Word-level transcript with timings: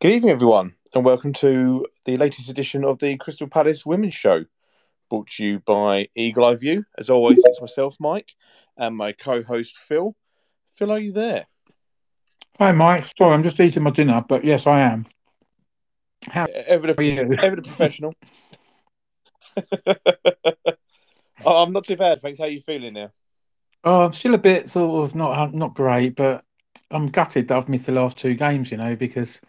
Good 0.00 0.12
evening, 0.12 0.30
everyone, 0.30 0.74
and 0.94 1.04
welcome 1.04 1.32
to 1.32 1.84
the 2.04 2.16
latest 2.18 2.48
edition 2.48 2.84
of 2.84 3.00
the 3.00 3.16
Crystal 3.16 3.48
Palace 3.48 3.84
Women's 3.84 4.14
Show, 4.14 4.44
brought 5.10 5.26
to 5.30 5.44
you 5.44 5.58
by 5.66 6.06
Eagle 6.14 6.44
Eye 6.44 6.54
View. 6.54 6.84
As 6.96 7.10
always, 7.10 7.42
it's 7.44 7.60
myself, 7.60 7.96
Mike, 7.98 8.30
and 8.76 8.96
my 8.96 9.10
co-host 9.10 9.76
Phil. 9.76 10.14
Phil, 10.76 10.92
are 10.92 11.00
you 11.00 11.10
there? 11.10 11.46
Hi, 12.60 12.70
Mike. 12.70 13.06
Sorry, 13.18 13.34
I'm 13.34 13.42
just 13.42 13.58
eating 13.58 13.82
my 13.82 13.90
dinner, 13.90 14.24
but 14.28 14.44
yes, 14.44 14.68
I 14.68 14.82
am. 14.82 15.04
How 16.28 16.44
Ever 16.44 16.92
the, 16.92 17.04
you? 17.04 17.36
ever 17.42 17.56
the 17.56 17.62
professional. 17.62 18.14
Oh, 21.44 21.62
I'm 21.62 21.72
not 21.72 21.86
too 21.86 21.96
bad, 21.96 22.20
thanks. 22.20 22.38
How 22.38 22.44
are 22.44 22.48
you 22.48 22.60
feeling 22.60 22.94
now? 22.94 23.10
Oh, 23.82 24.02
I'm 24.02 24.12
still 24.12 24.34
a 24.34 24.38
bit 24.38 24.70
sort 24.70 25.08
of 25.08 25.16
not 25.16 25.54
not 25.54 25.74
great, 25.74 26.14
but 26.14 26.44
I'm 26.90 27.08
gutted 27.08 27.48
that 27.48 27.56
I've 27.56 27.68
missed 27.68 27.86
the 27.86 27.92
last 27.92 28.16
two 28.16 28.34
games, 28.34 28.70
you 28.70 28.76
know, 28.76 28.96
because, 28.96 29.40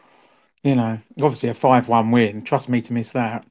you 0.64 0.76
know, 0.76 1.00
obviously 1.22 1.50
a 1.50 1.54
5-1 1.54 2.12
win. 2.12 2.44
Trust 2.44 2.70
me 2.70 2.82
to 2.82 2.94
miss 2.94 3.12
that. 3.14 3.46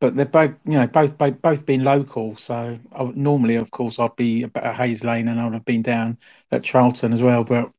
But 0.00 0.16
they're 0.16 0.26
both, 0.26 0.52
you 0.66 0.72
know, 0.74 0.86
both 0.86 1.16
both, 1.18 1.40
both 1.42 1.66
been 1.66 1.84
local. 1.84 2.36
So 2.36 2.78
normally, 3.14 3.56
of 3.56 3.70
course, 3.70 3.98
I'd 3.98 4.16
be 4.16 4.44
at 4.54 4.74
Hayes 4.76 5.04
Lane 5.04 5.28
and 5.28 5.40
I 5.40 5.44
would 5.44 5.54
have 5.54 5.64
been 5.64 5.82
down 5.82 6.18
at 6.52 6.62
Charlton 6.64 7.12
as 7.12 7.22
well. 7.22 7.44
But 7.44 7.72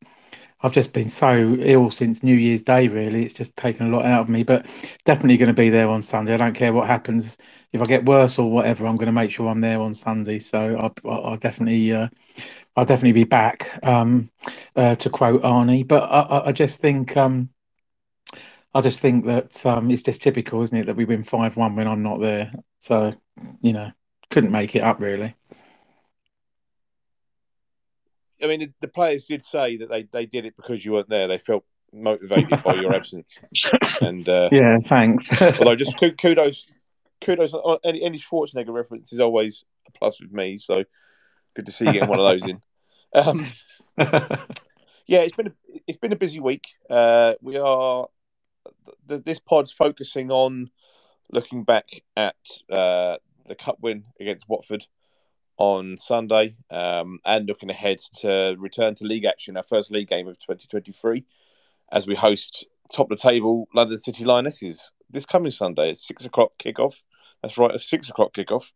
I've 0.62 0.72
just 0.72 0.94
been 0.94 1.10
so 1.10 1.56
ill 1.60 1.92
since 1.92 2.24
New 2.24 2.36
Year's 2.36 2.64
Day, 2.64 2.88
really. 2.88 3.24
It's 3.26 3.34
just 3.34 3.56
taken 3.56 3.88
a 3.88 3.96
lot 3.96 4.06
out 4.06 4.22
of 4.22 4.30
me, 4.30 4.44
but 4.44 4.66
definitely 5.06 5.38
going 5.38 5.50
to 5.50 5.54
be 5.54 5.70
there 5.70 5.90
on 5.90 6.02
Sunday. 6.02 6.34
I 6.34 6.38
don't 6.38 6.56
care 6.56 6.74
what 6.74 6.88
happens. 6.88 7.38
If 7.74 7.82
I 7.82 7.86
get 7.86 8.06
worse 8.06 8.40
or 8.40 8.50
whatever, 8.50 8.88
I'm 8.88 8.96
going 8.96 9.08
to 9.08 9.12
make 9.12 9.32
sure 9.32 9.48
I'm 9.50 9.62
there 9.62 9.82
on 9.82 9.94
Sunday. 9.94 10.40
So 10.40 10.78
I'll, 10.78 11.12
I'll 11.12 11.38
definitely, 11.38 11.92
uh, 11.92 12.08
I'll 12.76 12.86
definitely 12.86 13.14
be 13.14 13.24
back. 13.26 13.80
Um, 13.84 14.32
uh, 14.76 14.96
to 14.98 15.10
quote 15.10 15.44
Arnie, 15.44 15.88
but 15.88 16.04
I, 16.04 16.22
I, 16.22 16.48
I 16.48 16.52
just 16.52 16.80
think, 16.80 17.16
um, 17.18 17.50
I 18.76 18.82
just 18.82 19.00
think 19.00 19.26
that 19.26 19.66
um, 19.66 19.90
it's 19.90 20.04
just 20.04 20.22
typical, 20.22 20.62
isn't 20.62 20.78
it, 20.78 20.86
that 20.88 20.98
we 20.98 21.06
win 21.06 21.24
five 21.24 21.56
one 21.56 21.78
when 21.78 21.88
I'm 21.88 22.04
not 22.04 22.20
there. 22.20 22.52
So, 22.82 23.14
you 23.62 23.72
know, 23.72 23.90
couldn't 24.30 24.52
make 24.52 24.76
it 24.76 24.84
up 24.84 25.00
really. 25.00 25.34
I 28.44 28.48
mean, 28.48 28.60
the, 28.60 28.74
the 28.82 28.90
players 28.90 29.28
did 29.28 29.42
say 29.44 29.78
that 29.78 29.90
they, 29.90 30.04
they 30.04 30.26
did 30.26 30.44
it 30.44 30.58
because 30.58 30.84
you 30.84 30.92
weren't 30.92 31.08
there. 31.08 31.30
They 31.30 31.38
felt 31.38 31.64
motivated 31.94 32.62
by 32.64 32.76
your 32.76 32.94
absence, 32.94 33.40
and 34.02 34.28
uh, 34.28 34.50
Yeah, 34.52 34.80
thanks. 34.90 35.30
although 35.42 35.78
just 35.78 35.96
kudos, 35.98 36.74
kudos. 37.22 37.56
Any 37.86 38.04
any 38.04 38.20
Schwarzenegger 38.20 38.74
reference 38.74 39.14
is 39.14 39.22
always 39.22 39.64
a 39.88 39.92
plus 39.92 40.20
with 40.20 40.34
me. 40.34 40.58
So 40.58 40.84
good 41.56 41.66
to 41.68 41.72
see 41.72 41.86
you 41.86 41.94
getting 41.94 42.10
one 42.10 42.20
of 42.20 42.26
those 42.26 42.50
in. 42.50 42.62
Um, 43.14 43.48
yeah, 45.08 45.20
it's 45.20 45.38
been 45.38 45.48
a, 45.48 45.54
it's 45.88 45.98
been 45.98 46.12
a 46.12 46.18
busy 46.18 46.42
week. 46.42 46.66
Uh, 46.90 47.36
we 47.42 47.56
are 47.56 48.08
th- 49.08 49.24
this 49.24 49.40
pod's 49.40 49.72
focusing 49.72 50.32
on 50.32 50.70
looking 51.32 51.64
back 51.64 51.90
at 52.16 52.36
uh, 52.72 53.18
the 53.48 53.56
cup 53.56 53.78
win 53.82 54.06
against 54.20 54.50
Watford 54.50 54.86
on 55.58 55.98
Sunday, 55.98 56.58
um, 56.70 57.20
and 57.26 57.48
looking 57.48 57.70
ahead 57.70 58.00
to 58.20 58.56
return 58.60 58.94
to 58.96 59.06
league 59.06 59.26
action, 59.26 59.56
our 59.56 59.64
first 59.64 59.90
league 59.90 60.10
game 60.10 60.28
of 60.28 60.38
2023, 60.40 61.24
as 61.92 62.08
we 62.08 62.16
host 62.16 62.68
top 62.94 63.10
of 63.12 63.18
the 63.18 63.22
table 63.22 63.68
London 63.74 63.98
City 63.98 64.26
Lionesses 64.26 64.92
this 65.10 65.26
coming 65.26 65.52
Sunday 65.52 65.90
at 65.90 65.98
six 65.98 66.26
o'clock 66.26 66.52
kickoff. 66.60 67.02
That's 67.42 67.58
right, 67.58 67.74
a 67.74 67.80
six 67.80 68.10
o'clock 68.10 68.34
kickoff 68.34 68.72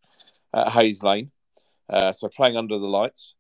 at 0.54 0.70
Hayes 0.70 1.04
Lane. 1.04 1.32
Uh, 1.90 2.12
so 2.12 2.28
playing 2.30 2.58
under 2.58 2.78
the 2.78 2.88
lights. 2.88 3.34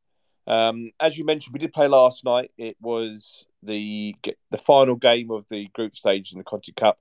Um, 0.48 0.92
as 1.00 1.18
you 1.18 1.26
mentioned, 1.26 1.54
we 1.54 1.60
did 1.60 1.74
play 1.74 1.88
last 1.88 2.24
night. 2.24 2.52
It 2.58 2.78
was 2.82 3.46
the 3.64 4.16
the 4.52 4.58
final 4.58 4.96
game 4.96 5.32
of 5.32 5.46
the 5.50 5.68
group 5.70 5.96
stage 5.96 6.32
in 6.32 6.38
the 6.38 6.44
Conti 6.44 6.72
Cup. 6.72 7.00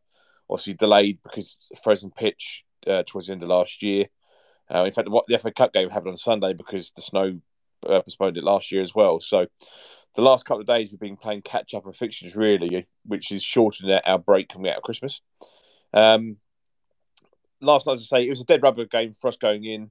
Obviously 0.50 0.75
delayed 0.75 1.19
because 1.22 1.56
frozen 1.82 2.10
pitch 2.10 2.65
uh, 2.87 3.03
towards 3.06 3.27
the 3.27 3.34
end 3.34 3.43
of 3.43 3.49
last 3.49 3.82
year. 3.82 4.06
Uh, 4.72 4.84
in 4.84 4.93
fact, 4.93 5.09
what 5.09 5.27
the 5.27 5.38
FA 5.38 5.53
Cup 5.53 5.72
game 5.72 5.91
happened 5.91 6.10
on 6.10 6.16
Sunday 6.16 6.53
because 6.53 6.91
the 6.93 7.03
snow 7.03 7.41
uh, 7.87 8.00
postponed 8.00 8.37
it 8.37 8.44
last 8.44 8.72
year 8.72 8.82
as 8.82 8.94
well. 8.94 9.21
So 9.21 9.47
the 10.15 10.22
last 10.22 10.44
couple 10.44 10.60
of 10.60 10.66
days 10.66 10.91
we've 10.91 11.00
been 11.00 11.16
playing 11.16 11.43
catch 11.43 11.75
up 11.75 11.87
and 11.87 11.94
fixtures 11.94 12.34
really, 12.37 12.87
which 13.05 13.31
is 13.31 13.43
shortening 13.43 13.99
our 14.05 14.19
break 14.19 14.49
coming 14.49 14.71
out 14.71 14.78
of 14.78 14.82
Christmas. 14.82 15.21
Um, 15.93 16.37
last 17.61 17.87
night, 17.87 17.94
as 17.94 18.09
I 18.12 18.19
say, 18.19 18.27
it 18.27 18.31
was 18.31 18.41
a 18.41 18.47
dead 18.47 18.62
rubber 18.62 18.84
game 18.84 19.12
for 19.12 19.28
us 19.28 19.37
going 19.37 19.65
in. 19.65 19.91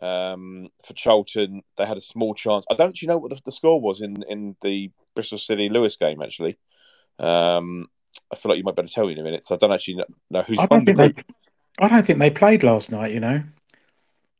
Um, 0.00 0.68
for 0.84 0.94
Charlton, 0.94 1.62
they 1.76 1.86
had 1.86 1.96
a 1.96 2.02
small 2.02 2.34
chance. 2.34 2.64
I 2.70 2.74
don't 2.74 2.90
actually 2.90 3.08
know 3.08 3.18
what 3.18 3.30
the, 3.30 3.40
the 3.44 3.52
score 3.52 3.80
was 3.80 4.00
in 4.00 4.24
in 4.28 4.56
the 4.60 4.90
Bristol 5.14 5.38
City 5.38 5.68
Lewes 5.68 5.96
game. 5.96 6.22
Actually, 6.22 6.58
um, 7.18 7.88
I 8.32 8.36
feel 8.36 8.50
like 8.50 8.58
you 8.58 8.64
might 8.64 8.76
better 8.76 8.88
tell 8.88 9.06
me 9.06 9.12
in 9.12 9.18
a 9.20 9.22
minute. 9.24 9.44
So 9.46 9.54
I 9.54 9.58
don't 9.58 9.72
actually 9.72 10.04
know, 10.30 10.42
who's 10.42 10.58
I 10.58 10.66
don't 10.66 10.84
the 10.86 10.92
think 10.92 10.96
group. 10.96 11.16
they, 11.16 11.22
I 11.80 11.88
don't 11.88 12.06
think 12.06 12.18
they 12.18 12.30
played 12.30 12.62
last 12.64 12.90
night. 12.90 13.12
You 13.12 13.20
know, 13.20 13.42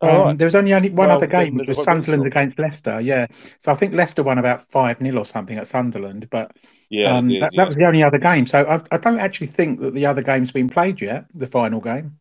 Oh, 0.01 0.09
um, 0.09 0.27
right. 0.27 0.39
there 0.39 0.47
was 0.47 0.55
only 0.55 0.75
only 0.75 0.91
one 0.91 1.09
Well, 1.09 1.17
other 1.17 1.27
game, 1.27 1.55
which 1.55 1.69
was 1.69 1.79
the 1.79 1.85
Sunderland 1.85 2.27
against 2.27 2.59
Leicester. 2.59 3.01
Yeah, 3.01 3.27
so 3.59 3.73
I 3.73 3.77
think 3.77 3.95
Leicester 3.95 4.23
won 4.23 4.39
about 4.39 4.71
five 4.71 4.99
0 4.99 5.19
or 5.19 5.25
something 5.25 5.57
at 5.59 5.69
Sunderland, 5.69 6.29
but 6.31 6.53
Yeah, 6.91 7.19
um, 7.19 7.29
did. 7.29 7.41
that, 7.41 7.53
Yeah. 7.53 7.63
that 7.63 7.69
was 7.69 7.77
the 7.77 7.87
only 7.87 8.03
other 8.03 8.19
game. 8.19 8.47
So 8.47 8.65
I, 8.65 8.83
I 8.95 8.99
don't 8.99 9.21
actually 9.21 9.49
think 9.49 9.81
that 9.81 9.95
the 9.95 10.07
other 10.07 10.23
game's 10.23 10.53
been 10.53 10.69
played 10.69 11.01
yet. 11.01 11.27
The 11.35 11.47
final 11.47 11.81
game. 11.81 12.19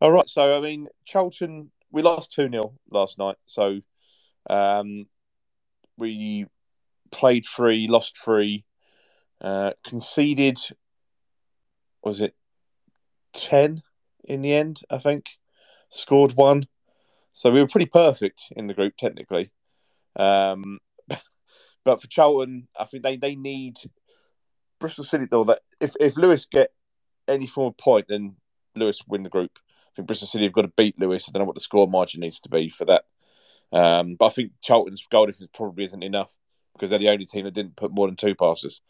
All 0.00 0.12
right. 0.12 0.28
So 0.28 0.56
I 0.56 0.60
mean, 0.60 0.88
Charlton, 1.04 1.70
we 1.90 2.02
lost 2.02 2.32
two 2.32 2.48
0 2.50 2.74
last 2.90 3.18
night. 3.18 3.36
So 3.46 3.80
um, 4.50 5.06
we 5.98 6.46
played 7.10 7.44
three, 7.44 7.88
lost 7.88 8.16
three, 8.16 8.64
uh, 9.40 9.72
conceded. 9.84 10.58
Was 12.02 12.20
it 12.20 12.34
ten 13.32 13.82
in 14.24 14.42
the 14.42 14.54
end? 14.54 14.80
I 14.88 14.98
think 14.98 15.26
scored 15.90 16.32
one. 16.32 16.66
So 17.32 17.50
we 17.50 17.60
were 17.60 17.68
pretty 17.68 17.86
perfect 17.86 18.44
in 18.56 18.66
the 18.66 18.74
group 18.74 18.96
technically. 18.96 19.50
Um, 20.16 20.78
but 21.84 22.00
for 22.00 22.08
Charlton, 22.08 22.68
I 22.78 22.84
think 22.84 23.02
they, 23.02 23.16
they 23.16 23.36
need 23.36 23.76
Bristol 24.80 25.04
City 25.04 25.26
though 25.30 25.44
that 25.44 25.60
if, 25.80 25.94
if 26.00 26.16
Lewes 26.16 26.46
get 26.46 26.72
any 27.26 27.46
form 27.46 27.68
of 27.68 27.76
point, 27.76 28.06
then 28.08 28.36
Lewes 28.74 29.02
win 29.06 29.22
the 29.22 29.28
group. 29.28 29.58
I 29.58 29.90
think 29.96 30.08
Bristol 30.08 30.28
City 30.28 30.44
have 30.44 30.52
got 30.52 30.62
to 30.62 30.72
beat 30.76 30.98
Lewes. 30.98 31.26
I 31.28 31.32
don't 31.32 31.42
know 31.42 31.46
what 31.46 31.56
the 31.56 31.60
score 31.60 31.88
margin 31.88 32.20
needs 32.20 32.40
to 32.40 32.48
be 32.48 32.68
for 32.68 32.84
that. 32.86 33.04
Um, 33.72 34.14
but 34.14 34.26
I 34.26 34.30
think 34.30 34.52
Charlton's 34.62 35.04
goal 35.10 35.26
difference 35.26 35.50
probably 35.54 35.84
isn't 35.84 36.02
enough 36.02 36.36
because 36.72 36.90
they're 36.90 36.98
the 36.98 37.10
only 37.10 37.26
team 37.26 37.44
that 37.44 37.54
didn't 37.54 37.76
put 37.76 37.92
more 37.92 38.06
than 38.06 38.16
two 38.16 38.34
passes. 38.34 38.80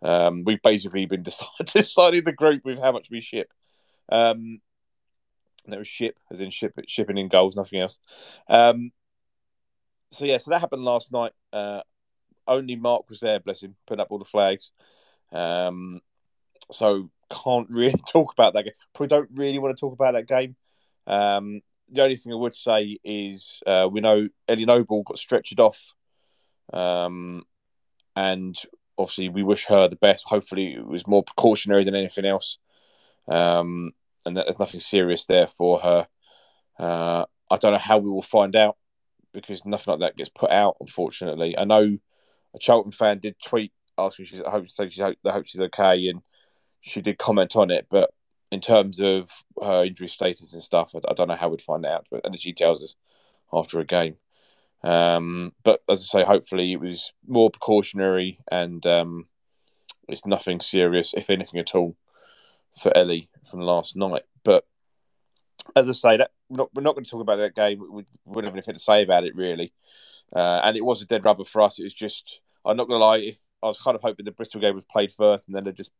Um, 0.00 0.44
we've 0.44 0.62
basically 0.62 1.06
been 1.06 1.22
deciding 1.72 2.24
the 2.24 2.32
group 2.32 2.64
with 2.64 2.78
how 2.78 2.92
much 2.92 3.10
we 3.10 3.20
ship. 3.20 3.52
Um, 4.08 4.60
that 5.66 5.78
was 5.78 5.88
ship, 5.88 6.18
as 6.30 6.40
in 6.40 6.50
ship, 6.50 6.74
shipping 6.88 7.18
in 7.18 7.28
goals, 7.28 7.56
nothing 7.56 7.80
else. 7.80 7.98
Um, 8.48 8.90
so 10.10 10.24
yeah, 10.24 10.38
so 10.38 10.50
that 10.50 10.60
happened 10.60 10.84
last 10.84 11.12
night. 11.12 11.32
Uh, 11.52 11.82
only 12.46 12.76
Mark 12.76 13.08
was 13.08 13.20
there, 13.20 13.38
bless 13.38 13.62
him, 13.62 13.76
putting 13.86 14.00
up 14.00 14.08
all 14.10 14.18
the 14.18 14.24
flags. 14.24 14.72
Um, 15.30 16.00
so 16.70 17.10
can't 17.30 17.68
really 17.70 18.00
talk 18.08 18.32
about 18.32 18.54
that 18.54 18.64
game. 18.64 18.74
Probably 18.94 19.08
don't 19.08 19.30
really 19.34 19.58
want 19.58 19.76
to 19.76 19.80
talk 19.80 19.92
about 19.92 20.14
that 20.14 20.26
game. 20.26 20.56
Um, 21.06 21.60
the 21.92 22.02
only 22.02 22.16
thing 22.16 22.32
I 22.32 22.36
would 22.36 22.54
say 22.54 22.98
is 23.04 23.60
uh, 23.66 23.88
we 23.90 24.00
know 24.00 24.28
Ellie 24.48 24.64
Noble 24.64 25.02
got 25.02 25.18
stretchered 25.18 25.60
off, 25.60 25.94
um, 26.72 27.44
and 28.16 28.56
obviously 28.98 29.28
we 29.28 29.42
wish 29.42 29.66
her 29.66 29.88
the 29.88 29.96
best. 29.96 30.24
Hopefully, 30.26 30.74
it 30.74 30.86
was 30.86 31.06
more 31.06 31.22
precautionary 31.22 31.84
than 31.84 31.94
anything 31.94 32.24
else, 32.24 32.58
um, 33.28 33.92
and 34.24 34.36
that 34.36 34.46
there's 34.46 34.58
nothing 34.58 34.80
serious 34.80 35.26
there 35.26 35.46
for 35.46 35.80
her. 35.80 36.08
Uh, 36.78 37.26
I 37.50 37.56
don't 37.58 37.72
know 37.72 37.78
how 37.78 37.98
we 37.98 38.10
will 38.10 38.22
find 38.22 38.56
out 38.56 38.76
because 39.34 39.64
nothing 39.64 39.92
like 39.92 40.00
that 40.00 40.16
gets 40.16 40.30
put 40.30 40.50
out. 40.50 40.76
Unfortunately, 40.80 41.56
I 41.56 41.64
know 41.64 41.98
a 42.54 42.58
Charlton 42.58 42.92
fan 42.92 43.18
did 43.18 43.36
tweet 43.42 43.72
asking 43.98 44.26
she's 44.26 44.42
I 44.42 44.50
hope 44.50 44.64
she's 44.66 44.98
hope 44.98 45.46
she's 45.46 45.60
okay, 45.60 46.08
and 46.08 46.22
she 46.80 47.02
did 47.02 47.18
comment 47.18 47.54
on 47.54 47.70
it. 47.70 47.86
But 47.90 48.10
in 48.52 48.60
terms 48.60 49.00
of 49.00 49.30
her 49.60 49.84
injury 49.84 50.08
status 50.08 50.52
and 50.52 50.62
stuff, 50.62 50.94
I, 50.94 51.00
I 51.08 51.14
don't 51.14 51.28
know 51.28 51.36
how 51.36 51.48
we'd 51.48 51.62
find 51.62 51.86
out. 51.86 52.06
But 52.10 52.24
and 52.24 52.38
she 52.38 52.52
tells 52.52 52.82
us 52.82 52.94
after 53.52 53.80
a 53.80 53.84
game. 53.84 54.16
Um, 54.84 55.52
but 55.64 55.82
as 55.88 56.00
I 56.00 56.20
say, 56.20 56.24
hopefully 56.26 56.72
it 56.72 56.80
was 56.80 57.12
more 57.26 57.50
precautionary 57.50 58.40
and 58.50 58.84
um, 58.86 59.28
it's 60.08 60.26
nothing 60.26 60.60
serious, 60.60 61.14
if 61.16 61.30
anything 61.30 61.60
at 61.60 61.74
all, 61.74 61.96
for 62.80 62.96
Ellie 62.96 63.28
from 63.48 63.60
last 63.60 63.96
night. 63.96 64.22
But 64.44 64.66
as 65.76 65.88
I 65.88 65.92
say, 65.92 66.16
that 66.16 66.32
we're 66.48 66.58
not, 66.58 66.74
we're 66.74 66.82
not 66.82 66.94
going 66.94 67.04
to 67.04 67.10
talk 67.10 67.20
about 67.20 67.36
that 67.36 67.54
game. 67.54 67.80
We, 67.80 67.88
we 67.88 68.04
wouldn't 68.26 68.50
have 68.50 68.54
anything 68.54 68.74
to 68.74 68.80
say 68.80 69.02
about 69.02 69.24
it 69.24 69.36
really. 69.36 69.72
Uh, 70.34 70.60
and 70.64 70.76
it 70.76 70.84
was 70.84 71.00
a 71.00 71.06
dead 71.06 71.24
rubber 71.24 71.44
for 71.44 71.62
us. 71.62 71.78
It 71.78 71.84
was 71.84 71.94
just 71.94 72.40
I'm 72.64 72.76
not 72.76 72.88
going 72.88 72.98
to 72.98 73.04
lie. 73.04 73.18
If 73.18 73.38
I 73.62 73.66
was 73.66 73.78
kind 73.78 73.94
of 73.94 74.02
hoping 74.02 74.24
the 74.24 74.32
Bristol 74.32 74.60
game 74.60 74.74
was 74.74 74.84
played 74.84 75.12
first, 75.12 75.46
and 75.46 75.56
then 75.56 75.66
it 75.66 75.76
just 75.76 75.92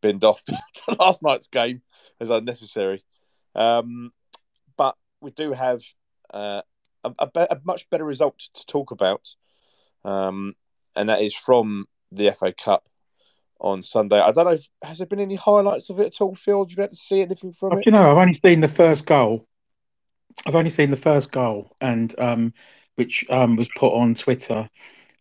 binned 0.00 0.24
off 0.24 0.42
last 0.98 1.22
night's 1.22 1.48
game 1.48 1.82
as 2.20 2.30
unnecessary. 2.30 3.04
Um, 3.54 4.12
but 4.76 4.96
we 5.20 5.30
do 5.30 5.52
have 5.52 5.82
uh, 6.32 6.62
a, 7.04 7.14
a, 7.18 7.26
be- 7.26 7.40
a 7.50 7.60
much 7.64 7.88
better 7.90 8.04
result 8.04 8.38
to 8.54 8.66
talk 8.66 8.90
about, 8.90 9.28
um, 10.04 10.54
and 10.96 11.08
that 11.08 11.22
is 11.22 11.34
from 11.34 11.86
the 12.12 12.30
FA 12.32 12.52
Cup 12.52 12.88
on 13.60 13.82
Sunday. 13.82 14.20
I 14.20 14.32
don't 14.32 14.44
know. 14.44 14.52
If, 14.52 14.68
has 14.82 14.98
there 14.98 15.06
been 15.06 15.20
any 15.20 15.34
highlights 15.34 15.90
of 15.90 16.00
it 16.00 16.06
at 16.06 16.20
all, 16.20 16.34
Phil? 16.34 16.64
Did 16.64 16.70
you 16.72 16.76
get 16.76 16.90
to 16.90 16.96
see 16.96 17.22
anything 17.22 17.52
from 17.52 17.70
But 17.70 17.78
it? 17.80 17.86
you 17.86 17.92
know, 17.92 18.10
I've 18.10 18.18
only 18.18 18.40
seen 18.44 18.60
the 18.60 18.68
first 18.68 19.06
goal. 19.06 19.46
I've 20.46 20.54
only 20.54 20.70
seen 20.70 20.90
the 20.90 20.96
first 20.96 21.32
goal, 21.32 21.76
and 21.80 22.14
um, 22.18 22.52
which 22.94 23.24
um, 23.30 23.56
was 23.56 23.68
put 23.76 23.92
on 23.92 24.14
Twitter. 24.14 24.68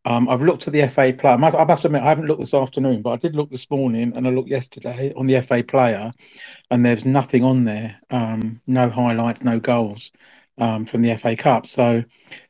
Um, 0.08 0.30
I've 0.30 0.42
looked 0.42 0.66
at 0.68 0.74
the 0.74 0.88
FA 0.88 1.12
player. 1.12 1.34
I 1.34 1.36
must, 1.36 1.54
I 1.58 1.66
must 1.66 1.84
admit, 1.84 2.02
I 2.02 2.08
haven't 2.08 2.28
looked 2.28 2.40
this 2.40 2.54
afternoon, 2.54 3.02
but 3.02 3.10
I 3.10 3.18
did 3.18 3.36
look 3.36 3.52
this 3.52 3.70
morning, 3.70 4.14
and 4.16 4.26
I 4.26 4.30
looked 4.30 4.48
yesterday 4.48 5.12
on 5.18 5.28
the 5.28 5.42
FA 5.42 5.62
player, 5.64 6.14
and 6.72 6.86
there's 6.86 7.04
nothing 7.04 7.44
on 7.44 7.66
there. 7.66 8.00
Um, 8.10 8.62
no 8.68 8.90
highlights, 8.90 9.42
no 9.42 9.60
goals 9.60 10.12
um, 10.60 10.86
from 10.86 11.02
the 11.02 11.18
FA 11.18 11.36
Cup. 11.36 11.68
So, 11.68 12.06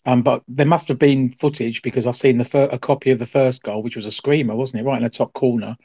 um, 0.05 0.21
but 0.21 0.43
there 0.47 0.67
must 0.67 0.87
have 0.89 0.99
been 0.99 1.33
footage 1.33 1.81
because 1.81 2.05
I've 2.05 2.15
seen 2.15 2.37
the 2.37 2.45
fir- 2.45 2.69
a 2.71 2.77
copy 2.77 3.09
of 3.09 3.17
the 3.17 3.25
first 3.25 3.63
goal, 3.63 3.81
which 3.81 3.95
was 3.95 4.05
a 4.05 4.11
screamer, 4.11 4.55
wasn't 4.55 4.81
it? 4.81 4.83
Right 4.83 4.97
in 4.97 5.03
the 5.03 5.09
top 5.09 5.33
corner. 5.33 5.75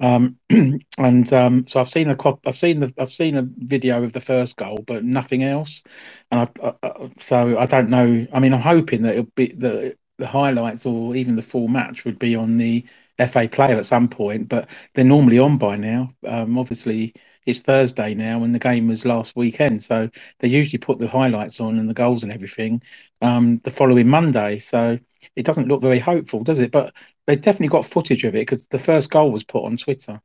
Um, 0.00 0.36
and 0.98 1.32
um, 1.32 1.66
so 1.66 1.80
I've 1.80 1.88
seen 1.88 2.10
a 2.10 2.16
cop, 2.16 2.46
I've 2.46 2.58
seen 2.58 2.80
the, 2.80 2.92
I've 2.98 3.12
seen 3.12 3.38
a 3.38 3.48
video 3.56 4.04
of 4.04 4.12
the 4.12 4.20
first 4.20 4.56
goal, 4.56 4.84
but 4.86 5.02
nothing 5.02 5.44
else. 5.44 5.82
And 6.30 6.40
I, 6.40 6.48
I, 6.62 6.74
I, 6.82 7.10
so 7.20 7.56
I 7.56 7.64
don't 7.64 7.88
know. 7.88 8.26
I 8.34 8.38
mean, 8.38 8.52
I'm 8.52 8.60
hoping 8.60 9.00
that 9.02 9.12
it'll 9.12 9.32
be 9.34 9.54
the 9.56 9.96
the 10.22 10.28
highlights 10.28 10.86
or 10.86 11.16
even 11.16 11.34
the 11.34 11.42
full 11.42 11.66
match 11.66 12.04
would 12.04 12.16
be 12.16 12.36
on 12.36 12.56
the 12.56 12.84
FA 13.32 13.48
player 13.50 13.76
at 13.76 13.86
some 13.86 14.08
point, 14.08 14.48
but 14.48 14.68
they're 14.94 15.04
normally 15.04 15.40
on 15.40 15.58
by 15.58 15.74
now. 15.74 16.14
Um, 16.24 16.56
obviously, 16.56 17.12
it's 17.44 17.58
Thursday 17.58 18.14
now, 18.14 18.44
and 18.44 18.54
the 18.54 18.60
game 18.60 18.86
was 18.86 19.04
last 19.04 19.34
weekend, 19.34 19.82
so 19.82 20.08
they 20.38 20.46
usually 20.46 20.78
put 20.78 21.00
the 21.00 21.08
highlights 21.08 21.58
on 21.58 21.76
and 21.76 21.90
the 21.90 21.94
goals 21.94 22.22
and 22.22 22.32
everything 22.32 22.80
um, 23.20 23.60
the 23.64 23.72
following 23.72 24.06
Monday. 24.06 24.60
So 24.60 24.96
it 25.34 25.44
doesn't 25.44 25.66
look 25.66 25.82
very 25.82 25.98
hopeful, 25.98 26.44
does 26.44 26.60
it? 26.60 26.70
But 26.70 26.94
they 27.26 27.34
definitely 27.34 27.68
got 27.68 27.84
footage 27.84 28.22
of 28.22 28.36
it 28.36 28.46
because 28.46 28.68
the 28.68 28.78
first 28.78 29.10
goal 29.10 29.32
was 29.32 29.42
put 29.42 29.64
on 29.64 29.76
Twitter. 29.76 30.20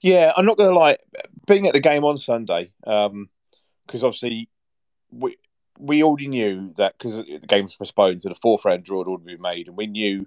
Yeah, 0.00 0.32
I'm 0.36 0.46
not 0.46 0.56
going 0.56 0.70
to 0.70 0.76
lie. 0.76 0.96
Being 1.46 1.68
at 1.68 1.74
the 1.74 1.80
game 1.80 2.02
on 2.02 2.18
Sunday, 2.18 2.72
because 2.80 3.12
um, 3.12 3.28
obviously 4.02 4.48
we 5.12 5.36
we 5.82 6.02
already 6.02 6.28
knew 6.28 6.72
that 6.76 6.96
because 6.96 7.16
the 7.16 7.46
game 7.46 7.64
was 7.64 7.74
postponed, 7.74 8.22
so 8.22 8.28
the 8.28 8.34
fourth 8.34 8.64
round 8.64 8.84
draw 8.84 9.00
had 9.00 9.08
already 9.08 9.34
been 9.34 9.42
made, 9.42 9.68
and 9.68 9.76
we 9.76 9.86
knew 9.86 10.26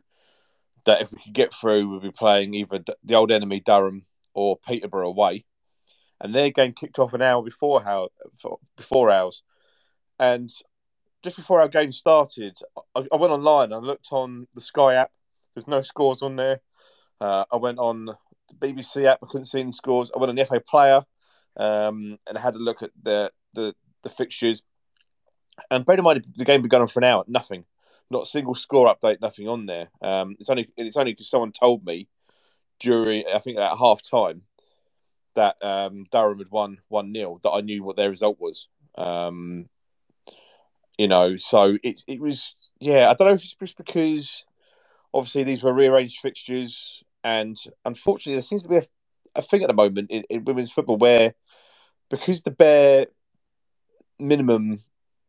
that 0.86 1.02
if 1.02 1.12
we 1.12 1.20
could 1.20 1.34
get 1.34 1.54
through, 1.54 1.90
we'd 1.90 2.02
be 2.02 2.12
playing 2.12 2.54
either 2.54 2.84
the 3.04 3.16
old 3.16 3.32
enemy 3.32 3.60
Durham 3.60 4.06
or 4.34 4.58
Peterborough 4.58 5.10
away, 5.10 5.46
and 6.20 6.34
their 6.34 6.50
game 6.50 6.74
kicked 6.74 7.00
off 7.00 7.14
an 7.14 7.22
hour 7.22 7.42
before 7.42 7.82
how 7.82 8.10
before 8.76 9.10
ours, 9.10 9.44
and 10.20 10.52
just 11.24 11.38
before 11.38 11.62
our 11.62 11.70
game 11.70 11.92
started, 11.92 12.58
I, 12.96 13.08
I 13.12 13.16
went 13.16 13.34
online. 13.34 13.74
I 13.74 13.78
looked 13.78 14.10
on 14.12 14.48
the 14.54 14.62
Sky 14.62 14.96
app. 14.96 15.12
There's 15.56 15.68
no 15.68 15.82
scores 15.82 16.22
on 16.22 16.36
there. 16.36 16.60
Uh, 17.20 17.46
I 17.52 17.56
went 17.56 17.80
on 17.80 18.06
the 18.06 18.16
BBC 18.60 19.06
app. 19.06 19.20
I 19.24 19.28
couldn't 19.28 19.46
see 19.46 19.62
any 19.62 19.72
scores. 19.72 20.12
I 20.16 20.20
went 20.20 20.30
on 20.30 20.36
the 20.36 20.46
FA 20.46 20.60
Player 20.60 21.04
um, 21.58 22.18
and 22.28 22.38
I 22.38 22.42
had 22.42 22.56
a 22.56 22.60
look 22.60 22.84
at 22.84 22.92
the 23.02 23.32
the, 23.54 23.74
the 24.04 24.10
fixtures. 24.10 24.62
And 25.72 25.86
bear 25.86 25.98
in 25.98 26.04
mind, 26.04 26.26
the 26.36 26.46
game 26.46 26.62
going 26.62 26.82
on 26.82 26.88
for 26.88 27.00
an 27.00 27.06
hour. 27.06 27.24
Nothing, 27.28 27.66
not 28.10 28.24
a 28.24 28.28
single 28.28 28.56
score 28.56 28.94
update. 28.94 29.22
Nothing 29.22 29.48
on 29.48 29.66
there. 29.66 29.90
Um, 30.02 30.36
it's 30.40 30.50
only 30.50 30.68
it's 30.78 30.98
only 30.98 31.14
because 31.14 31.30
someone 31.30 31.52
told 31.52 31.86
me 31.86 32.08
during 32.80 33.24
I 33.34 33.40
think 33.40 33.58
at 33.58 33.78
half 33.78 34.02
time 34.04 34.44
that 35.36 35.58
um, 35.62 36.06
Durham 36.12 36.40
had 36.40 36.50
won 36.50 36.80
one 36.88 37.14
0 37.14 37.40
that 37.44 37.52
I 37.52 37.62
knew 37.62 37.84
what 37.84 37.96
their 37.96 38.10
result 38.10 38.40
was. 38.40 38.68
Um, 38.98 39.70
you 40.98 41.08
know, 41.08 41.36
so 41.36 41.78
it's 41.84 42.04
it 42.08 42.20
was 42.20 42.54
yeah. 42.80 43.10
I 43.10 43.14
don't 43.14 43.28
know 43.28 43.34
if 43.34 43.42
it's 43.42 43.54
just 43.54 43.78
because 43.78 44.44
obviously 45.14 45.44
these 45.44 45.64
were 45.64 45.74
rearranged 45.74 46.20
fixtures, 46.20 47.04
and 47.24 47.58
unfortunately 47.84 48.34
there 48.34 48.42
seems 48.42 48.64
to 48.64 48.70
be 48.70 48.78
a, 48.78 48.84
a 49.36 49.42
thing 49.42 49.64
at 49.64 49.68
the 49.68 49.74
moment 49.74 50.12
in, 50.12 50.24
in 50.30 50.46
women's 50.46 50.72
football 50.72 50.98
where 50.98 51.34
because 52.10 52.44
the 52.44 52.52
bare 52.52 53.08
minimum 54.20 54.80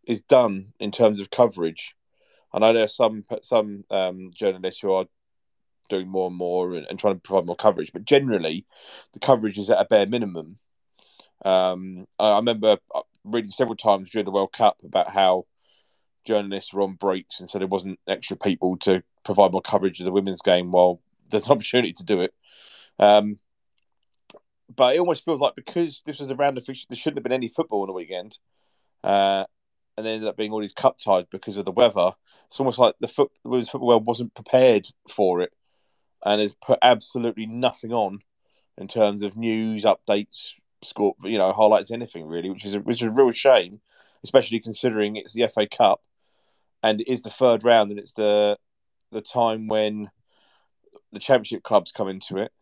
is 0.06 0.23
done 0.23 0.73
in 0.79 0.91
terms 0.91 1.20
of 1.20 1.31
coverage. 1.31 1.94
I 2.53 2.58
know 2.58 2.73
there 2.73 2.85
are 2.85 2.88
some 2.88 3.25
some 3.43 3.85
um, 3.91 4.31
journalists 4.35 4.81
who 4.81 4.93
are 4.93 5.06
doing 5.88 6.08
more 6.08 6.29
and 6.29 6.37
more 6.37 6.75
and, 6.75 6.87
and, 6.88 6.99
trying 6.99 7.14
to 7.14 7.20
provide 7.20 7.47
more 7.47 7.55
coverage, 7.55 7.93
but 7.93 8.05
generally 8.05 8.67
the 9.12 9.20
coverage 9.20 9.58
is 9.58 9.70
at 9.70 9.81
a 9.81 9.85
bare 9.85 10.06
minimum. 10.06 10.58
Um, 11.44 12.06
I 12.19 12.37
remember 12.37 12.79
uh, 12.94 13.03
reading 13.25 13.50
several 13.50 13.76
times 13.76 14.11
during 14.11 14.25
the 14.25 14.32
World 14.32 14.53
Cup 14.53 14.79
about 14.85 15.11
how 15.11 15.47
journalists 16.25 16.73
were 16.73 16.82
on 16.82 16.94
breaks 16.94 17.38
and 17.38 17.49
so 17.49 17.58
there 17.58 17.69
wasn't 17.69 18.00
extra 18.08 18.37
people 18.37 18.76
to 18.79 19.03
provide 19.23 19.53
more 19.53 19.62
coverage 19.62 20.00
of 20.00 20.06
the 20.06 20.12
women's 20.12 20.41
game 20.41 20.73
while 20.73 21.00
there's 21.31 21.47
an 21.47 21.53
opportunity 21.53 21.93
to 21.93 22.05
do 22.05 22.20
it. 22.20 22.35
Um, 22.99 23.38
but 24.75 24.94
it 24.94 24.99
almost 24.99 25.25
feels 25.25 25.41
like 25.41 25.55
because 25.55 26.03
this 26.06 26.19
was 26.19 26.31
around 26.31 26.56
the 26.56 26.61
fixture, 26.61 26.87
there 26.88 26.97
shouldn't 26.97 27.19
have 27.19 27.25
been 27.25 27.32
any 27.32 27.49
football 27.49 27.82
on 27.82 27.87
the 27.87 27.93
weekend. 27.93 28.38
Uh, 29.05 29.44
and 29.96 30.06
there 30.06 30.14
ended 30.14 30.28
up 30.28 30.37
being 30.37 30.52
all 30.52 30.60
these 30.60 30.72
cup 30.72 30.98
ties 30.98 31.25
because 31.31 31.56
of 31.56 31.64
the 31.64 31.72
weather. 31.72 32.12
It's 32.48 32.60
almost 32.60 32.78
like 32.78 32.94
the, 33.00 33.08
foot, 33.08 33.31
football 33.43 33.87
world 33.87 34.06
wasn't 34.06 34.34
prepared 34.34 34.87
for 35.08 35.40
it 35.40 35.52
and 36.25 36.40
has 36.40 36.54
put 36.54 36.78
absolutely 36.82 37.46
nothing 37.46 37.93
on 37.93 38.20
in 38.78 38.88
terms 38.88 39.22
of 39.22 39.37
news, 39.37 39.84
updates, 39.84 40.52
score, 40.82 41.14
you 41.25 41.38
know, 41.38 41.52
highlights, 41.52 41.90
anything 41.90 42.26
really, 42.26 42.50
which 42.50 42.64
is 42.64 42.75
a, 42.75 42.81
which 42.81 43.02
is 43.02 43.08
a 43.08 43.12
real 43.12 43.31
shame, 43.31 43.81
especially 44.22 44.60
considering 44.60 45.16
it's 45.16 45.32
the 45.32 45.48
FA 45.48 45.66
Cup 45.66 46.02
and 46.82 47.00
it 47.00 47.08
is 47.08 47.22
the 47.22 47.31
third 47.31 47.64
round 47.64 47.90
and 47.90 47.98
it's 47.98 48.12
the 48.12 48.58
the 49.12 49.20
time 49.20 49.69
when 49.69 50.10
the 51.12 51.20
championship 51.20 51.62
clubs 51.62 51.93
come 51.93 52.08
into 52.08 52.38
it. 52.38 52.52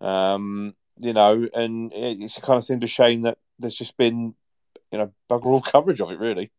Um, 0.00 0.74
you 0.98 1.12
know, 1.12 1.48
and 1.54 1.92
it's 1.94 2.38
kind 2.38 2.58
of 2.58 2.64
seemed 2.64 2.84
a 2.84 2.86
shame 2.86 3.22
that 3.22 3.38
there's 3.58 3.74
just 3.74 3.96
been, 3.96 4.34
you 4.92 4.98
know, 4.98 5.12
bugger 5.30 5.46
all 5.46 5.62
coverage 5.62 6.00
of 6.00 6.10
it, 6.10 6.18
really. 6.18 6.50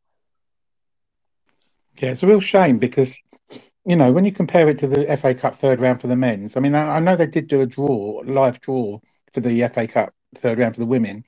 Yeah, 1.96 2.12
it's 2.12 2.24
a 2.24 2.28
real 2.28 2.40
shame 2.40 2.80
because, 2.80 3.20
you 3.86 3.96
know, 3.96 4.12
when 4.12 4.26
you 4.26 4.32
compare 4.32 4.70
it 4.70 4.80
to 4.80 4.88
the 4.88 5.18
FA 5.18 5.36
Cup 5.36 5.60
third 5.60 5.80
round 5.80 6.02
for 6.02 6.08
the 6.08 6.16
men's, 6.16 6.58
I 6.58 6.60
mean, 6.60 6.74
I, 6.76 7.00
know 7.00 7.16
they 7.16 7.28
did 7.28 7.48
do 7.48 7.62
a 7.62 7.66
draw, 7.66 8.22
live 8.26 8.62
draw 8.62 9.00
for 9.34 9.42
the 9.42 9.68
FA 9.74 9.88
Cup 9.88 10.14
third 10.38 10.60
round 10.60 10.76
for 10.76 10.82
the 10.82 10.86
women, 10.88 11.24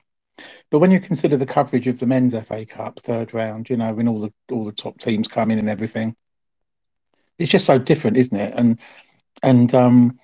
but 0.70 0.78
when 0.80 0.90
you 0.90 1.00
consider 1.00 1.36
the 1.36 1.46
coverage 1.46 1.86
of 1.86 1.98
the 1.98 2.06
men's 2.06 2.34
FA 2.46 2.66
Cup 2.66 3.00
third 3.04 3.34
round, 3.34 3.70
you 3.70 3.76
know, 3.76 3.92
when 3.94 4.08
all 4.08 4.20
the 4.20 4.32
all 4.52 4.64
the 4.64 4.72
top 4.72 4.98
teams 4.98 5.28
come 5.28 5.50
in 5.50 5.58
and 5.58 5.68
everything, 5.68 6.16
it's 7.38 7.50
just 7.50 7.66
so 7.66 7.78
different, 7.78 8.16
isn't 8.16 8.36
it? 8.36 8.54
And 8.56 8.80
and 9.42 9.74
um, 9.74 10.18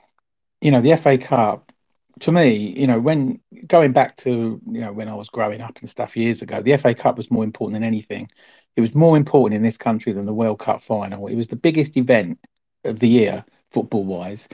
you 0.61 0.71
know, 0.71 0.81
the 0.81 0.97
FA 0.97 1.19
Cup, 1.19 1.73
to 2.21 2.33
me, 2.33 2.55
you 2.57 2.87
know, 2.87 2.99
when 2.99 3.41
going 3.67 3.93
back 3.93 4.17
to 4.19 4.61
you 4.67 4.81
know 4.81 4.93
when 4.93 5.09
I 5.09 5.15
was 5.15 5.29
growing 5.29 5.61
up 5.61 5.79
and 5.81 5.89
stuff 5.89 6.17
years 6.17 6.43
ago, 6.43 6.61
the 6.61 6.77
FA 6.77 6.95
Cup 6.95 7.17
was 7.17 7.31
more 7.31 7.45
important 7.45 7.75
than 7.75 7.85
anything. 7.85 8.29
It 8.77 8.81
was 8.81 8.95
more 8.95 9.17
important 9.17 9.57
in 9.57 9.63
this 9.63 9.77
country 9.77 10.13
than 10.13 10.27
the 10.27 10.35
World 10.35 10.59
Cup 10.59 10.83
final. 10.83 11.27
It 11.27 11.37
was 11.37 11.49
the 11.49 11.57
biggest 11.57 11.97
event 11.97 12.39
of 12.85 12.99
the 12.99 13.09
year 13.09 13.45
football 13.73 14.05
wise. 14.05 14.49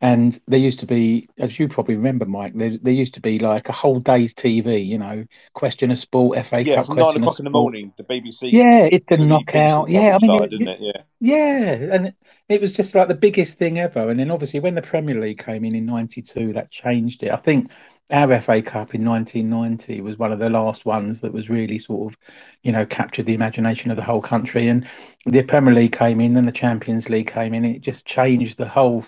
And 0.00 0.40
there 0.46 0.60
used 0.60 0.78
to 0.80 0.86
be, 0.86 1.28
as 1.38 1.58
you 1.58 1.68
probably 1.68 1.96
remember, 1.96 2.24
Mike, 2.24 2.54
there, 2.54 2.76
there 2.80 2.92
used 2.92 3.14
to 3.14 3.20
be 3.20 3.38
like 3.38 3.68
a 3.68 3.72
whole 3.72 4.00
day's 4.00 4.32
TV, 4.32 4.86
you 4.86 4.98
know, 4.98 5.24
question 5.54 5.90
of 5.90 5.98
sport, 5.98 6.44
FA 6.46 6.62
yeah, 6.62 6.76
Cup, 6.76 6.86
from 6.86 6.96
question 6.96 7.20
nine 7.20 7.22
o'clock 7.22 7.38
in 7.38 7.44
the 7.44 7.50
morning, 7.50 7.92
the 7.96 8.04
BBC. 8.04 8.52
Yeah, 8.52 8.88
it's 8.90 9.06
the 9.08 9.16
the 9.16 9.24
knockout. 9.24 9.88
BBC 9.88 9.92
Yeah, 9.92 10.16
I 10.16 10.18
mean, 10.18 10.30
started, 10.30 10.52
it, 10.52 10.58
didn't 10.58 10.68
it? 10.68 10.80
Yeah. 10.80 11.02
yeah, 11.20 11.94
and 11.94 12.12
it 12.48 12.60
was 12.60 12.72
just 12.72 12.94
like 12.94 13.08
the 13.08 13.14
biggest 13.14 13.58
thing 13.58 13.78
ever. 13.78 14.08
And 14.08 14.18
then 14.18 14.30
obviously 14.30 14.60
when 14.60 14.74
the 14.74 14.82
Premier 14.82 15.20
League 15.20 15.44
came 15.44 15.64
in 15.64 15.74
in 15.74 15.86
'92, 15.86 16.52
that 16.52 16.70
changed 16.70 17.22
it. 17.22 17.30
I 17.30 17.36
think 17.36 17.70
our 18.10 18.40
FA 18.40 18.62
Cup 18.62 18.94
in 18.94 19.04
1990 19.04 20.00
was 20.00 20.18
one 20.18 20.32
of 20.32 20.38
the 20.38 20.50
last 20.50 20.84
ones 20.84 21.20
that 21.20 21.32
was 21.32 21.48
really 21.48 21.78
sort 21.78 22.12
of, 22.12 22.18
you 22.62 22.72
know, 22.72 22.84
captured 22.86 23.26
the 23.26 23.34
imagination 23.34 23.90
of 23.90 23.96
the 23.96 24.02
whole 24.02 24.20
country. 24.22 24.68
And 24.68 24.86
the 25.26 25.42
Premier 25.42 25.74
League 25.74 25.92
came 25.96 26.20
in, 26.20 26.34
then 26.34 26.46
the 26.46 26.52
Champions 26.52 27.08
League 27.08 27.30
came 27.30 27.54
in. 27.54 27.64
It 27.64 27.80
just 27.80 28.06
changed 28.06 28.58
the 28.58 28.68
whole. 28.68 29.04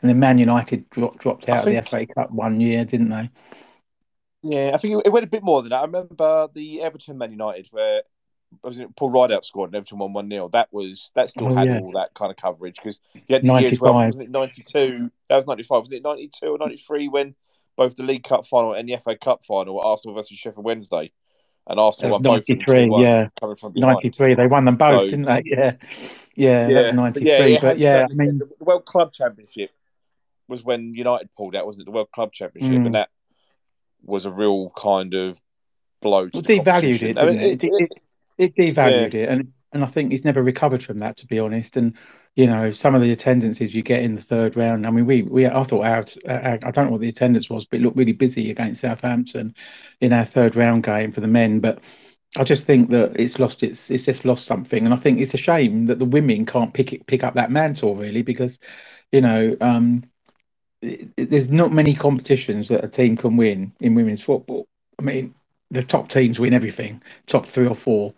And 0.00 0.08
then 0.08 0.18
Man 0.18 0.38
United 0.38 0.88
dropped 0.90 1.18
dropped 1.18 1.48
out 1.48 1.64
think, 1.64 1.78
of 1.78 1.84
the 1.84 1.90
FA 1.90 2.06
Cup 2.14 2.30
one 2.30 2.60
year, 2.60 2.84
didn't 2.84 3.10
they? 3.10 3.30
Yeah, 4.42 4.72
I 4.74 4.78
think 4.78 4.94
it, 4.94 5.06
it 5.06 5.12
went 5.12 5.24
a 5.24 5.30
bit 5.30 5.44
more 5.44 5.62
than 5.62 5.70
that. 5.70 5.80
I 5.80 5.84
remember 5.84 6.48
the 6.54 6.82
Everton 6.82 7.18
Man 7.18 7.30
United 7.30 7.68
where 7.70 8.02
was 8.62 8.78
it 8.78 8.94
Paul 8.96 9.10
Rideout 9.10 9.44
scored 9.44 9.70
and 9.70 9.76
Everton 9.76 9.98
won 9.98 10.12
one 10.12 10.30
0 10.30 10.48
That 10.48 10.68
was 10.72 11.10
that 11.14 11.30
still 11.30 11.48
Oh 11.48 11.54
had 11.54 11.68
yeah, 11.68 11.78
all 11.80 11.92
that 11.92 12.12
kind 12.14 12.30
of 12.30 12.36
coverage 12.36 12.76
because 12.76 13.00
you 13.14 13.34
had 13.34 13.44
the 13.44 13.52
year 13.52 13.70
as 13.70 13.80
well. 13.80 13.94
95. 13.94 14.06
Wasn't 14.06 14.24
it 14.24 14.30
ninety 14.30 14.62
two? 14.62 15.10
That 15.28 15.36
was 15.36 15.46
ninety 15.46 15.62
five. 15.62 15.80
wasn't 15.80 15.96
it 15.96 16.02
ninety 16.02 16.28
two 16.28 16.48
or 16.48 16.58
ninety 16.58 16.76
three 16.76 17.08
when 17.08 17.34
both 17.76 17.96
the 17.96 18.02
League 18.02 18.24
Cup 18.24 18.46
final 18.46 18.74
and 18.74 18.88
the 18.88 18.96
FA 18.96 19.16
Cup 19.16 19.44
final 19.44 19.76
were 19.76 19.84
Arsenal 19.84 20.14
versus 20.14 20.38
Sheffield 20.38 20.64
Wednesday, 20.64 21.12
and 21.66 21.80
Arsenal 21.80 22.12
won 22.12 22.22
both 22.22 22.38
of 22.40 22.46
them 22.46 22.58
two 22.58 22.72
93. 22.72 22.88
one 22.88 23.02
Yeah, 23.02 23.28
coming 23.40 23.56
from 23.56 23.72
behind. 23.72 23.94
93. 23.96 24.34
They 24.34 24.46
won 24.46 24.64
them 24.64 24.76
both, 24.76 25.02
So 25.02 25.04
didn't 25.04 25.24
they? 25.26 25.42
Yeah, 25.44 25.72
yeah, 26.34 26.68
yeah, 26.68 26.74
but 26.74 26.84
yeah, 26.84 26.90
93. 26.92 27.58
But 27.60 27.78
yeah, 27.78 28.06
I 28.10 28.14
mean, 28.14 28.38
the, 28.38 28.64
World 28.64 28.84
Club 28.84 29.12
Championship 29.12 29.70
was 30.48 30.64
when 30.64 30.94
United 30.94 31.30
pulled 31.36 31.56
out, 31.56 31.66
wasn't 31.66 31.82
it? 31.82 31.84
The 31.86 31.92
World 31.92 32.10
Club 32.10 32.32
Championship, 32.32 32.72
mm, 32.72 32.86
and 32.86 32.94
that 32.94 33.10
was 34.02 34.24
a 34.24 34.30
real 34.30 34.70
kind 34.76 35.14
of 35.14 35.40
blow 36.00 36.28
to 36.28 36.30
well, 36.34 36.42
the 36.42 36.58
devalued 36.58 37.02
it, 37.02 37.18
I 37.18 37.24
mean, 37.24 37.38
it? 37.38 37.62
it, 37.62 37.64
It, 37.64 37.72
it, 37.78 37.92
it 38.38 38.52
yeah, 38.56 38.72
devalued 38.72 39.14
it, 39.14 39.28
and 39.28 39.52
and 39.72 39.82
I 39.82 39.86
think 39.86 40.12
he's 40.12 40.24
never 40.24 40.42
recovered 40.42 40.82
from 40.82 40.98
that, 40.98 41.18
to 41.18 41.26
be 41.26 41.38
honest. 41.38 41.76
And 41.76 41.94
you 42.34 42.46
know, 42.46 42.72
some 42.72 42.94
of 42.94 43.02
the 43.02 43.12
attendances 43.12 43.74
you 43.74 43.82
get 43.82 44.02
in 44.02 44.14
the 44.14 44.22
third 44.22 44.56
round. 44.56 44.86
I 44.86 44.90
mean, 44.90 45.06
we 45.06 45.22
we 45.22 45.46
I 45.46 45.64
thought 45.64 45.84
our, 45.84 46.04
our 46.28 46.58
I 46.62 46.70
don't 46.70 46.86
know 46.86 46.92
what 46.92 47.02
the 47.02 47.08
attendance 47.08 47.50
was, 47.50 47.64
but 47.66 47.80
it 47.80 47.82
looked 47.82 47.96
really 47.96 48.12
busy 48.12 48.50
against 48.50 48.80
Southampton 48.80 49.54
in 50.00 50.12
our 50.12 50.24
third 50.24 50.56
round 50.56 50.82
game 50.82 51.12
for 51.12 51.20
the 51.20 51.28
men. 51.28 51.60
But 51.60 51.80
I 52.36 52.44
just 52.44 52.64
think 52.64 52.90
that 52.90 53.20
it's 53.20 53.38
lost 53.38 53.62
its 53.62 53.90
it's 53.90 54.06
just 54.06 54.24
lost 54.24 54.46
something, 54.46 54.84
and 54.84 54.94
I 54.94 54.96
think 54.96 55.20
it's 55.20 55.34
a 55.34 55.38
shame 55.38 55.86
that 55.86 55.98
the 55.98 56.06
women 56.06 56.46
can't 56.46 56.72
pick 56.72 56.92
it, 56.94 57.06
pick 57.06 57.22
up 57.22 57.34
that 57.34 57.50
mantle 57.50 57.94
really 57.94 58.22
because, 58.22 58.58
you 59.10 59.20
know, 59.20 59.54
um, 59.60 60.04
it, 60.80 61.08
it, 61.18 61.30
there's 61.30 61.48
not 61.48 61.72
many 61.72 61.94
competitions 61.94 62.68
that 62.68 62.84
a 62.84 62.88
team 62.88 63.16
can 63.16 63.36
win 63.36 63.72
in 63.80 63.94
women's 63.94 64.22
football. 64.22 64.66
I 64.98 65.02
mean, 65.02 65.34
the 65.70 65.82
top 65.82 66.08
teams 66.08 66.40
win 66.40 66.54
everything, 66.54 67.02
top 67.26 67.46
three 67.46 67.66
or 67.66 67.74
four. 67.74 68.14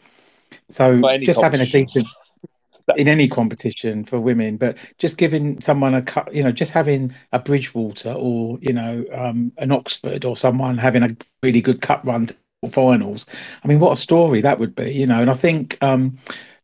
So 0.70 0.96
just 1.18 1.40
having 1.40 1.60
a 1.60 1.66
decent 1.66 2.06
in 2.96 3.08
any 3.08 3.28
competition 3.28 4.04
for 4.04 4.20
women, 4.20 4.56
but 4.56 4.76
just 4.98 5.16
giving 5.16 5.60
someone 5.60 5.94
a 5.94 6.02
cut, 6.02 6.34
you 6.34 6.42
know, 6.42 6.52
just 6.52 6.70
having 6.70 7.14
a 7.32 7.38
Bridgwater 7.38 8.12
or 8.12 8.58
you 8.60 8.72
know 8.72 9.04
um, 9.12 9.52
an 9.58 9.72
Oxford 9.72 10.24
or 10.24 10.36
someone 10.36 10.78
having 10.78 11.02
a 11.02 11.16
really 11.42 11.60
good 11.60 11.80
cup 11.80 12.02
run 12.04 12.26
to 12.26 12.36
finals. 12.70 13.26
I 13.62 13.68
mean, 13.68 13.80
what 13.80 13.92
a 13.92 14.00
story 14.00 14.40
that 14.42 14.58
would 14.58 14.74
be, 14.74 14.92
you 14.92 15.06
know. 15.06 15.20
And 15.20 15.30
I 15.30 15.34
think 15.34 15.78
um, 15.82 16.18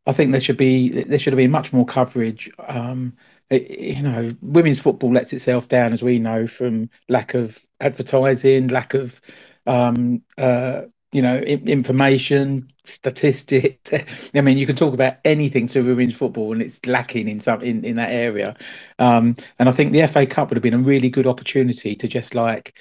I 0.06 0.12
think 0.12 0.32
there 0.32 0.40
should 0.40 0.56
be 0.56 1.04
there 1.04 1.18
should 1.18 1.32
have 1.32 1.38
been 1.38 1.50
much 1.50 1.72
more 1.72 1.86
coverage. 1.86 2.50
Um, 2.68 3.14
it, 3.48 3.70
you 3.70 4.02
know, 4.02 4.34
women's 4.42 4.78
football 4.78 5.12
lets 5.12 5.32
itself 5.32 5.68
down, 5.68 5.92
as 5.92 6.02
we 6.02 6.18
know, 6.18 6.46
from 6.46 6.90
lack 7.08 7.34
of 7.34 7.58
advertising, 7.80 8.68
lack 8.68 8.94
of 8.94 9.20
um, 9.66 10.22
uh, 10.38 10.82
you 11.12 11.22
know, 11.22 11.38
information, 11.38 12.72
statistics. 12.84 13.90
I 14.34 14.40
mean, 14.40 14.58
you 14.58 14.66
can 14.66 14.76
talk 14.76 14.94
about 14.94 15.16
anything 15.24 15.68
to 15.68 15.82
women's 15.82 16.14
football, 16.14 16.52
and 16.52 16.62
it's 16.62 16.84
lacking 16.86 17.28
in 17.28 17.40
some 17.40 17.62
in, 17.62 17.84
in 17.84 17.96
that 17.96 18.10
area. 18.10 18.56
Um, 18.98 19.36
and 19.58 19.68
I 19.68 19.72
think 19.72 19.92
the 19.92 20.06
FA 20.06 20.26
Cup 20.26 20.50
would 20.50 20.56
have 20.56 20.62
been 20.62 20.74
a 20.74 20.78
really 20.78 21.10
good 21.10 21.26
opportunity 21.26 21.96
to 21.96 22.08
just 22.08 22.34
like, 22.34 22.74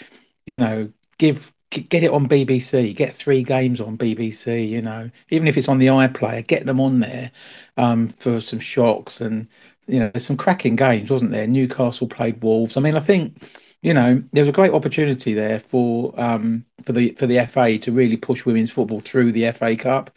you 0.57 0.65
know, 0.65 0.89
give 1.17 1.51
get 1.71 2.03
it 2.03 2.11
on 2.11 2.27
BBC, 2.27 2.95
get 2.95 3.15
three 3.15 3.43
games 3.43 3.79
on 3.79 3.97
BBC. 3.97 4.69
You 4.69 4.81
know, 4.81 5.09
even 5.29 5.47
if 5.47 5.57
it's 5.57 5.67
on 5.67 5.79
the 5.79 5.87
iPlayer, 5.87 6.45
get 6.45 6.65
them 6.65 6.79
on 6.79 6.99
there 6.99 7.31
um, 7.77 8.09
for 8.19 8.41
some 8.41 8.59
shocks 8.59 9.21
and 9.21 9.47
you 9.87 9.99
know, 9.99 10.11
there's 10.13 10.25
some 10.25 10.37
cracking 10.37 10.75
games, 10.75 11.09
wasn't 11.09 11.31
there? 11.31 11.47
Newcastle 11.47 12.07
played 12.07 12.43
Wolves. 12.43 12.77
I 12.77 12.79
mean, 12.79 12.95
I 12.95 12.99
think 12.99 13.41
you 13.81 13.93
know, 13.93 14.21
there 14.33 14.43
was 14.43 14.49
a 14.49 14.53
great 14.53 14.73
opportunity 14.73 15.33
there 15.33 15.59
for 15.59 16.13
um, 16.19 16.65
for 16.83 16.91
the 16.91 17.11
for 17.13 17.27
the 17.27 17.45
FA 17.47 17.77
to 17.79 17.91
really 17.91 18.17
push 18.17 18.45
women's 18.45 18.71
football 18.71 18.99
through 18.99 19.31
the 19.31 19.51
FA 19.51 19.75
Cup, 19.77 20.11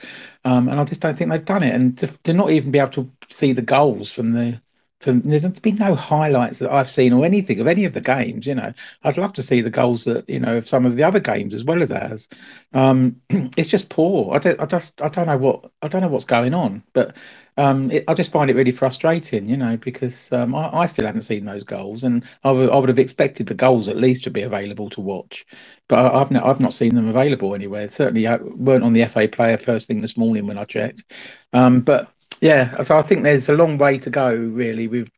um, 0.45 0.69
and 0.69 0.81
I 0.81 0.85
just 0.85 1.01
don't 1.01 1.17
think 1.17 1.31
they've 1.31 1.45
done 1.45 1.63
it. 1.63 1.75
And 1.75 1.97
to, 1.99 2.09
to 2.25 2.33
not 2.33 2.51
even 2.51 2.73
be 2.73 2.81
able 2.81 2.93
to 2.93 3.11
see 3.31 3.53
the 3.53 3.63
goals 3.63 4.11
from 4.11 4.33
the 4.33 4.61
from 5.03 5.21
there's 5.23 5.49
been 5.61 5.77
no 5.77 5.95
highlights 5.95 6.59
that 6.61 6.73
I've 6.73 6.91
seen 6.91 7.13
or 7.13 7.25
anything 7.25 7.61
of 7.61 7.67
any 7.67 7.85
of 7.85 7.95
the 7.95 8.01
games. 8.01 8.47
You 8.47 8.55
know, 8.57 8.73
I'd 9.05 9.19
love 9.19 9.33
to 9.35 9.43
see 9.43 9.61
the 9.61 9.71
goals 9.71 10.05
that 10.05 10.29
you 10.29 10.41
know 10.41 10.59
of 10.59 10.69
some 10.69 10.87
of 10.87 10.97
the 10.97 11.03
other 11.05 11.21
games 11.21 11.55
as 11.55 11.65
well 11.65 11.83
as 11.83 11.91
ours. 11.93 12.29
Um, 12.75 13.17
it's 13.31 13.69
just 13.69 13.89
poor. 13.91 14.35
I 14.35 14.39
don't, 14.39 14.61
I 14.61 14.67
just 14.67 15.03
I 15.03 15.09
don't 15.09 15.27
know 15.27 15.39
what 15.39 15.71
I 15.83 15.89
don't 15.89 16.03
know 16.03 16.09
what's 16.09 16.25
going 16.25 16.55
on, 16.55 16.83
but 16.95 17.17
um, 17.59 17.91
it, 17.91 18.05
I 18.09 18.15
just 18.15 18.33
find 18.33 18.51
it 18.51 18.57
really 18.57 18.73
frustrating, 18.73 19.49
you 19.49 19.57
know, 19.57 19.77
because 19.77 20.33
um, 20.33 20.55
I, 20.55 20.71
I, 20.75 20.87
still 20.87 21.07
haven't 21.07 21.23
seen 21.23 21.45
those 21.45 21.65
goals, 21.65 22.03
and 22.05 22.25
I, 22.45 22.49
w- 22.49 22.71
I 22.71 22.77
would 22.79 22.89
have 22.89 22.99
expected 22.99 23.47
the 23.47 23.55
goals 23.55 23.89
at 23.89 23.97
least 23.99 24.25
to 24.25 24.31
be 24.31 24.43
available 24.43 24.89
to 24.91 25.01
watch, 25.03 25.45
but 25.89 25.99
I, 25.99 26.19
have 26.19 26.31
not, 26.31 26.45
I've 26.45 26.61
not 26.61 26.73
seen 26.73 26.95
them 26.95 27.09
available 27.09 27.55
anywhere. 27.55 27.91
Certainly 27.91 28.27
uh, 28.27 28.39
weren't 28.43 28.85
on 28.85 28.95
the 28.95 29.05
FA 29.07 29.29
Player 29.29 29.59
first 29.59 29.87
thing 29.87 30.01
this 30.01 30.17
morning 30.17 30.47
when 30.47 30.59
I 30.59 30.65
checked. 30.65 31.05
Um, 31.53 31.81
but 31.83 32.11
yeah, 32.43 32.83
so 32.83 32.99
I 32.99 33.03
think 33.03 33.23
there's 33.23 33.49
a 33.49 33.55
long 33.55 33.79
way 33.79 33.99
to 33.99 34.11
go 34.11 34.35
really 34.35 34.89
with 34.89 35.09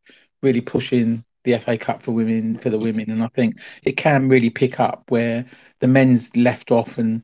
really 0.43 0.61
pushing 0.61 1.25
the 1.43 1.57
FA 1.57 1.75
Cup 1.75 2.03
for 2.03 2.11
women 2.11 2.55
for 2.59 2.69
the 2.69 2.77
women, 2.77 3.09
and 3.09 3.23
I 3.23 3.29
think 3.29 3.55
it 3.83 3.97
can 3.97 4.29
really 4.29 4.51
pick 4.51 4.79
up 4.79 5.05
where 5.09 5.43
the 5.79 5.87
men's 5.87 6.35
left 6.35 6.69
off 6.69 6.99
and 6.99 7.23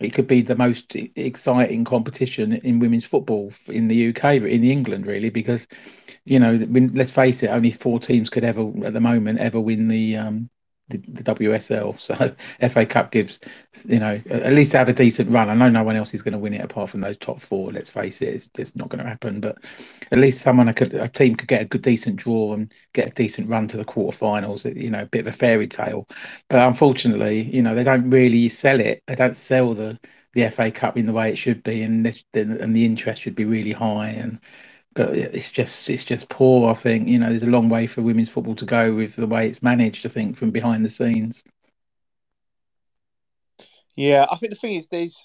it 0.00 0.14
could 0.14 0.26
be 0.26 0.40
the 0.40 0.56
most 0.56 0.96
exciting 0.96 1.84
competition 1.84 2.54
in 2.54 2.78
women's 2.80 3.04
football 3.04 3.52
in 3.66 3.88
the 3.88 4.08
UK, 4.08 4.36
in 4.36 4.64
England, 4.64 5.06
really, 5.06 5.28
because 5.28 5.66
you 6.24 6.38
know, 6.40 6.54
let's 6.94 7.10
face 7.10 7.42
it, 7.42 7.48
only 7.48 7.72
four 7.72 8.00
teams 8.00 8.30
could 8.30 8.44
ever, 8.44 8.72
at 8.86 8.94
the 8.94 9.00
moment, 9.00 9.38
ever 9.38 9.60
win 9.60 9.86
the 9.88 10.16
um, 10.16 10.48
the, 10.88 10.98
the, 11.08 11.22
WSL. 11.22 11.98
So 12.02 12.34
FA 12.68 12.86
Cup 12.86 13.10
gives, 13.10 13.38
you 13.84 13.98
know, 13.98 14.20
at 14.30 14.52
least 14.52 14.72
have 14.72 14.88
a 14.88 14.92
decent 14.92 15.30
run. 15.30 15.48
I 15.48 15.54
know 15.54 15.68
no 15.68 15.84
one 15.84 15.96
else 15.96 16.14
is 16.14 16.22
going 16.22 16.32
to 16.32 16.38
win 16.38 16.54
it 16.54 16.64
apart 16.64 16.90
from 16.90 17.00
those 17.00 17.16
top 17.18 17.40
four. 17.40 17.72
Let's 17.72 17.90
face 17.90 18.20
it, 18.20 18.34
it's, 18.34 18.50
it's 18.58 18.76
not 18.76 18.88
going 18.88 19.02
to 19.02 19.08
happen. 19.08 19.40
But 19.40 19.58
at 20.10 20.18
least 20.18 20.42
someone 20.42 20.72
could, 20.74 20.94
a 20.94 21.08
team 21.08 21.36
could 21.36 21.48
get 21.48 21.62
a 21.62 21.66
good, 21.66 21.82
decent 21.82 22.16
draw 22.16 22.54
and 22.54 22.72
get 22.92 23.08
a 23.08 23.10
decent 23.10 23.48
run 23.48 23.68
to 23.68 23.76
the 23.76 23.84
quarterfinals. 23.84 24.64
You 24.80 24.90
know, 24.90 25.02
a 25.02 25.06
bit 25.06 25.26
of 25.26 25.34
a 25.34 25.36
fairy 25.36 25.68
tale. 25.68 26.08
But 26.48 26.66
unfortunately, 26.66 27.42
you 27.42 27.62
know, 27.62 27.74
they 27.74 27.84
don't 27.84 28.10
really 28.10 28.48
sell 28.48 28.80
it. 28.80 29.02
They 29.06 29.14
don't 29.14 29.36
sell 29.36 29.74
the 29.74 29.98
the 30.34 30.48
FA 30.48 30.70
Cup 30.70 30.96
in 30.96 31.06
the 31.06 31.12
way 31.12 31.30
it 31.30 31.36
should 31.36 31.62
be, 31.62 31.82
and 31.82 32.06
this, 32.06 32.24
and 32.32 32.74
the 32.74 32.86
interest 32.86 33.20
should 33.20 33.34
be 33.34 33.44
really 33.44 33.72
high 33.72 34.08
and 34.08 34.40
but 34.94 35.16
it's 35.16 35.50
just 35.50 35.88
it's 35.88 36.04
just 36.04 36.28
poor. 36.28 36.70
I 36.70 36.74
think 36.74 37.08
you 37.08 37.18
know 37.18 37.28
there's 37.28 37.42
a 37.42 37.46
long 37.46 37.68
way 37.68 37.86
for 37.86 38.02
women's 38.02 38.28
football 38.28 38.56
to 38.56 38.64
go 38.64 38.94
with 38.94 39.16
the 39.16 39.26
way 39.26 39.48
it's 39.48 39.62
managed. 39.62 40.04
I 40.06 40.08
think 40.08 40.36
from 40.36 40.50
behind 40.50 40.84
the 40.84 40.90
scenes. 40.90 41.44
Yeah, 43.96 44.26
I 44.30 44.36
think 44.36 44.52
the 44.52 44.58
thing 44.58 44.74
is 44.74 44.88
there's 44.88 45.24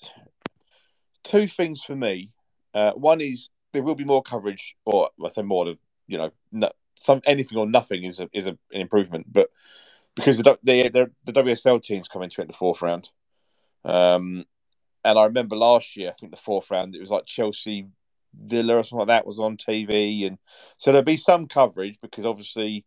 two 1.23 1.47
things 1.47 1.81
for 1.83 1.95
me. 1.95 2.31
Uh, 2.73 2.91
one 2.93 3.21
is 3.21 3.49
there 3.73 3.83
will 3.83 3.95
be 3.95 4.05
more 4.05 4.21
coverage, 4.21 4.75
or 4.85 5.09
I 5.23 5.29
say 5.29 5.41
more 5.41 5.67
of 5.67 5.77
you 6.07 6.17
know 6.17 6.31
no, 6.51 6.71
some 6.95 7.21
anything 7.25 7.57
or 7.57 7.67
nothing 7.67 8.03
is 8.03 8.19
a, 8.19 8.29
is 8.33 8.47
a, 8.47 8.51
an 8.71 8.81
improvement, 8.81 9.27
but 9.31 9.49
because 10.15 10.37
the 10.37 10.57
the, 10.63 11.11
the 11.25 11.33
WSL 11.33 11.81
teams 11.81 12.07
come 12.07 12.23
into 12.23 12.41
it 12.41 12.45
in 12.45 12.47
the 12.47 12.53
fourth 12.53 12.81
round. 12.81 13.09
Um, 13.83 14.45
and 15.05 15.17
I 15.17 15.23
remember 15.25 15.55
last 15.55 15.95
year, 15.95 16.09
I 16.09 16.13
think 16.13 16.31
the 16.31 16.37
fourth 16.37 16.69
round, 16.69 16.93
it 16.93 16.99
was 16.99 17.11
like 17.11 17.25
Chelsea 17.25 17.87
Villa 18.45 18.77
or 18.77 18.83
something 18.83 18.99
like 18.99 19.07
that 19.07 19.27
was 19.27 19.39
on 19.39 19.57
TV, 19.57 20.27
and 20.27 20.37
so 20.77 20.91
there'll 20.91 21.03
be 21.03 21.17
some 21.17 21.47
coverage 21.47 21.97
because 22.01 22.25
obviously 22.25 22.85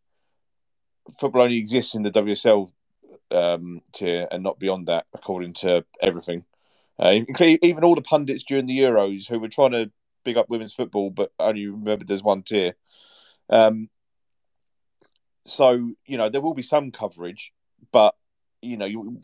football 1.19 1.43
only 1.43 1.59
exists 1.59 1.95
in 1.95 2.03
the 2.03 2.11
WSL 2.11 2.71
um, 3.31 3.81
tier 3.93 4.29
and 4.31 4.43
not 4.43 4.59
beyond 4.59 4.87
that, 4.87 5.07
according 5.15 5.55
to 5.55 5.85
everything. 6.01 6.45
Uh, 6.99 7.21
even 7.41 7.85
all 7.85 7.95
the 7.95 8.03
pundits 8.03 8.45
during 8.45 8.67
the 8.67 8.79
Euros 8.79 9.27
who 9.27 9.39
were 9.39 9.49
trying 9.49 9.73
to 9.73 9.91
big 10.25 10.37
up 10.37 10.51
women's 10.51 10.75
football, 10.75 11.11
but 11.11 11.33
only 11.39 11.67
remembered 11.67 12.09
there's 12.09 12.23
one 12.23 12.43
tier. 12.43 12.75
Um, 13.49 13.89
so 15.45 15.93
you 16.05 16.19
know 16.19 16.29
there 16.29 16.41
will 16.41 16.55
be 16.55 16.63
some 16.63 16.91
coverage, 16.91 17.53
but 17.91 18.15
you 18.61 18.77
know 18.77 18.85
you, 18.85 19.21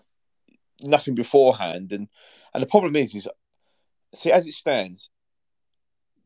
nothing 0.81 1.15
beforehand, 1.15 1.93
and 1.93 2.09
and 2.55 2.63
the 2.63 2.67
problem 2.67 2.97
is 2.97 3.15
is 3.15 3.29
see 4.15 4.33
as 4.33 4.47
it 4.47 4.55
stands, 4.55 5.11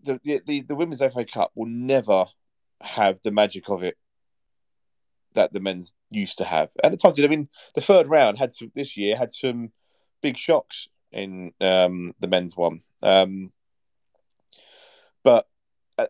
the, 0.04 0.40
the, 0.46 0.60
the, 0.62 0.74
women's 0.74 1.00
FA 1.00 1.24
Cup 1.24 1.52
will 1.54 1.66
never 1.66 2.26
have 2.80 3.20
the 3.22 3.30
magic 3.30 3.68
of 3.68 3.82
it 3.82 3.96
that 5.34 5.52
the 5.52 5.60
men's 5.60 5.94
used 6.10 6.38
to 6.38 6.44
have. 6.44 6.70
And 6.82 6.92
at 6.92 7.00
times, 7.00 7.22
I 7.22 7.26
mean, 7.26 7.48
the 7.74 7.80
third 7.80 8.08
round 8.08 8.38
had 8.38 8.52
some, 8.52 8.72
this 8.74 8.96
year 8.96 9.16
had 9.16 9.32
some 9.32 9.70
big 10.22 10.36
shocks 10.36 10.88
in 11.12 11.52
um, 11.60 12.14
the 12.20 12.28
men's 12.28 12.56
one. 12.56 12.82
Um, 13.02 13.52
but 15.22 15.46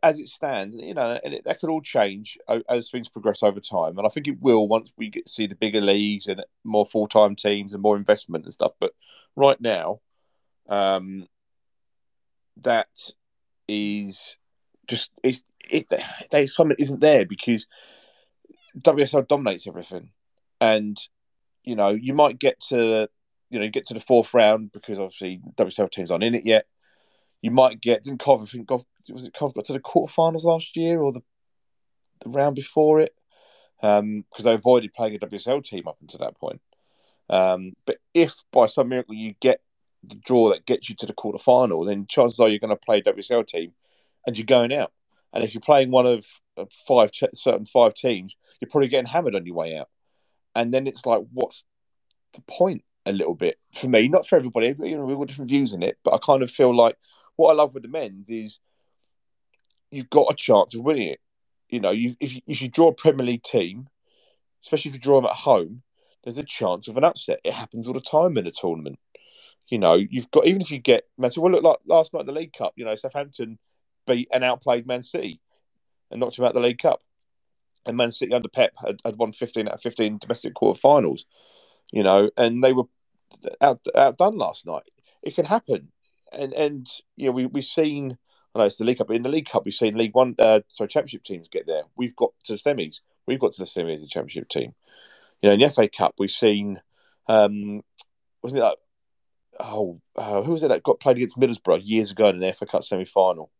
as 0.03 0.21
it 0.21 0.29
stands, 0.29 0.77
you 0.77 0.95
know, 0.95 1.19
and 1.23 1.35
it, 1.35 1.45
that 1.45 1.61
could 1.61 1.71
all 1.71 1.81
change 1.81 2.39
as 2.69 2.91
things 2.91 3.09
progress 3.09 3.43
over 3.43 3.61
time. 3.61 3.99
And 3.99 4.07
I 4.07 4.11
think 4.11 4.29
it 4.29 4.41
will 4.41 4.69
once 4.69 4.93
we 4.97 5.11
get 5.11 5.29
see 5.29 5.47
the 5.47 5.55
bigger 5.55 5.81
leagues 5.81 6.27
and 6.27 6.45
more 6.65 6.87
full 6.87 7.09
time 7.09 7.35
teams 7.35 7.73
and 7.73 7.83
more 7.83 7.97
investment 7.97 8.45
and 8.45 8.55
stuff. 8.55 8.73
But 8.79 8.93
right 9.37 9.61
now, 9.61 10.01
um, 10.69 11.27
that 12.63 12.89
is 13.71 14.37
just 14.89 15.11
it's 15.23 15.45
it, 15.71 15.87
there's 16.31 16.55
something 16.55 16.77
isn't 16.79 17.01
there 17.01 17.25
because 17.25 17.67
WSL 18.79 19.29
dominates 19.29 19.67
everything, 19.67 20.11
and 20.61 20.99
you 21.65 21.77
know 21.77 21.91
you 21.91 22.13
might 22.13 22.39
get 22.39 22.61
to 22.69 23.09
you 23.51 23.59
know 23.59 23.65
you 23.65 23.71
get 23.71 23.87
to 23.87 23.95
the 23.95 24.01
fourth 24.01 24.35
round 24.35 24.73
because 24.73 24.99
obviously 24.99 25.41
WSL 25.57 25.91
teams 25.91 26.11
aren't 26.11 26.25
in 26.25 26.35
it 26.35 26.45
yet. 26.45 26.67
You 27.43 27.51
might 27.51 27.81
get 27.81 28.05
didn't 28.05 28.21
Cov 28.21 28.43
I 28.43 28.47
think 28.47 28.69
Cov, 28.69 28.85
was 29.11 29.25
it 29.25 29.35
Cov 29.35 29.55
got 29.55 29.65
to 29.67 29.73
the 29.73 29.81
quarterfinals 29.81 30.45
last 30.45 30.77
year 30.77 31.01
or 31.01 31.13
the 31.13 31.23
the 32.21 32.31
round 32.31 32.55
before 32.55 33.01
it 33.01 33.15
Um 33.83 34.25
because 34.31 34.45
um, 34.47 34.51
they 34.51 34.55
avoided 34.55 34.93
playing 34.93 35.15
a 35.15 35.19
WSL 35.19 35.65
team 35.65 35.89
up 35.89 35.97
until 36.01 36.21
that 36.21 36.39
point. 36.39 36.61
Um, 37.31 37.75
but 37.87 37.99
if 38.13 38.35
by 38.53 38.67
some 38.67 38.89
miracle 38.89 39.15
you 39.15 39.35
get 39.41 39.61
the 40.05 40.17
draw 40.17 40.51
that 40.51 40.67
gets 40.67 40.89
you 40.89 40.97
to 40.97 41.07
the 41.07 41.13
quarter 41.13 41.39
final, 41.39 41.85
then 41.85 42.07
chances 42.09 42.41
are 42.41 42.49
you're 42.49 42.59
going 42.59 42.71
to 42.71 42.77
play 42.77 43.03
WSL 43.03 43.47
team, 43.47 43.73
and 44.27 44.39
you're 44.39 44.47
going 44.47 44.73
out. 44.73 44.93
And 45.33 45.45
if 45.45 45.55
you're 45.55 45.61
playing 45.61 45.91
one 45.91 46.07
of 46.07 46.27
uh, 46.57 46.67
five 46.89 47.11
certain 47.35 47.67
five 47.67 47.95
teams, 47.95 48.37
you're 48.61 48.71
probably 48.71 48.89
getting 48.89 49.07
hammered 49.07 49.37
on 49.37 49.47
your 49.47 49.55
way 49.57 49.77
out. 49.79 49.89
And 50.55 50.75
then 50.75 50.87
it's 50.87 51.07
like, 51.07 51.23
what's 51.33 51.65
the 52.35 52.43
point? 52.43 52.85
A 53.07 53.13
little 53.13 53.35
bit 53.35 53.59
for 53.75 53.89
me, 53.89 54.09
not 54.09 54.27
for 54.29 54.37
everybody. 54.37 54.75
You 54.79 54.97
know, 54.99 55.05
we've 55.07 55.17
got 55.17 55.29
different 55.29 55.51
views 55.51 55.73
in 55.75 55.83
it, 55.83 55.99
but 56.05 56.15
I 56.15 56.19
kind 56.19 56.43
of 56.43 56.51
feel 56.51 56.75
like 56.77 56.97
what 57.37 57.51
I 57.51 57.55
love 57.55 57.75
with 57.75 57.83
the 57.83 57.89
men's 57.89 58.29
is 58.31 58.61
you've 59.91 60.11
got 60.11 60.33
a 60.33 60.37
chance 60.37 60.75
of 60.75 60.83
winning 60.83 61.09
it. 61.09 61.21
you 61.71 61.81
know, 61.81 61.91
you, 61.91 62.15
if 62.21 62.35
you, 62.35 62.41
if 62.47 62.63
you 62.63 62.69
draw 62.69 62.89
a 62.89 62.95
Premier 62.95 63.27
League 63.27 63.43
team, 63.43 63.89
especially 64.65 64.91
if 64.91 64.95
you 64.97 65.01
draw 65.01 65.17
them 65.17 65.27
at 65.31 65.37
home, 65.37 65.83
there's 66.25 66.39
a 66.39 66.45
chance 66.45 66.89
of 66.89 66.97
an 66.97 67.05
upset. 67.05 67.41
It 67.45 67.55
happens 67.55 67.87
all 67.87 67.95
the 67.95 68.01
time 68.01 68.37
in 68.37 68.47
a 68.47 68.53
tournament. 68.53 68.99
You 69.71 69.79
know, 69.79 69.95
you've 69.95 70.31
got 70.33 70.47
even 70.47 70.61
if 70.61 70.71
you 70.71 70.79
get 70.79 71.05
Man 71.17 71.31
City. 71.31 71.41
Well, 71.41 71.53
look 71.53 71.63
like 71.63 71.79
last 71.87 72.13
night 72.13 72.21
in 72.21 72.27
the 72.27 72.33
League 72.33 72.53
Cup. 72.53 72.73
You 72.77 72.85
know, 72.85 72.97
Southampton 72.97 73.59
beat 74.07 74.29
and 74.33 74.43
outplayed 74.43 74.87
Man 74.87 75.03
City 75.03 75.41
and 76.11 76.19
knocked 76.19 76.39
him 76.39 76.45
out 76.45 76.55
the 76.55 76.61
League 76.61 76.83
Cup. 76.83 77.01
And 77.87 77.97
Man 77.97 78.11
City 78.11 78.35
under 78.35 78.49
Pep 78.49 78.73
had, 78.85 78.99
had 79.05 79.17
won 79.17 79.33
15 79.33 79.69
out 79.69 79.75
of 79.75 79.81
15 79.81 80.19
domestic 80.19 80.55
quarterfinals. 80.55 81.21
You 81.93 82.03
know, 82.03 82.31
and 82.37 82.63
they 82.63 82.73
were 82.73 82.85
out, 83.61 83.81
outdone 83.95 84.37
last 84.37 84.67
night. 84.67 84.83
It 85.23 85.35
can 85.37 85.45
happen, 85.45 85.93
and 86.33 86.53
and 86.53 86.89
you 87.17 87.27
know 87.27 87.33
we 87.33 87.47
we've 87.47 87.65
seen. 87.65 88.19
I 88.55 88.59
know 88.59 88.65
it's 88.65 88.79
the 88.79 88.85
League 88.85 88.99
Cup, 88.99 89.07
but 89.07 89.17
in 89.17 89.23
the 89.23 89.29
League 89.29 89.49
Cup 89.49 89.65
we've 89.65 89.73
seen 89.73 89.97
League 89.97 90.15
One, 90.15 90.35
uh, 90.41 90.61
sorry, 90.69 90.89
Championship 90.89 91.23
teams 91.23 91.49
get 91.49 91.69
there. 91.69 91.83
We've 91.97 92.17
got 92.17 92.33
to 92.45 92.55
the 92.55 92.59
semis. 92.59 93.01
We've 93.27 93.39
got 93.39 93.53
to 93.53 93.61
the 93.61 93.67
semis 93.67 93.97
as 93.97 94.03
a 94.03 94.09
Championship 94.09 94.49
team. 94.49 94.75
You 95.41 95.49
know, 95.49 95.55
in 95.55 95.61
the 95.61 95.71
FA 95.71 95.89
Cup 95.89 96.15
we've 96.19 96.31
seen. 96.31 96.81
Um, 97.29 97.83
wasn't 98.43 98.59
it 98.59 98.65
like 98.65 98.79
oh, 99.65 100.01
uh, 100.17 100.43
who 100.43 100.53
was 100.53 100.63
it 100.63 100.69
that 100.69 100.83
got 100.83 101.01
played 101.01 101.17
against 101.17 101.39
Middlesbrough 101.39 101.81
years 101.83 102.11
ago 102.11 102.29
in 102.29 102.41
the 102.41 102.53
FA 102.53 102.67
Cup 102.67 102.85
semi 102.85 103.05
final? 103.05 103.51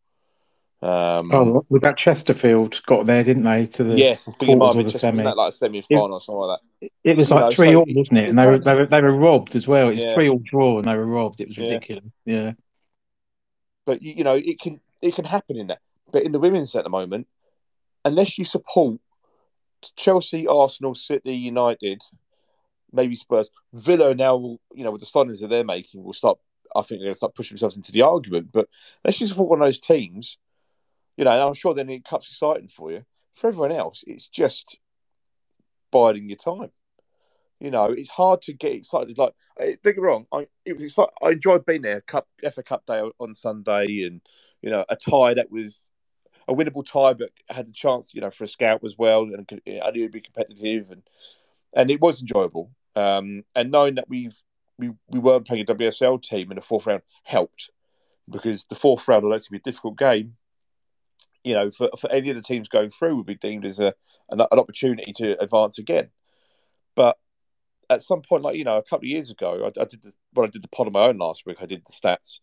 Um, 0.83 1.31
oh, 1.31 1.65
with 1.69 1.83
that 1.83 1.97
Chesterfield 1.97 2.81
got 2.87 3.05
there, 3.05 3.23
didn't 3.23 3.43
they? 3.43 3.67
To 3.67 3.83
the 3.83 3.95
yes, 3.95 4.27
I 4.27 4.31
think 4.31 4.59
the 4.59 4.89
semi. 4.89 5.23
That 5.23 5.37
like 5.37 5.49
a 5.49 5.51
semi 5.51 5.81
final 5.81 6.13
or 6.13 6.21
something 6.21 6.39
like 6.39 6.59
that. 6.81 6.89
It 7.03 7.17
was 7.17 7.29
you 7.29 7.35
like 7.35 7.45
know, 7.45 7.51
three 7.51 7.71
so 7.71 7.75
all, 7.75 7.85
wasn't 7.87 8.17
it? 8.17 8.29
And 8.29 8.39
they 8.39 8.47
were, 8.47 8.57
they 8.57 8.73
were 8.73 8.85
they 8.87 9.01
were 9.01 9.15
robbed 9.15 9.55
as 9.55 9.67
well. 9.67 9.89
It 9.89 9.93
was 9.93 10.01
yeah. 10.01 10.13
three 10.15 10.29
all 10.29 10.41
draw, 10.43 10.77
and 10.77 10.85
they 10.85 10.95
were 10.95 11.05
robbed. 11.05 11.39
It 11.39 11.49
was 11.49 11.57
ridiculous. 11.57 12.05
Yeah. 12.25 12.35
yeah. 12.35 12.51
But 13.85 14.01
you 14.01 14.23
know, 14.23 14.35
it 14.35 14.59
can 14.59 14.79
it 15.03 15.13
can 15.13 15.25
happen 15.25 15.57
in 15.57 15.67
that. 15.67 15.81
But 16.11 16.23
in 16.23 16.31
the 16.31 16.39
women's 16.39 16.75
at 16.75 16.83
the 16.83 16.89
moment, 16.89 17.27
unless 18.03 18.39
you 18.39 18.45
support 18.45 18.99
Chelsea, 19.95 20.47
Arsenal, 20.47 20.95
City, 20.95 21.33
United, 21.33 22.01
maybe 22.91 23.15
Spurs. 23.15 23.49
Villa 23.73 24.13
now, 24.15 24.57
you 24.73 24.83
know, 24.83 24.91
with 24.91 25.01
the 25.01 25.07
signings 25.07 25.41
that 25.41 25.47
they're 25.47 25.63
making, 25.63 26.03
will 26.03 26.13
start. 26.13 26.37
I 26.75 26.81
think 26.81 26.99
they're 27.01 27.07
going 27.07 27.13
to 27.13 27.17
start 27.17 27.35
pushing 27.35 27.55
themselves 27.55 27.75
into 27.75 27.91
the 27.91 28.03
argument. 28.03 28.51
But 28.51 28.69
let's 29.03 29.17
just 29.17 29.33
support 29.33 29.49
one 29.49 29.61
of 29.61 29.67
those 29.67 29.79
teams, 29.79 30.37
you 31.17 31.25
know. 31.25 31.31
And 31.31 31.41
I'm 31.41 31.53
sure 31.53 31.73
then 31.73 31.89
it 31.89 32.05
cups 32.05 32.29
exciting 32.29 32.69
for 32.69 32.91
you. 32.91 33.03
For 33.33 33.47
everyone 33.47 33.71
else, 33.71 34.03
it's 34.07 34.27
just 34.27 34.77
biding 35.91 36.29
your 36.29 36.37
time. 36.37 36.71
You 37.59 37.69
know, 37.69 37.85
it's 37.85 38.09
hard 38.09 38.41
to 38.43 38.53
get 38.53 38.73
excited. 38.73 39.17
Like, 39.17 39.33
don't 39.59 39.83
get 39.83 39.99
wrong, 39.99 40.25
I 40.31 40.47
it 40.65 40.73
was 40.73 40.83
exciting. 40.83 41.13
I 41.21 41.31
enjoyed 41.31 41.65
being 41.65 41.83
there. 41.83 42.01
Cup 42.01 42.27
FA 42.51 42.63
Cup 42.63 42.85
day 42.87 43.01
on 43.19 43.33
Sunday, 43.35 44.03
and 44.03 44.21
you 44.61 44.69
know, 44.71 44.83
a 44.89 44.95
tie 44.95 45.35
that 45.35 45.51
was 45.51 45.91
a 46.47 46.55
winnable 46.55 46.85
tie, 46.85 47.13
but 47.13 47.29
had 47.49 47.67
a 47.67 47.71
chance, 47.71 48.13
you 48.15 48.21
know, 48.21 48.31
for 48.31 48.45
a 48.45 48.47
scout 48.47 48.81
as 48.83 48.97
well, 48.97 49.23
and 49.23 49.47
I 49.67 49.91
knew 49.91 50.01
it'd 50.01 50.11
be 50.11 50.21
competitive, 50.21 50.89
and 50.89 51.03
and 51.73 51.91
it 51.91 52.01
was 52.01 52.21
enjoyable. 52.21 52.71
Um, 52.95 53.43
and 53.55 53.71
knowing 53.71 53.95
that 53.95 54.09
we've 54.09 54.35
we, 54.77 54.91
we 55.07 55.19
weren't 55.19 55.45
playing 55.45 55.63
a 55.63 55.73
WSL 55.73 56.21
team 56.21 56.51
in 56.51 56.55
the 56.55 56.61
fourth 56.61 56.87
round 56.87 57.03
helped 57.23 57.69
because 58.29 58.65
the 58.65 58.75
fourth 58.75 59.07
round, 59.07 59.23
although 59.23 59.35
it's 59.35 59.45
to 59.45 59.51
be 59.51 59.57
a 59.57 59.61
difficult 59.61 59.97
game, 59.97 60.35
you 61.43 61.53
know, 61.53 61.71
for, 61.71 61.89
for 61.99 62.11
any 62.11 62.29
of 62.29 62.35
the 62.35 62.41
teams 62.41 62.67
going 62.67 62.89
through 62.89 63.15
would 63.15 63.25
be 63.25 63.35
deemed 63.35 63.65
as 63.65 63.79
a 63.79 63.93
an, 64.29 64.41
an 64.41 64.59
opportunity 64.59 65.13
to 65.13 65.41
advance 65.41 65.77
again. 65.77 66.09
But 66.95 67.17
at 67.89 68.01
some 68.01 68.21
point, 68.21 68.43
like 68.43 68.55
you 68.55 68.63
know, 68.63 68.77
a 68.77 68.83
couple 68.83 69.05
of 69.05 69.11
years 69.11 69.29
ago, 69.29 69.65
I, 69.65 69.81
I 69.81 69.85
did 69.85 70.01
the, 70.03 70.13
when 70.33 70.47
I 70.47 70.49
did 70.49 70.63
the 70.63 70.67
pod 70.69 70.87
on 70.87 70.93
my 70.93 71.07
own 71.07 71.17
last 71.17 71.45
week. 71.45 71.57
I 71.61 71.65
did 71.65 71.83
the 71.85 71.93
stats 71.93 72.39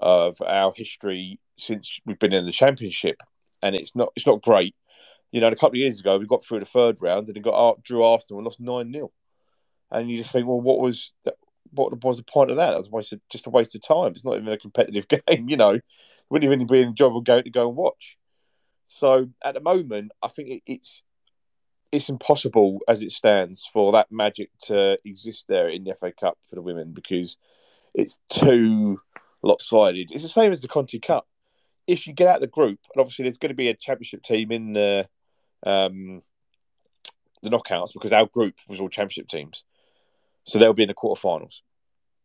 of 0.00 0.40
our 0.42 0.72
history 0.74 1.40
since 1.58 2.00
we've 2.06 2.18
been 2.18 2.32
in 2.32 2.46
the 2.46 2.52
championship, 2.52 3.16
and 3.62 3.74
it's 3.74 3.94
not 3.94 4.12
it's 4.16 4.26
not 4.26 4.42
great. 4.42 4.74
You 5.32 5.40
know, 5.40 5.48
a 5.48 5.54
couple 5.54 5.70
of 5.70 5.76
years 5.76 6.00
ago, 6.00 6.18
we 6.18 6.26
got 6.26 6.44
through 6.44 6.60
the 6.60 6.66
third 6.66 7.00
round 7.00 7.28
and 7.28 7.36
it 7.36 7.42
got 7.42 7.82
drew 7.82 8.02
Arsenal 8.02 8.40
and 8.40 8.46
lost 8.46 8.60
nine 8.60 8.92
0 8.92 9.12
and 9.90 10.10
you 10.10 10.18
just 10.18 10.30
think, 10.30 10.46
well, 10.46 10.60
what 10.60 10.80
was 10.80 11.12
that, 11.24 11.34
what 11.72 12.02
was 12.02 12.16
the 12.16 12.22
point 12.22 12.50
of 12.50 12.56
that? 12.56 12.72
It 12.72 12.76
was 12.76 12.88
a 12.88 12.90
waste 12.90 13.12
of, 13.12 13.20
just 13.30 13.46
a 13.46 13.50
waste 13.50 13.74
of 13.74 13.82
time. 13.82 14.12
It's 14.12 14.24
not 14.24 14.36
even 14.36 14.48
a 14.48 14.58
competitive 14.58 15.08
game, 15.26 15.48
you 15.48 15.56
know. 15.56 15.78
Wouldn't 16.28 16.52
even 16.52 16.66
be 16.66 16.82
enjoyable 16.82 17.22
going 17.22 17.44
to 17.44 17.50
go 17.50 17.68
and 17.68 17.76
watch. 17.76 18.16
So 18.84 19.28
at 19.44 19.54
the 19.54 19.60
moment, 19.60 20.12
I 20.22 20.28
think 20.28 20.48
it, 20.48 20.62
it's 20.66 21.02
it's 21.92 22.08
impossible 22.08 22.80
as 22.86 23.02
it 23.02 23.10
stands 23.10 23.68
for 23.72 23.92
that 23.92 24.12
magic 24.12 24.50
to 24.62 24.98
exist 25.04 25.46
there 25.48 25.68
in 25.68 25.84
the 25.84 25.94
FA 25.94 26.12
Cup 26.12 26.38
for 26.48 26.54
the 26.54 26.62
women 26.62 26.92
because 26.92 27.36
it's 27.94 28.18
too 28.28 29.00
lopsided. 29.42 30.10
It's 30.12 30.22
the 30.22 30.28
same 30.28 30.52
as 30.52 30.62
the 30.62 30.68
Conti 30.68 31.00
Cup. 31.00 31.26
If 31.86 32.06
you 32.06 32.12
get 32.12 32.28
out 32.28 32.36
of 32.36 32.42
the 32.42 32.46
group, 32.46 32.78
and 32.94 33.00
obviously 33.00 33.24
there's 33.24 33.38
going 33.38 33.50
to 33.50 33.56
be 33.56 33.68
a 33.68 33.74
championship 33.74 34.22
team 34.22 34.52
in 34.52 34.72
the 34.72 35.08
um, 35.66 36.22
the 37.42 37.50
knockouts 37.50 37.92
because 37.92 38.12
our 38.12 38.26
group 38.26 38.54
was 38.68 38.80
all 38.80 38.88
championship 38.88 39.28
teams. 39.28 39.64
So 40.50 40.58
they'll 40.58 40.72
be 40.72 40.82
in 40.82 40.88
the 40.88 40.94
quarterfinals. 40.94 41.60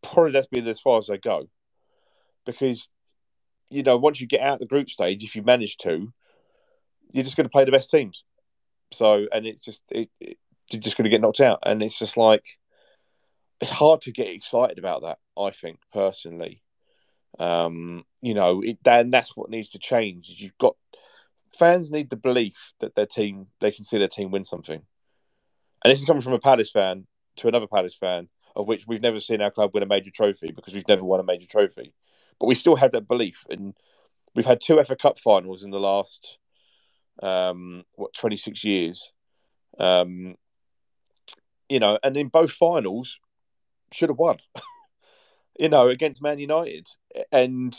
Probably 0.02 0.32
that's 0.32 0.48
been 0.48 0.68
as 0.68 0.80
far 0.80 0.98
as 0.98 1.06
they 1.06 1.20
go. 1.20 1.48
Because, 2.44 2.90
you 3.70 3.84
know, 3.84 3.98
once 3.98 4.20
you 4.20 4.26
get 4.26 4.42
out 4.42 4.60
the 4.60 4.66
group 4.66 4.90
stage, 4.90 5.24
if 5.24 5.36
you 5.36 5.44
manage 5.44 5.78
to, 5.78 6.12
you're 7.12 7.24
just 7.24 7.38
going 7.38 7.46
to 7.46 7.52
play 7.52 7.66
the 7.66 7.72
best 7.72 7.92
teams. 7.92 8.24
So, 8.92 9.28
and 9.32 9.46
it's 9.46 9.62
just, 9.62 9.84
it, 9.92 10.10
it, 10.20 10.40
you're 10.72 10.82
just 10.82 10.98
going 10.98 11.04
to 11.04 11.12
get 11.12 11.22
knocked 11.22 11.40
out. 11.40 11.60
And 11.64 11.84
it's 11.84 12.00
just 12.00 12.18
like, 12.18 12.44
it's 13.62 13.70
hard 13.70 14.02
to 14.02 14.12
get 14.12 14.28
excited 14.28 14.80
about 14.80 15.04
that, 15.04 15.20
I 15.38 15.52
think, 15.52 15.78
personally. 15.94 16.64
Um, 17.38 18.06
you 18.24 18.34
know, 18.34 18.62
it, 18.62 18.80
and 18.86 19.14
that's 19.14 19.38
what 19.38 19.52
needs 19.52 19.70
to 19.72 19.80
change. 19.80 20.30
Is 20.30 20.42
you've 20.42 20.58
got 20.58 20.76
fans 21.60 21.92
need 21.92 22.10
the 22.10 22.16
belief 22.16 22.74
that 22.80 22.96
their 22.96 23.06
team, 23.06 23.48
they 23.62 23.72
can 23.72 23.84
see 23.84 24.00
their 24.00 24.08
team 24.08 24.32
win 24.32 24.44
something. 24.44 24.82
And 25.84 25.92
this 25.92 26.00
is 26.00 26.06
coming 26.06 26.24
from 26.24 26.34
a 26.34 26.40
Palace 26.40 26.72
fan 26.72 27.06
to 27.38 27.48
another 27.48 27.68
Palace 27.68 27.96
fan, 27.96 28.28
of 28.56 28.68
which 28.68 28.88
we've 28.88 29.02
never 29.02 29.20
seen 29.20 29.42
our 29.42 29.52
club 29.52 29.72
win 29.74 29.84
a 29.84 29.88
major 29.88 30.12
trophy 30.12 30.52
because 30.52 30.74
we've 30.74 30.88
never 30.88 31.04
won 31.04 31.20
a 31.20 31.24
major 31.24 31.48
trophy. 31.48 31.94
But 32.40 32.48
we 32.48 32.56
still 32.56 32.76
have 32.76 32.92
that 32.92 33.08
belief, 33.08 33.46
and 33.50 33.74
we've 34.34 34.46
had 34.46 34.62
two 34.62 34.82
FA 34.84 34.96
Cup 34.96 35.20
finals 35.20 35.64
in 35.64 35.72
the 35.72 35.80
last 35.80 36.38
um, 37.22 37.84
what 37.94 38.14
twenty 38.14 38.38
six 38.38 38.64
years. 38.64 39.12
Um, 39.80 40.36
you 41.70 41.80
know, 41.80 41.98
and 42.04 42.16
in 42.16 42.28
both 42.28 42.52
finals, 42.52 43.18
should 43.92 44.10
have 44.10 44.20
won. 44.20 44.38
you 45.60 45.70
know, 45.70 45.90
against 45.90 46.22
Man 46.22 46.40
United, 46.40 46.88
and 47.32 47.76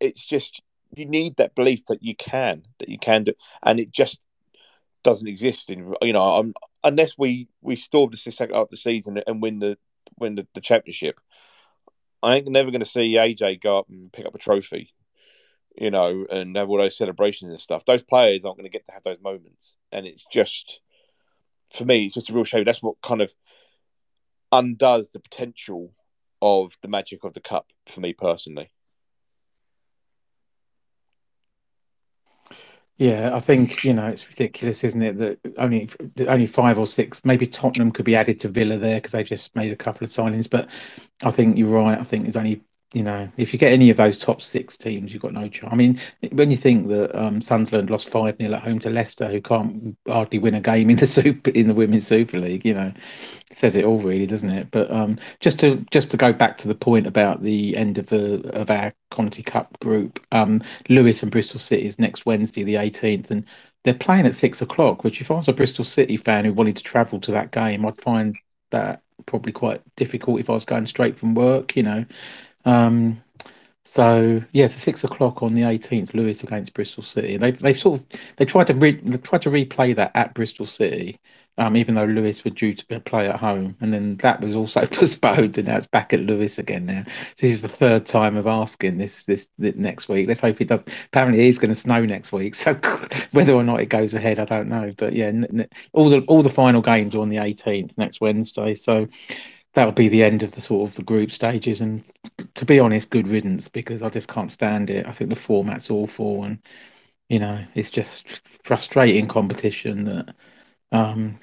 it's 0.00 0.26
just 0.26 0.62
you 0.94 1.06
need 1.06 1.36
that 1.36 1.54
belief 1.54 1.86
that 1.86 2.02
you 2.02 2.14
can, 2.14 2.62
that 2.78 2.88
you 2.88 2.98
can 2.98 3.24
do, 3.24 3.32
and 3.62 3.80
it 3.80 3.90
just 3.90 4.20
doesn't 5.02 5.28
exist 5.28 5.70
in 5.70 5.94
you 6.02 6.12
know 6.12 6.22
I'm, 6.22 6.54
unless 6.84 7.18
we 7.18 7.48
we 7.60 7.76
storm 7.76 8.10
the 8.10 8.16
second 8.16 8.54
half 8.54 8.64
of 8.64 8.70
the 8.70 8.76
season 8.76 9.20
and 9.26 9.42
win 9.42 9.58
the 9.58 9.78
win 10.18 10.34
the, 10.34 10.46
the 10.54 10.60
championship. 10.60 11.20
I 12.22 12.36
ain't 12.36 12.48
never 12.48 12.70
going 12.70 12.80
to 12.80 12.86
see 12.86 13.16
AJ 13.16 13.60
go 13.60 13.78
up 13.78 13.88
and 13.88 14.12
pick 14.12 14.26
up 14.26 14.34
a 14.34 14.38
trophy, 14.38 14.94
you 15.76 15.90
know, 15.90 16.24
and 16.30 16.56
have 16.56 16.70
all 16.70 16.78
those 16.78 16.96
celebrations 16.96 17.50
and 17.50 17.60
stuff. 17.60 17.84
Those 17.84 18.04
players 18.04 18.44
aren't 18.44 18.58
going 18.58 18.70
to 18.70 18.72
get 18.72 18.86
to 18.86 18.92
have 18.92 19.02
those 19.02 19.20
moments, 19.20 19.74
and 19.90 20.06
it's 20.06 20.24
just 20.30 20.80
for 21.72 21.84
me, 21.84 22.04
it's 22.04 22.14
just 22.14 22.30
a 22.30 22.32
real 22.32 22.44
shame. 22.44 22.64
That's 22.64 22.82
what 22.82 23.00
kind 23.02 23.22
of 23.22 23.34
undoes 24.52 25.10
the 25.10 25.20
potential 25.20 25.92
of 26.40 26.76
the 26.82 26.88
magic 26.88 27.24
of 27.24 27.32
the 27.32 27.40
cup 27.40 27.72
for 27.86 28.00
me 28.00 28.12
personally. 28.12 28.70
Yeah, 33.02 33.34
I 33.34 33.40
think 33.40 33.82
you 33.82 33.94
know 33.94 34.06
it's 34.06 34.28
ridiculous, 34.28 34.84
isn't 34.84 35.02
it? 35.02 35.18
That 35.18 35.38
only 35.58 35.90
only 36.28 36.46
five 36.46 36.78
or 36.78 36.86
six, 36.86 37.20
maybe 37.24 37.48
Tottenham 37.48 37.90
could 37.90 38.04
be 38.04 38.14
added 38.14 38.38
to 38.40 38.48
Villa 38.48 38.78
there 38.78 38.98
because 38.98 39.10
they 39.10 39.24
just 39.24 39.56
made 39.56 39.72
a 39.72 39.76
couple 39.76 40.04
of 40.04 40.12
signings. 40.12 40.48
But 40.48 40.68
I 41.24 41.32
think 41.32 41.58
you're 41.58 41.68
right. 41.68 41.98
I 41.98 42.04
think 42.04 42.22
there's 42.22 42.36
only 42.36 42.62
you 42.94 43.02
know, 43.02 43.30
if 43.38 43.54
you 43.54 43.58
get 43.58 43.72
any 43.72 43.88
of 43.88 43.96
those 43.96 44.18
top 44.18 44.42
six 44.42 44.76
teams, 44.76 45.12
you've 45.12 45.22
got 45.22 45.32
no 45.32 45.48
chance. 45.48 45.72
I 45.72 45.76
mean, 45.76 45.98
when 46.32 46.50
you 46.50 46.58
think 46.58 46.88
that 46.88 47.18
um, 47.18 47.40
Sunderland 47.40 47.88
lost 47.88 48.10
five 48.10 48.36
0 48.36 48.52
at 48.52 48.62
home 48.62 48.80
to 48.80 48.90
Leicester, 48.90 49.30
who 49.30 49.40
can't 49.40 49.96
hardly 50.06 50.38
win 50.38 50.54
a 50.54 50.60
game 50.60 50.90
in 50.90 50.96
the 50.96 51.06
super 51.18 51.50
in 51.50 51.68
the 51.68 51.74
Women's 51.74 52.06
Super 52.06 52.38
League, 52.38 52.66
you 52.66 52.74
know, 52.74 52.92
says 53.52 53.76
it 53.76 53.84
all, 53.84 53.98
really, 53.98 54.26
doesn't 54.26 54.50
it? 54.50 54.70
But 54.70 54.90
um, 54.90 55.18
just 55.40 55.58
to 55.60 55.84
just 55.90 56.10
to 56.10 56.18
go 56.18 56.34
back 56.34 56.58
to 56.58 56.68
the 56.68 56.74
point 56.74 57.06
about 57.06 57.42
the 57.42 57.76
end 57.76 57.96
of 57.96 58.06
the 58.06 58.46
of 58.52 58.70
our 58.70 58.92
Conti 59.10 59.42
Cup 59.42 59.78
group, 59.80 60.20
um, 60.32 60.60
Lewes 60.90 61.22
and 61.22 61.32
Bristol 61.32 61.60
City 61.60 61.86
is 61.86 61.98
next 61.98 62.26
Wednesday, 62.26 62.62
the 62.62 62.76
18th, 62.76 63.30
and 63.30 63.44
they're 63.84 63.94
playing 63.94 64.26
at 64.26 64.34
six 64.34 64.60
o'clock. 64.60 65.02
Which, 65.02 65.22
if 65.22 65.30
I 65.30 65.34
was 65.34 65.48
a 65.48 65.54
Bristol 65.54 65.86
City 65.86 66.18
fan 66.18 66.44
who 66.44 66.52
wanted 66.52 66.76
to 66.76 66.82
travel 66.82 67.20
to 67.20 67.32
that 67.32 67.52
game, 67.52 67.86
I'd 67.86 68.00
find 68.02 68.36
that 68.70 69.00
probably 69.24 69.52
quite 69.52 69.80
difficult 69.96 70.40
if 70.40 70.50
I 70.50 70.54
was 70.54 70.64
going 70.64 70.86
straight 70.86 71.18
from 71.18 71.34
work, 71.34 71.74
you 71.76 71.82
know. 71.84 72.04
Um, 72.64 73.22
so 73.84 74.42
yeah, 74.52 74.68
so 74.68 74.78
six 74.78 75.04
o'clock 75.04 75.42
on 75.42 75.52
the 75.52 75.62
18th, 75.62 76.14
Lewes 76.14 76.42
against 76.42 76.72
Bristol 76.72 77.02
City. 77.02 77.36
They 77.36 77.50
they 77.50 77.74
sort 77.74 78.00
of 78.00 78.06
they 78.38 78.46
tried 78.46 78.68
to 78.68 78.74
re, 78.74 78.98
they 79.02 79.18
tried 79.18 79.42
to 79.42 79.50
replay 79.50 79.94
that 79.96 80.12
at 80.14 80.32
Bristol 80.32 80.64
City, 80.64 81.20
um, 81.58 81.76
even 81.76 81.94
though 81.94 82.06
Lewes 82.06 82.42
were 82.42 82.52
due 82.52 82.72
to 82.72 83.00
play 83.00 83.28
at 83.28 83.38
home, 83.38 83.76
and 83.82 83.92
then 83.92 84.16
that 84.22 84.40
was 84.40 84.56
also 84.56 84.86
postponed, 84.90 85.58
and 85.58 85.68
now 85.68 85.76
it's 85.76 85.86
back 85.86 86.14
at 86.14 86.20
Lewes 86.20 86.58
again. 86.58 86.86
Now 86.86 87.04
this 87.36 87.50
is 87.50 87.60
the 87.60 87.68
third 87.68 88.06
time 88.06 88.36
of 88.38 88.46
asking 88.46 88.96
this 88.96 89.24
this, 89.24 89.46
this 89.58 89.74
next 89.76 90.08
week. 90.08 90.26
Let's 90.26 90.40
hope 90.40 90.62
it 90.62 90.68
does. 90.68 90.80
Apparently, 91.08 91.44
it 91.44 91.48
is 91.48 91.58
going 91.58 91.74
to 91.74 91.78
snow 91.78 92.02
next 92.06 92.32
week, 92.32 92.54
so 92.54 92.74
whether 93.32 93.52
or 93.52 93.62
not 93.62 93.80
it 93.80 93.90
goes 93.90 94.14
ahead, 94.14 94.38
I 94.38 94.46
don't 94.46 94.68
know. 94.68 94.94
But 94.96 95.12
yeah, 95.12 95.32
all 95.92 96.08
the 96.08 96.20
all 96.22 96.42
the 96.42 96.48
final 96.48 96.80
games 96.80 97.14
are 97.14 97.20
on 97.20 97.28
the 97.28 97.36
18th 97.36 97.98
next 97.98 98.22
Wednesday, 98.22 98.74
so 98.74 99.06
that 99.74 99.86
would 99.86 99.94
be 99.94 100.08
the 100.08 100.22
end 100.24 100.42
of 100.42 100.52
the 100.52 100.60
sort 100.60 100.88
of 100.88 100.96
the 100.96 101.02
group 101.02 101.30
stages. 101.32 101.80
And 101.80 102.04
to 102.54 102.64
be 102.64 102.78
honest, 102.78 103.10
good 103.10 103.28
riddance 103.28 103.68
because 103.68 104.02
I 104.02 104.10
just 104.10 104.28
can't 104.28 104.52
stand 104.52 104.90
it. 104.90 105.06
I 105.06 105.12
think 105.12 105.30
the 105.30 105.36
format's 105.36 105.90
awful, 105.90 106.44
and 106.44 106.58
you 107.28 107.38
know, 107.38 107.64
it's 107.74 107.90
just 107.90 108.42
frustrating 108.64 109.28
competition 109.28 110.04
that 110.04 110.34
um, 110.92 111.38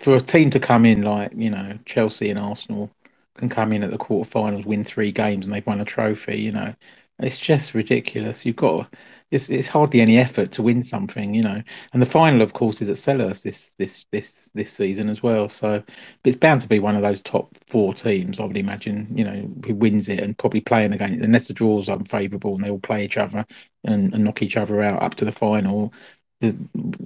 for 0.00 0.16
a 0.16 0.20
team 0.20 0.50
to 0.50 0.60
come 0.60 0.84
in 0.84 1.02
like 1.02 1.32
you 1.34 1.50
know 1.50 1.78
Chelsea 1.86 2.30
and 2.30 2.38
Arsenal 2.38 2.90
can 3.36 3.48
come 3.48 3.72
in 3.72 3.82
at 3.82 3.90
the 3.90 3.98
quarterfinals, 3.98 4.64
win 4.66 4.84
three 4.84 5.10
games, 5.12 5.44
and 5.44 5.54
they've 5.54 5.66
won 5.66 5.80
a 5.80 5.84
trophy. 5.84 6.38
You 6.40 6.52
know, 6.52 6.74
it's 7.18 7.38
just 7.38 7.74
ridiculous. 7.74 8.44
You've 8.44 8.56
got 8.56 8.94
it's 9.34 9.48
it's 9.50 9.66
hardly 9.66 10.00
any 10.00 10.16
effort 10.16 10.52
to 10.52 10.62
win 10.62 10.84
something, 10.84 11.34
you 11.34 11.42
know. 11.42 11.60
And 11.92 12.00
the 12.00 12.06
final, 12.06 12.40
of 12.40 12.52
course, 12.52 12.80
is 12.80 12.88
at 12.88 12.96
Selhurst 12.96 13.42
this 13.42 13.72
this 13.78 14.04
this 14.12 14.48
this 14.54 14.72
season 14.72 15.08
as 15.08 15.22
well. 15.22 15.48
So 15.48 15.82
it's 16.22 16.36
bound 16.36 16.60
to 16.60 16.68
be 16.68 16.78
one 16.78 16.94
of 16.94 17.02
those 17.02 17.20
top 17.20 17.52
four 17.66 17.92
teams, 17.94 18.38
I 18.38 18.44
would 18.44 18.56
imagine. 18.56 19.08
You 19.14 19.24
know, 19.24 19.50
who 19.66 19.74
wins 19.74 20.08
it 20.08 20.20
and 20.20 20.38
probably 20.38 20.60
playing 20.60 20.92
again 20.92 21.20
unless 21.22 21.48
the 21.48 21.52
draw's 21.52 21.88
unfavourable 21.88 22.54
and 22.54 22.64
they 22.64 22.70
all 22.70 22.78
play 22.78 23.04
each 23.04 23.16
other 23.16 23.44
and, 23.82 24.14
and 24.14 24.22
knock 24.22 24.40
each 24.40 24.56
other 24.56 24.80
out 24.82 25.02
up 25.02 25.16
to 25.16 25.24
the 25.24 25.32
final. 25.32 25.92
The 26.40 26.56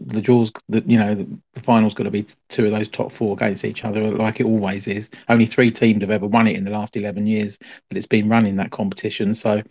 the 0.07 0.21
draws, 0.21 0.53
the 0.69 0.83
you 0.87 0.99
know, 0.99 1.15
the, 1.15 1.27
the 1.55 1.61
final's 1.63 1.95
got 1.95 2.05
to 2.05 2.11
be 2.11 2.27
two 2.51 2.67
of 2.67 2.73
those 2.73 2.89
top 2.89 3.11
four 3.11 3.35
against 3.35 3.65
each 3.65 3.85
other, 3.85 4.03
like 4.11 4.41
it 4.41 4.47
always 4.47 4.87
is. 4.87 5.09
Only 5.29 5.47
three 5.47 5.71
teams 5.71 6.03
have 6.03 6.11
ever 6.11 6.27
won 6.27 6.47
it 6.47 6.57
in 6.57 6.65
the 6.65 6.71
last 6.71 6.95
eleven 6.95 7.27
years 7.27 7.59
that 7.59 7.97
it's 7.97 8.07
been 8.07 8.29
running 8.29 8.57
that 8.57 8.71
competition. 8.71 9.33
So 9.33 9.63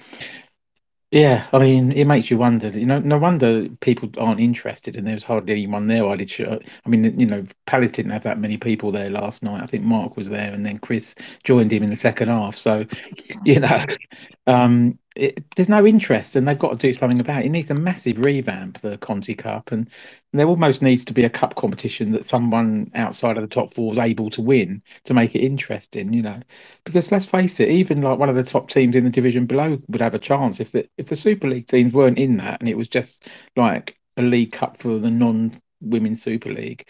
yeah, 1.12 1.48
I 1.54 1.60
mean, 1.60 1.94
it 1.94 2.04
makes 2.06 2.30
you 2.30 2.38
wonder. 2.38 2.68
You 2.70 2.86
know, 2.86 3.00
no 3.00 3.18
wonder 3.18 3.70
people 3.80 4.10
aren't 4.18 4.42
interested, 4.42 4.98
and 4.98 5.08
there 5.08 5.14
was 5.14 5.24
hardly 5.24 5.54
anyone 5.54 5.88
there. 5.88 6.06
I 6.06 6.18
did. 6.18 6.30
Show, 6.30 6.60
I 6.86 6.90
mean, 6.90 7.18
you 7.18 7.26
know, 7.26 7.46
Palace 7.66 7.92
didn't 7.94 8.12
have 8.12 8.24
that 8.24 8.40
many 8.40 8.58
people 8.58 8.92
there 8.92 9.10
last 9.10 9.42
night. 9.42 9.64
I 9.64 9.68
think 9.68 9.86
Mark 9.86 10.18
was 10.18 10.28
there, 10.30 10.54
and 10.54 10.66
then 10.66 10.80
Chris 10.80 11.16
joined 11.46 11.72
him 11.72 11.84
in 11.84 11.92
the 11.92 11.96
second 11.96 12.28
half. 12.28 12.58
So, 12.58 12.86
you 13.46 13.62
know, 13.62 13.86
um, 14.48 15.00
it, 15.18 15.44
there's 15.56 15.70
no 15.70 15.86
interest, 15.86 16.36
and 16.36 16.48
they've 16.48 16.58
got 16.58 16.80
to 16.80 16.88
do 16.88 16.94
something 16.94 17.20
about 17.20 17.42
it. 17.42 17.48
It 17.48 17.50
needs 17.50 17.72
a 17.72 17.76
massive 17.76 18.20
revamp, 18.20 18.82
the 18.82 18.98
Conti 18.98 19.36
Cup, 19.36 19.72
and 19.72 19.90
there 20.34 20.48
almost 20.48 20.82
needs 20.82 21.04
to 21.06 21.14
be 21.14 21.24
a 21.24 21.30
cup 21.30 21.56
competition 21.56 22.12
that 22.12 22.26
someone 22.26 22.92
outside 22.96 23.38
of 23.38 23.42
the 23.42 23.54
top 23.54 23.74
four 23.74 23.94
is 23.94 24.00
able 24.00 24.30
to 24.32 24.42
win 24.42 24.82
to 25.06 25.14
make 25.14 25.36
it 25.36 25.44
interesting. 25.44 26.14
You 26.14 26.22
know, 26.22 26.40
because 26.86 27.12
let's 27.12 27.26
face 27.26 27.60
it, 27.60 27.70
even 27.70 28.02
like 28.02 28.20
one 28.20 28.30
of 28.30 28.36
the 28.36 28.44
top 28.44 28.70
teams 28.70 28.96
in 28.96 29.04
the 29.04 29.10
division 29.10 29.46
below 29.46 29.80
would 29.88 30.02
have 30.02 30.14
a 30.14 30.20
chance 30.20 30.60
if 30.60 30.72
the 30.72 30.88
if 30.98 31.08
the 31.08 31.16
Super 31.16 31.48
League 31.48 31.68
teams 31.68 31.94
weren't 31.94 32.20
in 32.20 32.38
that, 32.38 32.60
and 32.60 32.70
it 32.70 32.78
was 32.78 32.88
just 32.88 33.28
like 33.56 33.98
a 34.18 34.22
League 34.22 34.52
Cup 34.52 34.82
for 34.82 35.00
the 35.00 35.12
non 35.12 35.62
Women's 35.82 36.24
Super 36.24 36.52
League 36.52 36.86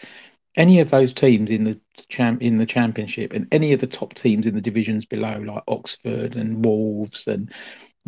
any 0.56 0.80
of 0.80 0.90
those 0.90 1.12
teams 1.12 1.50
in 1.50 1.62
the 1.62 1.80
champ 2.08 2.42
in 2.42 2.58
the 2.58 2.66
championship 2.66 3.32
and 3.32 3.46
any 3.52 3.72
of 3.72 3.80
the 3.80 3.86
top 3.86 4.12
teams 4.14 4.44
in 4.44 4.54
the 4.54 4.60
divisions 4.60 5.06
below 5.06 5.38
like 5.38 5.62
oxford 5.68 6.34
and 6.34 6.64
wolves 6.64 7.28
and 7.28 7.52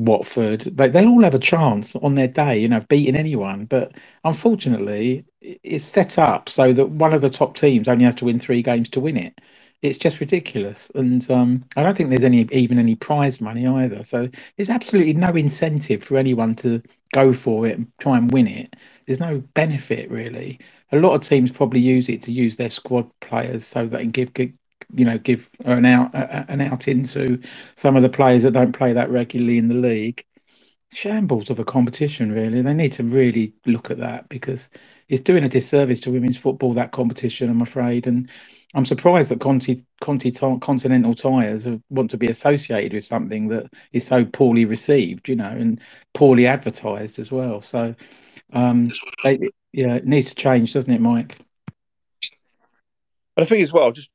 Watford, 0.00 0.62
they, 0.76 0.88
they'll 0.88 1.08
all 1.08 1.24
have 1.24 1.34
a 1.34 1.40
chance 1.40 1.96
on 1.96 2.16
their 2.16 2.28
day, 2.28 2.58
you 2.58 2.68
know, 2.68 2.80
beating 2.88 3.16
anyone. 3.16 3.66
But 3.66 3.92
unfortunately, 4.24 5.26
it's 5.42 5.84
set 5.86 6.18
up 6.18 6.50
so 6.50 6.72
that 6.74 6.90
one 6.90 7.14
of 7.14 7.22
the 7.22 7.30
top 7.30 7.56
teams 7.56 7.88
only 7.88 8.06
has 8.06 8.16
to 8.16 8.26
win 8.26 8.40
three 8.40 8.62
games 8.62 8.90
to 8.90 9.00
win 9.00 9.18
it. 9.18 9.40
It's 9.82 9.98
just 9.98 10.20
ridiculous, 10.20 10.90
and 10.96 11.30
um, 11.30 11.64
I 11.76 11.84
don't 11.84 11.96
think 11.96 12.10
there's 12.10 12.24
any 12.24 12.48
even 12.52 12.78
any 12.78 12.96
prize 12.96 13.40
money 13.40 13.66
either. 13.66 14.04
So 14.04 14.28
there's 14.56 14.70
absolutely 14.70 15.14
no 15.14 15.28
incentive 15.36 16.04
for 16.04 16.18
anyone 16.18 16.56
to 16.56 16.82
go 17.14 17.32
for 17.34 17.66
it 17.68 17.78
and 17.78 17.92
try 18.00 18.18
and 18.18 18.32
win 18.32 18.48
it. 18.48 18.76
There's 19.06 19.20
no 19.20 19.40
benefit 19.54 20.10
really. 20.10 20.60
A 20.92 20.98
lot 20.98 21.14
of 21.14 21.28
teams 21.28 21.52
probably 21.52 21.80
use 21.80 22.08
it 22.10 22.22
to 22.24 22.32
use 22.32 22.56
their 22.56 22.70
squad 22.70 23.10
players 23.20 23.66
so 23.66 23.86
they 23.86 24.00
can 24.02 24.12
give, 24.12 24.34
give 24.34 24.52
you 24.94 25.04
know 25.04 25.18
give 25.18 25.48
an 25.64 25.84
out 25.84 26.10
an 26.14 26.60
out 26.60 26.88
into 26.88 27.40
some 27.76 27.96
of 27.96 28.02
the 28.02 28.08
players 28.08 28.42
that 28.42 28.52
don't 28.52 28.72
play 28.76 28.92
that 28.92 29.10
regularly 29.10 29.58
in 29.58 29.68
the 29.68 29.74
league. 29.74 30.24
Shambles 30.92 31.50
of 31.50 31.60
a 31.60 31.64
competition, 31.64 32.32
really. 32.32 32.62
They 32.62 32.74
need 32.74 32.92
to 32.92 33.04
really 33.04 33.54
look 33.64 33.92
at 33.92 33.98
that 33.98 34.28
because 34.28 34.68
it's 35.08 35.22
doing 35.22 35.44
a 35.44 35.48
disservice 35.48 36.00
to 36.00 36.10
women's 36.10 36.36
football. 36.36 36.74
That 36.74 36.90
competition, 36.90 37.48
I'm 37.48 37.62
afraid, 37.62 38.08
and 38.08 38.28
I'm 38.74 38.84
surprised 38.84 39.30
that 39.30 39.40
Conti, 39.40 39.84
Conti 40.00 40.30
Continental 40.32 41.14
Tires 41.14 41.66
want 41.90 42.10
to 42.10 42.16
be 42.16 42.28
associated 42.28 42.92
with 42.92 43.04
something 43.04 43.48
that 43.48 43.70
is 43.92 44.06
so 44.06 44.24
poorly 44.24 44.64
received, 44.64 45.28
you 45.28 45.36
know, 45.36 45.50
and 45.50 45.80
poorly 46.14 46.46
advertised 46.46 47.18
as 47.18 47.30
well. 47.30 47.62
So, 47.62 47.94
um, 48.52 48.88
they, 49.24 49.38
yeah, 49.72 49.94
it 49.94 50.06
needs 50.06 50.28
to 50.28 50.34
change, 50.34 50.72
doesn't 50.72 50.92
it, 50.92 51.00
Mike? 51.00 51.38
And 53.36 53.44
I 53.44 53.44
think 53.44 53.62
as 53.62 53.72
well, 53.72 53.90
just 53.92 54.10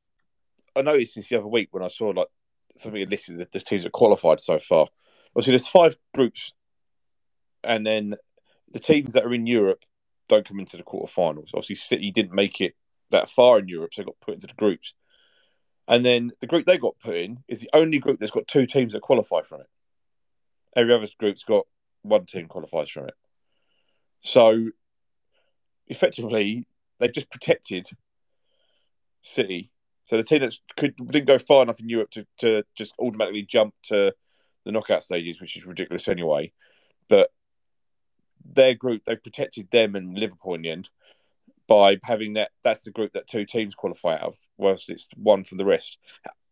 I 0.76 0.82
noticed 0.82 1.16
this 1.16 1.28
the 1.28 1.38
other 1.38 1.48
week 1.48 1.68
when 1.72 1.82
I 1.82 1.88
saw 1.88 2.08
like 2.08 2.28
something 2.76 3.08
listed 3.08 3.38
that 3.38 3.52
the 3.52 3.60
teams 3.60 3.84
that 3.84 3.92
qualified 3.92 4.40
so 4.40 4.58
far. 4.58 4.86
Obviously, 5.34 5.52
there's 5.52 5.66
five 5.66 5.96
groups, 6.14 6.52
and 7.64 7.86
then 7.86 8.14
the 8.72 8.78
teams 8.78 9.14
that 9.14 9.24
are 9.24 9.34
in 9.34 9.46
Europe 9.46 9.84
don't 10.28 10.46
come 10.46 10.60
into 10.60 10.76
the 10.76 10.82
quarterfinals. 10.82 11.48
Obviously, 11.54 11.76
City 11.76 12.10
didn't 12.10 12.34
make 12.34 12.60
it 12.60 12.74
that 13.10 13.28
far 13.28 13.58
in 13.58 13.68
Europe, 13.68 13.94
so 13.94 14.02
they 14.02 14.06
got 14.06 14.20
put 14.20 14.34
into 14.34 14.46
the 14.46 14.54
groups. 14.54 14.94
And 15.88 16.04
then 16.04 16.32
the 16.40 16.46
group 16.46 16.66
they 16.66 16.78
got 16.78 16.98
put 16.98 17.16
in 17.16 17.44
is 17.48 17.60
the 17.60 17.70
only 17.72 17.98
group 17.98 18.18
that's 18.18 18.32
got 18.32 18.48
two 18.48 18.66
teams 18.66 18.92
that 18.92 19.02
qualify 19.02 19.42
from 19.42 19.60
it. 19.60 19.68
Every 20.74 20.92
other 20.92 21.06
group's 21.18 21.44
got 21.44 21.66
one 22.02 22.26
team 22.26 22.48
qualifies 22.48 22.90
from 22.90 23.06
it. 23.06 23.14
So 24.20 24.70
effectively, 25.86 26.66
they've 26.98 27.12
just 27.12 27.30
protected 27.30 27.88
City 29.22 29.70
so 30.06 30.16
the 30.16 30.22
team 30.22 30.40
that 30.40 30.54
could 30.76 30.96
didn't 30.96 31.26
go 31.26 31.38
far 31.38 31.62
enough 31.62 31.80
in 31.80 31.88
Europe 31.88 32.10
to, 32.12 32.24
to 32.38 32.62
just 32.76 32.94
automatically 32.98 33.42
jump 33.42 33.74
to 33.84 34.14
the 34.64 34.72
knockout 34.72 35.02
stages, 35.02 35.40
which 35.40 35.56
is 35.56 35.66
ridiculous 35.66 36.08
anyway. 36.08 36.52
But 37.08 37.30
their 38.44 38.74
group, 38.74 39.02
they've 39.04 39.22
protected 39.22 39.68
them 39.70 39.96
and 39.96 40.16
Liverpool 40.16 40.54
in 40.54 40.62
the 40.62 40.70
end 40.70 40.90
by 41.66 41.98
having 42.04 42.34
that. 42.34 42.52
That's 42.62 42.84
the 42.84 42.92
group 42.92 43.12
that 43.14 43.26
two 43.26 43.44
teams 43.44 43.74
qualify 43.74 44.14
out 44.14 44.22
of, 44.22 44.36
whilst 44.56 44.90
it's 44.90 45.08
one 45.16 45.42
from 45.42 45.58
the 45.58 45.64
rest. 45.64 45.98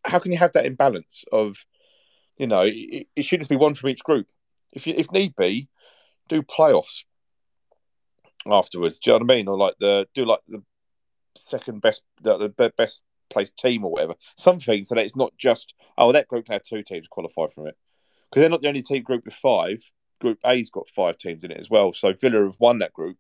How 0.05 0.19
can 0.19 0.33
you 0.33 0.39
have 0.39 0.53
that 0.53 0.67
imbalance 0.67 1.25
of, 1.31 1.65
you 2.37 2.49
know, 2.49 2.63
it, 2.63 3.07
it 3.15 3.23
should 3.23 3.41
just 3.41 3.51
be 3.51 3.57
one 3.57 3.75
from 3.75 3.91
each 3.91 4.03
group. 4.03 4.27
If 4.73 4.89
you, 4.89 4.95
if 4.97 5.13
need 5.13 5.37
be, 5.37 5.69
do 6.29 6.43
playoffs 6.43 7.05
afterwards. 8.47 8.99
Do 8.99 9.11
you 9.11 9.19
know 9.19 9.25
what 9.25 9.33
I 9.33 9.37
mean? 9.37 9.49
Or 9.49 9.57
like 9.57 9.75
the 9.79 10.09
do 10.13 10.25
like 10.25 10.41
the 10.49 10.63
second 11.37 11.81
best, 11.83 12.03
the, 12.21 12.53
the 12.57 12.73
best 12.77 13.03
place 13.35 13.51
team 13.51 13.85
or 13.85 13.91
whatever. 13.91 14.15
Something 14.37 14.85
so 14.85 14.95
that 14.95 15.05
it's 15.05 15.17
not 15.17 15.37
just 15.37 15.75
oh 15.99 16.13
that 16.13 16.29
group 16.29 16.49
had 16.49 16.63
two 16.65 16.83
teams 16.83 17.09
qualify 17.09 17.49
from 17.55 17.67
it 17.67 17.77
because 18.31 18.41
they're 18.41 18.51
not 18.51 18.63
the 18.63 18.69
only 18.69 18.83
team 18.83 19.03
group 19.03 19.25
with 19.25 19.35
five. 19.35 19.83
Group 20.21 20.39
A's 20.47 20.71
got 20.71 20.89
five 20.89 21.19
teams 21.19 21.45
in 21.45 21.51
it 21.51 21.59
as 21.59 21.69
well. 21.69 21.93
So 21.93 22.15
Villa 22.15 22.45
have 22.45 22.57
won 22.59 22.79
that 22.79 22.93
group, 22.93 23.19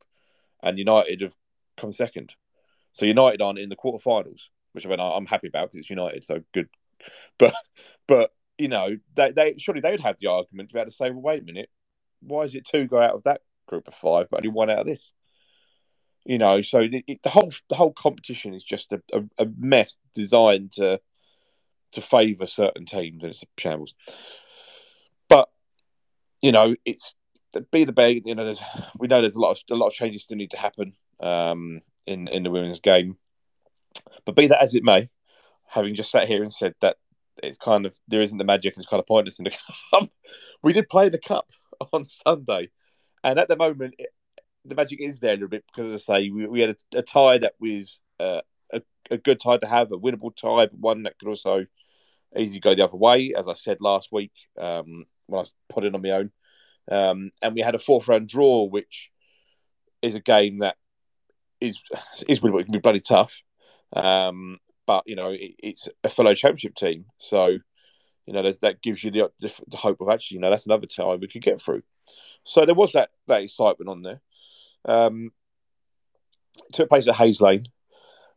and 0.63 0.79
United 0.79 1.21
have 1.21 1.37
come 1.77 1.93
second. 1.93 2.35
So 2.93 3.05
United 3.07 3.43
aren't 3.43 3.59
in 3.59 3.69
the 3.69 3.77
quarterfinals, 3.77 4.49
which 4.73 4.87
I 4.87 4.89
mean 4.89 5.01
I'm 5.01 5.27
happy 5.27 5.49
about 5.49 5.67
because 5.67 5.79
it's 5.79 5.91
United, 5.91 6.25
so 6.25 6.41
good. 6.53 6.69
But 7.39 7.55
but 8.07 8.33
you 8.57 8.69
know 8.69 8.97
they, 9.15 9.33
they 9.33 9.55
surely 9.59 9.83
they 9.83 9.91
would 9.91 10.01
have 10.01 10.19
the 10.19 10.29
argument 10.29 10.71
to 10.71 10.75
be 10.75 10.81
able 10.81 10.91
to 10.91 10.97
say, 10.97 11.11
well, 11.11 11.21
wait 11.21 11.43
a 11.43 11.45
minute, 11.45 11.69
why 12.21 12.43
is 12.43 12.55
it 12.55 12.65
two 12.65 12.87
go 12.87 12.99
out 12.99 13.15
of 13.15 13.25
that 13.25 13.43
group 13.67 13.89
of 13.89 13.95
five, 13.95 14.29
but 14.31 14.39
only 14.39 14.49
one 14.49 14.71
out 14.71 14.79
of 14.79 14.87
this? 14.87 15.13
You 16.25 16.39
know, 16.39 16.63
so 16.63 16.81
it, 16.91 17.23
the 17.23 17.29
whole 17.29 17.53
the 17.69 17.75
whole 17.75 17.93
competition 17.93 18.55
is 18.55 18.63
just 18.63 18.93
a, 18.93 19.03
a, 19.13 19.45
a 19.45 19.47
mess 19.59 19.99
designed 20.15 20.73
to 20.73 21.01
to 21.93 22.01
favour 22.01 22.47
certain 22.47 22.87
teams, 22.87 23.23
and 23.23 23.31
it's 23.31 23.43
a 23.43 23.47
shambles. 23.59 23.95
But 25.29 25.51
you 26.41 26.53
know, 26.53 26.75
it's 26.85 27.15
be 27.71 27.85
the 27.85 27.93
big. 27.93 28.23
You 28.27 28.35
know, 28.35 28.45
there's 28.45 28.63
we 28.99 29.09
know 29.09 29.21
there's 29.21 29.37
a 29.37 29.41
lot 29.41 29.53
of 29.53 29.63
a 29.71 29.77
lot 29.77 29.89
of 29.89 29.93
changes 29.93 30.25
still 30.25 30.37
need 30.37 30.51
to 30.53 30.59
happen 30.59 30.95
um, 31.21 31.81
in 32.07 32.29
in 32.29 32.43
the 32.43 32.51
women's 32.51 32.81
game. 32.81 33.17
But 34.25 34.37
be 34.37 34.47
that 34.49 34.63
as 34.63 34.75
it 34.75 34.85
may, 34.85 35.11
having 35.67 35.95
just 35.95 36.11
sat 36.11 36.29
here 36.29 36.43
and 36.43 36.53
said 36.53 36.75
that 36.81 36.97
it's 37.43 37.59
kind 37.59 37.87
of 37.87 37.95
there 38.09 38.21
isn't 38.21 38.39
the 38.39 38.45
magic, 38.45 38.75
it's 38.77 38.87
kind 38.87 39.01
of 39.01 39.07
pointless 39.07 39.39
in 39.39 39.45
the 39.45 39.57
cup. 39.93 40.09
we 40.63 40.73
did 40.73 40.89
play 40.89 41.09
the 41.09 41.19
cup 41.19 41.51
on 41.93 42.07
Sunday, 42.07 42.71
and 43.23 43.39
at 43.39 43.49
the 43.49 43.57
moment, 43.57 43.95
it, 43.99 44.11
the 44.65 44.75
magic 44.75 45.01
is 45.01 45.21
there 45.21 45.33
a 45.33 45.35
little 45.35 45.49
bit 45.49 45.65
because, 45.67 45.93
as 45.93 46.09
I 46.09 46.21
say, 46.21 46.31
we, 46.31 46.47
we 46.47 46.61
had 46.61 46.71
a, 46.71 46.99
a 46.99 47.03
tie 47.03 47.39
that 47.39 47.55
was 47.61 48.01
uh, 48.19 48.41
a, 48.73 48.83
a 49.11 49.19
good 49.19 49.41
tie 49.41 49.59
to 49.59 49.67
have, 49.67 49.93
a 49.93 49.99
winnable 49.99 50.35
tie, 50.35 50.67
but 50.67 50.79
one 50.79 51.03
that 51.05 51.19
could 51.19 51.29
also 51.29 51.67
easily 52.37 52.61
go 52.61 52.75
the 52.75 52.85
other 52.85 52.97
way, 52.97 53.33
as 53.37 53.49
I 53.49 53.55
said 53.55 53.79
last 53.81 54.11
week 54.13 54.33
um, 54.59 55.05
when 55.27 55.45
I 55.45 55.73
put 55.73 55.85
it 55.85 55.95
on 55.95 56.03
my 56.03 56.11
own. 56.11 56.31
Um, 56.91 57.31
and 57.41 57.55
we 57.55 57.61
had 57.61 57.75
a 57.75 57.79
fourth 57.79 58.09
round 58.09 58.29
draw, 58.29 58.65
which 58.65 59.11
is 60.03 60.15
a 60.15 60.21
game 60.21 60.59
that 60.59 60.77
is 61.61 61.79
is 62.29 62.41
winnable. 62.41 62.61
it 62.61 62.65
can 62.65 62.73
be 62.73 62.79
bloody 62.79 63.01
tough. 63.01 63.43
Um, 63.95 64.59
but 64.87 65.05
you 65.07 65.17
know, 65.17 65.31
it, 65.31 65.55
it's 65.63 65.89
a 66.03 66.09
fellow 66.09 66.35
championship 66.35 66.75
team, 66.75 67.07
so 67.19 67.59
you 68.27 68.33
know 68.33 68.43
that 68.43 68.83
gives 68.83 69.05
you 69.05 69.11
the, 69.11 69.31
the, 69.41 69.77
hope 69.77 70.01
of 70.01 70.09
actually, 70.09 70.37
you 70.37 70.41
know, 70.41 70.51
that's 70.51 70.67
another 70.67 70.87
tie 70.87 71.15
we 71.15 71.29
could 71.29 71.43
get 71.43 71.61
through. 71.61 71.83
So 72.43 72.67
there 72.67 72.75
was 72.75 72.93
that 72.93 73.11
that 73.29 73.43
excitement 73.43 73.89
on 73.89 74.03
there. 74.03 74.21
Um, 74.85 75.33
took 76.73 76.89
place 76.89 77.09
at 77.09 77.17
Hayes 77.17 77.41
Lane. 77.41 77.67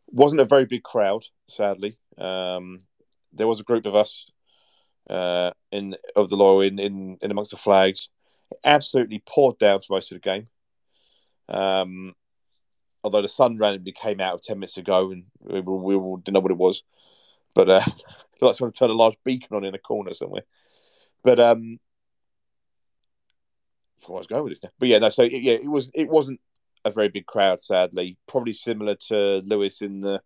Wasn't 0.08 0.42
a 0.42 0.46
very 0.46 0.66
big 0.66 0.84
crowd, 0.84 1.26
sadly. 1.50 1.98
Um, 2.18 2.80
there 3.34 3.48
was 3.48 3.60
a 3.60 3.64
group 3.64 3.86
of 3.86 3.96
us 3.96 4.26
uh, 5.10 5.52
in 5.72 5.96
of 6.16 6.30
the 6.30 6.38
law 6.38 6.62
in, 6.62 6.80
in 6.80 7.18
in 7.22 7.32
amongst 7.32 7.52
the 7.52 7.58
flags. 7.58 8.10
It 8.52 8.60
absolutely 8.64 9.22
poured 9.26 9.58
down 9.58 9.80
for 9.80 9.94
most 9.94 10.12
of 10.12 10.16
the 10.16 10.22
game. 10.22 10.48
Um, 11.50 12.16
although 13.04 13.22
the 13.22 13.28
sun 13.28 13.58
randomly 13.58 13.92
came 13.92 14.22
out 14.22 14.34
of 14.34 14.42
ten 14.42 14.60
minutes 14.60 14.78
ago, 14.78 15.12
and 15.12 15.26
we, 15.40 15.62
we 15.62 15.96
all 15.96 16.18
didn't 16.18 16.34
know 16.34 16.40
what 16.40 16.52
it 16.52 16.58
was, 16.58 16.84
but 17.54 17.70
uh, 17.70 17.82
like 18.42 18.56
someone 18.56 18.74
turned 18.74 18.92
a 18.92 18.96
large 18.96 19.18
beacon 19.24 19.56
on 19.56 19.66
in 19.66 19.76
a 19.76 19.80
corner 19.80 20.14
somewhere. 20.14 20.44
But 21.24 21.40
um, 21.40 21.80
I 24.08 24.12
was 24.12 24.28
going 24.28 24.44
with 24.44 24.52
this 24.52 24.64
now. 24.64 24.70
But 24.80 24.90
yeah, 24.90 25.00
no. 25.00 25.10
So 25.10 25.24
yeah, 25.24 25.54
it 25.54 25.70
was 25.70 25.92
it 25.94 26.10
wasn't 26.10 26.40
a 26.86 26.92
very 26.92 27.10
big 27.10 27.26
crowd, 27.26 27.62
sadly. 27.62 28.18
Probably 28.28 28.54
similar 28.54 28.96
to 29.08 29.42
Lewes 29.46 29.82
in 29.82 30.02
the 30.02 30.22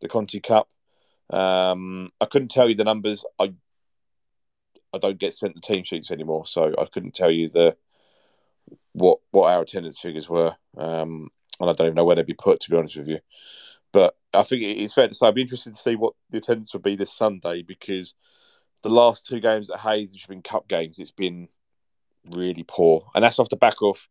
the 0.00 0.08
Conti 0.08 0.40
Cup. 0.40 0.68
Um, 1.30 2.10
I 2.20 2.26
couldn't 2.26 2.50
tell 2.50 2.68
you 2.68 2.74
the 2.74 2.84
numbers. 2.84 3.24
I 3.38 3.52
I 4.92 4.98
don't 4.98 5.18
get 5.18 5.34
sent 5.34 5.54
the 5.54 5.60
team 5.60 5.84
sheets 5.84 6.10
anymore, 6.10 6.46
so 6.46 6.74
I 6.78 6.86
couldn't 6.86 7.14
tell 7.14 7.30
you 7.30 7.48
the 7.48 7.76
what 8.92 9.18
what 9.30 9.52
our 9.52 9.62
attendance 9.62 9.98
figures 9.98 10.28
were, 10.28 10.56
um, 10.76 11.28
and 11.60 11.70
I 11.70 11.72
don't 11.72 11.88
even 11.88 11.94
know 11.94 12.04
where 12.04 12.16
they'd 12.16 12.26
be 12.26 12.34
put. 12.34 12.60
To 12.60 12.70
be 12.70 12.76
honest 12.76 12.96
with 12.96 13.08
you, 13.08 13.18
but 13.92 14.16
I 14.32 14.42
think 14.42 14.62
it's 14.62 14.94
fair 14.94 15.08
to 15.08 15.14
say 15.14 15.26
I'd 15.26 15.34
be 15.34 15.42
interested 15.42 15.74
to 15.74 15.80
see 15.80 15.96
what 15.96 16.14
the 16.30 16.38
attendance 16.38 16.72
would 16.72 16.82
be 16.82 16.96
this 16.96 17.12
Sunday 17.12 17.62
because 17.62 18.14
the 18.82 18.90
last 18.90 19.26
two 19.26 19.40
games 19.40 19.70
at 19.70 19.80
Hayes, 19.80 20.12
which 20.12 20.22
have 20.22 20.28
been 20.28 20.42
cup 20.42 20.68
games, 20.68 20.98
it's 20.98 21.10
been 21.10 21.48
really 22.30 22.64
poor, 22.66 23.08
and 23.14 23.22
that's 23.24 23.38
off 23.38 23.48
the 23.48 23.56
back 23.56 23.76
of 23.82 24.08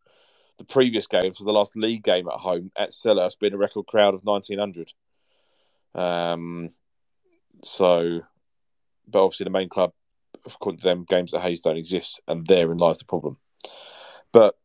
the 0.58 0.64
previous 0.64 1.08
game. 1.08 1.34
for 1.34 1.44
the 1.44 1.54
last 1.54 1.76
league 1.76 2.04
game 2.04 2.28
at 2.28 2.40
home 2.40 2.72
at 2.76 2.92
Selhurst 2.92 3.40
being 3.40 3.54
a 3.54 3.58
record 3.58 3.88
crowd 3.88 4.14
of 4.14 4.26
nineteen 4.26 4.60
hundred. 4.60 4.94
Um, 5.94 6.72
so, 7.64 8.22
but 9.08 9.24
obviously 9.24 9.46
the 9.46 9.50
main 9.50 9.70
club, 9.70 9.94
according 10.46 10.80
to 10.80 10.84
them, 10.84 11.06
games 11.08 11.34
at 11.34 11.42
Hayes 11.42 11.62
don't 11.62 11.78
exist, 11.78 12.22
and 12.28 12.46
therein 12.46 12.78
lies 12.78 13.00
the 13.00 13.06
problem. 13.06 13.38
But 14.32 14.56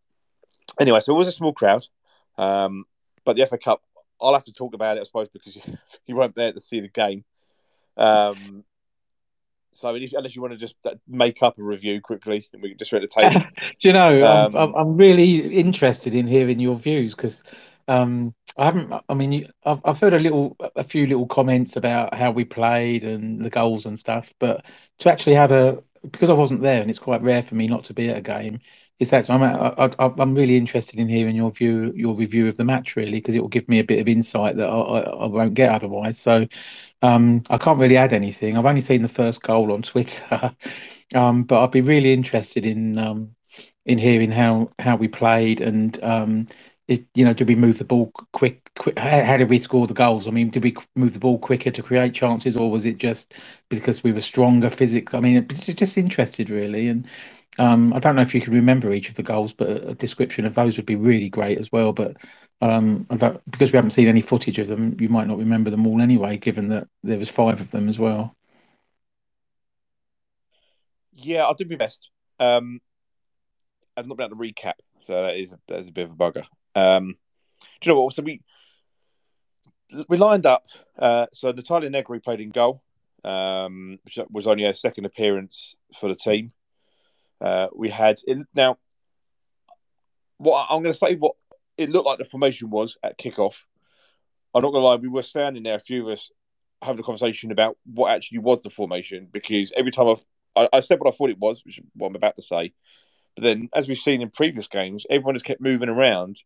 anyway, 0.81 1.01
so 1.01 1.15
it 1.15 1.19
was 1.19 1.29
a 1.29 1.33
small 1.33 1.53
crowd. 1.53 1.87
Um, 2.37 2.85
but 3.25 3.37
the 3.37 3.47
FA 3.47 3.59
Cup, 3.59 3.83
I'll 4.21 4.33
have 4.33 4.45
to 4.45 4.53
talk 4.53 4.75
about 4.75 4.97
it, 4.97 5.01
I 5.01 5.05
suppose, 5.05 5.29
because 5.29 5.57
you, 5.67 5.79
you 6.07 6.17
weren't 6.17 6.35
there 6.35 6.53
to 6.53 6.61
see 6.61 6.81
the 6.81 6.89
game. 6.89 7.25
Um, 7.97 8.65
so, 9.73 9.95
if, 9.95 10.13
unless 10.13 10.35
you 10.35 10.43
want 10.43 10.53
to 10.53 10.59
just 10.59 10.75
uh, 10.85 10.95
make 11.09 11.43
up 11.43 11.59
a 11.59 11.63
review 11.63 12.01
quickly, 12.01 12.49
and 12.53 12.63
we 12.63 12.71
can 12.71 12.79
just 12.79 12.93
read 12.93 13.03
the 13.03 13.09
table. 13.09 13.41
Do 13.57 13.89
you 13.89 13.93
know, 13.93 14.23
um, 14.23 14.57
I'm, 14.57 14.75
I'm 14.75 14.97
really 14.97 15.39
interested 15.55 16.15
in 16.15 16.27
hearing 16.27 16.59
your 16.59 16.77
views 16.77 17.15
because 17.15 17.43
um, 17.89 18.35
I 18.57 18.67
haven't. 18.67 18.93
I 19.09 19.15
mean, 19.15 19.49
I've, 19.65 19.81
I've 19.85 19.99
heard 19.99 20.15
a 20.15 20.19
little, 20.19 20.57
a 20.77 20.85
few 20.85 21.07
little 21.07 21.27
comments 21.27 21.77
about 21.77 22.15
how 22.15 22.31
we 22.31 22.45
played 22.45 23.05
and 23.05 23.45
the 23.45 23.51
goals 23.51 23.87
and 23.87 23.99
stuff, 23.99 24.33
but 24.39 24.65
to 24.99 25.11
actually 25.11 25.35
have 25.35 25.53
a 25.53 25.83
because 26.03 26.31
I 26.31 26.35
wasn't 26.35 26.63
there, 26.63 26.81
and 26.81 26.91
it's 26.91 26.99
quite 26.99 27.23
rare 27.23 27.43
for 27.43 27.55
me 27.55 27.67
not 27.67 27.85
to 27.85 27.95
be 27.95 28.09
at 28.09 28.17
a 28.17 28.23
game. 28.23 28.61
Is 29.01 29.11
that 29.11 29.31
I'm 29.31 29.43
I, 29.43 29.93
am 29.99 30.35
really 30.35 30.57
interested 30.57 30.99
in 30.99 31.09
hearing 31.09 31.35
your 31.35 31.51
view, 31.51 31.93
your 31.97 32.15
review 32.15 32.49
of 32.49 32.57
the 32.57 32.65
match, 32.65 32.97
really, 32.97 33.13
because 33.13 33.35
it 33.35 33.41
will 33.41 33.49
give 33.49 33.69
me 33.69 33.79
a 33.79 33.85
bit 33.85 33.99
of 33.99 34.07
insight 34.09 34.57
that 34.57 34.69
I, 34.69 34.79
I, 34.79 35.01
I 35.01 35.27
won't 35.27 35.55
get 35.55 35.73
otherwise. 35.73 36.19
So 36.19 36.47
um, 37.03 37.43
I 37.49 37.59
can't 37.59 37.79
really 37.79 37.97
add 37.97 38.13
anything. 38.13 38.57
I've 38.57 38.67
only 38.67 38.83
seen 38.83 39.03
the 39.03 39.09
first 39.09 39.43
goal 39.43 39.73
on 39.73 39.83
Twitter, 39.83 40.55
um, 41.15 41.45
but 41.45 41.65
I'd 41.65 41.71
be 41.71 41.81
really 41.81 42.13
interested 42.13 42.67
in 42.67 42.99
um, 42.99 43.35
in 43.87 43.99
hearing 43.99 44.31
how 44.31 44.71
how 44.79 44.97
we 44.97 45.09
played 45.09 45.61
and 45.61 46.03
um, 46.05 46.49
it, 46.91 47.07
you 47.15 47.25
know, 47.25 47.33
did 47.33 47.47
we 47.47 47.55
move 47.55 47.79
the 47.79 47.85
ball 47.85 48.13
quick? 48.33 48.69
quick 48.77 48.99
how, 48.99 49.23
how, 49.23 49.37
did 49.37 49.49
we 49.49 49.61
score 49.61 49.87
the 49.87 49.95
goals? 49.95 50.27
I 50.27 50.33
mean, 50.33 50.51
did 50.51 50.65
we 50.65 50.75
move 50.97 51.13
the 51.13 51.21
ball 51.21 51.39
quicker 51.39 51.71
to 51.71 51.83
create 51.85 52.15
chances, 52.15 52.57
or 52.57 52.69
was 52.69 52.85
it 52.85 52.99
just 52.99 53.33
because 53.69 54.03
we 54.03 54.13
were 54.13 54.21
stronger 54.21 54.69
physically? 54.69 55.17
I 55.17 55.21
mean, 55.21 55.47
just 55.49 55.97
interested 55.97 56.51
really. 56.51 56.89
And 56.89 57.07
um, 57.61 57.93
I 57.93 57.99
don't 57.99 58.17
know 58.17 58.23
if 58.23 58.35
you 58.35 58.41
can 58.41 58.55
remember 58.55 58.91
each 58.91 59.11
of 59.11 59.17
the 59.17 59.23
goals, 59.23 59.53
but 59.53 59.69
a 59.69 59.95
description 59.95 60.47
of 60.47 60.55
those 60.55 60.79
would 60.79 60.87
be 60.87 60.97
really 60.97 61.29
great 61.29 61.59
as 61.59 61.71
well. 61.71 61.93
But 61.93 62.17
um, 62.63 63.07
because 63.51 63.71
we 63.71 63.77
haven't 63.77 63.91
seen 63.91 64.09
any 64.09 64.23
footage 64.23 64.59
of 64.59 64.67
them, 64.67 64.97
you 64.99 65.11
might 65.11 65.29
not 65.29 65.37
remember 65.37 65.69
them 65.69 65.87
all 65.87 66.01
anyway, 66.01 66.39
given 66.39 66.69
that 66.69 66.89
there 67.03 67.19
was 67.19 67.29
five 67.29 67.61
of 67.61 67.71
them 67.71 67.91
as 67.91 67.99
well. 67.99 68.35
Yeah, 71.13 71.45
I'll 71.45 71.55
do 71.55 71.67
my 71.69 71.77
best. 71.77 72.09
Um, 72.39 72.81
I've 73.95 74.07
not 74.07 74.17
been 74.17 74.33
able 74.33 74.43
to 74.43 74.53
recap, 74.53 74.79
so 75.03 75.23
that 75.23 75.37
is 75.37 75.55
that 75.69 75.81
is 75.81 75.89
a 75.89 75.93
bit 75.93 76.07
of 76.07 76.13
a 76.13 76.15
bugger. 76.15 76.47
Um, 76.75 77.17
do 77.83 77.91
you 77.91 77.95
know 77.95 78.03
what? 78.03 78.15
So 78.15 78.23
we 78.23 78.41
we 80.09 80.17
lined 80.17 80.47
up. 80.47 80.65
Uh, 80.99 81.27
so 81.35 81.53
Natalia 81.53 81.91
Negri 81.91 82.21
played 82.21 82.41
in 82.41 82.49
goal, 82.49 82.83
um, 83.23 83.99
which 84.05 84.19
was 84.31 84.47
only 84.47 84.65
her 84.65 84.73
second 84.73 85.05
appearance 85.05 85.77
for 85.99 86.09
the 86.09 86.17
team. 86.17 86.53
Uh, 87.41 87.69
we 87.75 87.89
had 87.89 88.19
in, 88.27 88.47
now. 88.55 88.79
What 90.39 90.67
I'm 90.71 90.83
going 90.83 90.93
to 90.93 90.99
say, 90.99 91.17
what 91.17 91.35
it 91.77 91.91
looked 91.91 92.07
like 92.07 92.19
the 92.19 92.25
formation 92.25 92.71
was 92.71 92.97
at 93.03 93.19
kickoff. 93.19 93.65
I'm 94.55 94.63
not 94.63 94.71
going 94.71 94.83
to 94.83 94.87
lie, 94.87 94.97
we 94.97 95.09
were 95.09 95.23
standing 95.23 95.63
there, 95.63 95.77
a 95.77 95.81
few 95.81 96.07
of 96.07 96.13
us, 96.13 96.31
having 96.83 97.01
a 97.01 97.03
conversation 97.03 97.53
about 97.53 97.77
what 97.85 98.11
actually 98.11 98.39
was 98.39 98.63
the 98.63 98.71
formation 98.71 99.29
because 99.31 99.71
every 99.77 99.91
time 99.91 100.09
I've, 100.09 100.25
I, 100.57 100.69
I 100.73 100.81
said 100.81 100.99
what 100.99 101.13
I 101.13 101.17
thought 101.17 101.31
it 101.31 101.39
was, 101.39 101.65
which 101.65 101.79
is 101.79 101.85
what 101.95 102.09
I'm 102.09 102.17
about 102.17 102.37
to 102.37 102.43
say. 102.43 102.73
But 103.37 103.45
then, 103.45 103.69
as 103.75 103.87
we've 103.87 103.99
seen 103.99 104.23
in 104.23 104.31
previous 104.31 104.67
games, 104.67 105.07
everyone 105.09 105.35
has 105.35 105.43
kept 105.43 105.61
moving 105.61 105.89
around 105.89 106.43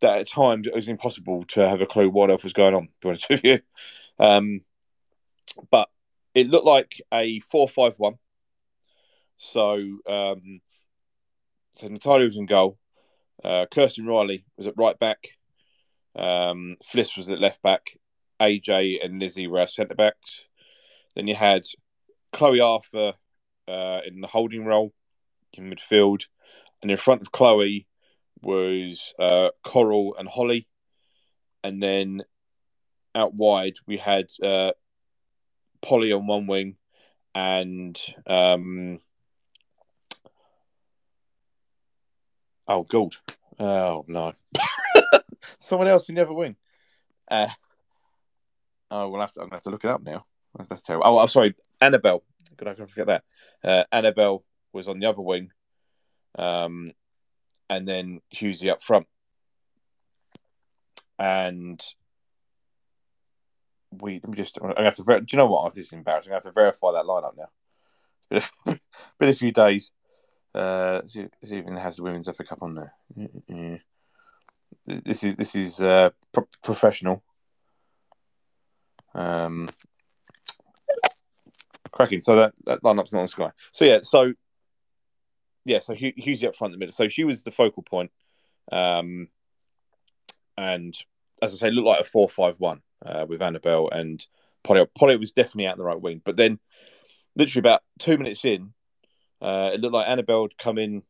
that 0.00 0.20
at 0.20 0.28
times 0.28 0.66
it 0.66 0.74
was 0.74 0.88
impossible 0.88 1.44
to 1.48 1.68
have 1.68 1.80
a 1.80 1.86
clue 1.86 2.10
what 2.10 2.30
else 2.30 2.44
was 2.44 2.52
going 2.52 2.74
on, 2.74 2.82
to 2.82 2.92
be 3.00 3.08
honest 3.08 3.28
with 3.30 3.44
you. 3.44 3.60
Um, 4.18 4.60
but 5.70 5.88
it 6.34 6.48
looked 6.48 6.66
like 6.66 7.00
a 7.12 7.40
4 7.40 7.68
5 7.68 7.94
1. 7.98 8.14
So, 9.38 9.98
um, 10.06 10.60
so 11.74 11.88
Natalia 11.88 12.24
was 12.24 12.36
in 12.36 12.46
goal. 12.46 12.78
Uh, 13.44 13.66
Kirsten 13.70 14.06
Riley 14.06 14.44
was 14.56 14.66
at 14.66 14.74
right 14.76 14.98
back. 14.98 15.28
Um, 16.14 16.76
Fliss 16.84 17.16
was 17.16 17.28
at 17.28 17.40
left 17.40 17.62
back. 17.62 17.98
AJ 18.40 19.04
and 19.04 19.20
Lizzie 19.20 19.46
were 19.46 19.60
our 19.60 19.66
centre 19.66 19.94
backs. 19.94 20.44
Then 21.14 21.26
you 21.26 21.34
had 21.34 21.62
Chloe 22.32 22.60
Arthur 22.60 23.14
uh, 23.68 24.00
in 24.06 24.20
the 24.20 24.26
holding 24.26 24.64
role 24.64 24.92
in 25.54 25.70
midfield. 25.70 26.24
And 26.82 26.90
in 26.90 26.96
front 26.96 27.22
of 27.22 27.32
Chloe 27.32 27.86
was 28.42 29.14
uh, 29.18 29.50
Coral 29.64 30.14
and 30.18 30.28
Holly, 30.28 30.68
and 31.64 31.82
then 31.82 32.22
out 33.14 33.34
wide 33.34 33.74
we 33.86 33.96
had 33.96 34.26
uh, 34.42 34.72
Polly 35.80 36.12
on 36.12 36.26
one 36.26 36.46
wing 36.46 36.76
and 37.34 37.98
um, 38.26 39.00
oh 42.68 42.82
Gould. 42.82 43.18
Oh 43.58 44.04
no, 44.06 44.32
someone 45.58 45.88
else 45.88 46.08
in 46.08 46.14
never 46.14 46.32
win. 46.32 46.56
Uh, 47.28 47.48
oh, 48.90 49.08
we'll 49.08 49.20
have 49.20 49.32
to. 49.32 49.40
I'm 49.40 49.46
gonna 49.46 49.56
have 49.56 49.62
to 49.64 49.70
look 49.70 49.84
it 49.84 49.90
up 49.90 50.02
now. 50.02 50.26
That's, 50.56 50.68
that's 50.68 50.82
terrible. 50.82 51.06
Oh, 51.06 51.18
I'm 51.18 51.28
sorry, 51.28 51.54
Annabelle. 51.80 52.22
Could 52.56 52.68
I 52.68 52.74
forget 52.74 53.06
that? 53.06 53.24
Uh, 53.62 53.84
Annabelle 53.92 54.44
was 54.72 54.88
on 54.88 54.98
the 54.98 55.06
other 55.06 55.22
wing, 55.22 55.50
um, 56.38 56.92
and 57.68 57.86
then 57.86 58.20
Hughesy 58.34 58.70
up 58.70 58.82
front. 58.82 59.06
And 61.18 61.82
we 63.90 64.14
let 64.14 64.28
me 64.28 64.36
just. 64.36 64.58
I 64.60 64.84
have 64.84 64.96
to. 64.96 65.02
Do 65.04 65.24
you 65.30 65.38
know 65.38 65.46
what? 65.46 65.74
This 65.74 65.86
is 65.86 65.92
embarrassing. 65.92 66.32
I 66.32 66.36
have 66.36 66.44
to 66.44 66.52
verify 66.52 66.92
that 66.92 67.06
lineup 67.06 67.36
now. 67.36 67.48
It's 68.30 68.50
been 69.18 69.28
a 69.28 69.32
few 69.32 69.52
days. 69.52 69.92
Uh, 70.56 71.02
it 71.14 71.30
even 71.52 71.76
has 71.76 71.96
the 71.96 72.02
women's 72.02 72.28
FA 72.34 72.44
Cup 72.44 72.62
on 72.62 72.74
there. 72.74 72.94
This 74.86 75.22
is 75.22 75.36
this 75.36 75.54
is 75.54 75.82
uh, 75.82 76.10
pro- 76.32 76.48
professional. 76.62 77.22
Um, 79.14 79.68
cracking. 81.92 82.22
So 82.22 82.36
that 82.36 82.54
that 82.64 82.82
lineup's 82.82 83.12
not 83.12 83.18
on 83.20 83.24
the 83.24 83.28
Sky. 83.28 83.50
So 83.72 83.84
yeah. 83.84 83.98
So 84.02 84.32
yeah, 85.66 85.80
so 85.80 85.94
Hughesy 85.94 86.46
up 86.46 86.54
front 86.54 86.72
in 86.72 86.78
the 86.78 86.78
middle. 86.78 86.94
So 86.94 87.08
she 87.08 87.24
was 87.24 87.42
the 87.42 87.50
focal 87.50 87.82
point. 87.82 88.10
Um, 88.72 89.28
and 90.56 90.96
as 91.42 91.52
I 91.52 91.56
say, 91.56 91.70
looked 91.70 91.88
like 91.88 92.00
a 92.00 92.04
4 92.04 92.28
5 92.28 92.60
1 92.60 92.82
uh, 93.04 93.26
with 93.28 93.42
Annabelle 93.42 93.90
and 93.90 94.24
Polly. 94.62 94.86
Polly 94.96 95.16
was 95.16 95.32
definitely 95.32 95.66
out 95.66 95.74
in 95.74 95.78
the 95.78 95.84
right 95.84 96.00
wing. 96.00 96.22
But 96.24 96.36
then, 96.36 96.60
literally 97.34 97.60
about 97.60 97.82
two 97.98 98.16
minutes 98.16 98.44
in, 98.44 98.72
uh, 99.40 99.70
it 99.74 99.80
looked 99.80 99.94
like 99.94 100.08
Annabelle 100.08 100.44
had 100.44 100.58
come 100.58 100.78
in 100.78 101.02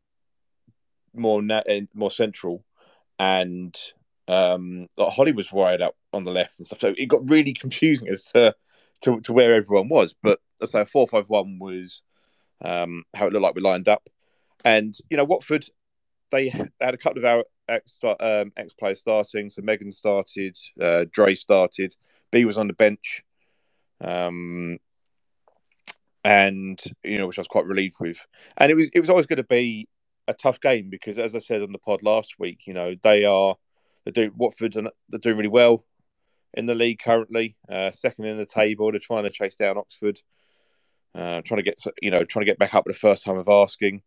more 1.15 1.43
na- 1.43 1.63
more 1.95 2.11
central, 2.11 2.65
and 3.19 3.77
Um, 4.29 4.89
like 4.97 5.13
Holly 5.13 5.33
was 5.33 5.53
wired 5.53 5.81
up 5.83 5.95
on 6.13 6.25
the 6.25 6.33
left 6.33 6.59
and 6.59 6.67
stuff, 6.67 6.81
so 6.81 6.95
it 6.99 7.07
got 7.07 7.31
really 7.31 7.53
confusing 7.65 8.09
as 8.09 8.25
to 8.33 8.55
to, 9.03 9.21
to 9.21 9.33
where 9.33 9.55
everyone 9.55 9.89
was. 9.89 10.15
But 10.23 10.41
I 10.61 10.67
say 10.67 10.85
four 10.85 11.07
five 11.07 11.29
one 11.29 11.59
was 11.61 12.03
um, 12.61 13.05
how 13.15 13.27
it 13.27 13.33
looked 13.33 13.43
like 13.43 13.55
we 13.55 13.63
lined 13.63 13.89
up, 13.89 14.09
and 14.65 14.97
you 15.11 15.17
know 15.17 15.25
Watford 15.25 15.67
they 16.33 16.49
had 16.49 16.95
a 16.95 16.97
couple 16.97 17.19
of 17.19 17.25
our 17.25 17.45
ex 17.69 18.01
um, 18.03 18.53
ex 18.57 18.75
players 18.75 19.01
starting. 19.01 19.51
So 19.51 19.63
Megan 19.63 19.93
started, 19.93 20.57
uh, 20.81 21.05
Dre 21.13 21.35
started, 21.35 21.95
B 22.33 22.45
was 22.45 22.59
on 22.59 22.67
the 22.67 22.73
bench, 22.73 23.23
um, 24.01 24.79
and 26.27 26.83
you 27.05 27.19
know 27.19 27.29
which 27.29 27.39
I 27.39 27.43
was 27.43 27.49
quite 27.49 27.67
relieved 27.67 27.97
with. 28.01 28.27
And 28.59 28.73
it 28.73 28.77
was 28.77 28.91
it 28.95 29.01
was 29.01 29.11
always 29.11 29.27
going 29.27 29.39
to 29.39 29.45
be 29.45 29.89
a 30.29 30.35
tough 30.35 30.61
game 30.61 30.91
because, 30.91 31.19
as 31.19 31.37
I 31.37 31.41
said 31.41 31.63
on 31.63 31.73
the 31.73 31.79
pod 31.79 32.03
last 32.03 32.37
week, 32.41 32.67
you 32.67 32.75
know 32.75 32.97
they 33.03 33.25
are 33.27 33.57
they 34.07 34.11
do 34.13 34.33
Watford 34.37 34.77
and 34.77 34.91
they're 35.11 35.21
doing 35.21 35.39
really 35.39 35.49
well 35.51 35.85
in 36.55 36.67
the 36.67 36.75
league 36.75 37.01
currently, 37.01 37.57
uh, 37.71 37.93
second 37.93 38.27
in 38.27 38.39
the 38.39 38.47
table. 38.47 38.91
They're 38.91 39.01
trying 39.01 39.25
to 39.25 39.31
chase 39.31 39.57
down 39.57 39.79
Oxford, 39.79 40.21
uh, 41.15 41.43
trying 41.45 41.59
to 41.59 41.65
get 41.65 41.81
you 42.03 42.11
know 42.11 42.25
trying 42.25 42.47
to 42.47 42.51
get 42.53 42.59
back 42.61 42.75
up 42.75 42.85
the 42.87 42.95
first 42.95 43.25
time 43.25 43.39
of 43.39 43.49
asking, 43.49 44.03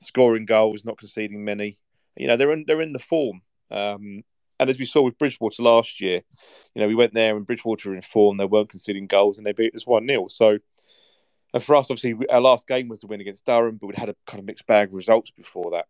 scoring 0.00 0.46
goals, 0.46 0.84
not 0.84 0.98
conceding 0.98 1.44
many. 1.44 1.78
You 2.16 2.28
know 2.28 2.36
they're 2.36 2.52
in 2.52 2.64
they're 2.66 2.82
in 2.82 2.94
the 2.94 3.00
form. 3.00 3.42
Um, 3.70 4.24
and 4.60 4.70
as 4.70 4.78
we 4.78 4.86
saw 4.86 5.02
with 5.02 5.18
Bridgwater 5.18 5.62
last 5.62 6.00
year, 6.02 6.22
you 6.74 6.82
know 6.82 6.88
we 6.88 6.96
went 6.96 7.14
there 7.14 7.36
and 7.36 7.46
Bridgwater 7.46 7.94
in 7.94 8.02
form. 8.02 8.38
They 8.38 8.46
weren't 8.46 8.70
conceding 8.70 9.06
goals 9.06 9.38
and 9.38 9.46
they 9.46 9.52
beat 9.52 9.76
us 9.76 9.86
one 9.86 10.08
0 10.08 10.28
So. 10.28 10.58
And 11.52 11.62
for 11.62 11.76
us, 11.76 11.90
obviously, 11.90 12.28
our 12.28 12.40
last 12.40 12.66
game 12.68 12.88
was 12.88 13.00
the 13.00 13.06
win 13.06 13.20
against 13.20 13.44
Durham, 13.44 13.76
but 13.76 13.88
we'd 13.88 13.98
had 13.98 14.08
a 14.08 14.16
kind 14.26 14.38
of 14.38 14.46
mixed 14.46 14.66
bag 14.66 14.88
of 14.88 14.94
results 14.94 15.30
before 15.30 15.72
that. 15.72 15.86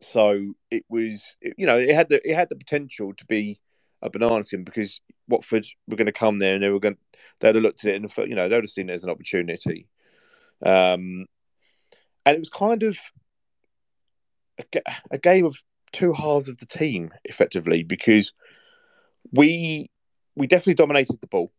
So 0.00 0.54
it 0.70 0.84
was, 0.88 1.36
you 1.56 1.66
know, 1.66 1.78
it 1.78 1.94
had 1.94 2.08
the 2.08 2.26
it 2.28 2.34
had 2.34 2.48
the 2.48 2.56
potential 2.56 3.14
to 3.14 3.26
be 3.26 3.60
a 4.02 4.10
banana 4.10 4.44
skin 4.44 4.64
because 4.64 5.00
Watford 5.28 5.66
were 5.88 5.96
going 5.96 6.06
to 6.06 6.12
come 6.12 6.38
there 6.38 6.54
and 6.54 6.62
they 6.62 6.68
were 6.68 6.80
going, 6.80 6.98
they'd 7.40 7.54
have 7.54 7.64
looked 7.64 7.84
at 7.84 7.94
it 7.94 7.96
and 7.96 8.28
you 8.28 8.34
know 8.34 8.48
they'd 8.48 8.56
have 8.56 8.68
seen 8.68 8.90
it 8.90 8.94
as 8.94 9.04
an 9.04 9.10
opportunity. 9.10 9.88
Um, 10.62 11.26
and 12.24 12.36
it 12.36 12.38
was 12.38 12.50
kind 12.50 12.82
of 12.82 12.98
a, 14.58 14.80
a 15.10 15.18
game 15.18 15.46
of 15.46 15.56
two 15.92 16.12
halves 16.12 16.48
of 16.48 16.58
the 16.58 16.66
team, 16.66 17.10
effectively, 17.24 17.82
because 17.82 18.32
we 19.32 19.86
we 20.34 20.46
definitely 20.46 20.74
dominated 20.74 21.20
the 21.20 21.26
ball, 21.26 21.52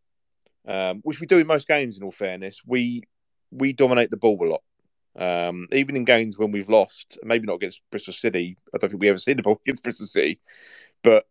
um, 0.68 1.00
which 1.02 1.18
we 1.18 1.26
do 1.26 1.38
in 1.38 1.46
most 1.46 1.66
games. 1.66 1.96
In 1.96 2.04
all 2.04 2.12
fairness, 2.12 2.60
we 2.64 3.02
we 3.50 3.72
dominate 3.72 4.10
the 4.10 4.16
ball 4.16 4.38
a 4.40 4.46
lot. 4.46 4.62
Um, 5.16 5.66
even 5.72 5.96
in 5.96 6.04
games 6.04 6.38
when 6.38 6.52
we've 6.52 6.68
lost, 6.68 7.18
maybe 7.24 7.46
not 7.46 7.54
against 7.54 7.80
Bristol 7.90 8.12
City. 8.12 8.56
I 8.72 8.78
don't 8.78 8.90
think 8.90 9.02
we 9.02 9.08
ever 9.08 9.18
seen 9.18 9.38
the 9.38 9.42
ball 9.42 9.60
against 9.64 9.82
Bristol 9.82 10.06
City, 10.06 10.38
but 11.02 11.26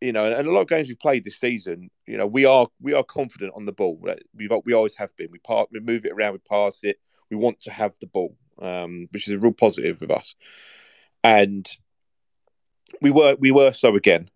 you 0.00 0.12
know, 0.12 0.30
and 0.30 0.46
a 0.46 0.52
lot 0.52 0.60
of 0.60 0.68
games 0.68 0.86
we've 0.86 1.00
played 1.00 1.24
this 1.24 1.40
season, 1.40 1.90
you 2.06 2.16
know, 2.16 2.26
we 2.26 2.44
are 2.44 2.68
we 2.80 2.92
are 2.92 3.02
confident 3.02 3.52
on 3.56 3.66
the 3.66 3.72
ball. 3.72 3.98
We 4.34 4.48
we 4.64 4.74
always 4.74 4.94
have 4.94 5.16
been. 5.16 5.30
We 5.32 5.38
part, 5.38 5.70
we 5.72 5.80
move 5.80 6.04
it 6.04 6.12
around, 6.12 6.34
we 6.34 6.38
pass 6.38 6.84
it. 6.84 6.98
We 7.30 7.36
want 7.36 7.60
to 7.62 7.70
have 7.70 7.94
the 8.00 8.06
ball, 8.06 8.36
um, 8.60 9.08
which 9.10 9.26
is 9.26 9.34
a 9.34 9.38
real 9.38 9.52
positive 9.52 10.00
with 10.00 10.10
us. 10.10 10.34
And 11.24 11.68
we 13.00 13.10
were 13.10 13.36
we 13.38 13.50
were 13.50 13.72
so 13.72 13.96
again. 13.96 14.28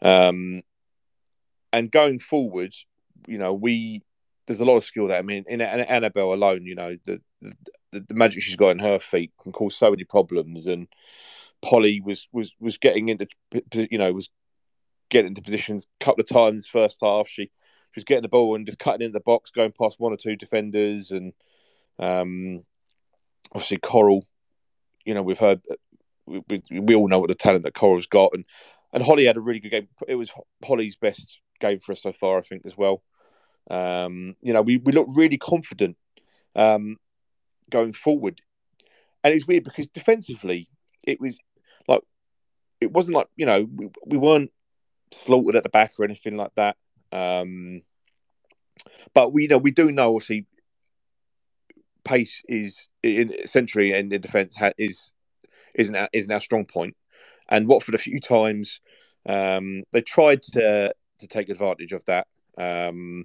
Um, 0.00 0.62
and 1.72 1.90
going 1.90 2.18
forward, 2.18 2.74
you 3.28 3.38
know, 3.38 3.52
we 3.52 4.02
there's 4.46 4.60
a 4.60 4.64
lot 4.64 4.76
of 4.76 4.84
skill 4.84 5.06
there. 5.06 5.18
I 5.18 5.22
mean, 5.22 5.44
in, 5.46 5.60
in 5.60 5.80
Annabelle 5.80 6.32
alone, 6.32 6.64
you 6.64 6.74
know, 6.74 6.96
the, 7.04 7.20
the 7.42 8.00
the 8.08 8.14
magic 8.14 8.42
she's 8.42 8.56
got 8.56 8.70
in 8.70 8.78
her 8.78 8.98
feet 8.98 9.32
can 9.40 9.52
cause 9.52 9.76
so 9.76 9.90
many 9.90 10.04
problems. 10.04 10.66
And 10.66 10.88
Polly 11.62 12.00
was 12.00 12.26
was 12.32 12.52
was 12.58 12.78
getting 12.78 13.08
into, 13.08 13.26
you 13.90 13.98
know, 13.98 14.12
was 14.12 14.30
getting 15.10 15.28
into 15.28 15.42
positions 15.42 15.86
a 16.00 16.04
couple 16.04 16.22
of 16.22 16.28
times 16.28 16.66
first 16.66 16.98
half. 17.02 17.28
She 17.28 17.44
she 17.44 17.50
was 17.96 18.04
getting 18.04 18.22
the 18.22 18.28
ball 18.28 18.54
and 18.54 18.66
just 18.66 18.78
cutting 18.78 19.02
into 19.02 19.18
the 19.18 19.20
box, 19.20 19.50
going 19.50 19.72
past 19.72 20.00
one 20.00 20.12
or 20.12 20.16
two 20.16 20.36
defenders, 20.36 21.10
and 21.10 21.32
um, 21.98 22.64
obviously 23.52 23.78
Coral. 23.78 24.24
You 25.04 25.14
know, 25.14 25.34
her, 25.40 25.60
we, 26.26 26.42
we, 26.48 26.80
we 26.80 26.94
all 26.94 27.08
know 27.08 27.18
what 27.18 27.28
the 27.28 27.34
talent 27.34 27.64
that 27.64 27.74
Coral's 27.74 28.06
got, 28.06 28.32
and 28.32 28.44
and 28.92 29.02
Holly 29.02 29.26
had 29.26 29.36
a 29.36 29.40
really 29.40 29.60
good 29.60 29.70
game. 29.70 29.88
It 30.06 30.14
was 30.14 30.32
Holly's 30.64 30.96
best 30.96 31.40
game 31.60 31.80
for 31.80 31.92
us 31.92 32.02
so 32.02 32.12
far, 32.12 32.38
I 32.38 32.42
think, 32.42 32.62
as 32.64 32.76
well. 32.76 33.02
Um, 33.70 34.36
you 34.40 34.52
know, 34.52 34.62
we 34.62 34.78
we 34.78 34.92
looked 34.92 35.16
really 35.16 35.38
confident 35.38 35.96
um, 36.54 36.96
going 37.70 37.92
forward, 37.92 38.40
and 39.22 39.34
it's 39.34 39.46
weird 39.46 39.64
because 39.64 39.88
defensively, 39.88 40.68
it 41.06 41.20
was 41.20 41.38
like 41.86 42.02
it 42.80 42.92
wasn't 42.92 43.16
like 43.16 43.28
you 43.36 43.46
know 43.46 43.68
we, 43.74 43.90
we 44.06 44.18
weren't 44.18 44.52
slaughtered 45.12 45.56
at 45.56 45.62
the 45.62 45.68
back 45.68 45.92
or 45.98 46.04
anything 46.04 46.36
like 46.36 46.54
that. 46.56 46.76
Um, 47.12 47.82
but 49.14 49.32
we 49.32 49.42
you 49.42 49.48
know 49.48 49.58
we 49.58 49.70
do 49.70 49.92
know 49.92 50.14
obviously 50.16 50.46
pace 52.04 52.42
is 52.48 52.88
in 53.02 53.46
century 53.46 53.92
and 53.92 54.12
in 54.12 54.20
defence 54.20 54.56
ha- 54.56 54.72
is 54.78 55.12
isn't 55.74 55.94
our, 55.94 56.08
isn't 56.12 56.32
our 56.32 56.40
strong 56.40 56.64
point. 56.64 56.96
And 57.50 57.68
Watford 57.68 57.94
a 57.94 57.98
few 57.98 58.20
times 58.20 58.80
um, 59.26 59.82
they 59.92 60.00
tried 60.02 60.42
to 60.54 60.94
to 61.20 61.26
take 61.26 61.48
advantage 61.48 61.92
of 61.92 62.04
that. 62.06 62.26
Um, 62.56 63.24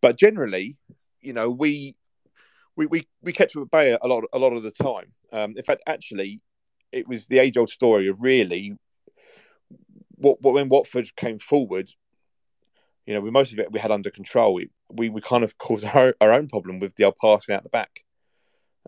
but 0.00 0.18
generally, 0.18 0.76
you 1.20 1.32
know, 1.32 1.50
we 1.50 1.96
we 2.76 2.86
we, 2.86 3.08
we 3.22 3.32
kept 3.32 3.54
them 3.54 3.62
at 3.62 3.70
bay 3.70 3.96
a 4.00 4.06
lot 4.06 4.24
a 4.32 4.38
lot 4.38 4.52
of 4.52 4.62
the 4.62 4.70
time. 4.70 5.12
Um, 5.32 5.54
in 5.56 5.62
fact, 5.62 5.82
actually, 5.86 6.40
it 6.92 7.08
was 7.08 7.26
the 7.26 7.38
age 7.38 7.56
old 7.56 7.70
story 7.70 8.08
of 8.08 8.20
really 8.20 8.76
what, 10.16 10.40
what 10.40 10.54
when 10.54 10.68
Watford 10.68 11.14
came 11.16 11.38
forward, 11.38 11.90
you 13.06 13.14
know, 13.14 13.20
we 13.20 13.30
most 13.30 13.52
of 13.52 13.58
it 13.58 13.72
we 13.72 13.80
had 13.80 13.90
under 13.90 14.10
control. 14.10 14.54
We 14.54 14.70
we, 14.90 15.08
we 15.08 15.20
kind 15.20 15.44
of 15.44 15.58
caused 15.58 15.84
our, 15.84 16.14
our 16.20 16.32
own 16.32 16.48
problem 16.48 16.78
with 16.80 16.94
the 16.96 17.12
passing 17.20 17.54
out 17.54 17.62
the 17.62 17.68
back. 17.68 18.04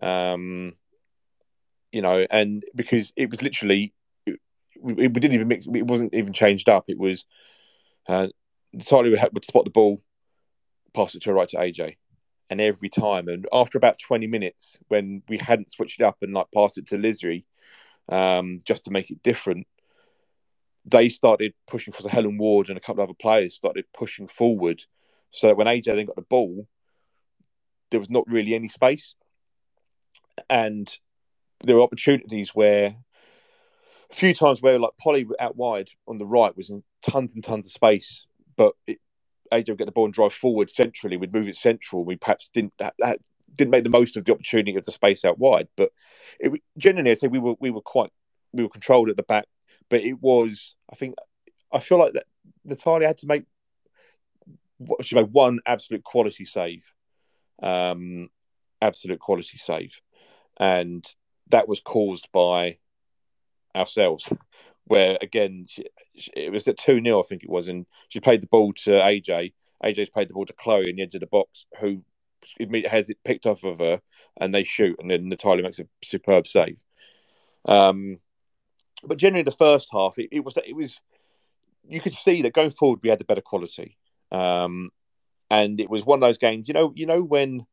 Um, 0.01 0.73
you 1.91 2.01
know, 2.01 2.25
and 2.29 2.63
because 2.75 3.11
it 3.15 3.29
was 3.29 3.41
literally, 3.41 3.93
it, 4.25 4.39
we, 4.79 5.07
didn't 5.07 5.33
even 5.33 5.47
mix. 5.47 5.65
It 5.65 5.87
wasn't 5.87 6.13
even 6.13 6.33
changed 6.33 6.69
up. 6.69 6.85
It 6.87 6.99
was 6.99 7.25
uh, 8.07 8.27
Charlie 8.81 9.09
would, 9.09 9.19
would 9.33 9.45
spot 9.45 9.65
the 9.65 9.71
ball, 9.71 10.01
pass 10.93 11.15
it 11.15 11.21
to 11.23 11.33
right 11.33 11.49
to 11.49 11.57
AJ, 11.57 11.97
and 12.49 12.61
every 12.61 12.89
time, 12.89 13.27
and 13.27 13.47
after 13.51 13.77
about 13.77 13.99
twenty 13.99 14.27
minutes, 14.27 14.77
when 14.87 15.23
we 15.27 15.37
hadn't 15.37 15.71
switched 15.71 15.99
it 15.99 16.03
up 16.03 16.17
and 16.21 16.33
like 16.33 16.47
passed 16.53 16.77
it 16.77 16.87
to 16.87 16.97
Lizzie, 16.97 17.45
um, 18.09 18.59
just 18.65 18.85
to 18.85 18.91
make 18.91 19.11
it 19.11 19.23
different, 19.23 19.67
they 20.85 21.09
started 21.09 21.53
pushing 21.67 21.93
for 21.93 22.01
so 22.01 22.09
Helen 22.09 22.37
Ward 22.37 22.69
and 22.69 22.77
a 22.77 22.81
couple 22.81 23.03
of 23.03 23.09
other 23.09 23.17
players 23.17 23.55
started 23.55 23.85
pushing 23.93 24.27
forward 24.27 24.83
so 25.31 25.47
that 25.47 25.57
when 25.57 25.67
AJ 25.67 25.85
then 25.85 26.05
got 26.05 26.15
the 26.15 26.21
ball, 26.23 26.67
there 27.91 27.99
was 27.99 28.09
not 28.09 28.25
really 28.27 28.55
any 28.55 28.67
space. 28.67 29.15
And 30.49 30.91
there 31.63 31.75
were 31.75 31.81
opportunities 31.81 32.55
where 32.55 32.95
a 34.09 34.13
few 34.13 34.33
times 34.33 34.61
where 34.61 34.79
like 34.79 34.97
Polly 34.97 35.27
out 35.39 35.55
wide 35.55 35.89
on 36.07 36.17
the 36.17 36.25
right 36.25 36.55
was 36.55 36.69
in 36.69 36.83
tons 37.03 37.35
and 37.35 37.43
tons 37.43 37.65
of 37.65 37.71
space, 37.71 38.25
but 38.55 38.73
it, 38.87 38.99
AJ 39.51 39.69
would 39.69 39.77
get 39.77 39.85
the 39.85 39.91
ball 39.91 40.05
and 40.05 40.13
drive 40.13 40.33
forward 40.33 40.69
centrally. 40.69 41.17
We'd 41.17 41.33
move 41.33 41.47
it 41.47 41.55
central. 41.55 42.03
We 42.03 42.15
perhaps 42.15 42.49
didn't 42.49 42.73
that, 42.79 42.95
that 42.99 43.19
didn't 43.57 43.71
make 43.71 43.83
the 43.83 43.89
most 43.89 44.15
of 44.17 44.25
the 44.25 44.31
opportunity 44.31 44.75
of 44.77 44.85
the 44.85 44.91
space 44.91 45.25
out 45.25 45.39
wide. 45.39 45.67
But 45.75 45.91
it, 46.39 46.61
generally, 46.77 47.11
I 47.11 47.15
say 47.15 47.27
we 47.27 47.39
were 47.39 47.55
we 47.59 47.71
were 47.71 47.81
quite 47.81 48.11
we 48.53 48.63
were 48.63 48.69
controlled 48.69 49.09
at 49.09 49.17
the 49.17 49.23
back 49.23 49.45
but 49.89 50.01
it 50.01 50.21
was. 50.21 50.75
I 50.91 50.95
think 50.95 51.15
I 51.71 51.79
feel 51.79 51.97
like 51.97 52.13
that 52.13 52.25
Natalia 52.63 53.07
had 53.07 53.17
to 53.19 53.27
make 53.27 53.43
she 55.01 55.15
made 55.15 55.33
one 55.33 55.59
absolute 55.65 56.03
quality 56.03 56.45
save, 56.45 56.93
um, 57.61 58.29
absolute 58.81 59.19
quality 59.19 59.57
save, 59.57 59.99
and 60.57 61.05
that 61.49 61.67
was 61.67 61.81
caused 61.81 62.31
by 62.31 62.77
ourselves. 63.75 64.31
Where 64.89 65.17
again, 65.21 65.65
she, 65.69 65.85
she, 66.15 66.31
it 66.35 66.51
was 66.51 66.67
at 66.67 66.77
two 66.77 66.99
0 67.01 67.19
I 67.19 67.23
think 67.23 67.43
it 67.43 67.49
was, 67.49 67.67
and 67.67 67.85
she 68.09 68.19
played 68.19 68.41
the 68.41 68.47
ball 68.47 68.73
to 68.73 68.91
AJ. 68.91 69.53
AJ's 69.83 70.09
played 70.09 70.27
the 70.27 70.33
ball 70.33 70.45
to 70.47 70.53
Chloe 70.53 70.89
in 70.89 70.97
the 70.97 71.03
edge 71.03 71.15
of 71.15 71.21
the 71.21 71.27
box, 71.27 71.67
who 71.79 72.03
has 72.85 73.09
it 73.09 73.23
picked 73.23 73.45
off 73.45 73.63
of 73.63 73.79
her, 73.79 74.01
and 74.37 74.53
they 74.53 74.63
shoot, 74.63 74.97
and 74.99 75.09
then 75.09 75.29
Natalia 75.29 75.63
makes 75.63 75.79
a 75.79 75.87
superb 76.03 76.47
save. 76.47 76.83
Um, 77.65 78.17
but 79.03 79.19
generally, 79.19 79.43
the 79.43 79.51
first 79.51 79.89
half, 79.91 80.17
it, 80.17 80.29
it 80.31 80.43
was 80.43 80.57
it 80.57 80.75
was 80.75 80.99
you 81.87 82.01
could 82.01 82.13
see 82.13 82.41
that 82.41 82.53
going 82.53 82.71
forward 82.71 82.99
we 83.01 83.09
had 83.09 83.19
the 83.19 83.25
better 83.25 83.41
quality, 83.41 83.95
um, 84.31 84.89
and 85.51 85.79
it 85.79 85.89
was 85.89 86.03
one 86.03 86.17
of 86.17 86.27
those 86.27 86.37
games. 86.39 86.67
You 86.67 86.73
know, 86.73 86.93
you 86.95 87.05
know 87.05 87.21
when 87.21 87.65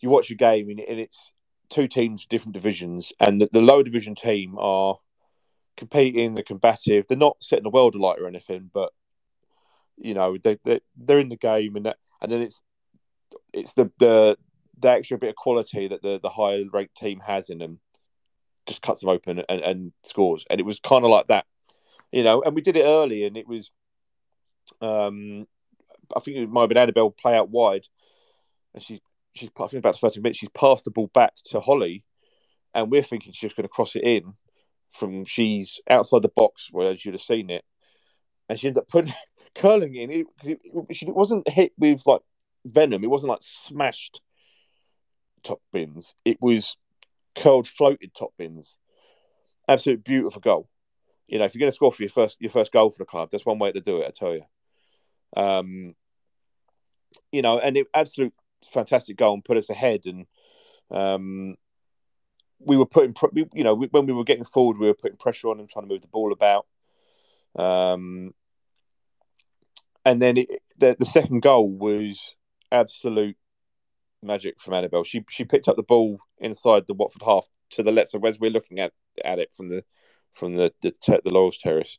you 0.00 0.10
watch 0.10 0.30
a 0.30 0.34
game 0.34 0.68
and, 0.68 0.80
and 0.80 1.00
it's 1.00 1.32
two 1.70 1.88
teams, 1.88 2.26
different 2.26 2.54
divisions, 2.54 3.12
and 3.18 3.40
the, 3.40 3.48
the 3.52 3.62
lower 3.62 3.82
division 3.82 4.14
team 4.14 4.56
are 4.58 4.98
competing, 5.78 6.34
they're 6.34 6.44
combative, 6.44 7.06
they're 7.08 7.16
not 7.16 7.36
setting 7.40 7.64
the 7.64 7.70
world 7.70 7.94
alight 7.94 8.18
or 8.20 8.26
anything, 8.26 8.70
but 8.72 8.92
you 9.96 10.14
know 10.14 10.36
they 10.42 10.58
they 10.64 10.80
they're 10.96 11.20
in 11.20 11.30
the 11.30 11.36
game, 11.36 11.76
and 11.76 11.86
that, 11.86 11.96
and 12.20 12.30
then 12.30 12.42
it's 12.42 12.62
it's 13.52 13.74
the 13.74 13.90
the 13.98 14.36
the 14.78 14.90
extra 14.90 15.18
bit 15.18 15.30
of 15.30 15.36
quality 15.36 15.88
that 15.88 16.02
the 16.02 16.20
the 16.20 16.28
higher 16.28 16.62
ranked 16.72 16.96
team 16.96 17.20
has 17.20 17.50
in 17.50 17.58
them 17.58 17.80
just 18.66 18.82
cuts 18.82 19.00
them 19.00 19.08
open 19.08 19.42
and, 19.48 19.60
and 19.62 19.92
scores. 20.04 20.44
And 20.50 20.60
it 20.60 20.64
was 20.64 20.78
kind 20.78 21.04
of 21.04 21.10
like 21.10 21.28
that 21.28 21.46
you 22.12 22.22
know, 22.22 22.42
and 22.42 22.54
we 22.54 22.62
did 22.62 22.76
it 22.76 22.84
early, 22.84 23.24
and 23.24 23.36
it 23.36 23.46
was, 23.46 23.70
um, 24.80 25.46
I 26.16 26.20
think 26.20 26.38
it 26.38 26.48
might 26.48 26.62
have 26.62 26.68
been 26.70 26.78
Annabelle 26.78 27.10
play 27.10 27.36
out 27.36 27.50
wide, 27.50 27.86
and 28.74 28.82
she 28.82 29.02
she's 29.34 29.50
I 29.58 29.66
think 29.66 29.80
about 29.80 29.98
thirty 29.98 30.20
minutes. 30.20 30.38
She's 30.38 30.48
passed 30.50 30.84
the 30.84 30.90
ball 30.90 31.10
back 31.12 31.34
to 31.46 31.60
Holly, 31.60 32.04
and 32.74 32.90
we're 32.90 33.02
thinking 33.02 33.32
she's 33.32 33.52
going 33.52 33.64
to 33.64 33.68
cross 33.68 33.94
it 33.94 34.04
in 34.04 34.34
from 34.90 35.24
she's 35.24 35.80
outside 35.88 36.22
the 36.22 36.28
box 36.28 36.68
where 36.70 36.92
you'd 36.92 37.14
have 37.14 37.20
seen 37.20 37.50
it, 37.50 37.64
and 38.48 38.58
she 38.58 38.68
ended 38.68 38.82
up 38.82 38.88
putting 38.88 39.12
curling 39.54 39.94
in. 39.94 40.10
It, 40.10 40.26
it, 40.44 40.60
it 40.64 41.14
wasn't 41.14 41.48
hit 41.48 41.72
with 41.78 42.06
like 42.06 42.22
venom. 42.64 43.04
It 43.04 43.10
wasn't 43.10 43.30
like 43.30 43.42
smashed 43.42 44.20
top 45.42 45.60
bins. 45.72 46.14
It 46.24 46.38
was 46.40 46.76
curled, 47.34 47.68
floated 47.68 48.14
top 48.14 48.32
bins. 48.38 48.76
Absolute 49.68 50.04
beautiful 50.04 50.40
goal. 50.40 50.68
You 51.26 51.38
know, 51.38 51.44
if 51.44 51.54
you're 51.54 51.60
going 51.60 51.70
to 51.70 51.74
score 51.74 51.92
for 51.92 52.02
your 52.02 52.10
first 52.10 52.36
your 52.40 52.50
first 52.50 52.72
goal 52.72 52.90
for 52.90 52.98
the 52.98 53.04
club, 53.04 53.28
that's 53.30 53.46
one 53.46 53.58
way 53.58 53.72
to 53.72 53.80
do 53.80 53.98
it. 53.98 54.06
I 54.08 54.10
tell 54.10 54.34
you. 54.34 54.42
Um, 55.36 55.94
you 57.32 57.42
know, 57.42 57.58
and 57.58 57.76
it 57.76 57.86
absolute 57.94 58.32
fantastic 58.64 59.16
goal 59.16 59.34
and 59.34 59.44
put 59.44 59.56
us 59.56 59.70
ahead. 59.70 60.06
And 60.06 60.26
um, 60.90 61.56
we 62.60 62.76
were 62.76 62.86
putting, 62.86 63.14
you 63.54 63.64
know, 63.64 63.74
when 63.74 64.06
we 64.06 64.12
were 64.12 64.24
getting 64.24 64.44
forward, 64.44 64.78
we 64.78 64.86
were 64.86 64.94
putting 64.94 65.16
pressure 65.16 65.48
on 65.48 65.58
them, 65.58 65.66
trying 65.66 65.84
to 65.84 65.88
move 65.88 66.02
the 66.02 66.08
ball 66.08 66.32
about. 66.32 66.66
Um, 67.56 68.34
and 70.04 70.20
then 70.20 70.38
it, 70.38 70.62
the, 70.78 70.96
the 70.98 71.06
second 71.06 71.42
goal 71.42 71.68
was 71.68 72.36
absolute 72.72 73.36
magic 74.22 74.60
from 74.60 74.74
Annabelle. 74.74 75.04
She 75.04 75.24
she 75.28 75.44
picked 75.44 75.68
up 75.68 75.76
the 75.76 75.82
ball 75.82 76.18
inside 76.38 76.86
the 76.86 76.94
Watford 76.94 77.22
half 77.22 77.46
to 77.70 77.82
the 77.82 77.92
left. 77.92 78.10
So 78.10 78.20
as 78.24 78.40
we're 78.40 78.50
looking 78.50 78.80
at 78.80 78.92
at 79.24 79.38
it 79.38 79.52
from 79.52 79.68
the 79.68 79.84
from 80.32 80.54
the 80.54 80.72
the, 80.82 80.92
the 81.24 81.30
Laurels 81.30 81.58
Terrace 81.58 81.98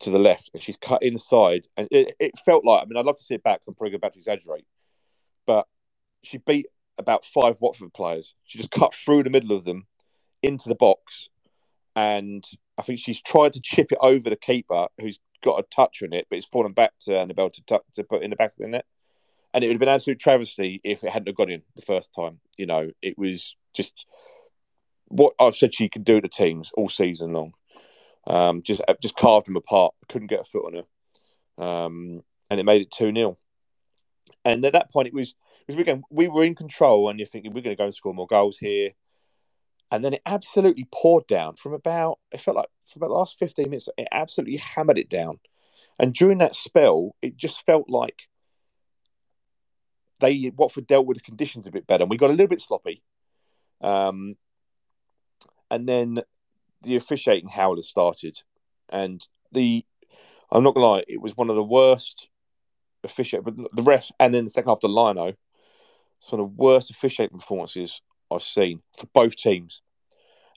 to 0.00 0.10
the 0.10 0.18
left, 0.18 0.50
and 0.54 0.62
she's 0.62 0.76
cut 0.76 1.02
inside, 1.02 1.66
and 1.76 1.88
it, 1.90 2.14
it 2.20 2.38
felt 2.38 2.64
like. 2.64 2.82
I 2.82 2.86
mean, 2.86 2.96
I'd 2.96 3.06
love 3.06 3.16
to 3.16 3.22
see 3.22 3.34
it 3.34 3.42
back. 3.42 3.60
Cause 3.60 3.68
I'm 3.68 3.74
probably 3.74 3.96
about 3.96 4.12
to 4.14 4.18
exaggerate, 4.18 4.64
but 5.46 5.66
she 6.22 6.38
beat 6.38 6.66
about 6.98 7.24
five 7.24 7.56
Watford 7.60 7.92
players. 7.92 8.34
She 8.44 8.58
just 8.58 8.70
cut 8.70 8.94
through 8.94 9.22
the 9.22 9.30
middle 9.30 9.56
of 9.56 9.64
them 9.64 9.86
into 10.42 10.68
the 10.68 10.74
box, 10.74 11.28
and 11.96 12.44
I 12.76 12.82
think 12.82 13.00
she's 13.00 13.20
tried 13.20 13.54
to 13.54 13.60
chip 13.60 13.92
it 13.92 13.98
over 14.00 14.30
the 14.30 14.36
keeper, 14.36 14.88
who's 15.00 15.18
got 15.42 15.60
a 15.60 15.64
touch 15.74 16.02
on 16.02 16.12
it, 16.12 16.26
but 16.28 16.36
it's 16.36 16.46
fallen 16.46 16.72
back 16.72 16.92
to 17.00 17.18
Annabelle 17.18 17.50
to, 17.50 17.80
to 17.94 18.04
put 18.04 18.22
in 18.22 18.30
the 18.30 18.36
back 18.36 18.52
of 18.52 18.58
the 18.58 18.68
net. 18.68 18.86
And 19.54 19.64
it 19.64 19.68
would 19.68 19.74
have 19.74 19.80
been 19.80 19.88
absolute 19.88 20.20
travesty 20.20 20.80
if 20.84 21.02
it 21.02 21.10
hadn't 21.10 21.28
have 21.28 21.36
gone 21.36 21.50
in 21.50 21.62
the 21.74 21.82
first 21.82 22.12
time. 22.12 22.40
You 22.56 22.66
know, 22.66 22.90
it 23.02 23.16
was 23.18 23.56
just 23.74 24.06
what 25.06 25.34
I've 25.40 25.54
said 25.54 25.74
she 25.74 25.88
could 25.88 26.04
do 26.04 26.20
to 26.20 26.28
teams 26.28 26.70
all 26.74 26.88
season 26.88 27.32
long. 27.32 27.52
Um, 28.26 28.62
just 28.62 28.82
just 29.00 29.16
carved 29.16 29.46
them 29.46 29.56
apart. 29.56 29.94
Couldn't 30.08 30.28
get 30.28 30.40
a 30.40 30.44
foot 30.44 30.66
on 30.66 30.84
her, 31.58 31.64
um, 31.64 32.22
and 32.50 32.60
it 32.60 32.64
made 32.64 32.82
it 32.82 32.90
two 32.90 33.10
0 33.12 33.38
And 34.44 34.64
at 34.66 34.74
that 34.74 34.92
point, 34.92 35.08
it 35.08 35.14
was 35.14 35.34
again 35.76 36.02
we 36.10 36.28
were 36.28 36.44
in 36.44 36.54
control, 36.54 37.08
and 37.08 37.18
you're 37.18 37.26
thinking 37.26 37.52
we're 37.52 37.62
going 37.62 37.76
to 37.76 37.80
go 37.80 37.84
and 37.84 37.94
score 37.94 38.14
more 38.14 38.26
goals 38.26 38.58
here. 38.58 38.92
And 39.90 40.04
then 40.04 40.12
it 40.12 40.22
absolutely 40.26 40.86
poured 40.92 41.26
down 41.26 41.56
from 41.56 41.72
about 41.72 42.18
it 42.30 42.40
felt 42.40 42.58
like 42.58 42.68
for 42.86 42.98
about 42.98 43.08
the 43.08 43.14
last 43.14 43.38
fifteen 43.38 43.70
minutes. 43.70 43.88
It 43.96 44.08
absolutely 44.12 44.58
hammered 44.58 44.98
it 44.98 45.08
down, 45.08 45.40
and 45.98 46.14
during 46.14 46.38
that 46.38 46.54
spell, 46.54 47.14
it 47.22 47.36
just 47.36 47.64
felt 47.64 47.88
like 47.88 48.28
they 50.20 50.52
Watford 50.56 50.86
dealt 50.86 51.06
with 51.06 51.16
the 51.16 51.22
conditions 51.22 51.66
a 51.66 51.70
bit 51.70 51.86
better. 51.86 52.02
And 52.02 52.10
we 52.10 52.16
got 52.16 52.30
a 52.30 52.32
little 52.32 52.48
bit 52.48 52.60
sloppy. 52.60 53.02
Um, 53.80 54.36
and 55.70 55.88
then 55.88 56.22
the 56.82 56.96
officiating 56.96 57.48
howler 57.48 57.82
started, 57.82 58.42
and 58.88 59.26
the 59.52 59.84
I'm 60.50 60.64
not 60.64 60.74
gonna 60.74 60.86
lie, 60.86 61.04
it 61.08 61.20
was 61.20 61.36
one 61.36 61.50
of 61.50 61.56
the 61.56 61.62
worst 61.62 62.28
officiating, 63.04 63.44
but 63.44 63.74
the 63.74 63.82
refs, 63.82 64.10
and 64.18 64.34
then 64.34 64.44
the 64.44 64.50
second 64.50 64.68
half, 64.68 64.80
the 64.80 64.88
Lino, 64.88 65.34
it's 66.20 66.32
one 66.32 66.40
of 66.40 66.48
the 66.48 66.62
worst 66.62 66.90
officiating 66.90 67.38
performances 67.38 68.00
I've 68.30 68.42
seen 68.42 68.82
for 68.96 69.06
both 69.14 69.36
teams. 69.36 69.82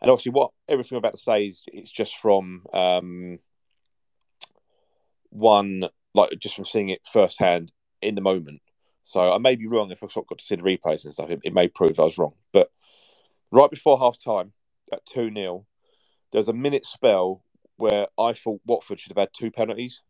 And 0.01 0.09
obviously, 0.09 0.31
what 0.31 0.51
everything 0.67 0.95
I'm 0.95 0.99
about 0.99 1.15
to 1.15 1.21
say 1.21 1.45
is 1.45 1.63
it's 1.67 1.91
just 1.91 2.17
from 2.17 2.65
um, 2.73 3.39
one, 5.29 5.87
like 6.15 6.31
just 6.39 6.55
from 6.55 6.65
seeing 6.65 6.89
it 6.89 7.01
firsthand 7.11 7.71
in 8.01 8.15
the 8.15 8.21
moment. 8.21 8.61
So 9.03 9.31
I 9.31 9.37
may 9.37 9.55
be 9.55 9.67
wrong 9.67 9.91
if 9.91 10.03
I've 10.03 10.13
got 10.13 10.37
to 10.37 10.43
see 10.43 10.55
the 10.55 10.63
replays 10.63 11.05
and 11.05 11.13
stuff. 11.13 11.29
It, 11.29 11.39
it 11.43 11.53
may 11.53 11.67
prove 11.67 11.99
I 11.99 12.03
was 12.03 12.17
wrong. 12.17 12.33
But 12.51 12.71
right 13.51 13.69
before 13.69 13.99
half 13.99 14.17
time, 14.17 14.53
at 14.91 15.05
2 15.05 15.33
0, 15.33 15.65
there 16.31 16.39
was 16.39 16.47
a 16.47 16.53
minute 16.53 16.85
spell 16.85 17.43
where 17.77 18.07
I 18.19 18.33
thought 18.33 18.61
Watford 18.65 18.99
should 18.99 19.11
have 19.11 19.17
had 19.17 19.33
two 19.33 19.51
penalties. 19.51 20.01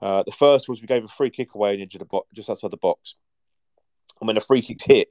Uh, 0.00 0.22
the 0.22 0.32
first 0.32 0.68
was 0.68 0.80
we 0.80 0.86
gave 0.86 1.04
a 1.04 1.08
free 1.08 1.30
kick 1.30 1.54
away 1.54 1.80
and 1.80 1.90
the 1.90 2.04
box, 2.04 2.28
just 2.34 2.50
outside 2.50 2.72
the 2.72 2.76
box. 2.76 3.16
And 4.20 4.26
when 4.26 4.34
the 4.34 4.40
free 4.40 4.62
kick 4.62 4.78
hit, 4.82 5.08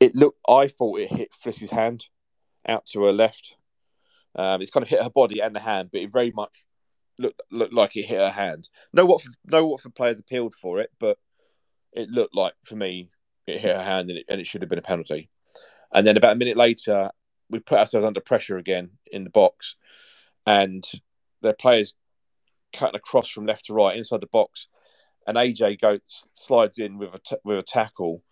it 0.00 0.14
looked. 0.14 0.38
I 0.48 0.68
thought 0.68 1.00
it 1.00 1.08
hit 1.08 1.32
Fliss's 1.32 1.70
hand 1.70 2.06
out 2.66 2.86
to 2.86 3.04
her 3.04 3.12
left. 3.12 3.54
Um, 4.34 4.62
it's 4.62 4.70
kind 4.70 4.82
of 4.82 4.88
hit 4.88 5.02
her 5.02 5.10
body 5.10 5.40
and 5.40 5.54
the 5.54 5.60
hand, 5.60 5.90
but 5.92 6.00
it 6.00 6.12
very 6.12 6.32
much 6.32 6.64
looked 7.18 7.40
looked 7.50 7.74
like 7.74 7.96
it 7.96 8.06
hit 8.06 8.18
her 8.18 8.30
hand. 8.30 8.68
No 8.92 9.04
Watford, 9.04 9.34
no 9.44 9.76
players 9.94 10.18
appealed 10.18 10.54
for 10.54 10.80
it, 10.80 10.90
but 10.98 11.18
it 11.92 12.08
looked 12.08 12.34
like 12.34 12.54
for 12.64 12.76
me 12.76 13.10
it 13.46 13.60
hit 13.60 13.76
her 13.76 13.82
hand 13.82 14.08
and 14.08 14.18
it, 14.18 14.26
and 14.28 14.40
it 14.40 14.46
should 14.46 14.62
have 14.62 14.70
been 14.70 14.78
a 14.78 14.82
penalty. 14.82 15.28
And 15.92 16.06
then 16.06 16.16
about 16.16 16.32
a 16.32 16.38
minute 16.38 16.56
later, 16.56 17.10
we 17.50 17.60
put 17.60 17.78
ourselves 17.78 18.06
under 18.06 18.20
pressure 18.20 18.56
again 18.56 18.90
in 19.10 19.24
the 19.24 19.30
box, 19.30 19.76
and 20.46 20.84
their 21.42 21.52
players 21.52 21.94
cutting 22.72 22.96
across 22.96 23.28
from 23.28 23.46
left 23.46 23.66
to 23.66 23.74
right 23.74 23.96
inside 23.96 24.22
the 24.22 24.26
box, 24.26 24.68
and 25.26 25.36
AJ 25.36 25.80
goes 25.80 26.00
slides 26.34 26.78
in 26.78 26.98
with 26.98 27.14
a 27.14 27.18
t- 27.18 27.36
with 27.44 27.58
a 27.58 27.62
tackle, 27.62 28.22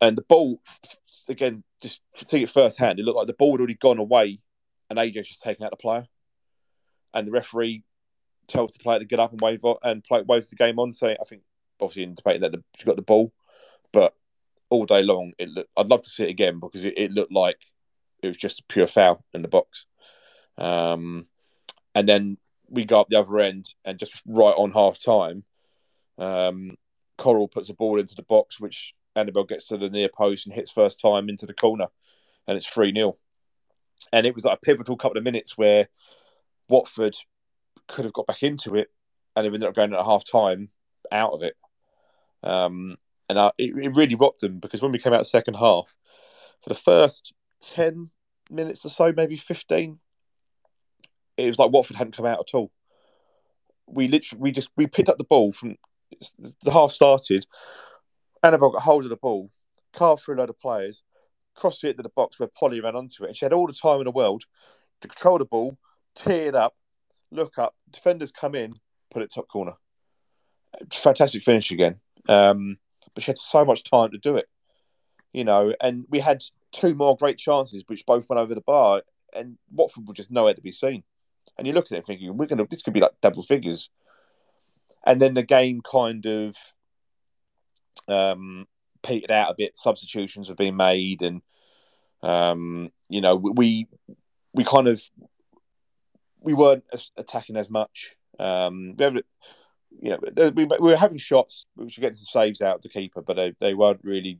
and 0.00 0.16
the 0.16 0.22
ball 0.22 0.60
again 1.28 1.62
just 1.80 2.00
see 2.14 2.42
it 2.42 2.50
firsthand. 2.50 2.98
It 2.98 3.04
looked 3.04 3.16
like 3.16 3.26
the 3.26 3.32
ball 3.32 3.52
had 3.52 3.60
already 3.60 3.74
gone 3.74 3.98
away, 3.98 4.38
and 4.88 4.98
AJ's 4.98 5.28
just 5.28 5.42
taken 5.42 5.64
out 5.64 5.70
the 5.70 5.76
player, 5.76 6.06
and 7.14 7.26
the 7.26 7.32
referee 7.32 7.82
tells 8.48 8.72
the 8.72 8.78
player 8.78 8.98
to 8.98 9.04
get 9.04 9.20
up 9.20 9.32
and 9.32 9.40
wave 9.40 9.64
and 9.82 10.04
play, 10.04 10.22
waves 10.22 10.50
the 10.50 10.56
game 10.56 10.78
on. 10.78 10.92
Saying 10.92 11.16
I 11.20 11.24
think 11.24 11.42
obviously 11.80 12.04
in 12.04 12.14
debating 12.14 12.42
that 12.42 12.54
she 12.76 12.84
got 12.84 12.96
the 12.96 13.02
ball, 13.02 13.32
but 13.92 14.14
all 14.70 14.86
day 14.86 15.02
long 15.02 15.32
it 15.38 15.48
looked. 15.48 15.70
I'd 15.76 15.88
love 15.88 16.02
to 16.02 16.10
see 16.10 16.24
it 16.24 16.30
again 16.30 16.60
because 16.60 16.84
it, 16.84 16.94
it 16.96 17.12
looked 17.12 17.32
like 17.32 17.58
it 18.22 18.28
was 18.28 18.36
just 18.36 18.60
a 18.60 18.64
pure 18.68 18.86
foul 18.86 19.24
in 19.34 19.42
the 19.42 19.48
box. 19.48 19.86
Um, 20.58 21.26
and 21.94 22.08
then 22.08 22.38
we 22.68 22.84
go 22.84 23.00
up 23.00 23.08
the 23.08 23.18
other 23.18 23.38
end, 23.40 23.72
and 23.84 23.98
just 23.98 24.22
right 24.26 24.54
on 24.56 24.70
half 24.70 25.02
time, 25.02 25.44
um, 26.18 26.76
Coral 27.18 27.48
puts 27.48 27.68
a 27.68 27.74
ball 27.74 27.98
into 27.98 28.14
the 28.14 28.22
box, 28.22 28.60
which 28.60 28.94
Annabelle 29.14 29.44
gets 29.44 29.68
to 29.68 29.76
the 29.76 29.88
near 29.88 30.08
post 30.08 30.46
and 30.46 30.54
hits 30.54 30.70
first 30.70 31.00
time 31.00 31.28
into 31.28 31.46
the 31.46 31.54
corner, 31.54 31.86
and 32.46 32.56
it's 32.56 32.66
3 32.66 32.92
0. 32.92 33.14
And 34.12 34.26
it 34.26 34.34
was 34.34 34.44
like 34.44 34.58
a 34.58 34.64
pivotal 34.64 34.96
couple 34.96 35.18
of 35.18 35.24
minutes 35.24 35.56
where 35.56 35.88
Watford 36.68 37.16
could 37.88 38.04
have 38.04 38.14
got 38.14 38.26
back 38.26 38.42
into 38.42 38.74
it 38.74 38.88
and 39.34 39.46
it 39.46 39.52
ended 39.52 39.68
up 39.68 39.74
going 39.74 39.94
at 39.94 40.04
half 40.04 40.24
time 40.24 40.70
out 41.12 41.32
of 41.32 41.42
it. 41.42 41.54
Um, 42.42 42.96
and 43.28 43.38
I, 43.38 43.52
it, 43.58 43.76
it 43.76 43.96
really 43.96 44.14
rocked 44.14 44.40
them 44.40 44.58
because 44.58 44.82
when 44.82 44.92
we 44.92 44.98
came 44.98 45.12
out 45.12 45.18
the 45.18 45.24
second 45.24 45.54
half, 45.54 45.94
for 46.62 46.68
the 46.68 46.74
first 46.74 47.32
10 47.62 48.10
minutes 48.50 48.84
or 48.84 48.88
so, 48.88 49.12
maybe 49.14 49.36
15, 49.36 49.98
it 51.36 51.46
was 51.46 51.58
like 51.58 51.70
Watford 51.70 51.96
hadn't 51.96 52.16
come 52.16 52.26
out 52.26 52.40
at 52.40 52.54
all. 52.54 52.70
We 53.86 54.08
literally, 54.08 54.40
we 54.40 54.52
just, 54.52 54.68
we 54.76 54.86
picked 54.86 55.08
up 55.08 55.18
the 55.18 55.24
ball 55.24 55.52
from 55.52 55.76
the 56.62 56.72
half 56.72 56.92
started. 56.92 57.46
Annabelle 58.42 58.70
got 58.70 58.82
hold 58.82 59.04
of 59.04 59.10
the 59.10 59.16
ball, 59.16 59.50
carved 59.92 60.22
through 60.22 60.36
a 60.36 60.38
load 60.38 60.50
of 60.50 60.60
players, 60.60 61.02
crossed 61.54 61.84
it 61.84 61.90
into 61.90 62.02
the 62.02 62.08
box 62.10 62.38
where 62.38 62.48
Polly 62.48 62.80
ran 62.80 62.96
onto 62.96 63.24
it. 63.24 63.28
And 63.28 63.36
she 63.36 63.44
had 63.44 63.52
all 63.52 63.66
the 63.66 63.72
time 63.72 63.98
in 63.98 64.04
the 64.04 64.10
world 64.10 64.44
to 65.00 65.08
control 65.08 65.38
the 65.38 65.44
ball, 65.44 65.76
tee 66.14 66.32
it 66.32 66.54
up, 66.54 66.76
look 67.30 67.58
up, 67.58 67.74
defenders 67.90 68.30
come 68.30 68.54
in, 68.54 68.72
put 69.10 69.22
it 69.22 69.32
top 69.32 69.48
corner. 69.48 69.74
Fantastic 70.92 71.42
finish 71.42 71.70
again. 71.70 71.96
Um, 72.28 72.78
but 73.14 73.24
she 73.24 73.30
had 73.30 73.38
so 73.38 73.64
much 73.64 73.84
time 73.84 74.10
to 74.10 74.18
do 74.18 74.36
it, 74.36 74.46
you 75.32 75.44
know, 75.44 75.74
and 75.80 76.04
we 76.10 76.18
had 76.20 76.42
two 76.72 76.94
more 76.94 77.16
great 77.16 77.38
chances, 77.38 77.84
which 77.86 78.04
both 78.06 78.28
went 78.28 78.40
over 78.40 78.54
the 78.54 78.60
bar, 78.60 79.02
and 79.34 79.56
Watford 79.72 80.06
were 80.06 80.14
just 80.14 80.30
nowhere 80.30 80.54
to 80.54 80.60
be 80.60 80.72
seen. 80.72 81.02
And 81.56 81.66
you 81.66 81.72
look 81.72 81.90
at 81.90 81.98
it 81.98 82.04
thinking, 82.04 82.36
we're 82.36 82.46
gonna 82.46 82.66
this 82.66 82.82
could 82.82 82.92
be 82.92 83.00
like 83.00 83.12
double 83.22 83.42
figures. 83.42 83.90
And 85.06 85.22
then 85.22 85.34
the 85.34 85.42
game 85.42 85.80
kind 85.80 86.26
of 86.26 86.56
um, 88.08 88.66
petered 89.02 89.30
out 89.30 89.52
a 89.52 89.54
bit. 89.56 89.76
Substitutions 89.76 90.48
have 90.48 90.56
been 90.56 90.76
made, 90.76 91.22
and 91.22 91.42
um, 92.22 92.90
you 93.08 93.20
know 93.20 93.36
we 93.36 93.86
we 94.52 94.64
kind 94.64 94.88
of 94.88 95.00
we 96.40 96.54
weren't 96.54 96.84
attacking 97.16 97.56
as 97.56 97.70
much. 97.70 98.16
Um, 98.38 98.94
we 98.98 99.04
have, 99.04 99.14
you 100.00 100.10
know, 100.10 100.50
we, 100.54 100.64
we 100.64 100.76
were 100.78 100.96
having 100.96 101.18
shots, 101.18 101.66
which 101.74 101.96
were 101.96 102.02
getting 102.02 102.16
some 102.16 102.42
saves 102.42 102.60
out 102.60 102.76
of 102.76 102.82
the 102.82 102.88
keeper, 102.88 103.22
but 103.22 103.34
they, 103.34 103.54
they 103.60 103.74
weren't 103.74 104.04
really 104.04 104.38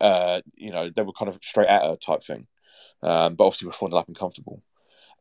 uh, 0.00 0.40
you 0.56 0.70
know, 0.70 0.88
they 0.88 1.02
were 1.02 1.12
kind 1.12 1.28
of 1.28 1.38
straight 1.42 1.68
at 1.68 1.82
her 1.82 1.96
type 1.96 2.22
thing. 2.22 2.46
Um, 3.02 3.34
but 3.34 3.46
obviously, 3.46 3.66
we're 3.66 3.72
falling 3.72 3.96
up 3.96 4.08
and 4.08 4.18
comfortable. 4.18 4.62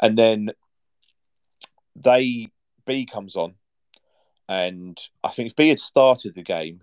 and 0.01 0.17
then 0.17 0.51
they 1.95 2.47
B 2.85 3.05
comes 3.05 3.35
on, 3.35 3.55
and 4.49 4.99
I 5.23 5.29
think 5.29 5.47
if 5.47 5.55
B 5.55 5.69
had 5.69 5.79
started 5.79 6.35
the 6.35 6.43
game, 6.43 6.81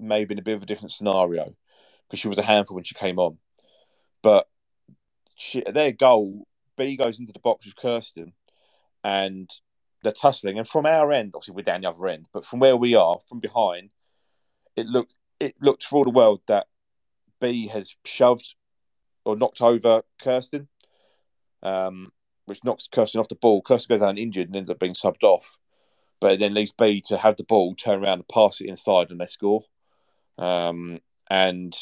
maybe 0.00 0.32
in 0.32 0.38
a 0.38 0.42
bit 0.42 0.56
of 0.56 0.62
a 0.62 0.66
different 0.66 0.92
scenario 0.92 1.54
because 2.06 2.20
she 2.20 2.28
was 2.28 2.38
a 2.38 2.42
handful 2.42 2.74
when 2.74 2.84
she 2.84 2.94
came 2.94 3.18
on. 3.18 3.38
But 4.22 4.48
she, 5.34 5.62
their 5.62 5.92
goal, 5.92 6.46
B 6.76 6.96
goes 6.96 7.18
into 7.18 7.32
the 7.32 7.38
box 7.38 7.66
with 7.66 7.76
Kirsten, 7.76 8.32
and 9.02 9.50
they're 10.02 10.12
tussling. 10.12 10.58
And 10.58 10.68
from 10.68 10.86
our 10.86 11.12
end, 11.12 11.32
obviously 11.34 11.54
we're 11.54 11.62
down 11.62 11.82
the 11.82 11.90
other 11.90 12.06
end, 12.08 12.26
but 12.32 12.46
from 12.46 12.60
where 12.60 12.76
we 12.76 12.94
are, 12.94 13.18
from 13.28 13.40
behind, 13.40 13.90
it 14.76 14.86
looked 14.86 15.14
it 15.40 15.54
looked 15.60 15.84
for 15.84 15.96
all 15.96 16.04
the 16.04 16.10
world 16.10 16.40
that 16.46 16.66
B 17.40 17.66
has 17.66 17.96
shoved 18.04 18.54
or 19.24 19.36
knocked 19.36 19.60
over 19.60 20.02
Kirsten, 20.22 20.68
um, 21.62 22.12
which 22.46 22.62
knocks 22.64 22.88
Kirsten 22.88 23.20
off 23.20 23.28
the 23.28 23.34
ball. 23.34 23.62
Kirsten 23.62 23.94
goes 23.94 24.00
down 24.00 24.18
injured 24.18 24.46
and 24.46 24.56
ends 24.56 24.70
up 24.70 24.78
being 24.78 24.94
subbed 24.94 25.22
off, 25.22 25.58
but 26.20 26.38
then 26.38 26.54
leaves 26.54 26.72
B 26.72 27.00
to 27.06 27.18
have 27.18 27.36
the 27.36 27.44
ball, 27.44 27.74
turn 27.74 28.02
around 28.02 28.18
and 28.18 28.28
pass 28.28 28.60
it 28.60 28.68
inside, 28.68 29.10
and 29.10 29.20
they 29.20 29.26
score. 29.26 29.64
Um, 30.38 31.00
and 31.30 31.76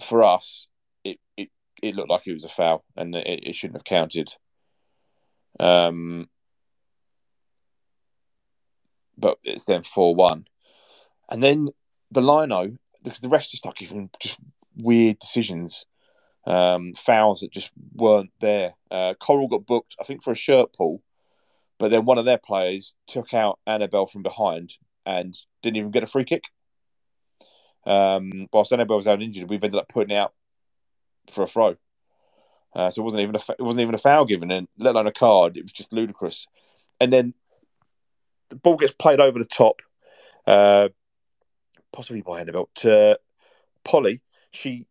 for 0.00 0.22
us, 0.22 0.68
it, 1.04 1.18
it 1.36 1.50
it 1.82 1.94
looked 1.94 2.10
like 2.10 2.26
it 2.26 2.32
was 2.32 2.44
a 2.44 2.48
foul, 2.48 2.84
and 2.96 3.14
it, 3.14 3.48
it 3.48 3.54
shouldn't 3.54 3.76
have 3.76 3.84
counted. 3.84 4.32
Um, 5.60 6.28
but 9.16 9.38
it's 9.42 9.64
then 9.64 9.82
four 9.82 10.14
one, 10.14 10.46
and 11.30 11.42
then 11.42 11.68
the 12.10 12.22
lino 12.22 12.76
because 13.02 13.20
the 13.20 13.28
rest 13.28 13.50
just 13.50 13.62
start 13.62 13.76
giving 13.76 14.10
just 14.20 14.38
weird 14.76 15.18
decisions, 15.18 15.86
um, 16.46 16.94
fouls 16.94 17.40
that 17.40 17.52
just 17.52 17.70
weren't 17.94 18.30
there. 18.40 18.74
Uh, 18.90 19.14
Coral 19.14 19.48
got 19.48 19.66
booked, 19.66 19.96
I 20.00 20.04
think, 20.04 20.22
for 20.22 20.32
a 20.32 20.36
shirt 20.36 20.72
pull, 20.72 21.02
but 21.78 21.90
then 21.90 22.04
one 22.04 22.18
of 22.18 22.24
their 22.24 22.38
players 22.38 22.92
took 23.06 23.32
out 23.32 23.58
Annabelle 23.66 24.06
from 24.06 24.22
behind 24.22 24.74
and 25.06 25.36
didn't 25.62 25.76
even 25.76 25.90
get 25.90 26.02
a 26.02 26.06
free 26.06 26.24
kick. 26.24 26.44
Um, 27.86 28.48
whilst 28.52 28.72
Annabelle 28.72 28.96
was 28.96 29.06
out 29.06 29.22
injured, 29.22 29.48
we've 29.48 29.62
ended 29.62 29.80
up 29.80 29.88
putting 29.88 30.16
out 30.16 30.34
for 31.30 31.42
a 31.42 31.46
throw. 31.46 31.76
Uh, 32.74 32.90
so 32.90 33.00
it 33.00 33.04
wasn't 33.04 33.22
even 33.22 33.34
a 33.34 33.40
it 33.58 33.62
wasn't 33.62 33.82
even 33.82 33.94
a 33.94 33.98
foul 33.98 34.26
given, 34.26 34.50
and 34.50 34.68
let 34.78 34.94
alone 34.94 35.06
a 35.06 35.12
card. 35.12 35.56
It 35.56 35.62
was 35.62 35.72
just 35.72 35.92
ludicrous. 35.92 36.46
And 37.00 37.12
then 37.12 37.32
the 38.50 38.56
ball 38.56 38.76
gets 38.76 38.92
played 38.92 39.20
over 39.20 39.38
the 39.38 39.44
top, 39.44 39.80
uh, 40.46 40.88
possibly 41.92 42.20
by 42.20 42.40
Annabelle 42.40 42.68
to 42.76 43.18
Polly. 43.84 44.20
She 44.50 44.86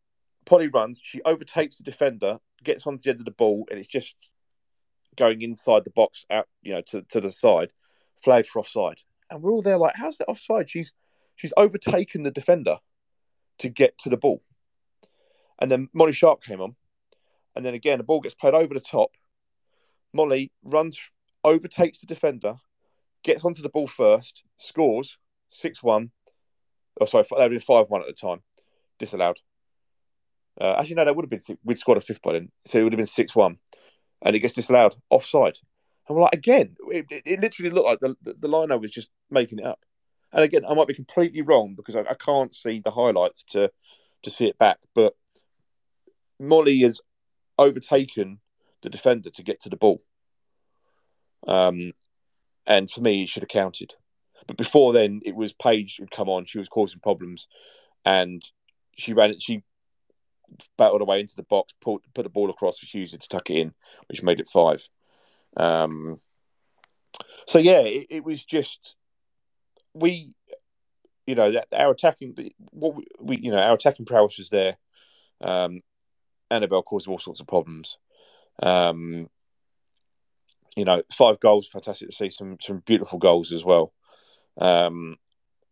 Polly 0.46 0.70
runs, 0.70 1.00
she 1.04 1.22
overtakes 1.24 1.78
the 1.78 1.84
defender, 1.84 2.40
gets 2.64 2.88
onto 2.88 3.04
the 3.04 3.10
end 3.12 3.20
of 3.20 3.26
the 3.26 3.32
ball, 3.32 3.68
and 3.70 3.78
it's 3.78 3.88
just 3.88 4.16
going 5.18 5.42
inside 5.42 5.84
the 5.84 5.92
box 5.92 6.26
out, 6.30 6.48
you 6.62 6.74
know, 6.74 6.82
to, 6.88 7.02
to 7.10 7.22
the 7.22 7.32
side, 7.32 7.74
flagged 8.24 8.48
for 8.48 8.60
offside. 8.60 9.00
And 9.30 9.42
we're 9.42 9.52
all 9.52 9.62
there 9.62 9.78
like, 9.78 9.96
how's 9.96 10.18
that 10.18 10.30
offside? 10.30 10.70
She's 10.70 10.94
she's 11.36 11.54
overtaken 11.58 12.24
the 12.24 12.32
defender 12.32 12.78
to 13.60 13.70
get 13.70 13.98
to 14.00 14.10
the 14.10 14.18
ball. 14.18 14.42
And 15.60 15.72
then 15.72 15.90
Molly 15.94 16.14
Sharp 16.14 16.44
came 16.44 16.62
on. 16.62 16.76
And 17.56 17.66
then 17.66 17.74
again, 17.74 17.98
the 17.98 18.04
ball 18.04 18.22
gets 18.22 18.36
played 18.36 18.54
over 18.54 18.74
the 18.74 18.80
top. 18.80 19.12
Molly 20.14 20.52
runs, 20.64 20.98
overtakes 21.44 22.00
the 22.00 22.08
defender, 22.08 22.56
gets 23.24 23.44
onto 23.44 23.62
the 23.62 23.70
ball 23.70 23.88
first, 23.88 24.44
scores 24.58 25.18
6 25.50 25.82
1. 25.82 26.12
Oh, 27.02 27.06
sorry, 27.06 27.24
that 27.24 27.32
would 27.32 27.42
have 27.42 27.52
been 27.52 27.60
5 27.60 27.90
1 27.90 28.02
at 28.02 28.08
the 28.08 28.14
time. 28.14 28.42
Disallowed. 29.00 29.40
Uh, 30.60 30.76
actually, 30.80 30.96
no, 30.96 31.06
that 31.06 31.16
would 31.16 31.26
have 31.26 31.30
been, 31.30 31.58
we'd 31.64 31.78
scored 31.78 31.98
a 31.98 32.02
fifth 32.02 32.22
by 32.22 32.34
then. 32.34 32.52
So 32.66 32.80
it 32.80 32.84
would 32.84 32.94
have 32.94 32.98
been 32.98 33.06
6 33.06 33.36
1. 33.36 33.58
And 34.22 34.36
it 34.36 34.40
gets 34.40 34.56
disallowed 34.56 34.96
offside. 35.10 35.58
And 36.08 36.16
we're 36.16 36.24
like, 36.24 36.34
again, 36.34 36.76
it, 36.92 37.06
it, 37.10 37.24
it 37.26 37.40
literally 37.42 37.72
looked 37.72 37.88
like 37.88 38.00
the, 38.00 38.16
the, 38.22 38.36
the 38.40 38.48
liner 38.48 38.78
was 38.78 38.92
just 38.92 39.10
making 39.30 39.60
it 39.60 39.66
up. 39.66 39.84
And 40.34 40.44
again, 40.44 40.66
I 40.68 40.74
might 40.74 40.88
be 40.88 40.94
completely 40.94 41.42
wrong 41.42 41.74
because 41.76 41.96
I, 41.96 42.02
I 42.02 42.14
can't 42.14 42.54
see 42.54 42.82
the 42.84 42.92
highlights 42.92 43.44
to 43.52 43.72
to 44.24 44.30
see 44.30 44.48
it 44.48 44.58
back. 44.58 44.80
But 44.94 45.16
Molly 46.40 46.80
has 46.80 47.02
overtaken 47.58 48.40
the 48.82 48.90
defender 48.90 49.30
to 49.32 49.44
get 49.44 49.62
to 49.62 49.70
the 49.70 49.78
ball. 49.78 50.02
Um, 51.48 51.94
and 52.66 52.90
for 52.90 53.02
me, 53.02 53.24
it 53.24 53.30
should 53.30 53.44
have 53.44 53.50
counted. 53.50 53.94
But 54.48 54.58
before 54.58 54.94
then, 54.94 55.22
it 55.26 55.36
was 55.36 55.54
Paige 55.54 55.98
who'd 55.98 56.12
come 56.12 56.30
on. 56.30 56.46
She 56.46 56.58
was 56.58 56.70
causing 56.70 57.00
problems, 57.00 57.48
and 58.06 58.44
she 58.98 59.14
ran. 59.14 59.32
It, 59.32 59.42
she 59.42 59.64
battled 60.78 61.02
away 61.02 61.20
into 61.20 61.36
the 61.36 61.44
box, 61.44 61.74
put 61.82 62.02
put 62.14 62.24
the 62.24 62.30
ball 62.30 62.50
across 62.50 62.80
for 62.80 62.86
Hughes 62.86 63.12
to 63.12 63.18
tuck 63.18 63.50
it 63.50 63.58
in, 63.58 63.74
which 64.08 64.24
made 64.24 64.40
it 64.40 64.50
five. 64.50 64.88
Um, 65.56 66.20
so 67.48 67.60
yeah, 67.60 67.82
it, 67.82 68.08
it 68.10 68.24
was 68.24 68.44
just 68.44 68.96
we, 69.94 70.34
you 71.26 71.36
know, 71.36 71.52
that 71.52 71.68
our 71.74 71.92
attacking, 71.92 72.36
what 72.72 72.96
we, 72.96 73.08
we, 73.20 73.38
you 73.38 73.52
know, 73.52 73.62
our 73.62 73.76
attacking 73.76 74.06
prowess 74.06 74.38
was 74.38 74.50
there. 74.50 74.78
Um, 75.42 75.82
Annabelle 76.50 76.84
caused 76.84 77.08
all 77.08 77.20
sorts 77.20 77.40
of 77.40 77.48
problems. 77.48 77.98
Um, 78.62 79.30
you 80.76 80.86
know, 80.86 81.02
five 81.12 81.40
goals, 81.40 81.68
fantastic 81.68 82.10
to 82.10 82.16
see 82.16 82.30
some 82.30 82.58
some 82.62 82.84
beautiful 82.86 83.20
goals 83.20 83.52
as 83.52 83.66
well. 83.66 83.94
Um, 84.58 85.18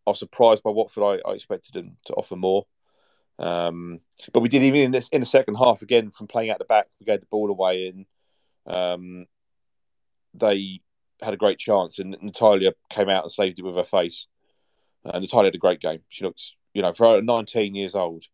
I 0.06 0.12
was 0.12 0.20
surprised 0.20 0.64
by 0.64 0.72
Watford. 0.72 1.04
I, 1.04 1.30
I 1.30 1.34
expected 1.34 1.74
them 1.74 1.98
to 2.06 2.14
offer 2.14 2.36
more. 2.36 2.66
Um, 3.38 4.00
but 4.32 4.40
we 4.40 4.50
did 4.50 4.64
even 4.64 4.82
in 4.82 4.92
this 4.92 5.10
in 5.10 5.20
the 5.20 5.26
second 5.26 5.56
half 5.56 5.82
again 5.82 6.12
from 6.12 6.28
playing 6.28 6.50
out 6.50 6.60
the 6.60 6.66
back. 6.66 6.88
We 7.00 7.06
gave 7.06 7.20
the 7.20 7.28
ball 7.28 7.50
away 7.50 7.88
and 7.88 8.06
um, 8.66 9.26
they 10.34 10.82
had 11.22 11.34
a 11.34 11.38
great 11.38 11.60
chance, 11.60 12.00
and 12.00 12.16
Natalia 12.22 12.74
came 12.90 13.10
out 13.10 13.24
and 13.24 13.32
saved 13.32 13.60
it 13.60 13.64
with 13.64 13.76
her 13.76 13.84
face. 13.84 14.28
And 15.04 15.22
Natalia 15.22 15.48
had 15.48 15.56
a 15.56 15.60
great 15.60 15.80
game. 15.80 16.02
She 16.10 16.24
looks, 16.24 16.54
you 16.74 16.82
know, 16.82 16.94
for 16.94 17.22
19 17.22 17.76
years 17.76 17.96
old, 17.96 18.26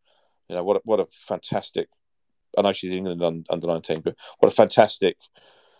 you 0.48 0.56
know, 0.56 0.64
what 0.64 0.78
a, 0.78 0.82
what 0.84 1.00
a 1.00 1.08
fantastic. 1.12 1.90
I 2.58 2.62
know 2.62 2.74
she's 2.74 2.92
England 2.92 3.46
under 3.50 3.68
19, 3.68 4.02
but 4.02 4.16
what 4.40 4.52
a 4.52 4.56
fantastic 4.56 5.18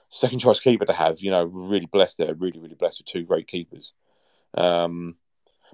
second 0.10 0.40
choice 0.40 0.60
keeper 0.60 0.86
to 0.86 0.94
have. 0.94 1.22
You 1.22 1.32
know, 1.32 1.44
really 1.44 1.86
blessed 1.86 2.18
there, 2.18 2.34
really, 2.34 2.60
really 2.60 2.76
blessed 2.76 3.00
with 3.00 3.08
two 3.08 3.24
great 3.24 3.48
keepers. 3.48 3.94
Um, 4.54 5.16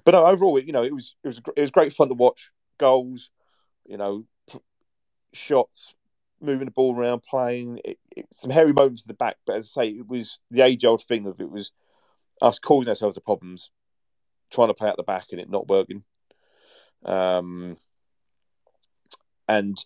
but 0.04 0.14
overall, 0.14 0.58
you 0.58 0.72
know, 0.72 0.82
it 0.84 0.94
was 0.94 1.16
it 1.24 1.28
was 1.28 1.40
it 1.56 1.60
was 1.60 1.70
great 1.70 1.92
fun 1.92 2.08
to 2.08 2.14
watch. 2.14 2.50
Goals, 2.78 3.30
you 3.88 3.96
know, 3.96 4.24
p- 4.50 4.60
shots, 5.32 5.94
moving 6.40 6.66
the 6.66 6.70
ball 6.70 6.94
around, 6.94 7.22
playing. 7.22 7.80
It, 7.84 7.98
it, 8.16 8.26
some 8.32 8.50
hairy 8.50 8.72
moments 8.72 9.04
in 9.04 9.08
the 9.08 9.14
back, 9.14 9.36
but 9.46 9.56
as 9.56 9.72
I 9.76 9.82
say, 9.82 9.88
it 9.90 10.06
was 10.06 10.38
the 10.50 10.62
age 10.62 10.84
old 10.84 11.02
thing 11.02 11.26
of 11.26 11.40
it 11.40 11.50
was 11.50 11.72
us 12.40 12.58
causing 12.58 12.90
ourselves 12.90 13.16
the 13.16 13.20
problems, 13.20 13.70
trying 14.50 14.68
to 14.68 14.74
play 14.74 14.88
out 14.88 14.96
the 14.96 15.02
back 15.02 15.26
and 15.32 15.40
it 15.40 15.50
not 15.50 15.68
working. 15.68 16.04
Um, 17.04 17.78
and 19.48 19.82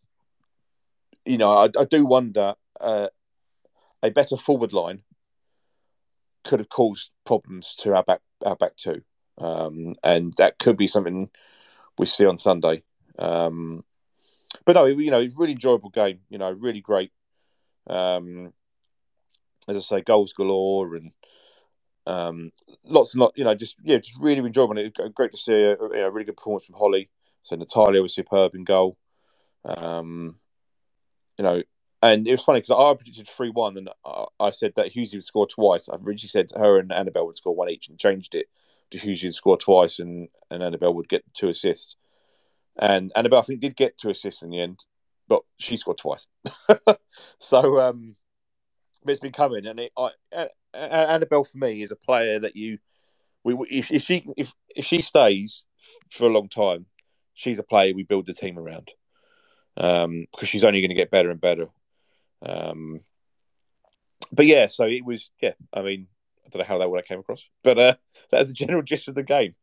you 1.25 1.39
know, 1.39 1.51
I, 1.53 1.69
I 1.79 1.85
do 1.85 2.05
wonder 2.05 2.55
uh, 2.81 3.09
a 4.03 4.11
better 4.11 4.37
forward 4.37 4.73
line 4.73 5.03
could 6.45 6.59
have 6.59 6.69
caused 6.69 7.11
problems 7.25 7.75
to 7.77 7.95
our 7.95 8.03
back 8.03 8.21
our 8.45 8.57
back 8.57 8.77
two, 8.77 9.03
um, 9.39 9.95
and 10.03 10.33
that 10.35 10.59
could 10.59 10.77
be 10.77 10.89
something 10.89 11.31
we 11.99 12.07
see 12.07 12.27
on 12.27 12.37
Sunday. 12.37 12.83
Um, 13.19 13.85
but 14.65 14.75
no, 14.75 14.85
you 14.87 15.11
know, 15.11 15.27
really 15.37 15.53
enjoyable 15.53 15.91
game. 15.91 16.21
You 16.29 16.39
know, 16.39 16.51
really 16.51 16.81
great. 16.81 17.13
Um, 17.87 18.53
as 19.69 19.77
I 19.77 19.81
say, 19.81 20.01
goals 20.01 20.33
galore 20.33 20.97
and 20.97 21.13
um, 22.07 22.53
lots 22.85 23.15
and 23.15 23.21
lot. 23.21 23.33
You 23.37 23.45
know, 23.45 23.55
just 23.55 23.77
yeah, 23.83 23.99
just 23.99 24.19
really 24.19 24.39
enjoyable. 24.39 24.79
It 24.79 24.97
great 25.15 25.33
to 25.33 25.39
see 25.39 25.55
a, 25.55 26.11
really 26.11 26.25
good 26.25 26.37
performance 26.37 26.67
from 26.67 26.77
Holly. 26.77 27.11
So 27.43 27.57
Natalia 27.57 28.03
was 28.03 28.15
superb 28.15 28.55
in 28.55 28.65
goal. 28.65 28.97
Um, 29.65 30.37
you 31.39 31.45
know, 31.45 31.63
and 32.03 32.27
it 32.27 32.33
was 32.33 32.43
funny 32.43 32.61
because 32.61 32.77
I 32.77 32.95
predicted 32.95 33.29
three 33.29 33.51
one, 33.51 33.77
and 33.77 33.89
I, 34.05 34.25
I, 34.41 34.51
said 34.51 34.75
that 34.77 34.93
Hughesy 34.93 35.15
would 35.15 35.25
score 35.25 35.47
twice. 35.47 35.89
I 35.89 35.95
originally 35.97 36.29
said 36.29 36.51
her 36.57 36.79
and 36.79 36.93
Annabelle 36.93 37.27
would 37.27 37.37
score 37.37 37.55
one 37.55 37.71
each, 37.71 37.89
and 37.89 37.99
changed 37.99 38.35
it 38.35 38.47
to 38.91 38.99
Hughesy 38.99 39.25
would 39.25 39.35
score 39.35 39.57
twice, 39.57 39.99
and 39.99 40.29
and 40.51 40.63
Annabelle 40.63 40.95
would 40.95 41.09
get 41.09 41.25
two 41.35 41.49
assists. 41.49 41.97
And 42.79 43.13
Annabelle, 43.15 43.41
I 43.41 43.43
think, 43.43 43.61
did 43.61 43.77
get 43.77 43.99
two 43.99 44.11
assists 44.11 44.43
in 44.43 44.51
the 44.51 44.61
end, 44.61 44.81
but 45.29 45.43
she 45.59 45.77
scored 45.77 45.99
twice. 45.99 46.27
so 47.39 47.81
um, 47.81 48.17
it's 49.07 49.21
been 49.21 49.33
coming, 49.33 49.67
and 49.67 49.79
it, 49.81 49.93
I, 49.97 50.11
Annabelle 50.75 51.45
for 51.45 51.59
me 51.59 51.83
is 51.83 51.93
a 51.93 51.97
player 51.97 52.39
that 52.39 52.57
you, 52.57 52.79
we 53.45 53.55
if, 53.71 53.91
if 53.91 54.03
she 54.03 54.25
if 54.37 54.53
if 54.75 54.87
she 54.87 55.03
stays 55.03 55.65
for 56.11 56.27
a 56.27 56.33
long 56.33 56.49
time, 56.49 56.87
she's 57.35 57.59
a 57.59 57.65
player 57.65 57.95
we 57.95 58.05
build 58.05 58.27
the 58.27 58.35
team 58.35 58.59
around, 58.59 58.91
um, 59.77 60.27
because 60.33 60.49
she's 60.49 60.65
only 60.65 60.81
going 60.81 60.91
to 60.91 60.95
get 60.95 61.11
better 61.11 61.31
and 61.31 61.41
better. 61.41 61.69
Um, 62.41 63.01
but 64.33 64.47
yeah, 64.47 64.67
so 64.67 64.85
it 64.85 65.05
was 65.05 65.31
yeah. 65.41 65.53
I 65.73 65.83
mean, 65.83 66.07
I 66.47 66.49
don't 66.49 66.61
know 66.61 66.67
how 66.67 66.79
that 66.79 66.91
would 66.91 67.01
I 67.01 67.07
came 67.07 67.19
across, 67.19 67.49
but 67.63 67.79
uh, 67.79 67.95
that's 68.31 68.49
the 68.49 68.55
general 68.55 68.83
gist 68.83 69.09
of 69.09 69.15
the 69.15 69.23
game. 69.23 69.55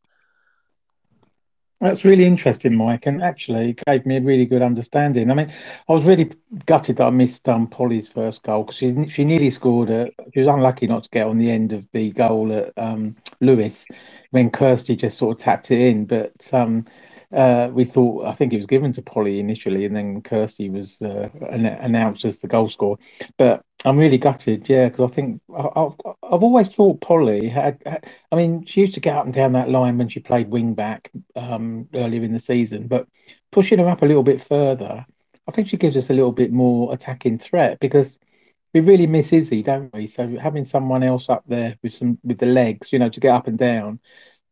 That's 1.80 2.04
really 2.04 2.26
interesting, 2.26 2.76
Mike, 2.76 3.06
and 3.06 3.22
actually 3.22 3.76
gave 3.86 4.04
me 4.04 4.18
a 4.18 4.22
really 4.22 4.46
good 4.46 4.64
understanding. 4.64 5.30
I 5.30 5.34
mean, 5.36 5.54
I 5.88 5.94
was 5.94 6.04
really 6.04 6.32
gutted 6.66 6.98
that 6.98 7.06
I 7.06 7.10
missed 7.12 7.48
um, 7.48 7.68
Polly's 7.68 8.08
first 8.08 8.42
goal 8.42 8.64
because 8.64 8.78
she 8.78 9.08
she 9.10 9.24
nearly 9.24 9.52
scored 9.52 9.92
it. 9.92 10.12
She 10.34 10.40
was 10.40 10.48
unlucky 10.48 10.88
not 10.88 11.04
to 11.04 11.10
get 11.10 11.28
on 11.28 11.38
the 11.38 11.52
end 11.52 11.72
of 11.72 11.86
the 11.94 12.10
goal 12.12 12.52
at 12.52 12.74
um, 12.78 13.16
Lewes 13.40 13.86
when 14.32 14.50
Kirsty 14.50 14.96
just 14.96 15.18
sort 15.20 15.38
of 15.38 15.42
tapped 15.44 15.70
it 15.70 15.80
in. 15.80 16.06
But 16.06 16.32
um, 16.52 16.86
uh, 17.32 17.70
we 17.72 17.84
thought 17.84 18.26
I 18.26 18.32
think 18.34 18.52
it 18.52 18.56
was 18.56 18.66
given 18.66 18.92
to 18.94 19.02
Polly 19.02 19.38
initially, 19.38 19.84
and 19.84 19.94
then 19.94 20.20
Kirsty 20.22 20.68
was 20.68 21.00
uh, 21.00 21.28
an- 21.48 21.66
announced 21.66 22.24
as 22.24 22.40
the 22.40 22.48
goal 22.48 22.68
scorer. 22.68 22.96
But 23.36 23.62
I'm 23.84 23.98
really 23.98 24.18
gutted, 24.18 24.68
yeah, 24.68 24.88
because 24.88 25.10
I 25.10 25.14
think 25.14 25.40
I, 25.56 25.62
have 25.62 25.94
I've 26.22 26.42
always 26.42 26.70
thought 26.70 27.00
Polly 27.00 27.48
had, 27.48 27.80
had, 27.86 28.06
I 28.32 28.36
mean, 28.36 28.66
she 28.66 28.80
used 28.80 28.94
to 28.94 29.00
get 29.00 29.16
up 29.16 29.26
and 29.26 29.34
down 29.34 29.52
that 29.52 29.70
line 29.70 29.96
when 29.96 30.08
she 30.08 30.20
played 30.20 30.50
wing 30.50 30.74
back 30.74 31.10
um, 31.36 31.88
earlier 31.94 32.24
in 32.24 32.32
the 32.32 32.40
season, 32.40 32.88
but 32.88 33.06
pushing 33.52 33.78
her 33.78 33.88
up 33.88 34.02
a 34.02 34.06
little 34.06 34.24
bit 34.24 34.42
further, 34.44 35.06
I 35.46 35.52
think 35.52 35.68
she 35.68 35.76
gives 35.76 35.96
us 35.96 36.10
a 36.10 36.14
little 36.14 36.32
bit 36.32 36.52
more 36.52 36.92
attacking 36.92 37.38
threat 37.38 37.78
because 37.80 38.18
we 38.74 38.80
really 38.80 39.06
miss 39.06 39.32
Izzy, 39.32 39.62
don't 39.62 39.92
we? 39.94 40.08
So 40.08 40.36
having 40.36 40.64
someone 40.64 41.02
else 41.04 41.28
up 41.28 41.44
there 41.46 41.76
with 41.82 41.94
some 41.94 42.18
with 42.24 42.38
the 42.38 42.46
legs, 42.46 42.92
you 42.92 42.98
know, 42.98 43.08
to 43.08 43.20
get 43.20 43.34
up 43.34 43.46
and 43.46 43.58
down, 43.58 44.00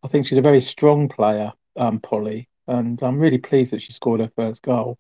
I 0.05 0.09
think 0.09 0.27
she's 0.27 0.39
a 0.39 0.43
very 0.43 0.61
strong 0.61 1.09
player, 1.09 1.53
um, 1.77 2.01
Polly 2.01 2.49
and 2.69 3.03
I'm 3.03 3.19
really 3.19 3.39
pleased 3.39 3.73
that 3.73 3.83
she 3.83 3.93
scored 3.93 4.21
her 4.21 4.31
first 4.37 4.63
goal. 4.63 4.99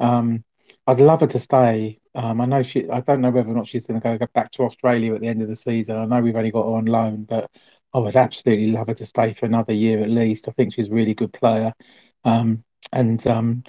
Um, 0.00 0.44
I'd 0.86 1.00
love 1.00 1.20
her 1.20 1.26
to 1.28 1.40
stay. 1.40 1.98
Um, 2.14 2.40
I 2.40 2.46
know 2.46 2.62
she. 2.62 2.88
I 2.88 3.00
don't 3.00 3.20
know 3.20 3.30
whether 3.30 3.50
or 3.50 3.54
not 3.54 3.68
she's 3.68 3.86
going 3.86 4.00
to 4.00 4.18
go 4.18 4.26
back 4.34 4.52
to 4.52 4.62
Australia 4.62 5.14
at 5.14 5.20
the 5.20 5.28
end 5.28 5.42
of 5.42 5.48
the 5.48 5.56
season. 5.56 5.96
I 5.96 6.04
know 6.04 6.20
we've 6.20 6.36
only 6.36 6.50
got 6.50 6.64
her 6.64 6.76
on 6.76 6.86
loan, 6.86 7.24
but 7.24 7.50
I 7.92 7.98
would 7.98 8.16
absolutely 8.16 8.68
love 8.68 8.88
her 8.88 8.94
to 8.94 9.06
stay 9.06 9.34
for 9.34 9.46
another 9.46 9.72
year 9.72 10.02
at 10.02 10.10
least. 10.10 10.48
I 10.48 10.52
think 10.52 10.74
she's 10.74 10.88
a 10.88 10.94
really 10.94 11.14
good 11.14 11.32
player, 11.32 11.72
um, 12.24 12.62
and 12.92 13.26
um, 13.26 13.64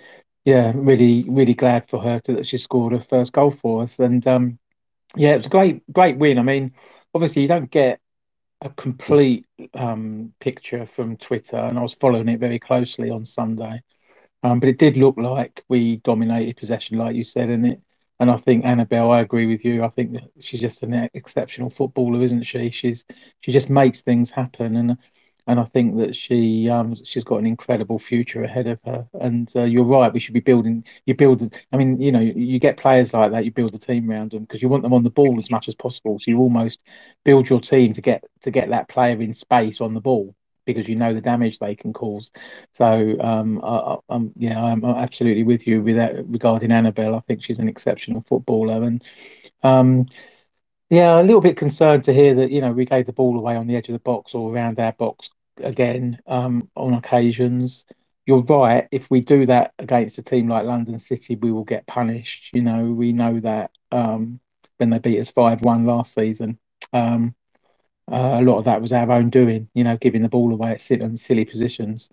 yeah, 0.47 0.71
really, 0.75 1.25
really 1.27 1.53
glad 1.53 1.89
for 1.89 2.01
her 2.01 2.21
to, 2.21 2.35
that 2.35 2.47
she 2.47 2.57
scored 2.57 2.93
her 2.93 3.01
first 3.01 3.33
goal 3.33 3.51
for 3.51 3.83
us. 3.83 3.99
And 3.99 4.25
um, 4.27 4.59
yeah, 5.15 5.33
it 5.33 5.37
was 5.37 5.45
a 5.47 5.49
great, 5.49 5.91
great 5.91 6.17
win. 6.17 6.39
I 6.39 6.43
mean, 6.43 6.73
obviously 7.13 7.41
you 7.41 7.49
don't 7.49 7.69
get 7.69 7.99
a 8.61 8.69
complete 8.69 9.45
um, 9.73 10.33
picture 10.39 10.85
from 10.85 11.17
Twitter, 11.17 11.57
and 11.57 11.77
I 11.77 11.81
was 11.81 11.93
following 11.93 12.29
it 12.29 12.39
very 12.39 12.59
closely 12.59 13.09
on 13.09 13.25
Sunday. 13.25 13.81
Um, 14.43 14.59
but 14.59 14.69
it 14.69 14.77
did 14.79 14.97
look 14.97 15.17
like 15.17 15.63
we 15.67 15.97
dominated 15.97 16.57
possession, 16.57 16.97
like 16.97 17.15
you 17.15 17.23
said, 17.23 17.49
and 17.49 17.65
it. 17.67 17.81
And 18.19 18.31
I 18.31 18.37
think 18.37 18.65
Annabelle, 18.65 19.11
I 19.11 19.21
agree 19.21 19.45
with 19.45 19.63
you. 19.63 19.83
I 19.83 19.89
think 19.89 20.17
she's 20.39 20.61
just 20.61 20.81
an 20.81 21.09
exceptional 21.13 21.69
footballer, 21.69 22.23
isn't 22.23 22.43
she? 22.43 22.71
She's 22.71 23.05
she 23.41 23.51
just 23.51 23.69
makes 23.69 24.01
things 24.01 24.31
happen, 24.31 24.75
and 24.75 24.97
and 25.47 25.61
I 25.61 25.63
think 25.63 25.97
that 25.97 26.15
she 26.15 26.69
um 26.69 26.93
she's 27.05 27.23
got 27.23 27.39
an 27.39 27.47
incredible 27.47 27.99
future 27.99 28.43
ahead 28.43 28.67
of 28.67 28.79
her. 28.85 29.07
And 29.19 29.51
uh, 29.55 29.63
you're 29.63 29.85
right, 29.85 30.13
we 30.13 30.19
should 30.19 30.33
be 30.33 30.41
building. 30.41 30.83
You 31.05 31.15
build. 31.15 31.53
I 31.71 31.77
mean, 31.77 31.99
you 32.01 32.11
know, 32.11 32.19
you 32.19 32.59
get 32.59 32.77
players 32.77 33.13
like 33.13 33.31
that. 33.31 33.45
You 33.45 33.51
build 33.51 33.73
a 33.73 33.79
team 33.79 34.11
around 34.11 34.31
them 34.31 34.43
because 34.43 34.61
you 34.61 34.67
want 34.67 34.83
them 34.83 34.93
on 34.93 35.03
the 35.03 35.09
ball 35.09 35.37
as 35.37 35.49
much 35.49 35.69
as 35.69 35.75
possible. 35.75 36.19
So 36.19 36.25
you 36.29 36.39
almost 36.39 36.79
build 37.23 37.49
your 37.49 37.61
team 37.61 37.93
to 37.93 38.01
get 38.01 38.25
to 38.41 38.51
get 38.51 38.69
that 38.69 38.89
player 38.89 39.19
in 39.21 39.33
space 39.33 39.79
on 39.79 39.93
the 39.93 40.01
ball 40.01 40.35
because 40.65 40.87
you 40.89 40.95
know 40.95 41.13
the 41.13 41.21
damage 41.21 41.59
they 41.59 41.75
can 41.75 41.93
cause. 41.93 42.29
So 42.73 43.17
um, 43.21 43.61
I, 43.63 43.97
am 44.13 44.33
yeah, 44.35 44.61
I'm 44.61 44.83
absolutely 44.83 45.43
with 45.43 45.65
you 45.65 45.81
with 45.81 45.95
that 45.95 46.27
regarding 46.27 46.73
Annabelle. 46.73 47.15
I 47.15 47.21
think 47.21 47.41
she's 47.43 47.59
an 47.59 47.69
exceptional 47.69 48.23
footballer 48.27 48.83
and. 48.83 49.03
Um, 49.63 50.07
yeah, 50.89 51.19
a 51.19 51.23
little 51.23 51.41
bit 51.41 51.57
concerned 51.57 52.05
to 52.05 52.13
hear 52.13 52.33
that, 52.35 52.49
you 52.49 52.61
know, 52.61 52.71
we 52.71 52.85
gave 52.85 53.07
the 53.07 53.11
ball 53.11 53.37
away 53.37 53.57
on 53.57 53.67
the 53.67 53.75
edge 53.75 53.89
of 53.89 53.93
the 53.93 53.99
box 53.99 54.33
or 54.33 54.53
around 54.53 54.79
our 54.79 54.93
box 54.93 55.29
again 55.63 56.19
um, 56.27 56.69
on 56.75 56.93
occasions. 56.93 57.85
You're 58.25 58.43
right. 58.43 58.87
If 58.91 59.09
we 59.09 59.21
do 59.21 59.45
that 59.45 59.73
against 59.79 60.17
a 60.17 60.21
team 60.21 60.49
like 60.49 60.65
London 60.65 60.99
City, 60.99 61.35
we 61.35 61.51
will 61.51 61.63
get 61.63 61.87
punished. 61.87 62.49
You 62.53 62.61
know, 62.61 62.85
we 62.91 63.13
know 63.13 63.39
that 63.39 63.71
um, 63.91 64.39
when 64.77 64.89
they 64.89 64.99
beat 64.99 65.19
us 65.19 65.29
5 65.29 65.61
1 65.61 65.85
last 65.85 66.13
season. 66.13 66.57
Um, 66.93 67.35
uh, 68.11 68.37
a 68.39 68.41
lot 68.41 68.57
of 68.57 68.65
that 68.65 68.81
was 68.81 68.91
our 68.91 69.11
own 69.11 69.29
doing, 69.29 69.69
you 69.73 69.83
know, 69.83 69.97
giving 69.97 70.21
the 70.21 70.29
ball 70.29 70.53
away 70.53 70.71
at 70.71 70.81
silly 70.81 71.45
positions. 71.45 72.09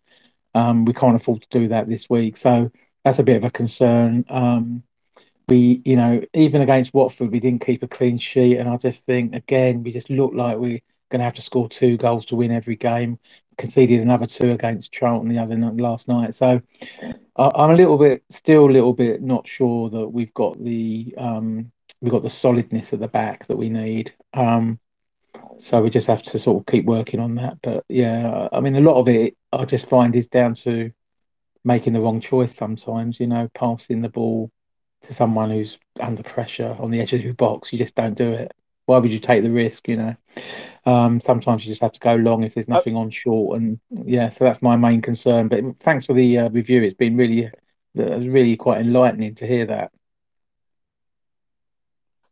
Um, 0.54 0.84
we 0.84 0.92
can't 0.92 1.16
afford 1.16 1.42
to 1.42 1.58
do 1.58 1.68
that 1.68 1.88
this 1.88 2.08
week. 2.10 2.36
So 2.36 2.70
that's 3.04 3.18
a 3.18 3.24
bit 3.24 3.36
of 3.36 3.44
a 3.44 3.50
concern. 3.50 4.24
Um, 4.28 4.82
we, 5.48 5.82
you 5.84 5.96
know, 5.96 6.22
even 6.32 6.62
against 6.62 6.94
Watford, 6.94 7.30
we 7.30 7.40
didn't 7.40 7.64
keep 7.64 7.82
a 7.82 7.88
clean 7.88 8.18
sheet. 8.18 8.56
And 8.56 8.68
I 8.68 8.76
just 8.76 9.04
think, 9.04 9.34
again, 9.34 9.82
we 9.82 9.92
just 9.92 10.10
look 10.10 10.32
like 10.34 10.58
we're 10.58 10.80
going 11.14 11.20
to 11.20 11.26
have 11.26 11.34
to 11.34 11.42
score 11.42 11.68
two 11.68 11.96
goals 11.96 12.26
to 12.26 12.34
win 12.34 12.50
every 12.50 12.74
game. 12.74 13.20
Conceded 13.56 14.00
another 14.00 14.26
two 14.26 14.50
against 14.50 14.90
Charlton 14.90 15.28
the 15.28 15.38
other 15.38 15.56
night, 15.56 15.76
last 15.76 16.08
night. 16.08 16.34
So 16.34 16.60
I'm 17.36 17.70
a 17.70 17.76
little 17.76 17.96
bit, 17.96 18.24
still 18.30 18.68
a 18.68 18.72
little 18.72 18.92
bit 18.92 19.22
not 19.22 19.46
sure 19.46 19.90
that 19.90 20.08
we've 20.08 20.34
got 20.34 20.62
the 20.62 21.14
um, 21.16 21.70
we've 22.00 22.10
got 22.10 22.24
the 22.24 22.30
solidness 22.30 22.92
at 22.92 22.98
the 22.98 23.06
back 23.06 23.46
that 23.46 23.56
we 23.56 23.68
need. 23.68 24.12
Um, 24.32 24.80
so 25.60 25.82
we 25.82 25.90
just 25.90 26.08
have 26.08 26.22
to 26.24 26.38
sort 26.40 26.60
of 26.60 26.66
keep 26.66 26.84
working 26.84 27.20
on 27.20 27.36
that. 27.36 27.58
But 27.62 27.84
yeah, 27.88 28.48
I 28.52 28.58
mean, 28.58 28.74
a 28.74 28.80
lot 28.80 28.98
of 28.98 29.08
it 29.08 29.36
I 29.52 29.64
just 29.66 29.88
find 29.88 30.16
is 30.16 30.26
down 30.26 30.56
to 30.56 30.90
making 31.62 31.92
the 31.92 32.00
wrong 32.00 32.20
choice 32.20 32.56
sometimes. 32.56 33.20
You 33.20 33.28
know, 33.28 33.48
passing 33.54 34.02
the 34.02 34.08
ball 34.08 34.50
to 35.02 35.14
someone 35.14 35.52
who's 35.52 35.78
under 36.00 36.24
pressure 36.24 36.76
on 36.80 36.90
the 36.90 37.00
edge 37.00 37.12
of 37.12 37.22
the 37.22 37.30
box. 37.34 37.72
You 37.72 37.78
just 37.78 37.94
don't 37.94 38.18
do 38.18 38.32
it. 38.32 38.50
Why 38.86 38.98
would 38.98 39.12
you 39.12 39.20
take 39.20 39.42
the 39.42 39.50
risk? 39.50 39.88
You 39.88 39.96
know, 39.96 40.16
um, 40.86 41.20
sometimes 41.20 41.64
you 41.64 41.72
just 41.72 41.82
have 41.82 41.92
to 41.92 42.00
go 42.00 42.14
long 42.14 42.42
if 42.42 42.54
there's 42.54 42.68
uh, 42.68 42.74
nothing 42.74 42.96
on 42.96 43.10
short, 43.10 43.60
and 43.60 43.80
yeah, 43.90 44.28
so 44.28 44.44
that's 44.44 44.62
my 44.62 44.76
main 44.76 45.02
concern. 45.02 45.48
But 45.48 45.62
thanks 45.80 46.06
for 46.06 46.14
the 46.14 46.38
uh, 46.38 46.48
review. 46.50 46.82
It's 46.82 46.94
been 46.94 47.16
really, 47.16 47.50
really 47.94 48.56
quite 48.56 48.80
enlightening 48.80 49.34
to 49.36 49.46
hear 49.46 49.66
that. 49.66 49.90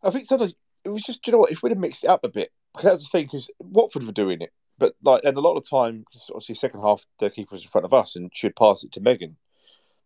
I 0.03 0.11
think 0.11 0.27
sometimes 0.27 0.55
it 0.85 0.89
was 0.89 1.03
just, 1.03 1.27
you 1.27 1.33
know 1.33 1.39
what, 1.39 1.53
if 1.53 1.63
we'd 1.63 1.71
have 1.71 1.79
mixed 1.79 2.05
it 2.05 2.11
up 2.11 2.25
a 2.25 2.29
bit, 2.29 2.51
because 2.75 2.91
that's 2.91 3.03
the 3.05 3.09
thing, 3.09 3.27
because 3.27 3.49
Watford 3.61 4.05
were 4.05 4.13
doing 4.13 4.41
it, 4.41 4.51
but 4.79 4.95
like, 5.03 5.23
and 5.25 5.37
a 5.37 5.41
lot 5.41 5.57
of 5.57 5.69
time, 5.69 6.05
obviously, 6.31 6.57
second 6.57 6.81
half, 6.81 7.07
their 7.21 7.31
keeper 7.31 7.55
was 7.55 7.63
in 7.63 7.69
front 7.69 7.85
of 7.85 7.95
us 7.95 8.17
and 8.17 8.31
she'd 8.35 8.57
pass 8.57 8.83
it 8.83 8.93
to 8.93 9.01
Megan, 9.01 9.37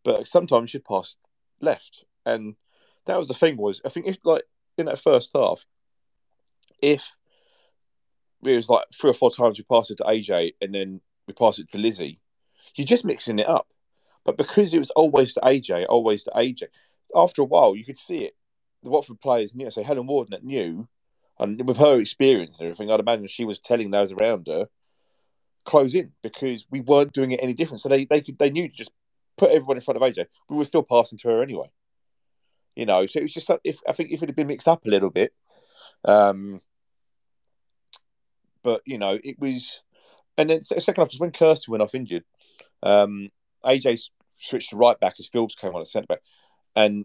but 0.05 0.29
sometimes 0.29 0.71
she'd 0.71 0.85
pass 0.85 1.17
left, 1.61 2.05
and 2.27 2.57
that 3.07 3.17
was 3.17 3.29
the 3.29 3.35
thing 3.35 3.57
was 3.57 3.81
I 3.85 3.89
think 3.89 4.07
if 4.07 4.19
like 4.23 4.43
in 4.77 4.87
that 4.87 4.99
first 4.99 5.31
half, 5.35 5.65
if 6.83 7.09
it 8.45 8.55
was 8.55 8.69
like 8.69 8.85
three 8.95 9.11
or 9.11 9.15
four 9.15 9.33
times 9.33 9.59
we 9.59 9.65
passed 9.65 9.91
it 9.91 9.99
to 9.99 10.05
AJ 10.05 10.55
and 10.61 10.75
then 10.75 11.01
we 11.27 11.35
passed 11.35 11.59
it 11.59 11.69
to 11.71 11.79
Lizzie, 11.79 12.21
you're 12.75 12.87
just 12.87 13.05
mixing 13.05 13.39
it 13.39 13.49
up. 13.49 13.69
But 14.25 14.37
because 14.37 14.75
it 14.75 14.79
was 14.79 14.91
always 14.91 15.33
to 15.35 15.41
AJ, 15.41 15.87
always 15.89 16.25
to 16.25 16.31
AJ, 16.31 16.65
after 17.15 17.43
a 17.43 17.45
while 17.45 17.77
you 17.77 17.85
could 17.85 17.99
see 17.99 18.19
it. 18.19 18.35
The 18.83 18.91
Watford 18.91 19.21
players 19.21 19.55
knew. 19.55 19.71
So 19.71 19.83
Helen 19.83 20.07
Warden 20.07 20.39
knew, 20.43 20.87
and 21.39 21.67
with 21.67 21.79
her 21.79 21.99
experience 21.99 22.59
and 22.59 22.67
everything, 22.67 22.91
I'd 22.91 23.01
imagine 23.01 23.27
she 23.27 23.45
was 23.45 23.59
telling 23.59 23.91
those 23.91 24.13
around 24.13 24.47
her, 24.49 24.69
close 25.65 25.95
in 25.95 26.13
because 26.23 26.67
we 26.71 26.81
weren't 26.81 27.13
doing 27.13 27.33
it 27.33 27.41
any 27.43 27.55
different. 27.55 27.81
So 27.81 27.89
they, 27.89 28.05
they 28.05 28.21
could 28.21 28.39
they 28.39 28.51
knew 28.51 28.69
to 28.69 28.75
just 28.75 28.93
put 29.37 29.51
everyone 29.51 29.77
in 29.77 29.83
front 29.83 29.97
of 29.97 30.03
AJ. 30.03 30.27
We 30.49 30.57
were 30.57 30.65
still 30.65 30.83
passing 30.83 31.19
to 31.19 31.29
her 31.29 31.43
anyway. 31.43 31.71
You 32.75 32.87
know, 32.87 33.07
so 33.07 33.19
it 33.19 33.23
was 33.23 33.33
just 33.33 33.51
if 33.65 33.79
I 33.89 33.93
think 33.93 34.11
if 34.13 34.23
it 34.23 34.29
had 34.29 34.37
been 34.37 34.49
mixed 34.49 34.69
up 34.69 34.87
a 34.87 34.91
little 34.91 35.11
bit, 35.11 35.33
um, 36.05 36.61
but 38.63 38.83
you 38.85 38.99
know, 38.99 39.19
it 39.23 39.39
was, 39.39 39.81
and 40.37 40.51
then 40.51 40.61
second 40.61 40.97
half 40.97 41.13
was 41.13 41.21
when 41.21 41.33
Kirsty 41.33 41.71
went 41.71 41.83
off 41.83 41.95
injured. 41.95 42.25
Um, 42.83 43.31
AJ 43.65 44.01
switched 44.39 44.71
to 44.71 44.77
right 44.77 44.99
back 45.01 45.15
as 45.19 45.29
Phillips 45.29 45.55
came 45.55 45.75
on 45.75 45.81
at 45.81 45.87
centre 45.87 46.07
back, 46.07 46.23
and 46.75 47.05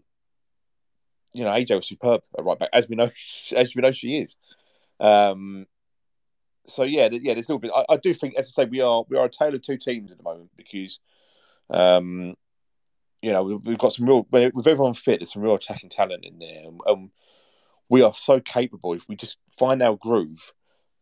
you 1.32 1.44
know 1.44 1.50
AJ 1.50 1.76
was 1.76 1.88
superb 1.88 2.22
at 2.38 2.44
right 2.44 2.58
back, 2.58 2.70
as 2.72 2.88
we 2.88 2.96
know, 2.96 3.10
as 3.56 3.74
we 3.74 3.82
know 3.82 3.92
she 3.92 4.18
is. 4.18 4.36
Um, 5.00 5.66
so 6.66 6.84
yeah, 6.84 7.08
yeah, 7.10 7.34
there's 7.34 7.48
a 7.48 7.52
little 7.52 7.58
bit. 7.58 7.72
I, 7.74 7.84
I, 7.88 7.96
do 7.96 8.14
think, 8.14 8.36
as 8.36 8.46
I 8.46 8.62
say, 8.62 8.68
we 8.68 8.80
are 8.80 9.04
we 9.08 9.16
are 9.16 9.26
a 9.26 9.30
tale 9.30 9.54
of 9.54 9.62
two 9.62 9.76
teams 9.76 10.12
at 10.12 10.18
the 10.18 10.24
moment 10.24 10.50
because 10.56 11.00
um, 11.70 12.36
you 13.22 13.32
know, 13.32 13.44
we've 13.44 13.78
got 13.78 13.92
some 13.92 14.06
real 14.06 14.26
with 14.30 14.66
everyone 14.66 14.94
fit. 14.94 15.20
There's 15.20 15.32
some 15.32 15.42
real 15.42 15.54
attacking 15.54 15.90
talent 15.90 16.24
in 16.24 16.38
there, 16.38 16.64
and 16.66 16.80
um, 16.86 17.10
we 17.92 18.00
are 18.00 18.14
so 18.14 18.40
capable 18.40 18.94
if 18.94 19.06
we 19.06 19.14
just 19.14 19.36
find 19.50 19.82
our 19.82 19.96
groove 19.96 20.54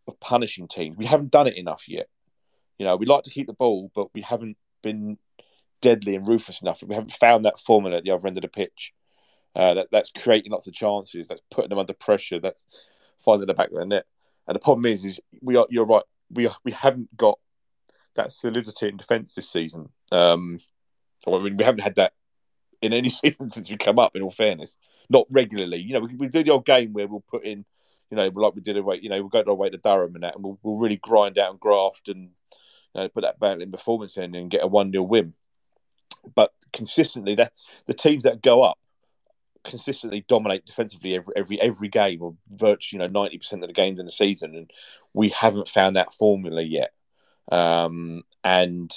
of 0.09 0.18
punishing 0.18 0.66
teams. 0.66 0.97
We 0.97 1.07
haven't 1.07 1.30
done 1.30 1.47
it 1.47 1.57
enough 1.57 1.84
yet. 1.86 2.09
You 2.78 2.86
know, 2.86 2.97
we 2.97 3.07
like 3.07 3.22
to 3.24 3.30
keep 3.30 3.47
the 3.47 3.53
ball, 3.53 3.93
but 3.95 4.12
we 4.12 4.22
haven't 4.22 4.57
been 4.82 5.16
deadly 5.80 6.16
and 6.16 6.26
ruthless 6.26 6.62
enough. 6.62 6.82
We 6.82 6.97
haven't 6.97 7.12
found 7.12 7.45
that 7.45 7.61
formula 7.61 7.99
at 7.99 8.03
the 8.03 8.11
other 8.11 8.26
end 8.26 8.38
of 8.38 8.43
the 8.43 8.49
pitch. 8.49 8.93
Uh, 9.55 9.74
that 9.74 9.93
that's 9.93 10.11
creating 10.11 10.51
lots 10.51 10.66
of 10.66 10.74
chances. 10.74 11.28
That's 11.28 11.43
putting 11.49 11.68
them 11.68 11.78
under 11.78 11.93
pressure. 11.93 12.41
That's 12.41 12.66
finding 13.20 13.47
the 13.47 13.55
back 13.55 13.68
of 13.68 13.76
the 13.76 13.86
net. 13.86 14.07
And 14.49 14.57
the 14.57 14.61
problem 14.61 14.86
is, 14.86 15.05
is 15.05 15.20
we 15.41 15.55
are. 15.55 15.68
You're 15.70 15.86
right. 15.86 16.03
We 16.28 16.49
are, 16.49 16.57
we 16.64 16.72
haven't 16.72 17.16
got 17.16 17.38
that 18.16 18.32
solidity 18.32 18.88
in 18.88 18.97
defence 18.97 19.36
this 19.36 19.49
season. 19.49 19.91
Um, 20.11 20.59
I 21.24 21.38
mean, 21.38 21.57
we 21.57 21.62
haven't 21.62 21.82
had 21.82 21.95
that 21.95 22.14
in 22.82 22.92
any 22.92 23.10
season 23.10 23.48
since 23.48 23.70
we 23.70 23.76
come 23.76 23.98
up. 23.98 24.16
In 24.16 24.22
all 24.22 24.30
fairness, 24.30 24.76
not 25.08 25.26
regularly. 25.30 25.78
You 25.78 25.94
know, 25.94 26.00
we, 26.00 26.14
we 26.14 26.28
do 26.28 26.42
the 26.42 26.50
old 26.50 26.66
game 26.66 26.92
where 26.92 27.06
we'll 27.06 27.24
put 27.28 27.44
in, 27.44 27.64
you 28.10 28.16
know, 28.16 28.28
like 28.28 28.54
we 28.54 28.60
did 28.60 28.76
away. 28.76 29.00
You 29.02 29.10
know, 29.10 29.20
we'll 29.20 29.28
go 29.28 29.42
to 29.42 29.50
away 29.50 29.70
to 29.70 29.78
Durham 29.78 30.14
and 30.14 30.24
that, 30.24 30.34
and 30.34 30.44
we'll, 30.44 30.58
we'll 30.62 30.78
really 30.78 30.96
grind 30.96 31.38
out 31.38 31.50
and 31.50 31.60
graft 31.60 32.08
and 32.08 32.30
you 32.94 33.02
know, 33.02 33.08
put 33.08 33.22
that 33.22 33.38
battling 33.38 33.70
performance 33.70 34.16
in 34.16 34.34
and 34.34 34.50
get 34.50 34.64
a 34.64 34.66
one 34.66 34.92
0 34.92 35.04
win. 35.04 35.34
but 36.34 36.52
consistently, 36.72 37.34
that 37.36 37.52
the 37.86 37.94
teams 37.94 38.24
that 38.24 38.42
go 38.42 38.62
up 38.62 38.78
consistently 39.62 40.24
dominate 40.26 40.64
defensively 40.64 41.14
every 41.14 41.34
every 41.36 41.60
every 41.60 41.88
game, 41.88 42.22
or 42.22 42.34
virtually 42.50 43.02
you 43.02 43.06
know 43.06 43.20
ninety 43.20 43.38
percent 43.38 43.62
of 43.62 43.68
the 43.68 43.74
games 43.74 43.98
in 43.98 44.06
the 44.06 44.12
season, 44.12 44.54
and 44.54 44.70
we 45.12 45.28
haven't 45.30 45.68
found 45.68 45.96
that 45.96 46.12
formula 46.14 46.62
yet. 46.62 46.92
Um, 47.50 48.22
and 48.44 48.90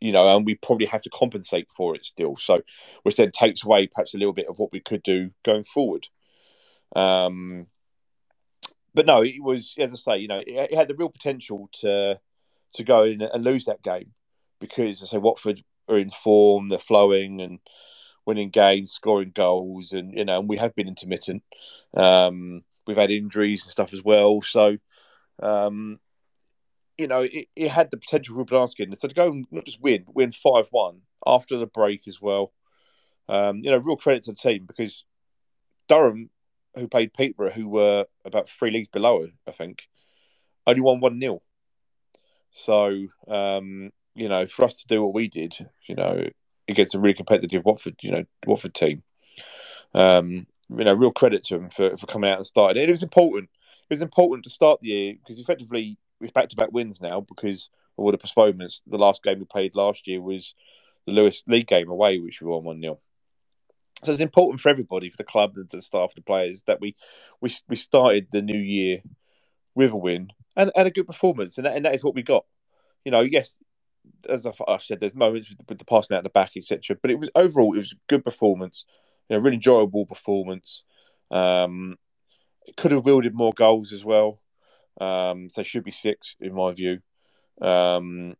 you 0.00 0.12
know, 0.12 0.36
and 0.36 0.46
we 0.46 0.54
probably 0.54 0.86
have 0.86 1.02
to 1.02 1.10
compensate 1.10 1.68
for 1.70 1.94
it 1.94 2.04
still. 2.04 2.36
So, 2.36 2.60
which 3.02 3.16
then 3.16 3.30
takes 3.32 3.64
away 3.64 3.86
perhaps 3.86 4.14
a 4.14 4.18
little 4.18 4.32
bit 4.32 4.48
of 4.48 4.58
what 4.58 4.72
we 4.72 4.80
could 4.80 5.02
do 5.02 5.30
going 5.44 5.64
forward. 5.64 6.08
Um, 6.94 7.66
but 8.94 9.06
no, 9.06 9.22
it 9.22 9.42
was 9.42 9.74
as 9.78 9.92
I 9.92 9.96
say, 9.96 10.18
you 10.18 10.28
know, 10.28 10.38
it, 10.38 10.48
it 10.48 10.74
had 10.74 10.88
the 10.88 10.94
real 10.94 11.08
potential 11.10 11.68
to 11.80 12.20
to 12.74 12.84
go 12.84 13.04
in 13.04 13.22
and 13.22 13.44
lose 13.44 13.64
that 13.64 13.82
game 13.82 14.12
because 14.60 15.02
I 15.02 15.06
say 15.06 15.18
Watford 15.18 15.62
are 15.88 15.98
in 15.98 16.10
form, 16.10 16.68
they're 16.68 16.78
flowing 16.78 17.40
and 17.40 17.60
winning 18.26 18.50
games, 18.50 18.92
scoring 18.92 19.32
goals, 19.34 19.92
and 19.92 20.16
you 20.16 20.24
know, 20.24 20.40
and 20.40 20.48
we 20.48 20.56
have 20.56 20.74
been 20.74 20.88
intermittent. 20.88 21.42
Um, 21.94 22.62
we've 22.86 22.96
had 22.96 23.10
injuries 23.10 23.62
and 23.62 23.70
stuff 23.70 23.92
as 23.92 24.04
well, 24.04 24.40
so 24.42 24.76
um, 25.42 25.98
you 26.98 27.06
know, 27.06 27.22
it, 27.22 27.46
it 27.56 27.70
had 27.70 27.90
the 27.90 27.96
potential 27.96 28.34
for 28.34 28.44
Blaskin. 28.44 28.96
So 28.96 29.08
to 29.08 29.14
go 29.14 29.30
and 29.30 29.46
not 29.50 29.64
just 29.64 29.80
win, 29.80 30.04
win 30.08 30.32
five 30.32 30.68
one 30.70 31.02
after 31.26 31.56
the 31.56 31.66
break 31.66 32.06
as 32.08 32.20
well. 32.20 32.52
Um, 33.28 33.58
you 33.62 33.70
know, 33.70 33.78
real 33.78 33.96
credit 33.96 34.24
to 34.24 34.32
the 34.32 34.36
team 34.36 34.64
because 34.66 35.04
Durham, 35.88 36.30
who 36.74 36.88
played 36.88 37.14
Peterborough, 37.14 37.50
who 37.50 37.68
were 37.68 38.06
about 38.24 38.48
three 38.48 38.70
leagues 38.70 38.88
below, 38.88 39.28
I 39.46 39.52
think, 39.52 39.88
only 40.66 40.80
won 40.80 41.00
one 41.00 41.20
0 41.20 41.40
So 42.50 43.06
um, 43.28 43.90
you 44.14 44.28
know, 44.28 44.46
for 44.46 44.64
us 44.64 44.78
to 44.78 44.86
do 44.86 45.02
what 45.02 45.14
we 45.14 45.28
did, 45.28 45.56
you 45.86 45.94
know, 45.94 46.24
against 46.66 46.94
a 46.94 46.98
really 46.98 47.14
competitive 47.14 47.64
Watford, 47.64 47.96
you 48.02 48.10
know, 48.10 48.24
Watford 48.46 48.74
team, 48.74 49.02
um, 49.94 50.46
you 50.68 50.84
know, 50.84 50.94
real 50.94 51.12
credit 51.12 51.44
to 51.44 51.58
them 51.58 51.70
for, 51.70 51.96
for 51.96 52.06
coming 52.06 52.28
out 52.28 52.38
and 52.38 52.46
starting. 52.46 52.82
it 52.82 52.90
was 52.90 53.02
important. 53.02 53.48
It 53.88 53.94
was 53.94 54.02
important 54.02 54.44
to 54.44 54.50
start 54.50 54.80
the 54.80 54.88
year 54.88 55.14
because 55.14 55.40
effectively 55.40 55.98
it's 56.20 56.32
back 56.32 56.48
to 56.48 56.56
back 56.56 56.72
wins 56.72 57.00
now 57.00 57.20
because 57.20 57.70
of 57.96 58.04
all 58.04 58.12
the 58.12 58.18
postponements. 58.18 58.82
The 58.86 58.98
last 58.98 59.22
game 59.22 59.38
we 59.38 59.44
played 59.44 59.74
last 59.74 60.06
year 60.06 60.20
was 60.20 60.54
the 61.06 61.12
Lewes 61.12 61.42
League 61.46 61.66
game 61.66 61.88
away, 61.88 62.18
which 62.18 62.40
we 62.40 62.48
won 62.48 62.64
1 62.64 62.80
0. 62.80 62.98
So 64.04 64.12
it's 64.12 64.20
important 64.20 64.60
for 64.60 64.68
everybody, 64.68 65.10
for 65.10 65.16
the 65.16 65.24
club, 65.24 65.54
and 65.56 65.68
the 65.68 65.82
staff, 65.82 66.14
the 66.14 66.22
players, 66.22 66.62
that 66.64 66.80
we 66.80 66.94
we 67.40 67.52
we 67.68 67.76
started 67.76 68.28
the 68.30 68.42
new 68.42 68.58
year 68.58 69.00
with 69.74 69.90
a 69.90 69.96
win 69.96 70.30
and, 70.56 70.70
and 70.76 70.86
a 70.86 70.90
good 70.90 71.06
performance, 71.06 71.58
and 71.58 71.66
that, 71.66 71.76
and 71.76 71.84
that 71.84 71.94
is 71.94 72.04
what 72.04 72.14
we 72.14 72.22
got. 72.22 72.44
You 73.04 73.10
know, 73.10 73.20
yes, 73.20 73.58
as 74.28 74.46
I've, 74.46 74.60
I've 74.66 74.82
said, 74.82 75.00
there's 75.00 75.14
moments 75.14 75.48
with 75.48 75.58
the, 75.58 75.64
with 75.68 75.78
the, 75.78 75.84
passing 75.84 76.16
out 76.16 76.22
the 76.22 76.30
back, 76.30 76.52
etc. 76.56 76.96
But 77.00 77.10
it 77.10 77.18
was 77.18 77.30
overall, 77.34 77.74
it 77.74 77.78
was 77.78 77.92
a 77.92 77.96
good 78.08 78.24
performance. 78.24 78.84
You 79.28 79.36
know, 79.36 79.42
really 79.42 79.56
enjoyable 79.56 80.06
performance. 80.06 80.84
Um, 81.30 81.96
it 82.66 82.76
could 82.76 82.92
have 82.92 83.04
wielded 83.04 83.34
more 83.34 83.52
goals 83.52 83.92
as 83.92 84.04
well. 84.04 84.40
Um, 85.00 85.48
so 85.48 85.62
should 85.62 85.84
be 85.84 85.92
six 85.92 86.36
in 86.40 86.54
my 86.54 86.72
view. 86.72 87.00
Um, 87.60 88.36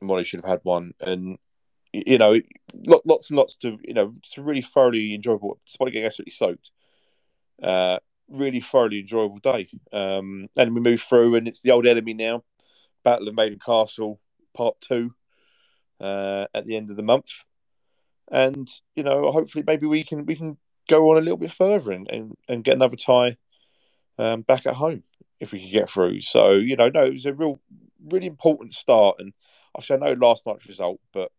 Molly 0.00 0.24
should 0.24 0.40
have 0.40 0.50
had 0.50 0.60
one, 0.62 0.94
and 1.00 1.38
you 1.92 2.18
know, 2.18 2.40
lots 2.86 3.30
and 3.30 3.36
lots 3.36 3.56
to 3.58 3.78
you 3.82 3.94
know, 3.94 4.12
it's 4.16 4.38
a 4.38 4.42
really 4.42 4.62
thoroughly 4.62 5.14
enjoyable. 5.14 5.58
Despite 5.66 5.92
getting 5.92 6.06
absolutely 6.06 6.32
soaked, 6.32 6.70
uh, 7.62 7.98
really 8.28 8.60
thoroughly 8.60 9.00
enjoyable 9.00 9.38
day. 9.38 9.68
Um, 9.92 10.48
and 10.56 10.74
we 10.74 10.80
move 10.80 11.02
through, 11.02 11.34
and 11.34 11.48
it's 11.48 11.62
the 11.62 11.70
old 11.72 11.86
enemy 11.86 12.14
now, 12.14 12.44
Battle 13.02 13.28
of 13.28 13.34
Maiden 13.34 13.58
Castle 13.58 14.20
Part 14.54 14.80
Two, 14.80 15.14
uh, 16.00 16.46
at 16.54 16.66
the 16.66 16.76
end 16.76 16.90
of 16.90 16.96
the 16.96 17.02
month, 17.02 17.30
and 18.30 18.68
you 18.94 19.02
know, 19.02 19.32
hopefully, 19.32 19.64
maybe 19.66 19.86
we 19.86 20.04
can 20.04 20.26
we 20.26 20.36
can 20.36 20.58
go 20.88 21.10
on 21.10 21.18
a 21.18 21.20
little 21.20 21.36
bit 21.36 21.52
further 21.52 21.90
and 21.92 22.08
and, 22.08 22.36
and 22.48 22.64
get 22.64 22.76
another 22.76 22.96
tie 22.96 23.36
um, 24.18 24.42
back 24.42 24.66
at 24.66 24.74
home 24.74 25.02
if 25.40 25.52
we 25.52 25.60
could 25.60 25.72
get 25.72 25.90
through. 25.90 26.20
So 26.20 26.52
you 26.52 26.76
know, 26.76 26.88
no, 26.88 27.04
it 27.04 27.14
was 27.14 27.26
a 27.26 27.34
real, 27.34 27.60
really 28.06 28.26
important 28.26 28.72
start. 28.72 29.16
And 29.20 29.32
obviously, 29.74 29.96
I 29.96 29.98
know 29.98 30.26
last 30.26 30.46
night's 30.46 30.66
result, 30.66 31.00
but 31.12 31.30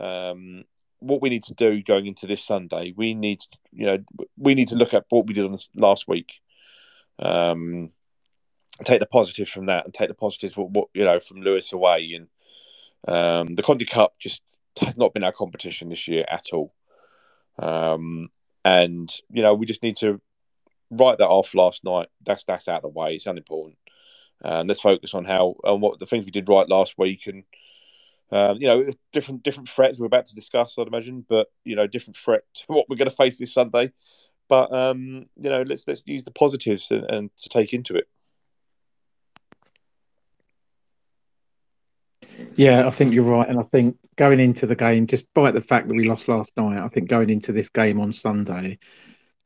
um, 0.00 0.64
what 1.00 1.22
we 1.22 1.28
need 1.28 1.44
to 1.44 1.54
do 1.54 1.82
going 1.82 2.06
into 2.06 2.26
this 2.26 2.42
Sunday, 2.44 2.92
we 2.96 3.14
need, 3.14 3.40
you 3.72 3.86
know, 3.86 3.98
we 4.36 4.54
need 4.54 4.68
to 4.68 4.76
look 4.76 4.94
at 4.94 5.04
what 5.10 5.26
we 5.26 5.34
did 5.34 5.44
on 5.44 5.52
this 5.52 5.68
last 5.74 6.08
week. 6.08 6.40
Um, 7.18 7.90
take 8.84 9.00
the 9.00 9.06
positives 9.06 9.50
from 9.50 9.66
that, 9.66 9.84
and 9.84 9.94
take 9.94 10.08
the 10.08 10.14
positives, 10.14 10.56
what, 10.56 10.70
what 10.70 10.88
you 10.94 11.04
know, 11.04 11.20
from 11.20 11.40
Lewes 11.40 11.72
away, 11.72 12.12
and 12.14 12.28
um, 13.06 13.54
the 13.54 13.62
Conti 13.62 13.84
Cup 13.84 14.14
just 14.18 14.42
has 14.80 14.96
not 14.96 15.12
been 15.12 15.24
our 15.24 15.32
competition 15.32 15.88
this 15.88 16.06
year 16.06 16.24
at 16.28 16.46
all. 16.52 16.72
Um, 17.58 18.30
and 18.64 19.12
you 19.30 19.42
know, 19.42 19.54
we 19.54 19.66
just 19.66 19.82
need 19.82 19.96
to 19.96 20.20
write 20.90 21.18
that 21.18 21.28
off 21.28 21.54
last 21.54 21.84
night. 21.84 22.08
That's 22.24 22.44
that's 22.44 22.68
out 22.68 22.78
of 22.78 22.82
the 22.82 22.88
way. 22.98 23.14
It's 23.14 23.26
unimportant. 23.26 23.78
And 24.40 24.68
let's 24.68 24.80
focus 24.80 25.14
on 25.14 25.24
how 25.24 25.56
on 25.64 25.80
what 25.80 25.98
the 25.98 26.06
things 26.06 26.24
we 26.24 26.30
did 26.30 26.48
right 26.48 26.68
last 26.68 26.94
week, 26.96 27.26
and 27.26 27.44
um, 28.30 28.58
you 28.60 28.66
know, 28.66 28.84
different 29.12 29.42
different 29.42 29.68
threats 29.68 29.98
we're 29.98 30.06
about 30.06 30.26
to 30.28 30.34
discuss. 30.34 30.78
I'd 30.78 30.86
imagine, 30.86 31.24
but 31.28 31.48
you 31.64 31.76
know, 31.76 31.86
different 31.86 32.16
threat 32.16 32.42
to 32.54 32.64
what 32.68 32.86
we're 32.88 32.96
going 32.96 33.10
to 33.10 33.16
face 33.16 33.38
this 33.38 33.54
Sunday. 33.54 33.92
But 34.48 34.72
um, 34.72 35.26
you 35.36 35.50
know, 35.50 35.62
let's 35.62 35.84
let's 35.86 36.02
use 36.06 36.24
the 36.24 36.30
positives 36.30 36.90
and, 36.90 37.04
and 37.10 37.30
to 37.38 37.48
take 37.48 37.72
into 37.72 37.96
it. 37.96 38.08
Yeah, 42.56 42.86
I 42.86 42.90
think 42.90 43.12
you're 43.12 43.24
right, 43.24 43.48
and 43.48 43.58
I 43.58 43.62
think 43.64 43.96
going 44.16 44.40
into 44.40 44.66
the 44.66 44.74
game, 44.74 45.06
despite 45.06 45.54
the 45.54 45.60
fact 45.60 45.88
that 45.88 45.94
we 45.94 46.08
lost 46.08 46.28
last 46.28 46.52
night, 46.56 46.78
I 46.78 46.88
think 46.88 47.08
going 47.08 47.30
into 47.30 47.52
this 47.52 47.68
game 47.68 48.00
on 48.00 48.12
Sunday, 48.12 48.78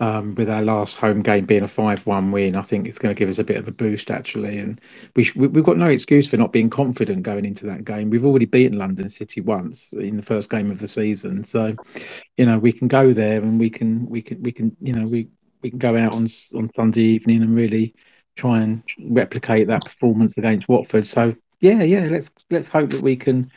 um, 0.02 0.34
with 0.34 0.50
our 0.50 0.62
last 0.62 0.96
home 0.96 1.22
game 1.22 1.46
being 1.46 1.62
a 1.62 1.68
5 1.68 2.04
1 2.04 2.32
win, 2.32 2.56
I 2.56 2.62
think 2.62 2.88
it's 2.88 2.98
going 2.98 3.14
to 3.14 3.18
give 3.18 3.28
us 3.28 3.38
a 3.38 3.44
bit 3.44 3.56
of 3.56 3.68
a 3.68 3.70
boost, 3.70 4.10
actually. 4.10 4.58
And 4.58 4.80
we 5.14 5.30
we've 5.36 5.62
got 5.62 5.78
no 5.78 5.86
excuse 5.86 6.28
for 6.28 6.36
not 6.36 6.52
being 6.52 6.70
confident 6.70 7.22
going 7.22 7.44
into 7.44 7.66
that 7.66 7.84
game. 7.84 8.10
We've 8.10 8.24
already 8.24 8.46
beaten 8.46 8.78
London 8.78 9.08
City 9.08 9.40
once 9.40 9.92
in 9.92 10.16
the 10.16 10.22
first 10.24 10.50
game 10.50 10.72
of 10.72 10.80
the 10.80 10.88
season. 10.88 11.44
So, 11.44 11.76
you 12.36 12.46
know, 12.46 12.58
we 12.58 12.72
can 12.72 12.88
go 12.88 13.12
there 13.14 13.40
and 13.40 13.60
we 13.60 13.70
can, 13.70 14.08
we 14.08 14.22
can, 14.22 14.42
we 14.42 14.50
can, 14.50 14.76
you 14.80 14.92
know, 14.92 15.06
we, 15.06 15.28
we 15.62 15.70
can 15.70 15.78
go 15.78 15.96
out 15.96 16.14
on, 16.14 16.28
on 16.56 16.68
Sunday 16.74 17.02
evening 17.02 17.42
and 17.42 17.54
really 17.54 17.94
try 18.34 18.60
and 18.60 18.82
replicate 19.08 19.68
that 19.68 19.84
performance 19.84 20.34
against 20.36 20.68
Watford. 20.68 21.06
So, 21.06 21.32
yeah, 21.60 21.84
yeah, 21.84 22.08
let's 22.10 22.28
let's 22.50 22.68
hope 22.68 22.90
that 22.90 23.02
we 23.02 23.14
can 23.14 23.52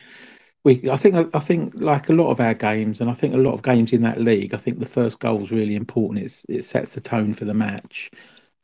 we 0.66 0.90
I 0.90 0.96
think 0.96 1.30
I 1.32 1.38
think 1.38 1.74
like 1.76 2.08
a 2.08 2.12
lot 2.12 2.32
of 2.32 2.40
our 2.40 2.52
games, 2.52 3.00
and 3.00 3.08
I 3.08 3.14
think 3.14 3.34
a 3.34 3.38
lot 3.38 3.54
of 3.54 3.62
games 3.62 3.92
in 3.92 4.02
that 4.02 4.20
league, 4.20 4.52
I 4.52 4.58
think 4.58 4.80
the 4.80 4.84
first 4.84 5.20
goal 5.20 5.44
is 5.44 5.52
really 5.52 5.76
important. 5.76 6.24
It's 6.24 6.44
it 6.48 6.64
sets 6.64 6.90
the 6.92 7.00
tone 7.00 7.34
for 7.34 7.44
the 7.44 7.54
match. 7.54 8.10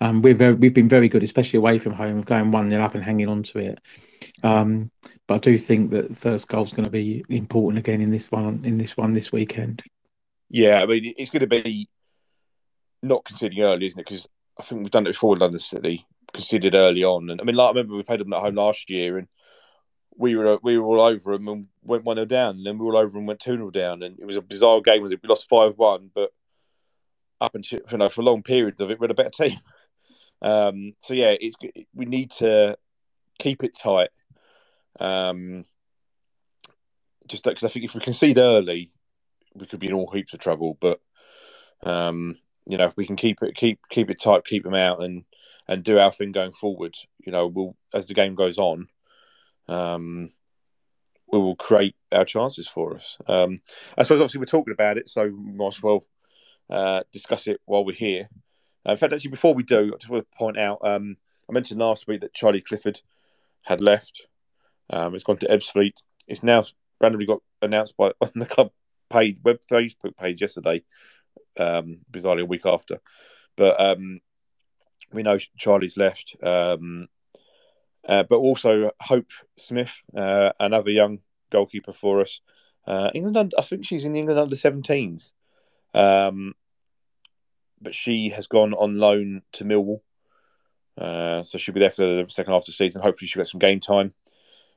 Um, 0.00 0.20
we're 0.20 0.34
very, 0.34 0.55
we've 0.55 0.74
been 0.74 0.88
very 0.88 1.09
good, 1.09 1.22
especially 1.22 1.59
away 1.59 1.78
from 1.78 1.92
home, 1.92 2.18
of 2.18 2.26
going 2.26 2.50
one 2.50 2.70
0 2.70 2.82
up 2.82 2.96
and 2.96 3.05
hanging 3.05 3.28
on 3.28 3.44
to 3.44 3.59
it. 3.61 3.78
Um, 4.42 4.90
but 5.28 5.34
I 5.34 5.38
do 5.38 5.57
think 5.57 5.92
that 5.92 6.18
first 6.18 6.48
goal 6.48 6.64
is 6.64 6.72
going 6.72 6.86
to 6.86 6.90
be 6.90 7.24
important 7.28 7.78
again 7.78 8.00
in 8.00 8.11
this 8.11 8.28
one 8.32 8.64
in 8.64 8.78
this 8.78 8.96
one 8.96 9.14
this 9.14 9.30
weekend. 9.30 9.84
Yeah, 10.50 10.82
I 10.82 10.86
mean 10.86 11.14
it's 11.16 11.30
going 11.30 11.48
to 11.48 11.62
be 11.62 11.88
not 13.00 13.24
conceding 13.24 13.62
early, 13.62 13.86
isn't 13.86 14.00
it? 14.00 14.07
Because 14.07 14.26
I 14.59 14.64
think 14.64 14.80
we've 14.80 14.90
done 14.90 15.07
it 15.07 15.11
before 15.11 15.30
with 15.30 15.40
London 15.40 15.61
City, 15.61 16.05
conceded 16.32 16.74
early 16.74 17.05
on, 17.05 17.30
and 17.30 17.40
I 17.40 17.44
mean, 17.44 17.55
like 17.55 17.66
I 17.66 17.70
remember 17.70 17.94
we 17.94 18.03
played 18.03 18.18
them 18.18 18.32
at 18.32 18.40
home 18.40 18.57
last 18.57 18.90
year, 18.90 19.18
and 19.18 19.28
we 20.17 20.37
were 20.37 20.59
we 20.63 20.79
were 20.79 20.87
all 20.87 21.01
over 21.01 21.33
them 21.33 21.49
and 21.49 21.67
went 21.83 22.05
one 22.05 22.17
0 22.17 22.27
down, 22.27 22.57
and 22.57 22.67
then 22.67 22.79
we 22.79 22.85
were 22.85 22.95
all 22.95 23.03
over 23.03 23.19
and 23.19 23.27
went 23.27 23.41
two 23.41 23.57
0 23.57 23.71
down, 23.71 24.03
and 24.03 24.19
it 24.19 24.27
was 24.27 24.37
a 24.37 24.43
bizarre 24.43 24.81
game. 24.81 25.03
Was 25.03 25.13
it? 25.13 25.21
We 25.23 25.29
lost 25.29 25.49
five 25.49 25.75
one, 25.77 26.11
but 26.15 26.33
up 27.41 27.55
until 27.55 27.81
you 27.91 27.99
know 27.99 28.09
for 28.09 28.23
long 28.23 28.43
periods 28.43 28.81
of 28.81 28.91
it, 28.91 29.01
we're 29.01 29.11
a 29.11 29.15
better 29.15 29.31
team. 29.31 29.59
Um, 30.45 30.95
so 30.99 31.15
yeah, 31.15 31.37
it's 31.41 31.55
we 31.95 32.05
need 32.05 32.33
to 32.33 32.77
keep 33.39 33.63
it 33.63 33.79
tight. 33.79 34.09
Um, 34.99 35.65
just 37.29 37.45
because 37.45 37.63
I 37.63 37.69
think 37.69 37.85
if 37.85 37.95
we 37.95 38.01
concede 38.01 38.39
early, 38.39 38.91
we 39.55 39.67
could 39.67 39.79
be 39.79 39.87
in 39.87 39.93
all 39.93 40.11
heaps 40.11 40.35
of 40.35 40.41
trouble. 40.41 40.77
But 40.81 41.01
um, 41.85 42.39
you 42.67 42.77
know, 42.77 42.87
if 42.87 42.97
we 42.97 43.07
can 43.07 43.15
keep 43.15 43.41
it 43.41 43.55
keep 43.55 43.79
keep 43.89 44.11
it 44.11 44.21
tight, 44.21 44.45
keep 44.45 44.65
them 44.65 44.75
out, 44.75 45.01
and 45.01 45.25
and 45.69 45.85
do 45.85 45.99
our 45.99 46.11
thing 46.11 46.33
going 46.33 46.53
forward, 46.53 46.97
you 47.25 47.33
know, 47.33 47.47
we'll 47.47 47.77
as 47.95 48.07
the 48.07 48.15
game 48.15 48.35
goes 48.35 48.59
on, 48.59 48.89
um, 49.69 50.31
we 51.31 51.39
will 51.39 51.57
create 51.57 51.97
our 52.13 52.25
chances 52.25 52.69
for 52.69 52.95
us. 52.95 53.17
Um, 53.27 53.61
I 53.97 54.03
suppose 54.03 54.21
obviously 54.21 54.41
we're 54.41 54.45
talking 54.45 54.75
about 54.75 54.99
it, 54.99 55.09
so 55.09 55.25
we 55.25 55.53
might 55.53 55.75
as 55.75 55.83
well 55.83 56.05
uh, 56.71 57.03
discuss 57.13 57.47
it 57.47 57.61
while 57.65 57.85
we're 57.85 57.97
here. 57.97 58.29
Uh, 58.87 58.93
in 58.93 58.97
fact, 58.97 59.13
actually, 59.13 59.31
before 59.31 59.55
we 59.55 59.63
do, 59.63 59.93
I 59.95 59.97
just 59.99 60.11
want 60.11 60.25
to 60.31 60.39
point 60.39 60.59
out 60.59 60.79
um, 60.83 61.17
I 61.49 61.53
mentioned 61.53 61.81
last 61.81 62.07
week 62.07 62.21
that 62.21 62.35
Charlie 62.35 62.61
Clifford 62.61 63.01
had 63.63 63.81
left. 63.81 64.27
Um, 64.91 65.15
it's 65.15 65.25
gone 65.25 65.37
to 65.39 65.49
Ebbsfleet. 65.49 65.95
It's 66.27 66.43
now 66.43 66.63
randomly 67.01 67.27
got 67.27 67.43
announced 67.63 67.97
by 67.97 68.13
on 68.21 68.31
the 68.35 68.47
club 68.47 68.71
page, 69.11 69.39
web 69.45 69.61
Facebook 69.71 70.17
page 70.17 70.41
yesterday, 70.41 70.83
um, 71.59 72.01
bizarrely 72.11 72.43
a 72.43 72.47
week 72.47 72.67
after. 72.67 73.01
But 73.57 73.81
um, 73.81 74.21
we 75.13 75.23
know 75.23 75.39
Charlie's 75.57 75.97
left. 75.97 76.37
Um, 76.43 77.09
uh, 78.09 78.24
but 78.24 78.36
also 78.36 78.90
Hope 79.00 79.30
Smith, 79.57 80.03
uh, 80.16 80.53
another 80.59 80.90
young 80.90 81.20
goalkeeper 81.50 81.92
for 81.92 82.20
us, 82.20 82.40
Uh, 82.84 83.11
England, 83.14 83.55
I 83.57 83.62
think 83.62 83.86
she's 83.86 84.05
in 84.05 84.16
England 84.16 84.40
under 84.40 84.57
17s. 84.57 85.32
Um, 85.94 86.55
but 87.80 87.94
she 87.94 88.30
has 88.30 88.46
gone 88.46 88.74
on 88.74 88.98
loan 88.98 89.42
to 89.53 89.64
Millwall. 89.64 90.00
Uh, 90.96 91.42
so 91.42 91.59
she'll 91.59 91.74
be 91.74 91.80
there 91.80 91.90
for 91.90 92.03
the 92.05 92.26
second 92.28 92.53
half 92.53 92.62
of 92.62 92.66
the 92.66 92.72
season. 92.72 93.03
Hopefully, 93.03 93.28
she'll 93.28 93.40
get 93.40 93.48
some 93.48 93.59
game 93.59 93.80
time. 93.80 94.12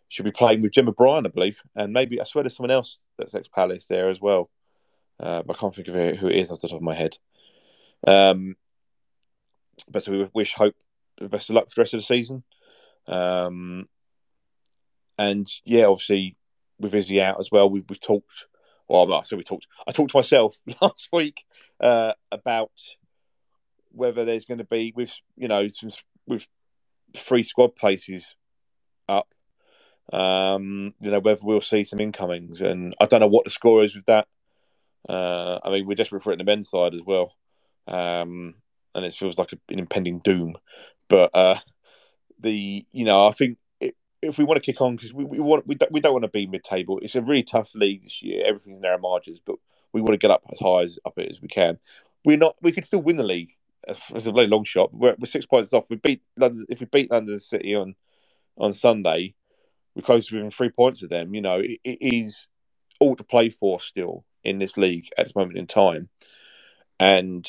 She'll 0.07 0.23
be 0.23 0.32
playing 0.32 0.61
with 0.61 0.71
Gemma 0.71 0.91
Bryan, 0.91 1.26
I 1.26 1.30
believe, 1.30 1.61
and 1.76 1.91
maybe 1.93 2.21
I 2.21 2.23
swear 2.23 2.43
there's 2.43 2.55
someone 2.55 2.71
else 2.71 3.01
that's 3.17 3.36
ex 3.36 3.47
Palace 3.47 3.88
there 3.88 4.09
as 4.09 4.21
well. 4.21 4.49
Uh, 5.19 5.43
I 5.49 5.53
can't 5.53 5.73
think 5.73 5.88
of 5.88 5.95
who 6.17 6.28
it 6.28 6.36
is 6.36 6.51
off 6.51 6.61
the 6.61 6.67
top 6.67 6.78
of 6.78 6.84
my 6.84 6.93
head. 6.93 7.17
Um, 8.05 8.55
but 9.89 10.03
so 10.03 10.11
we 10.11 10.30
wish 10.34 10.53
Hope 10.53 10.76
the 11.17 11.30
best 11.30 11.49
of 11.49 11.55
luck 11.55 11.69
for 11.69 11.76
the 11.76 11.82
rest 11.82 11.93
of 11.93 11.99
the 11.99 12.05
season. 12.05 12.43
Um, 13.08 13.88
and 15.18 15.47
yeah, 15.64 15.86
obviously 15.86 16.36
with 16.80 16.93
Izzy 16.93 17.22
out 17.22 17.39
as 17.39 17.51
well, 17.51 17.70
we, 17.70 17.84
we've 17.88 17.99
talked. 17.99 18.47
Well, 18.88 19.12
I 19.14 19.22
said 19.24 19.38
we 19.38 19.43
talked. 19.43 19.68
I 19.88 19.91
talked 19.91 20.12
to 20.12 20.18
myself 20.18 20.56
last 20.82 21.10
week 21.12 21.43
uh, 21.80 22.14
about 22.32 22.72
whether 23.91 24.26
there's 24.26 24.45
going 24.45 24.58
to 24.58 24.66
be 24.66 24.93
with 24.95 25.18
you 25.38 25.47
know 25.47 25.68
some 25.68 25.89
with 26.28 26.47
free 27.16 27.43
squad 27.43 27.76
places 27.76 28.36
up. 29.08 29.34
Um, 30.12 30.93
you 30.99 31.12
know 31.12 31.20
whether 31.20 31.41
we'll 31.43 31.62
see 31.62 31.84
some 31.84 31.99
incomings, 31.99 32.62
and 32.62 32.95
I 32.99 33.06
don't 33.06 33.22
know 33.22 33.28
what 33.28 33.45
the 33.45 33.51
score 33.51 33.84
is 33.84 33.95
with 33.95 34.06
that. 34.06 34.28
Uh, 35.08 35.60
I 35.64 35.70
mean, 35.70 35.86
we're 35.86 35.95
desperate 35.95 36.24
for 36.24 36.32
it 36.32 36.34
in 36.34 36.39
the 36.39 36.45
men's 36.45 36.70
side 36.70 36.93
as 36.93 37.01
well, 37.01 37.34
um, 37.88 38.56
and 38.93 39.06
it 39.06 39.14
feels 39.14 39.39
like 39.39 39.51
an 39.51 39.60
impending 39.70 40.20
doom. 40.20 40.56
But 41.08 41.32
uh, 41.34 41.60
the 42.40 42.86
you 42.92 43.06
know, 43.06 43.28
I 43.28 43.32
think 43.32 43.58
if 44.22 44.38
we 44.38 44.44
want 44.44 44.62
to 44.62 44.72
kick 44.72 44.82
on 44.82 44.96
because 44.96 45.14
we, 45.14 45.24
we 45.24 45.40
want 45.40 45.68
we 45.68 45.76
don't, 45.76 45.92
we 45.92 46.00
don't 46.00 46.14
want 46.14 46.24
to 46.24 46.30
be 46.30 46.48
mid 46.48 46.64
table. 46.64 47.00
It's 47.02 47.16
a 47.16 47.22
really 47.22 47.44
tough 47.44 47.74
league 47.76 48.04
this 48.04 48.22
year. 48.22 48.44
Everything's 48.46 48.80
narrow 48.80 48.98
margins, 48.98 49.42
but 49.42 49.56
we 49.94 50.02
want 50.02 50.14
to 50.14 50.18
get 50.18 50.32
up 50.32 50.44
as 50.52 50.60
high 50.60 50.84
as 50.84 51.00
up 51.06 51.18
it 51.18 51.30
as 51.30 51.42
we 51.42 51.48
can. 51.48 51.78
We're 52.24 52.38
not. 52.38 52.56
We 52.62 52.72
could 52.72 52.86
still 52.86 53.02
win 53.02 53.18
the 53.18 53.24
league. 53.24 53.54
It's 53.88 54.26
a 54.26 54.32
very 54.32 54.48
long 54.48 54.64
shot. 54.64 54.94
We're, 54.94 55.16
we're 55.20 55.28
six 55.28 55.46
points 55.46 55.72
off. 55.74 55.90
We 55.90 55.98
beat 55.98 56.24
London. 56.38 56.66
If 56.70 56.80
we 56.80 56.88
beat 56.88 57.12
London 57.12 57.40
City 57.40 57.76
on 57.76 57.96
on 58.58 58.74
Sunday, 58.74 59.36
we're 59.96 60.02
close 60.02 60.28
to 60.28 60.36
within 60.36 60.50
three 60.50 60.70
points 60.70 61.04
of 61.04 61.10
them. 61.10 61.36
You 61.36 61.42
know, 61.42 61.60
it, 61.60 61.80
it 61.84 61.98
is 62.02 62.48
all 63.00 63.16
to 63.16 63.24
play 63.24 63.50
for 63.50 63.80
still 63.80 64.26
in 64.44 64.60
this 64.60 64.78
league 64.78 65.08
at 65.18 65.26
this 65.26 65.36
moment 65.36 65.58
in 65.58 65.68
time. 65.68 66.10
And 67.00 67.48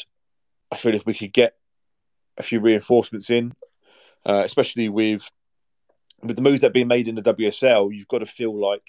I 0.71 0.77
feel 0.77 0.95
if 0.95 1.07
we 1.07 1.15
could 1.15 1.33
get 1.33 1.55
a 2.37 2.43
few 2.43 2.61
reinforcements 2.61 3.31
in, 3.31 3.55
uh, 4.27 4.43
especially 4.45 4.89
with 4.89 5.31
with 6.23 6.37
the 6.37 6.43
moves 6.43 6.61
that 6.61 6.69
are 6.69 6.73
being 6.73 6.89
made 6.89 7.09
in 7.09 7.15
the 7.15 7.23
WSL, 7.23 7.95
you've 7.95 8.09
got 8.09 8.19
to 8.19 8.27
feel 8.27 8.59
like 8.59 8.83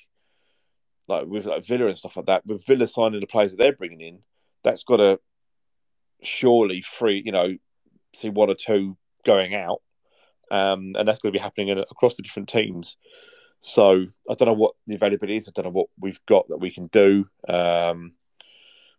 like 1.08 1.28
with 1.28 1.46
like 1.46 1.66
Villa 1.66 1.88
and 1.88 1.98
stuff 1.98 2.18
like 2.18 2.26
that. 2.26 2.46
With 2.46 2.66
Villa 2.66 2.88
signing 2.88 3.22
the 3.22 3.28
players 3.28 3.52
that 3.52 3.58
they're 3.58 3.72
bringing 3.72 4.02
in, 4.02 4.20
that's 4.64 4.84
got 4.84 4.98
to 4.98 5.20
surely 6.24 6.82
free 6.82 7.22
you 7.24 7.32
know 7.32 7.56
see 8.16 8.30
one 8.30 8.50
or 8.50 8.56
two 8.56 8.98
going 9.26 9.54
out, 9.54 9.82
um, 10.50 10.96
and 10.98 11.08
that's 11.08 11.20
going 11.20 11.32
to 11.32 11.38
be 11.38 11.42
happening 11.42 11.68
in, 11.70 11.78
across 11.78 12.18
the 12.18 12.24
different 12.24 12.50
teams. 12.50 12.98
So 13.60 14.06
I 14.30 14.34
don't 14.34 14.48
know 14.48 14.54
what 14.54 14.74
the 14.88 14.96
availability 14.96 15.38
is. 15.38 15.48
I 15.48 15.52
don't 15.54 15.66
know 15.66 15.72
what 15.72 15.90
we've 16.00 16.24
got 16.26 16.48
that 16.50 16.58
we 16.58 16.72
can 16.72 16.88
do. 16.88 17.28
Um, 17.48 18.14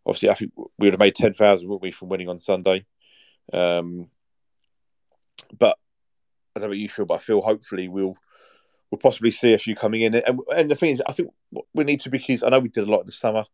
obviously, 0.06 0.30
I 0.30 0.34
think 0.34 0.52
we 0.56 0.86
would 0.86 0.92
have 0.92 1.00
made 1.00 1.16
ten 1.16 1.34
thousand, 1.34 1.68
wouldn't 1.68 1.82
we, 1.82 1.90
from 1.90 2.08
winning 2.08 2.28
on 2.28 2.38
Sunday? 2.38 2.86
Um, 3.52 4.08
but 5.58 5.78
I 6.58 6.60
don't 6.60 6.70
know 6.70 6.72
what 6.72 6.78
you 6.78 6.88
feel, 6.88 7.06
but 7.06 7.14
I 7.14 7.18
feel 7.18 7.40
hopefully 7.40 7.88
we'll 7.88 8.16
we'll 8.90 8.98
possibly 8.98 9.30
see 9.30 9.52
a 9.52 9.58
few 9.58 9.74
coming 9.74 10.02
in. 10.02 10.14
And, 10.14 10.40
and 10.54 10.70
the 10.70 10.74
thing 10.74 10.90
is, 10.90 11.02
I 11.06 11.12
think 11.12 11.30
we 11.74 11.84
need 11.84 12.00
to 12.00 12.10
because 12.10 12.42
I 12.42 12.48
know 12.48 12.58
we 12.58 12.68
did 12.68 12.86
a 12.86 12.90
lot 12.90 13.00
in 13.00 13.06
the 13.06 13.12
summer, 13.12 13.44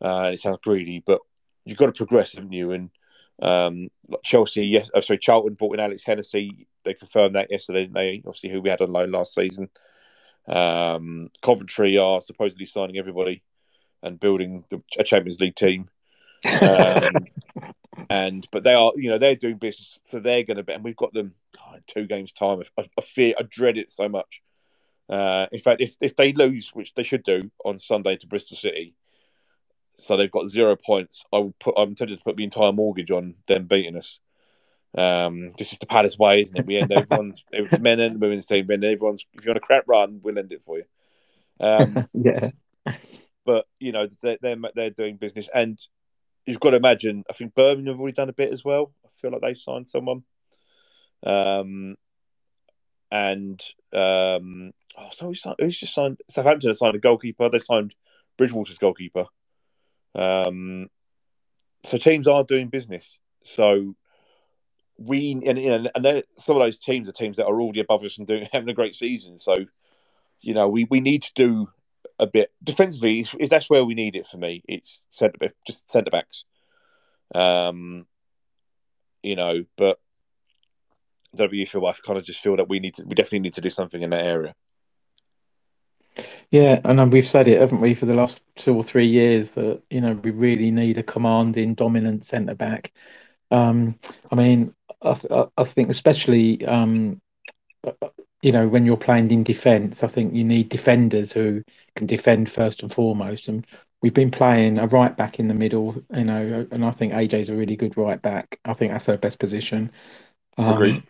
uh, 0.00 0.22
and 0.24 0.34
it 0.34 0.40
sounds 0.40 0.58
greedy, 0.62 1.02
but 1.04 1.20
you've 1.64 1.78
got 1.78 1.86
to 1.86 1.92
progress, 1.92 2.34
haven't 2.34 2.52
you? 2.52 2.72
And 2.72 2.90
um, 3.40 3.88
Chelsea, 4.24 4.66
yes, 4.66 4.90
oh, 4.94 5.00
sorry, 5.00 5.18
Charlton 5.18 5.54
bought 5.54 5.74
in 5.74 5.80
Alex 5.80 6.04
Hennessy. 6.04 6.66
They 6.84 6.94
confirmed 6.94 7.36
that 7.36 7.50
yesterday, 7.50 7.82
didn't 7.82 7.94
they? 7.94 8.22
Obviously, 8.26 8.50
who 8.50 8.60
we 8.60 8.70
had 8.70 8.80
on 8.80 8.92
loan 8.92 9.12
last 9.12 9.34
season. 9.34 9.68
Um, 10.48 11.30
Coventry 11.40 11.98
are 11.98 12.20
supposedly 12.20 12.66
signing 12.66 12.98
everybody 12.98 13.42
and 14.02 14.18
building 14.18 14.64
the, 14.70 14.82
a 14.98 15.04
Champions 15.04 15.40
League 15.40 15.56
team. 15.56 15.88
Um, 16.44 17.12
and 18.12 18.46
but 18.50 18.62
they 18.62 18.74
are, 18.74 18.92
you 18.94 19.08
know, 19.08 19.16
they're 19.16 19.36
doing 19.36 19.56
business, 19.56 19.98
so 20.04 20.20
they're 20.20 20.44
going 20.44 20.58
to 20.58 20.62
be. 20.62 20.74
And 20.74 20.84
we've 20.84 20.96
got 20.96 21.14
them 21.14 21.34
oh, 21.66 21.76
in 21.76 21.82
two 21.86 22.06
games' 22.06 22.32
time. 22.32 22.62
I, 22.78 22.84
I, 22.98 23.00
fear, 23.00 23.34
I 23.38 23.42
dread 23.42 23.78
it 23.78 23.88
so 23.88 24.06
much. 24.06 24.42
Uh, 25.08 25.46
in 25.50 25.58
fact, 25.58 25.80
if 25.80 25.96
if 26.00 26.14
they 26.14 26.34
lose, 26.34 26.70
which 26.74 26.92
they 26.94 27.04
should 27.04 27.22
do 27.22 27.50
on 27.64 27.78
Sunday 27.78 28.16
to 28.16 28.26
Bristol 28.26 28.58
City, 28.58 28.94
so 29.96 30.16
they've 30.16 30.30
got 30.30 30.46
zero 30.46 30.76
points. 30.76 31.24
I 31.32 31.38
will 31.38 31.54
put. 31.58 31.74
I'm 31.78 31.94
tempted 31.94 32.18
to 32.18 32.24
put 32.24 32.36
the 32.36 32.44
entire 32.44 32.72
mortgage 32.72 33.10
on 33.10 33.34
them 33.46 33.64
beating 33.64 33.96
us. 33.96 34.20
Um, 34.94 35.52
this 35.56 35.72
is 35.72 35.78
the 35.78 35.86
Palace 35.86 36.18
way, 36.18 36.42
isn't 36.42 36.58
it? 36.58 36.66
We 36.66 36.76
end 36.76 36.92
everyone's 36.92 37.42
men 37.80 37.98
and 37.98 38.20
women's 38.20 38.46
team, 38.46 38.68
and 38.68 38.84
everyone's. 38.84 39.24
If 39.32 39.46
you're 39.46 39.52
on 39.52 39.56
a 39.56 39.60
crap 39.60 39.84
run, 39.86 40.20
we'll 40.22 40.38
end 40.38 40.52
it 40.52 40.62
for 40.62 40.78
you. 40.78 40.84
Um, 41.60 42.08
yeah. 42.12 42.50
But 43.44 43.66
you 43.78 43.92
know 43.92 44.08
they're, 44.20 44.38
they're 44.40 44.56
they're 44.74 44.90
doing 44.90 45.16
business, 45.16 45.48
and 45.54 45.78
you've 46.46 46.60
got 46.60 46.70
to 46.70 46.76
imagine. 46.76 47.24
I 47.28 47.32
think 47.32 47.54
Birmingham 47.54 47.94
have 47.94 48.00
already 48.00 48.14
done 48.14 48.28
a 48.28 48.34
bit 48.34 48.52
as 48.52 48.64
well. 48.64 48.92
I 49.04 49.08
feel 49.14 49.30
like 49.30 49.42
they've 49.42 49.56
signed 49.56 49.88
someone. 49.88 50.24
Um, 51.22 51.96
and 53.10 53.62
um, 53.92 54.72
oh, 54.96 55.08
so 55.10 55.26
who's, 55.26 55.46
who's 55.58 55.78
just 55.78 55.94
signed? 55.94 56.20
Southampton 56.28 56.70
has 56.70 56.78
signed 56.78 56.96
a 56.96 57.00
goalkeeper. 57.00 57.48
They 57.48 57.58
signed 57.58 57.94
Bridgwater's 58.36 58.78
goalkeeper. 58.78 59.26
Um, 60.14 60.88
so 61.84 61.98
teams 61.98 62.26
are 62.26 62.44
doing 62.44 62.68
business. 62.68 63.18
So 63.44 63.96
we 64.98 65.32
and, 65.44 65.58
you 65.58 65.72
and, 65.72 65.90
and 65.94 66.24
some 66.32 66.56
of 66.56 66.62
those 66.62 66.78
teams 66.78 67.08
are 67.08 67.12
teams 67.12 67.36
that 67.36 67.46
are 67.46 67.60
already 67.60 67.80
above 67.80 68.04
us 68.04 68.18
and 68.18 68.26
doing 68.26 68.48
having 68.52 68.68
a 68.68 68.74
great 68.74 68.94
season. 68.94 69.38
So 69.38 69.64
you 70.40 70.54
know 70.54 70.68
we 70.68 70.84
we 70.84 71.00
need 71.00 71.22
to 71.22 71.32
do 71.34 71.68
a 72.18 72.26
bit 72.26 72.52
defensively. 72.62 73.26
Is 73.38 73.48
that's 73.48 73.70
where 73.70 73.84
we 73.84 73.94
need 73.94 74.16
it 74.16 74.26
for 74.26 74.38
me. 74.38 74.62
It's 74.68 75.04
centre 75.10 75.52
just 75.66 75.90
centre 75.90 76.10
backs. 76.10 76.44
Um, 77.34 78.06
you 79.22 79.36
know, 79.36 79.64
but 79.76 79.98
W 81.34 81.66
feel 81.66 81.86
I 81.86 81.92
kind 82.04 82.18
of 82.18 82.24
just 82.24 82.40
feel 82.40 82.56
that 82.56 82.68
we 82.68 82.80
need 82.80 82.94
to 82.94 83.04
we 83.04 83.14
definitely 83.14 83.40
need 83.40 83.54
to 83.54 83.60
do 83.60 83.70
something 83.70 84.02
in 84.02 84.10
that 84.10 84.24
area. 84.24 84.54
Yeah, 86.50 86.80
and 86.84 87.10
we've 87.10 87.26
said 87.26 87.48
it, 87.48 87.60
haven't 87.60 87.80
we, 87.80 87.94
for 87.94 88.04
the 88.04 88.12
last 88.12 88.42
two 88.56 88.76
or 88.76 88.84
three 88.84 89.06
years 89.06 89.50
that 89.52 89.80
you 89.88 90.00
know 90.00 90.12
we 90.12 90.30
really 90.30 90.70
need 90.70 90.98
a 90.98 91.02
commanding, 91.02 91.74
dominant 91.74 92.26
centre 92.26 92.54
back. 92.54 92.92
Um, 93.50 93.98
I 94.30 94.34
mean, 94.34 94.74
I, 95.02 95.46
I, 95.56 95.64
think 95.64 95.90
especially 95.90 96.64
um, 96.66 97.20
you 98.42 98.52
know 98.52 98.68
when 98.68 98.84
you're 98.84 98.96
playing 98.96 99.30
in 99.30 99.44
defence, 99.44 100.02
I 100.02 100.08
think 100.08 100.34
you 100.34 100.44
need 100.44 100.68
defenders 100.68 101.32
who 101.32 101.62
can 101.96 102.06
defend 102.06 102.50
first 102.50 102.82
and 102.82 102.92
foremost. 102.92 103.48
And 103.48 103.66
we've 104.02 104.14
been 104.14 104.30
playing 104.30 104.78
a 104.78 104.86
right 104.86 105.16
back 105.16 105.38
in 105.38 105.48
the 105.48 105.54
middle, 105.54 106.02
you 106.14 106.24
know, 106.24 106.66
and 106.70 106.84
I 106.84 106.90
think 106.90 107.12
AJ's 107.12 107.48
a 107.48 107.54
really 107.54 107.76
good 107.76 107.96
right 107.96 108.20
back. 108.20 108.58
I 108.64 108.74
think 108.74 108.92
that's 108.92 109.06
her 109.06 109.16
best 109.16 109.38
position. 109.38 109.92
Um, 110.58 110.72
Agreed. 110.74 111.02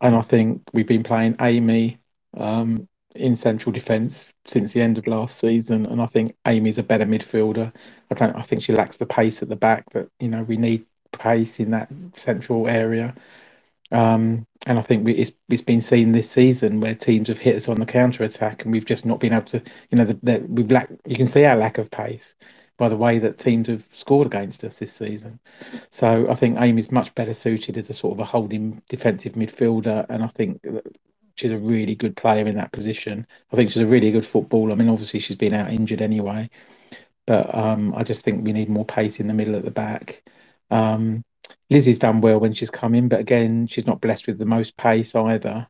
And 0.00 0.14
I 0.14 0.22
think 0.22 0.62
we've 0.72 0.86
been 0.86 1.02
playing 1.02 1.36
Amy 1.40 1.98
um, 2.36 2.88
in 3.14 3.36
central 3.36 3.72
defence 3.72 4.26
since 4.46 4.72
the 4.72 4.80
end 4.80 4.96
of 4.96 5.06
last 5.06 5.38
season, 5.38 5.86
and 5.86 6.00
I 6.00 6.06
think 6.06 6.34
Amy's 6.46 6.78
a 6.78 6.82
better 6.82 7.04
midfielder. 7.04 7.72
I 8.10 8.14
don't. 8.14 8.34
I 8.34 8.42
think 8.42 8.62
she 8.62 8.72
lacks 8.72 8.96
the 8.96 9.06
pace 9.06 9.42
at 9.42 9.48
the 9.48 9.56
back, 9.56 9.84
but 9.92 10.08
you 10.20 10.28
know 10.28 10.42
we 10.42 10.56
need 10.56 10.86
pace 11.12 11.58
in 11.58 11.72
that 11.72 11.90
central 12.16 12.68
area. 12.68 13.14
Um, 13.92 14.46
and 14.66 14.78
I 14.78 14.82
think 14.82 15.04
we, 15.04 15.14
it's, 15.14 15.32
it's 15.48 15.62
been 15.62 15.80
seen 15.80 16.12
this 16.12 16.30
season 16.30 16.80
where 16.80 16.94
teams 16.94 17.28
have 17.28 17.38
hit 17.38 17.56
us 17.56 17.68
on 17.68 17.76
the 17.76 17.86
counter 17.86 18.24
attack, 18.24 18.62
and 18.64 18.72
we've 18.72 18.84
just 18.84 19.04
not 19.04 19.20
been 19.20 19.32
able 19.32 19.46
to. 19.46 19.62
You 19.90 19.98
know, 19.98 20.04
the, 20.04 20.18
the, 20.22 20.44
we've 20.48 20.70
lack. 20.70 20.90
You 21.06 21.16
can 21.16 21.26
see 21.26 21.44
our 21.44 21.56
lack 21.56 21.78
of 21.78 21.90
pace 21.90 22.34
by 22.80 22.88
the 22.88 22.96
way 22.96 23.18
that 23.18 23.38
teams 23.38 23.68
have 23.68 23.84
scored 23.92 24.26
against 24.26 24.64
us 24.64 24.78
this 24.78 24.94
season. 24.94 25.38
So 25.90 26.30
I 26.30 26.34
think 26.34 26.58
Amy's 26.58 26.90
much 26.90 27.14
better 27.14 27.34
suited 27.34 27.76
as 27.76 27.90
a 27.90 27.94
sort 27.94 28.14
of 28.14 28.20
a 28.20 28.24
holding 28.24 28.80
defensive 28.88 29.34
midfielder, 29.34 30.06
and 30.08 30.22
I 30.22 30.28
think 30.28 30.62
she's 31.34 31.50
a 31.50 31.58
really 31.58 31.94
good 31.94 32.16
player 32.16 32.46
in 32.46 32.56
that 32.56 32.72
position. 32.72 33.26
I 33.52 33.56
think 33.56 33.70
she's 33.70 33.82
a 33.82 33.86
really 33.86 34.10
good 34.10 34.26
footballer. 34.26 34.72
I 34.72 34.76
mean, 34.76 34.88
obviously 34.88 35.20
she's 35.20 35.36
been 35.36 35.52
out 35.52 35.72
injured 35.72 36.00
anyway, 36.00 36.48
but 37.26 37.54
um, 37.54 37.94
I 37.94 38.02
just 38.02 38.24
think 38.24 38.44
we 38.44 38.54
need 38.54 38.70
more 38.70 38.86
pace 38.86 39.20
in 39.20 39.26
the 39.26 39.34
middle 39.34 39.56
at 39.56 39.64
the 39.64 39.70
back. 39.70 40.22
Um, 40.70 41.22
Lizzie's 41.70 41.98
done 41.98 42.20
well 42.20 42.40
when 42.40 42.54
she's 42.54 42.70
come 42.70 42.94
in, 42.94 43.08
but 43.08 43.20
again, 43.20 43.66
she's 43.66 43.86
not 43.86 44.00
blessed 44.00 44.26
with 44.26 44.38
the 44.38 44.44
most 44.44 44.76
pace 44.76 45.14
either. 45.14 45.66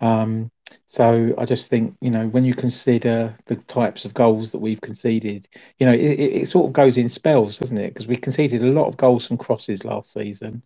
Um, 0.00 0.50
so 0.88 1.34
I 1.38 1.44
just 1.44 1.68
think, 1.68 1.96
you 2.00 2.10
know, 2.10 2.26
when 2.28 2.44
you 2.44 2.54
consider 2.54 3.36
the 3.46 3.56
types 3.56 4.04
of 4.04 4.14
goals 4.14 4.52
that 4.52 4.58
we've 4.58 4.80
conceded, 4.80 5.48
you 5.78 5.86
know, 5.86 5.92
it, 5.92 6.20
it 6.20 6.48
sort 6.48 6.66
of 6.66 6.72
goes 6.72 6.96
in 6.96 7.08
spells, 7.08 7.58
doesn't 7.58 7.78
it? 7.78 7.94
Because 7.94 8.06
we 8.06 8.16
conceded 8.16 8.62
a 8.62 8.66
lot 8.66 8.88
of 8.88 8.96
goals 8.96 9.26
from 9.26 9.38
crosses 9.38 9.84
last 9.84 10.12
season, 10.12 10.62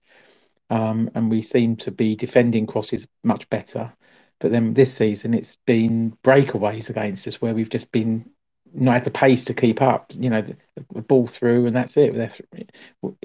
um, 0.70 1.10
and 1.14 1.30
we 1.30 1.42
seem 1.42 1.76
to 1.76 1.90
be 1.90 2.16
defending 2.16 2.66
crosses 2.66 3.06
much 3.22 3.48
better. 3.50 3.92
But 4.40 4.52
then 4.52 4.74
this 4.74 4.94
season, 4.94 5.34
it's 5.34 5.56
been 5.66 6.16
breakaways 6.22 6.90
against 6.90 7.26
us 7.26 7.40
where 7.40 7.54
we've 7.54 7.70
just 7.70 7.90
been 7.90 8.30
not 8.74 8.94
had 8.94 9.04
the 9.04 9.10
pace 9.10 9.44
to 9.44 9.54
keep 9.54 9.80
up. 9.82 10.12
You 10.14 10.30
know, 10.30 10.42
the, 10.42 10.56
the 10.94 11.02
ball 11.02 11.26
through 11.26 11.66
and 11.66 11.76
that's 11.76 11.96
it. 11.96 12.14
They're, 12.14 12.32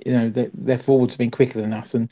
you 0.06 0.12
know, 0.12 0.30
their, 0.30 0.50
their 0.54 0.80
forwards 0.80 1.14
have 1.14 1.20
been 1.20 1.32
quicker 1.32 1.62
than 1.62 1.74
us, 1.74 1.94
and 1.94 2.10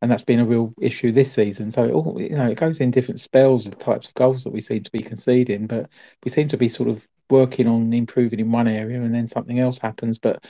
and 0.00 0.10
that's 0.10 0.22
been 0.22 0.40
a 0.40 0.44
real 0.44 0.72
issue 0.80 1.12
this 1.12 1.32
season. 1.32 1.72
So 1.72 1.84
it 1.84 1.92
all, 1.92 2.20
you 2.20 2.36
know, 2.36 2.46
it 2.46 2.58
goes 2.58 2.78
in 2.78 2.90
different 2.90 3.20
spells, 3.20 3.64
the 3.64 3.70
types 3.72 4.08
of 4.08 4.14
goals 4.14 4.44
that 4.44 4.52
we 4.52 4.60
seem 4.60 4.84
to 4.84 4.90
be 4.92 5.02
conceding, 5.02 5.66
but 5.66 5.90
we 6.24 6.30
seem 6.30 6.48
to 6.48 6.56
be 6.56 6.68
sort 6.68 6.88
of 6.88 7.02
working 7.30 7.66
on 7.66 7.92
improving 7.92 8.40
in 8.40 8.52
one 8.52 8.68
area, 8.68 9.00
and 9.00 9.14
then 9.14 9.28
something 9.28 9.58
else 9.58 9.78
happens. 9.78 10.18
But 10.18 10.44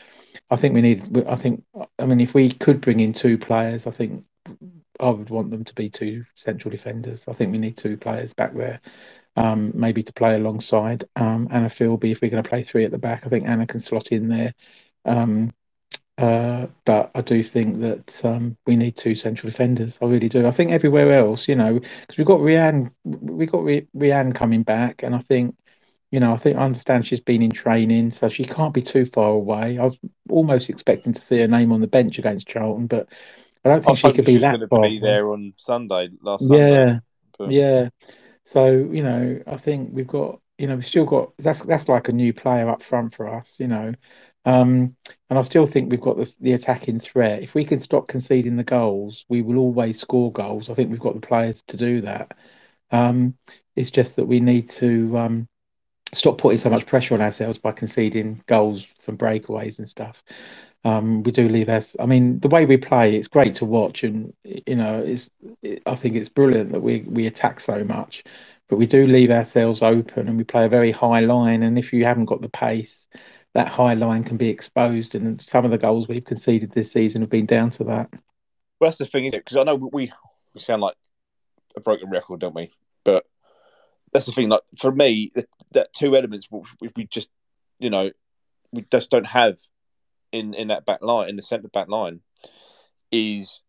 I 0.51 0.57
think 0.57 0.75
we 0.75 0.83
need. 0.83 1.27
I 1.27 1.37
think. 1.37 1.65
I 1.99 2.07
mean, 2.07 2.21
if 2.21 2.35
we 2.35 2.53
could 2.53 2.81
bring 2.81 3.01
in 3.01 3.13
two 3.13 3.39
players, 3.39 3.87
I 3.87 3.91
think 3.91 4.25
I 5.01 5.11
would 5.11 5.31
want 5.31 5.51
them 5.51 5.65
to 5.65 5.75
be 5.75 5.89
two 5.91 6.25
central 6.35 6.71
defenders. 6.71 7.25
I 7.29 7.33
think 7.33 7.53
we 7.53 7.59
need 7.59 7.77
two 7.77 7.97
players 7.97 8.35
back 8.35 8.55
there 8.55 8.81
um, 9.39 9.71
maybe 9.73 10.03
to 10.03 10.13
play 10.13 10.35
alongside 10.35 11.05
um, 11.15 11.49
Anna 11.53 11.71
Filbey 11.71 12.11
if 12.11 12.21
we're 12.21 12.31
going 12.31 12.43
to 12.43 12.49
play 12.49 12.65
three 12.65 12.85
at 12.85 12.91
the 12.91 12.99
back. 12.99 13.23
I 13.25 13.29
think 13.29 13.47
Anna 13.47 13.69
can 13.69 13.81
slot 13.81 14.09
in 14.09 14.29
there. 14.29 14.53
Um, 15.05 15.53
uh, 16.19 16.67
but 16.85 17.13
I 17.15 17.21
do 17.21 17.45
think 17.45 17.81
that 17.81 18.25
um, 18.25 18.57
we 18.67 18.75
need 18.75 18.97
two 18.97 19.15
central 19.15 19.49
defenders. 19.49 19.97
I 20.03 20.07
really 20.07 20.29
do. 20.29 20.45
I 20.45 20.51
think 20.51 20.73
everywhere 20.73 21.17
else, 21.17 21.47
you 21.47 21.55
know, 21.55 21.79
because 21.79 22.19
we've 22.19 22.27
got 22.27 22.41
Rianne, 22.41 22.91
we've 23.05 23.51
got 23.51 23.61
Rianne 23.61 24.35
coming 24.35 24.65
back, 24.65 25.05
and 25.05 25.15
I 25.15 25.21
think, 25.21 25.55
you 26.11 26.19
know, 26.19 26.35
I 26.35 26.39
think 26.39 26.57
I 26.57 26.65
understand 26.65 27.07
she's 27.07 27.21
been 27.21 27.43
in 27.43 27.53
training, 27.53 28.11
so 28.11 28.29
she 28.29 28.45
can't 28.45 28.75
be 28.75 28.83
too 28.83 29.07
far 29.07 29.31
away. 29.31 29.79
I 29.79 29.85
was 29.85 29.97
almost 30.29 30.69
expecting 30.69 31.15
to 31.15 31.21
see 31.21 31.39
her 31.39 31.47
name 31.47 31.71
on 31.71 31.81
the 31.81 31.87
bench 31.87 32.19
against 32.19 32.49
Charlton, 32.49 32.89
but 32.89 33.07
I 33.65 33.69
don't 33.69 33.85
think 33.85 34.05
I 34.05 34.09
she 34.09 34.13
could 34.13 34.25
be 34.25 34.39
that 34.39 34.59
far. 34.69 34.83
Be 34.83 34.99
there 34.99 35.31
on 35.31 35.55
Sunday 35.57 36.09
last 36.21 36.43
yeah, 36.51 36.57
Sunday. 36.57 37.01
But... 37.39 37.51
Yeah, 37.53 37.89
so 38.49 38.69
you 38.69 39.03
know, 39.03 39.43
I 39.47 39.59
think 39.59 39.91
we've 39.93 40.07
got 40.07 40.41
you 40.59 40.67
know 40.67 40.77
we've 40.77 40.87
still 40.87 41.05
got 41.05 41.33
that's 41.39 41.61
that's 41.63 41.89
like 41.89 42.09
a 42.09 42.13
new 42.13 42.33
player 42.33 42.71
up 42.71 42.83
front 42.83 43.15
for 43.15 43.29
us, 43.29 43.57
you 43.59 43.69
know. 43.69 43.95
Um, 44.47 44.97
and 45.29 45.39
I 45.39 45.43
still 45.43 45.67
think 45.67 45.91
we've 45.91 46.01
got 46.01 46.17
the, 46.17 46.33
the 46.41 46.53
attacking 46.55 47.01
threat. 47.01 47.43
If 47.43 47.55
we 47.55 47.65
can 47.67 47.81
stop 47.81 48.09
conceding 48.09 48.57
the 48.57 48.65
goals, 48.65 49.27
we 49.29 49.43
will 49.43 49.59
always 49.59 50.01
score 50.01 50.33
goals. 50.33 50.71
I 50.71 50.75
think 50.75 50.91
we've 50.91 51.01
got 51.01 51.15
the 51.21 51.27
players 51.27 51.63
to 51.69 51.77
do 51.77 52.01
that. 52.03 52.33
Um, 52.91 53.37
it's 53.77 53.91
just 53.91 54.17
that 54.17 54.27
we 54.27 54.41
need 54.41 54.71
to 54.71 55.19
um, 55.19 55.49
stop 56.15 56.39
putting 56.39 56.59
so 56.59 56.71
much 56.71 56.87
pressure 56.87 57.15
on 57.15 57.21
ourselves 57.21 57.59
by 57.59 57.73
conceding 57.73 58.43
goals 58.47 58.87
from 59.03 59.19
breakaways 59.19 59.79
and 59.79 59.89
stuff. 59.89 60.23
Um, 60.85 61.23
we 61.23 61.33
do 61.33 61.49
leave 61.49 61.69
us. 61.69 61.97
I 61.99 62.07
mean, 62.07 62.41
the 62.41 62.49
way 62.49 62.65
we 62.65 62.77
play, 62.77 63.17
it's 63.17 63.29
great 63.29 63.57
to 63.57 63.65
watch, 63.65 64.05
and 64.05 64.33
you 64.45 64.77
know, 64.77 65.03
it's. 65.05 65.29
It, 65.63 65.83
I 65.87 65.97
think 65.97 66.17
it's 66.17 66.29
brilliant 66.29 66.73
that 66.73 66.81
we 66.81 67.01
we 67.01 67.27
attack 67.27 67.61
so 67.61 67.83
much, 67.85 68.23
but 68.69 68.77
we 68.77 68.87
do 68.87 69.07
leave 69.07 69.31
ourselves 69.31 69.83
open, 69.83 70.29
and 70.29 70.39
we 70.39 70.45
play 70.45 70.65
a 70.65 70.69
very 70.69 70.93
high 70.93 71.21
line. 71.21 71.63
And 71.63 71.79
if 71.79 71.93
you 71.93 72.05
haven't 72.05 72.27
got 72.27 72.41
the 72.41 72.49
pace, 72.49 73.07
that 73.55 73.69
high 73.69 73.95
line 73.95 74.25
can 74.25 74.37
be 74.37 74.49
exposed. 74.49 75.15
And 75.15 75.43
some 75.43 75.65
of 75.65 75.73
the 75.73 75.79
goals 75.79 76.07
we've 76.07 76.25
conceded 76.25 76.71
this 76.73 76.93
season 76.93 77.23
have 77.23 77.31
been 77.31 77.47
down 77.47 77.71
to 77.73 77.85
that. 77.85 78.09
Well, 78.81 78.89
that's 78.89 78.99
the 78.99 79.07
thing, 79.07 79.25
is 79.25 79.35
it? 79.35 79.45
Because 79.45 79.57
I 79.57 79.65
know 79.65 79.75
we 79.75 80.13
we 80.55 80.61
sound 80.61 80.83
like 80.83 80.97
a 81.77 81.81
broken 81.81 82.09
record, 82.09 82.41
don't 82.41 82.55
we? 82.55 82.71
But 83.05 83.25
that's 84.13 84.27
the 84.27 84.33
thing. 84.33 84.49
Like 84.49 84.63
for 84.77 84.93
me, 84.93 85.33
that, 85.73 85.93
two 85.93 86.17
elements 86.17 86.47
we, 86.51 86.63
we 86.95 87.07
just, 87.07 87.31
you 87.79 87.91
know, 87.91 88.11
we 88.73 88.85
just 88.91 89.11
don't 89.11 89.27
have 89.27 89.59
in 90.33 90.55
in 90.55 90.69
that 90.69 90.87
back 90.87 91.03
line, 91.03 91.29
in 91.29 91.37
the 91.37 91.43
centre 91.43 91.69
back 91.69 91.89
line, 91.89 92.21
is 93.11 93.63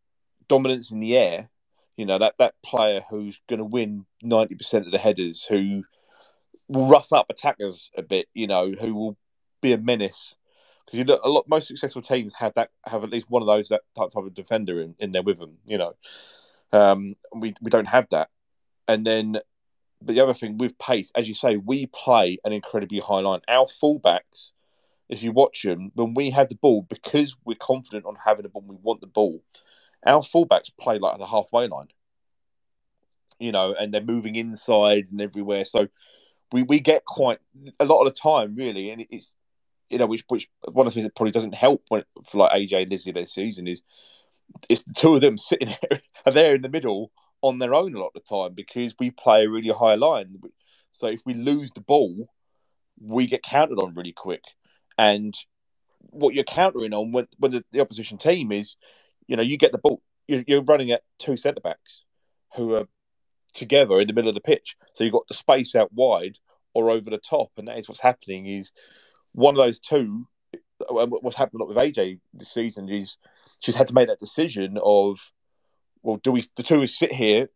dominance 0.47 0.91
in 0.91 0.99
the 0.99 1.17
air. 1.17 1.49
You 1.97 2.05
know 2.05 2.17
that 2.17 2.35
that 2.39 2.55
player 2.63 3.01
who's 3.09 3.39
going 3.47 3.59
to 3.59 3.65
win 3.65 4.05
ninety 4.21 4.55
percent 4.55 4.85
of 4.85 4.91
the 4.91 4.97
headers, 4.97 5.43
who 5.43 5.83
will 6.67 6.87
rough 6.87 7.11
up 7.11 7.27
attackers 7.29 7.91
a 7.97 8.01
bit. 8.01 8.27
You 8.33 8.47
know, 8.47 8.71
who 8.71 8.93
will 8.95 9.17
be 9.61 9.73
a 9.73 9.77
menace. 9.77 10.35
Because 10.85 10.97
you 10.97 11.03
look, 11.03 11.23
a 11.23 11.29
lot 11.29 11.47
most 11.47 11.67
successful 11.67 12.01
teams 12.01 12.33
have 12.35 12.53
that 12.55 12.69
have 12.85 13.03
at 13.03 13.09
least 13.09 13.29
one 13.29 13.41
of 13.41 13.47
those 13.47 13.69
that 13.69 13.81
type 13.95 14.15
of 14.15 14.33
defender 14.33 14.81
in, 14.81 14.95
in 14.99 15.11
there 15.11 15.23
with 15.23 15.39
them. 15.39 15.57
You 15.67 15.77
know, 15.77 15.93
um, 16.71 17.15
we 17.35 17.53
we 17.61 17.69
don't 17.69 17.87
have 17.87 18.07
that. 18.09 18.29
And 18.87 19.05
then, 19.05 19.33
but 20.01 20.15
the 20.15 20.21
other 20.21 20.33
thing 20.33 20.57
with 20.57 20.79
pace, 20.79 21.11
as 21.15 21.27
you 21.27 21.35
say, 21.35 21.57
we 21.57 21.85
play 21.87 22.39
an 22.43 22.53
incredibly 22.53 22.99
high 22.99 23.19
line. 23.19 23.41
Our 23.47 23.65
fullbacks 23.65 24.51
if 25.09 25.23
you 25.23 25.31
watch 25.31 25.63
them, 25.63 25.91
when 25.95 26.13
we 26.13 26.29
have 26.29 26.49
the 26.49 26.55
ball, 26.55 26.83
because 26.83 27.35
we're 27.43 27.55
confident 27.55 28.05
on 28.05 28.15
having 28.23 28.43
the 28.43 28.49
ball, 28.49 28.63
we 28.65 28.77
want 28.81 29.01
the 29.01 29.07
ball. 29.07 29.43
Our 30.05 30.21
fullbacks 30.21 30.71
play 30.79 30.99
like 30.99 31.17
the 31.19 31.25
halfway 31.25 31.67
line, 31.67 31.87
you 33.39 33.51
know, 33.51 33.73
and 33.73 33.93
they're 33.93 34.01
moving 34.01 34.35
inside 34.35 35.07
and 35.11 35.19
everywhere. 35.19 35.65
So 35.65 35.87
we, 36.51 36.63
we 36.63 36.79
get 36.79 37.05
quite 37.05 37.39
a 37.79 37.85
lot 37.85 38.05
of 38.05 38.13
the 38.13 38.19
time, 38.19 38.55
really, 38.55 38.91
and 38.91 39.05
it's 39.09 39.35
you 39.89 39.97
know, 39.97 40.05
which 40.05 40.23
which 40.27 40.47
one 40.71 40.85
of 40.85 40.93
the 40.93 40.95
things 40.95 41.05
that 41.05 41.15
probably 41.15 41.31
doesn't 41.31 41.55
help 41.55 41.83
when 41.89 42.03
for 42.25 42.37
like 42.37 42.51
AJ 42.51 42.83
and 42.83 42.91
Lizzie 42.91 43.11
this 43.11 43.33
season 43.33 43.67
is 43.67 43.81
it's 44.69 44.83
the 44.83 44.93
two 44.93 45.15
of 45.15 45.21
them 45.21 45.37
sitting 45.37 45.73
there 45.81 46.01
there 46.31 46.55
in 46.55 46.61
the 46.61 46.69
middle 46.69 47.11
on 47.41 47.57
their 47.57 47.73
own 47.73 47.95
a 47.95 47.99
lot 47.99 48.11
of 48.13 48.13
the 48.13 48.37
time 48.37 48.53
because 48.53 48.93
we 48.99 49.11
play 49.11 49.45
a 49.45 49.49
really 49.49 49.69
high 49.69 49.95
line. 49.95 50.39
So 50.91 51.07
if 51.07 51.21
we 51.25 51.33
lose 51.33 51.71
the 51.71 51.81
ball, 51.81 52.29
we 53.01 53.25
get 53.27 53.43
counted 53.43 53.79
on 53.79 53.93
really 53.93 54.11
quick. 54.11 54.43
And 54.99 55.33
what 56.09 56.33
you're 56.33 56.43
countering 56.43 56.93
on 56.93 57.13
when, 57.13 57.25
when 57.37 57.51
the, 57.51 57.63
the 57.71 57.79
opposition 57.79 58.17
team 58.17 58.51
is, 58.51 58.75
you 59.27 59.37
know, 59.37 59.41
you 59.41 59.57
get 59.57 59.71
the 59.71 59.77
ball, 59.77 60.01
you're, 60.27 60.43
you're 60.45 60.61
running 60.63 60.91
at 60.91 61.03
two 61.19 61.37
centre 61.37 61.61
backs 61.61 62.03
who 62.57 62.75
are 62.75 62.85
together 63.53 64.01
in 64.01 64.07
the 64.07 64.13
middle 64.13 64.27
of 64.27 64.35
the 64.35 64.41
pitch. 64.41 64.75
So 64.93 65.05
you've 65.05 65.13
got 65.13 65.29
the 65.29 65.35
space 65.35 65.73
out 65.73 65.93
wide 65.93 66.37
or 66.73 66.89
over 66.89 67.09
the 67.09 67.17
top. 67.17 67.49
And 67.55 67.69
that 67.69 67.77
is 67.77 67.87
what's 67.87 68.01
happening 68.01 68.45
is 68.45 68.73
one 69.31 69.53
of 69.53 69.57
those 69.57 69.79
two, 69.79 70.27
um, 70.89 71.11
what's 71.21 71.37
happened 71.37 71.61
a 71.61 71.63
lot 71.63 71.73
with 71.73 71.77
AJ 71.77 72.19
this 72.33 72.51
season 72.51 72.89
is 72.89 73.15
she's 73.61 73.75
had 73.75 73.87
to 73.87 73.93
make 73.93 74.09
that 74.09 74.19
decision 74.19 74.77
of, 74.83 75.17
well, 76.03 76.17
do 76.17 76.33
we, 76.33 76.43
the 76.57 76.63
two 76.63 76.85
sit 76.87 77.13
here 77.13 77.47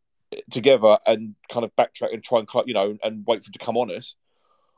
together 0.50 0.98
and 1.06 1.36
kind 1.52 1.66
of 1.66 1.76
backtrack 1.76 2.14
and 2.14 2.24
try 2.24 2.40
and, 2.40 2.48
you 2.68 2.74
know, 2.74 2.98
and 3.04 3.26
wait 3.28 3.44
for 3.44 3.50
them 3.50 3.54
to 3.54 3.66
come 3.66 3.76
on 3.76 3.92
us? 3.92 4.16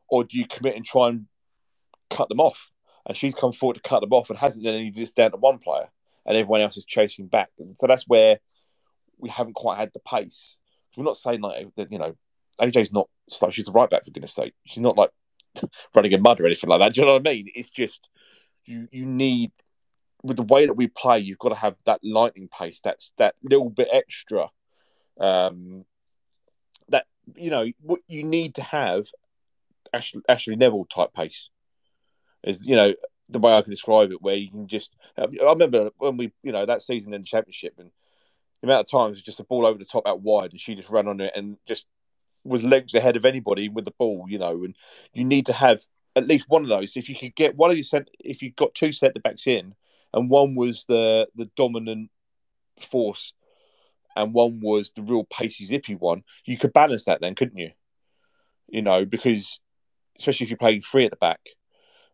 Or 0.10 0.24
do 0.24 0.40
you 0.40 0.48
commit 0.48 0.76
and 0.76 0.84
try 0.84 1.10
and 1.10 1.28
cut 2.10 2.30
them 2.30 2.40
off. 2.40 2.72
And 3.06 3.16
she's 3.16 3.36
come 3.36 3.52
forward 3.52 3.76
to 3.76 3.82
cut 3.82 4.02
them 4.02 4.14
off 4.14 4.30
and 4.30 4.40
hasn't 4.40 4.66
done 4.66 4.74
any 4.74 4.90
just 4.90 5.16
down 5.16 5.32
to 5.32 5.38
one 5.38 5.60
player, 5.60 5.90
and 6.26 6.36
everyone 6.36 6.62
else 6.62 6.76
is 6.76 6.86
chasing 6.86 7.28
back. 7.28 7.50
And 7.60 7.78
so 7.78 7.86
that's 7.86 8.08
where 8.08 8.40
we 9.20 9.30
haven't 9.30 9.54
quite 9.54 9.78
had 9.78 9.92
the 9.94 10.00
pace. 10.00 10.58
We're 10.98 11.04
not 11.04 11.18
saying 11.18 11.42
like 11.42 11.68
that, 11.76 11.92
you 11.92 12.00
know, 12.00 12.16
AJ's 12.60 12.92
not 12.92 13.10
like 13.42 13.54
she's 13.54 13.66
the 13.66 13.72
right 13.72 13.90
back 13.90 14.06
for 14.06 14.12
goodness 14.12 14.34
sake. 14.34 14.54
She's 14.66 14.82
not 14.82 14.98
like 14.98 15.12
running 15.96 16.14
in 16.14 16.22
mud 16.22 16.40
or 16.40 16.46
anything 16.46 16.70
like 16.70 16.80
that. 16.80 16.94
Do 16.94 17.02
you 17.02 17.08
know 17.08 17.14
what 17.14 17.28
I 17.28 17.32
mean? 17.32 17.50
It's 17.54 17.70
just 17.70 18.08
you 18.66 18.88
you 18.92 19.06
need 19.06 19.52
with 20.24 20.38
the 20.38 20.44
way 20.44 20.66
that 20.66 20.74
we 20.74 20.88
play, 20.88 21.20
you've 21.20 21.38
got 21.38 21.50
to 21.50 21.56
have 21.56 21.76
that 21.86 22.00
lightning 22.04 22.48
pace. 22.48 22.82
That's 22.84 23.14
that 23.18 23.36
little 23.44 23.70
bit 23.70 23.90
extra. 23.92 24.50
Um, 25.20 25.86
that 26.90 27.06
you 27.36 27.50
know 27.50 27.68
what 27.82 28.00
you 28.08 28.24
need 28.24 28.56
to 28.56 28.64
have 28.64 29.08
Ashley, 29.94 30.22
Ashley 30.28 30.56
Neville 30.56 30.86
type 30.86 31.14
pace 31.14 31.50
is 32.46 32.62
you 32.64 32.76
know 32.76 32.94
the 33.30 33.40
way 33.40 33.54
I 33.54 33.62
can 33.62 33.72
describe 33.72 34.12
it, 34.12 34.22
where 34.22 34.36
you 34.36 34.50
can 34.50 34.68
just. 34.68 34.96
I 35.18 35.26
remember 35.42 35.90
when 35.98 36.18
we, 36.18 36.32
you 36.44 36.52
know, 36.52 36.66
that 36.66 36.82
season 36.82 37.14
in 37.14 37.22
the 37.22 37.28
championship, 37.28 37.74
and 37.80 37.90
the 38.62 38.68
amount 38.68 38.82
of 38.82 38.92
times 38.92 39.22
just 39.22 39.40
a 39.40 39.44
ball 39.44 39.66
over 39.66 39.80
the 39.80 39.86
top 39.86 40.08
out 40.08 40.22
wide, 40.22 40.52
and 40.52 40.62
she 40.62 40.76
just 40.76 40.90
ran 40.90 41.08
on 41.08 41.20
it 41.20 41.34
and 41.36 41.58
just 41.66 41.88
was 42.44 42.64
legs 42.64 42.94
ahead 42.94 43.16
of 43.16 43.26
anybody 43.26 43.70
with 43.70 43.86
the 43.86 43.94
ball, 43.98 44.26
you 44.30 44.38
know. 44.38 44.64
And 44.64 44.76
you 45.14 45.26
need 45.26 45.48
to 45.48 45.54
have 45.54 45.82
at 46.16 46.28
least 46.28 46.46
one 46.48 46.62
of 46.62 46.70
those. 46.70 46.96
If 46.96 47.10
you 47.10 47.16
could 47.16 47.36
get 47.36 47.56
one 47.56 47.72
of 47.72 47.78
your 47.78 47.84
cent, 47.84 48.10
if 48.20 48.42
you 48.42 48.52
got 48.52 48.76
two 48.76 48.92
centre 48.92 49.20
backs 49.20 49.48
in, 49.48 49.74
and 50.14 50.30
one 50.30 50.56
was 50.56 50.86
the 50.88 51.28
the 51.36 51.50
dominant 51.56 52.12
force, 52.80 53.34
and 54.16 54.34
one 54.34 54.60
was 54.62 54.92
the 54.92 55.02
real 55.02 55.24
pacey, 55.26 55.66
zippy 55.66 55.96
one, 55.96 56.24
you 56.46 56.58
could 56.58 56.74
balance 56.74 57.06
that 57.06 57.22
then, 57.22 57.34
couldn't 57.34 57.58
you? 57.58 57.72
You 58.68 58.84
know, 58.84 59.06
because 59.06 59.60
especially 60.20 60.46
if 60.46 60.50
you're 60.52 60.58
playing 60.58 60.82
three 60.82 61.06
at 61.06 61.12
the 61.12 61.18
back 61.18 61.40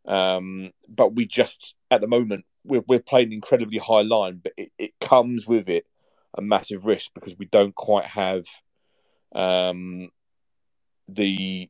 um, 0.06 0.72
but 0.88 1.16
we 1.16 1.26
just, 1.26 1.74
at 1.90 2.02
the 2.02 2.08
moment, 2.08 2.46
we're, 2.64 2.84
we're 2.88 3.00
playing 3.00 3.34
incredibly 3.34 3.78
high 3.78 4.02
line, 4.02 4.40
but 4.44 4.54
it, 4.58 4.72
it 4.78 4.92
comes 5.00 5.48
with 5.48 5.70
it 5.70 5.86
a 6.36 6.42
massive 6.42 6.86
risk 6.86 7.12
because 7.14 7.38
we 7.38 7.46
don't 7.46 7.76
quite 7.76 8.06
have 8.06 8.46
um, 9.34 10.10
the, 11.08 11.70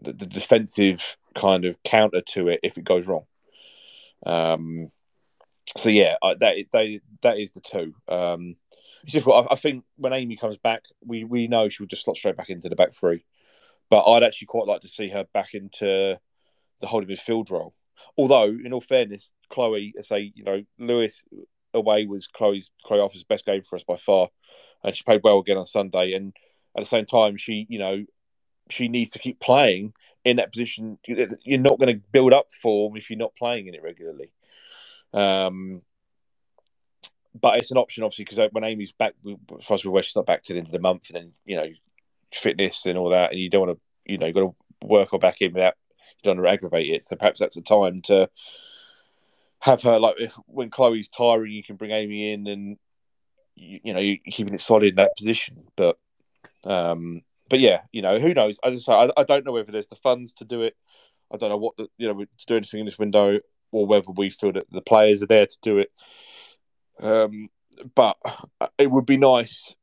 the, 0.00 0.12
the 0.12 0.26
defensive 0.26 1.16
kind 1.34 1.64
of 1.64 1.82
counter 1.82 2.20
to 2.20 2.48
it 2.48 2.60
if 2.62 2.78
it 2.78 2.84
goes 2.84 3.06
wrong. 3.06 3.24
Um, 4.26 4.90
so 5.76 5.88
yeah, 5.88 6.16
I, 6.22 6.34
that 6.34 6.56
they 6.72 7.00
that 7.22 7.38
is 7.38 7.52
the 7.52 7.60
two. 7.60 7.94
Um, 8.08 8.56
it's 9.04 9.12
just 9.12 9.28
I, 9.28 9.46
I 9.50 9.54
think 9.54 9.84
when 9.96 10.12
Amy 10.12 10.36
comes 10.36 10.56
back, 10.56 10.82
we 11.04 11.24
we 11.24 11.48
know 11.48 11.68
she'll 11.68 11.86
just 11.86 12.04
slot 12.04 12.16
straight 12.16 12.36
back 12.36 12.50
into 12.50 12.68
the 12.68 12.76
back 12.76 12.94
three. 12.94 13.24
But 13.88 14.04
I'd 14.04 14.22
actually 14.22 14.46
quite 14.46 14.66
like 14.66 14.82
to 14.82 14.88
see 14.88 15.08
her 15.08 15.26
back 15.32 15.54
into 15.54 16.18
the 16.80 16.86
holding 16.86 17.08
midfield 17.08 17.50
role. 17.50 17.74
Although, 18.16 18.46
in 18.46 18.72
all 18.72 18.80
fairness, 18.80 19.32
Chloe, 19.50 19.94
I 19.98 20.02
say, 20.02 20.32
you 20.34 20.44
know, 20.44 20.62
Lewes 20.78 21.24
away 21.74 22.06
was 22.06 22.26
Chloe's 22.26 22.70
Chloe 22.84 23.00
Arthur's 23.00 23.24
best 23.24 23.46
game 23.46 23.62
for 23.62 23.76
us 23.76 23.84
by 23.84 23.96
far, 23.96 24.28
and 24.82 24.94
she 24.94 25.04
played 25.04 25.20
well 25.22 25.38
again 25.38 25.58
on 25.58 25.66
Sunday. 25.66 26.14
And 26.14 26.32
at 26.76 26.82
the 26.82 26.88
same 26.88 27.06
time, 27.06 27.36
she, 27.36 27.66
you 27.68 27.78
know, 27.78 28.04
she 28.68 28.88
needs 28.88 29.12
to 29.12 29.18
keep 29.18 29.40
playing 29.40 29.92
in 30.24 30.36
that 30.36 30.52
position. 30.52 30.98
You're 31.06 31.58
not 31.58 31.78
going 31.78 31.94
to 31.94 32.02
build 32.12 32.32
up 32.32 32.52
form 32.52 32.96
if 32.96 33.10
you're 33.10 33.18
not 33.18 33.36
playing 33.36 33.66
in 33.66 33.74
it 33.74 33.82
regularly. 33.82 34.32
Um, 35.12 35.82
but 37.38 37.58
it's 37.58 37.70
an 37.70 37.76
option, 37.78 38.02
obviously, 38.02 38.24
because 38.24 38.50
when 38.52 38.64
Amy's 38.64 38.92
back, 38.92 39.14
as 39.58 39.64
far 39.64 39.76
as 39.76 39.84
we're 39.84 39.92
all, 39.92 40.02
she's 40.02 40.16
not 40.16 40.26
back 40.26 40.42
till 40.42 40.54
the 40.54 40.58
end 40.58 40.68
of 40.68 40.72
the 40.72 40.80
month, 40.80 41.04
and 41.08 41.16
then 41.16 41.32
you 41.44 41.56
know, 41.56 41.68
fitness 42.32 42.86
and 42.86 42.98
all 42.98 43.10
that, 43.10 43.30
and 43.30 43.40
you 43.40 43.50
don't 43.50 43.66
want 43.66 43.78
to, 43.78 44.12
you 44.12 44.18
know, 44.18 44.26
you've 44.26 44.34
got 44.34 44.40
to 44.40 44.54
work 44.82 45.12
her 45.12 45.18
back 45.18 45.40
in 45.40 45.52
without 45.52 45.74
don't 46.22 46.36
want 46.36 46.46
to 46.46 46.52
aggravate 46.52 46.90
it. 46.90 47.04
So 47.04 47.16
perhaps 47.16 47.40
that's 47.40 47.56
the 47.56 47.62
time 47.62 48.00
to 48.02 48.28
have 49.60 49.82
her 49.82 49.98
like 49.98 50.16
if 50.18 50.34
when 50.46 50.70
Chloe's 50.70 51.08
tiring, 51.08 51.52
you 51.52 51.62
can 51.62 51.76
bring 51.76 51.90
Amy 51.90 52.32
in, 52.32 52.46
and 52.46 52.78
you, 53.54 53.80
you 53.84 53.94
know, 53.94 54.00
you're 54.00 54.18
keeping 54.26 54.54
it 54.54 54.60
solid 54.60 54.84
in 54.84 54.94
that 54.96 55.16
position. 55.16 55.64
But 55.76 55.98
um, 56.64 57.22
but 57.48 57.60
yeah, 57.60 57.82
you 57.92 58.02
know, 58.02 58.18
who 58.18 58.34
knows? 58.34 58.58
I 58.64 58.74
say, 58.76 58.92
I, 58.92 59.10
I 59.16 59.24
don't 59.24 59.44
know 59.44 59.52
whether 59.52 59.72
there's 59.72 59.86
the 59.86 59.96
funds 59.96 60.32
to 60.34 60.44
do 60.44 60.62
it. 60.62 60.76
I 61.32 61.36
don't 61.36 61.50
know 61.50 61.56
what 61.56 61.76
the, 61.76 61.88
you 61.98 62.08
know 62.08 62.24
to 62.24 62.46
do 62.46 62.56
anything 62.56 62.80
in 62.80 62.86
this 62.86 62.98
window, 62.98 63.38
or 63.70 63.86
whether 63.86 64.10
we 64.10 64.30
feel 64.30 64.52
that 64.52 64.70
the 64.70 64.82
players 64.82 65.22
are 65.22 65.26
there 65.26 65.46
to 65.46 65.58
do 65.62 65.78
it. 65.78 65.92
Um, 67.00 67.48
but 67.94 68.16
it 68.78 68.90
would 68.90 69.06
be 69.06 69.16
nice 69.16 69.74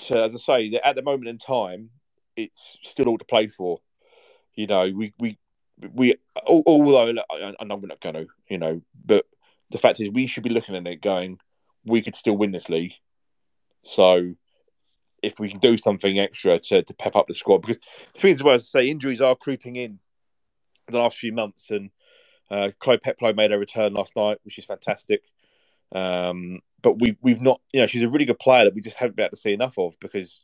to, 0.00 0.18
as 0.18 0.34
I 0.34 0.38
say, 0.38 0.80
at 0.82 0.96
the 0.96 1.02
moment 1.02 1.28
in 1.28 1.38
time, 1.38 1.90
it's 2.36 2.78
still 2.84 3.08
all 3.08 3.18
to 3.18 3.24
play 3.24 3.46
for. 3.46 3.80
You 4.54 4.66
know, 4.66 4.90
we 4.94 5.14
we 5.18 5.38
we 5.92 6.16
although 6.46 7.08
I 7.08 7.64
know 7.64 7.76
we're 7.76 7.88
not 7.88 8.00
going 8.00 8.14
to, 8.14 8.26
you 8.48 8.58
know, 8.58 8.80
but 9.04 9.26
the 9.70 9.78
fact 9.78 10.00
is 10.00 10.10
we 10.10 10.26
should 10.26 10.42
be 10.42 10.50
looking 10.50 10.76
at 10.76 10.86
it 10.86 11.00
going, 11.00 11.38
we 11.84 12.02
could 12.02 12.14
still 12.14 12.36
win 12.36 12.52
this 12.52 12.68
league. 12.68 12.92
So 13.84 14.34
if 15.22 15.38
we 15.38 15.48
can 15.48 15.60
do 15.60 15.76
something 15.76 16.18
extra 16.18 16.58
to, 16.58 16.82
to 16.82 16.94
pep 16.94 17.16
up 17.16 17.26
the 17.26 17.34
squad, 17.34 17.62
because 17.62 17.78
the 18.14 18.20
thing 18.20 18.32
is, 18.32 18.42
well, 18.42 18.54
as 18.54 18.70
I 18.74 18.80
say, 18.80 18.88
injuries 18.88 19.20
are 19.20 19.36
creeping 19.36 19.76
in 19.76 19.98
the 20.88 20.98
last 20.98 21.16
few 21.16 21.32
months, 21.32 21.70
and 21.70 21.90
uh, 22.50 22.70
Chloe 22.78 22.98
Peplow 22.98 23.32
made 23.32 23.50
her 23.50 23.58
return 23.58 23.94
last 23.94 24.14
night, 24.16 24.38
which 24.42 24.58
is 24.58 24.64
fantastic. 24.64 25.24
Um, 25.92 26.60
but 26.80 27.00
we 27.00 27.16
we've 27.22 27.40
not, 27.40 27.60
you 27.72 27.80
know, 27.80 27.86
she's 27.86 28.02
a 28.02 28.08
really 28.08 28.24
good 28.24 28.38
player 28.38 28.64
that 28.64 28.74
we 28.74 28.80
just 28.80 28.98
haven't 28.98 29.16
been 29.16 29.24
able 29.24 29.30
to 29.30 29.36
see 29.36 29.52
enough 29.52 29.78
of 29.78 29.98
because 30.00 30.42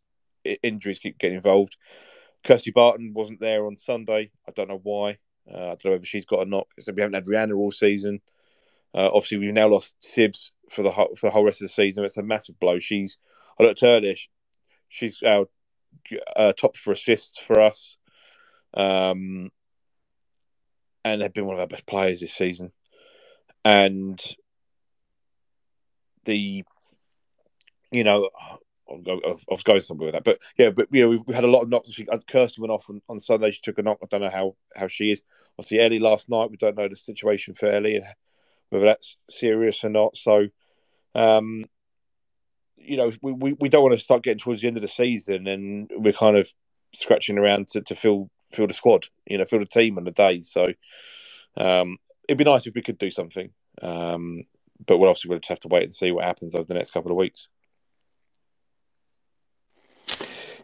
injuries 0.62 0.98
keep 0.98 1.18
getting 1.18 1.36
involved. 1.36 1.76
Kirsty 2.44 2.70
Barton 2.70 3.12
wasn't 3.14 3.40
there 3.40 3.66
on 3.66 3.76
Sunday. 3.76 4.30
I 4.46 4.52
don't 4.52 4.68
know 4.68 4.80
why. 4.82 5.18
Uh, 5.52 5.56
I 5.56 5.68
don't 5.68 5.84
know 5.86 5.90
whether 5.92 6.04
she's 6.06 6.26
got 6.26 6.46
a 6.46 6.50
knock. 6.50 6.68
So 6.78 6.92
we 6.92 7.02
haven't 7.02 7.14
had 7.14 7.26
Rianne 7.26 7.56
all 7.56 7.72
season. 7.72 8.20
Uh, 8.94 9.06
obviously, 9.12 9.38
we've 9.38 9.52
now 9.52 9.68
lost 9.68 9.96
Sibs 10.02 10.52
for 10.70 10.82
the 10.82 10.90
whole, 10.90 11.14
for 11.14 11.26
the 11.26 11.30
whole 11.30 11.44
rest 11.44 11.60
of 11.62 11.66
the 11.66 11.70
season. 11.70 12.04
It's 12.04 12.16
a 12.16 12.22
massive 12.22 12.58
blow. 12.58 12.78
She's 12.78 13.18
I 13.58 13.64
looked 13.64 13.82
earlier. 13.82 14.14
She's 14.88 15.22
our 15.22 15.46
uh, 16.36 16.52
top 16.52 16.76
for 16.76 16.92
assists 16.92 17.38
for 17.38 17.60
us, 17.60 17.96
um, 18.74 19.50
and 21.04 21.20
they've 21.20 21.32
been 21.32 21.46
one 21.46 21.56
of 21.56 21.60
our 21.60 21.66
best 21.66 21.86
players 21.86 22.20
this 22.20 22.34
season. 22.34 22.72
And 23.64 24.22
the, 26.24 26.64
you 27.90 28.04
know, 28.04 28.30
I 28.90 29.34
was 29.50 29.62
going 29.62 29.80
somewhere 29.80 30.06
with 30.06 30.14
that, 30.14 30.24
but 30.24 30.38
yeah, 30.56 30.70
but 30.70 30.88
you 30.90 31.02
know, 31.02 31.08
we've, 31.10 31.22
we've 31.26 31.34
had 31.34 31.44
a 31.44 31.48
lot 31.48 31.62
of 31.62 31.68
knocks. 31.68 31.92
She, 31.92 32.08
uh, 32.08 32.18
Kirsty 32.26 32.60
went 32.60 32.72
off 32.72 32.88
on, 32.88 33.02
on 33.08 33.18
Sunday. 33.18 33.50
She 33.50 33.60
took 33.60 33.78
a 33.78 33.82
knock. 33.82 33.98
I 34.02 34.06
don't 34.06 34.22
know 34.22 34.30
how 34.30 34.56
how 34.74 34.88
she 34.88 35.10
is. 35.10 35.22
I 35.58 35.62
see 35.62 35.78
Ellie 35.78 35.98
last 35.98 36.30
night. 36.30 36.50
We 36.50 36.56
don't 36.56 36.76
know 36.76 36.88
the 36.88 36.96
situation 36.96 37.54
for 37.54 37.66
Ellie, 37.66 37.96
and 37.96 38.06
whether 38.70 38.86
that's 38.86 39.18
serious 39.28 39.84
or 39.84 39.90
not. 39.90 40.16
So, 40.16 40.48
um, 41.14 41.64
you 42.76 42.96
know, 42.96 43.12
we, 43.22 43.32
we, 43.32 43.52
we 43.54 43.68
don't 43.68 43.82
want 43.82 43.94
to 43.94 44.00
start 44.00 44.22
getting 44.22 44.38
towards 44.38 44.62
the 44.62 44.68
end 44.68 44.76
of 44.76 44.82
the 44.82 44.88
season 44.88 45.46
and 45.46 45.90
we're 45.94 46.12
kind 46.12 46.36
of 46.36 46.48
scratching 46.94 47.38
around 47.38 47.68
to, 47.68 47.82
to 47.82 47.94
fill 47.94 48.30
fill 48.52 48.66
the 48.66 48.74
squad, 48.74 49.06
you 49.26 49.36
know, 49.36 49.44
fill 49.44 49.58
the 49.58 49.66
team 49.66 49.98
and 49.98 50.06
the 50.06 50.10
days. 50.10 50.50
So, 50.50 50.72
um, 51.56 51.98
it'd 52.28 52.38
be 52.38 52.44
nice 52.44 52.66
if 52.66 52.74
we 52.74 52.82
could 52.82 52.98
do 52.98 53.10
something. 53.10 53.50
Um, 53.82 54.44
but 54.86 54.98
we'll 54.98 55.10
obviously 55.10 55.28
we'll 55.30 55.40
just 55.40 55.50
have 55.50 55.60
to 55.60 55.68
wait 55.68 55.84
and 55.84 55.94
see 55.94 56.12
what 56.12 56.24
happens 56.24 56.54
over 56.54 56.64
the 56.64 56.74
next 56.74 56.92
couple 56.92 57.10
of 57.10 57.16
weeks. 57.16 57.48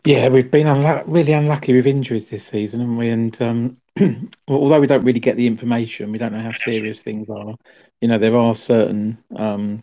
Yeah, 0.07 0.29
we've 0.29 0.51
been 0.51 0.67
unlu- 0.67 1.05
really 1.07 1.33
unlucky 1.33 1.75
with 1.75 1.87
injuries 1.87 2.29
this 2.29 2.47
season, 2.47 2.81
haven't 2.81 2.97
we? 2.99 3.09
And 3.09 3.41
um, 3.43 3.77
although 4.49 4.81
we 4.81 4.87
don't 4.87 5.05
really 5.05 5.21
get 5.21 5.37
the 5.37 5.47
information, 5.47 6.13
we 6.13 6.19
don't 6.19 6.33
know 6.33 6.43
how 6.43 6.53
serious 6.53 7.01
things 7.01 7.29
are. 7.31 7.55
You 8.01 8.09
know, 8.09 8.19
there 8.19 8.37
are 8.37 8.55
certain 8.55 9.17
um, 9.37 9.83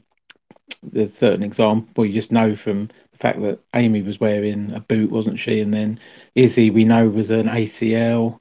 there's 0.83 1.15
certain 1.17 1.43
example 1.43 2.05
you 2.05 2.13
just 2.13 2.31
know 2.31 2.55
from 2.55 2.89
the 3.13 3.19
fact 3.19 3.41
that 3.41 3.59
Amy 3.75 4.01
was 4.03 4.19
wearing 4.19 4.71
a 4.73 4.81
boot, 4.81 5.11
wasn't 5.11 5.39
she? 5.39 5.61
And 5.61 5.73
then 5.73 5.99
Izzy, 6.35 6.69
we 6.71 6.85
know 6.85 7.09
was 7.09 7.31
an 7.31 7.49
ACL. 7.49 8.39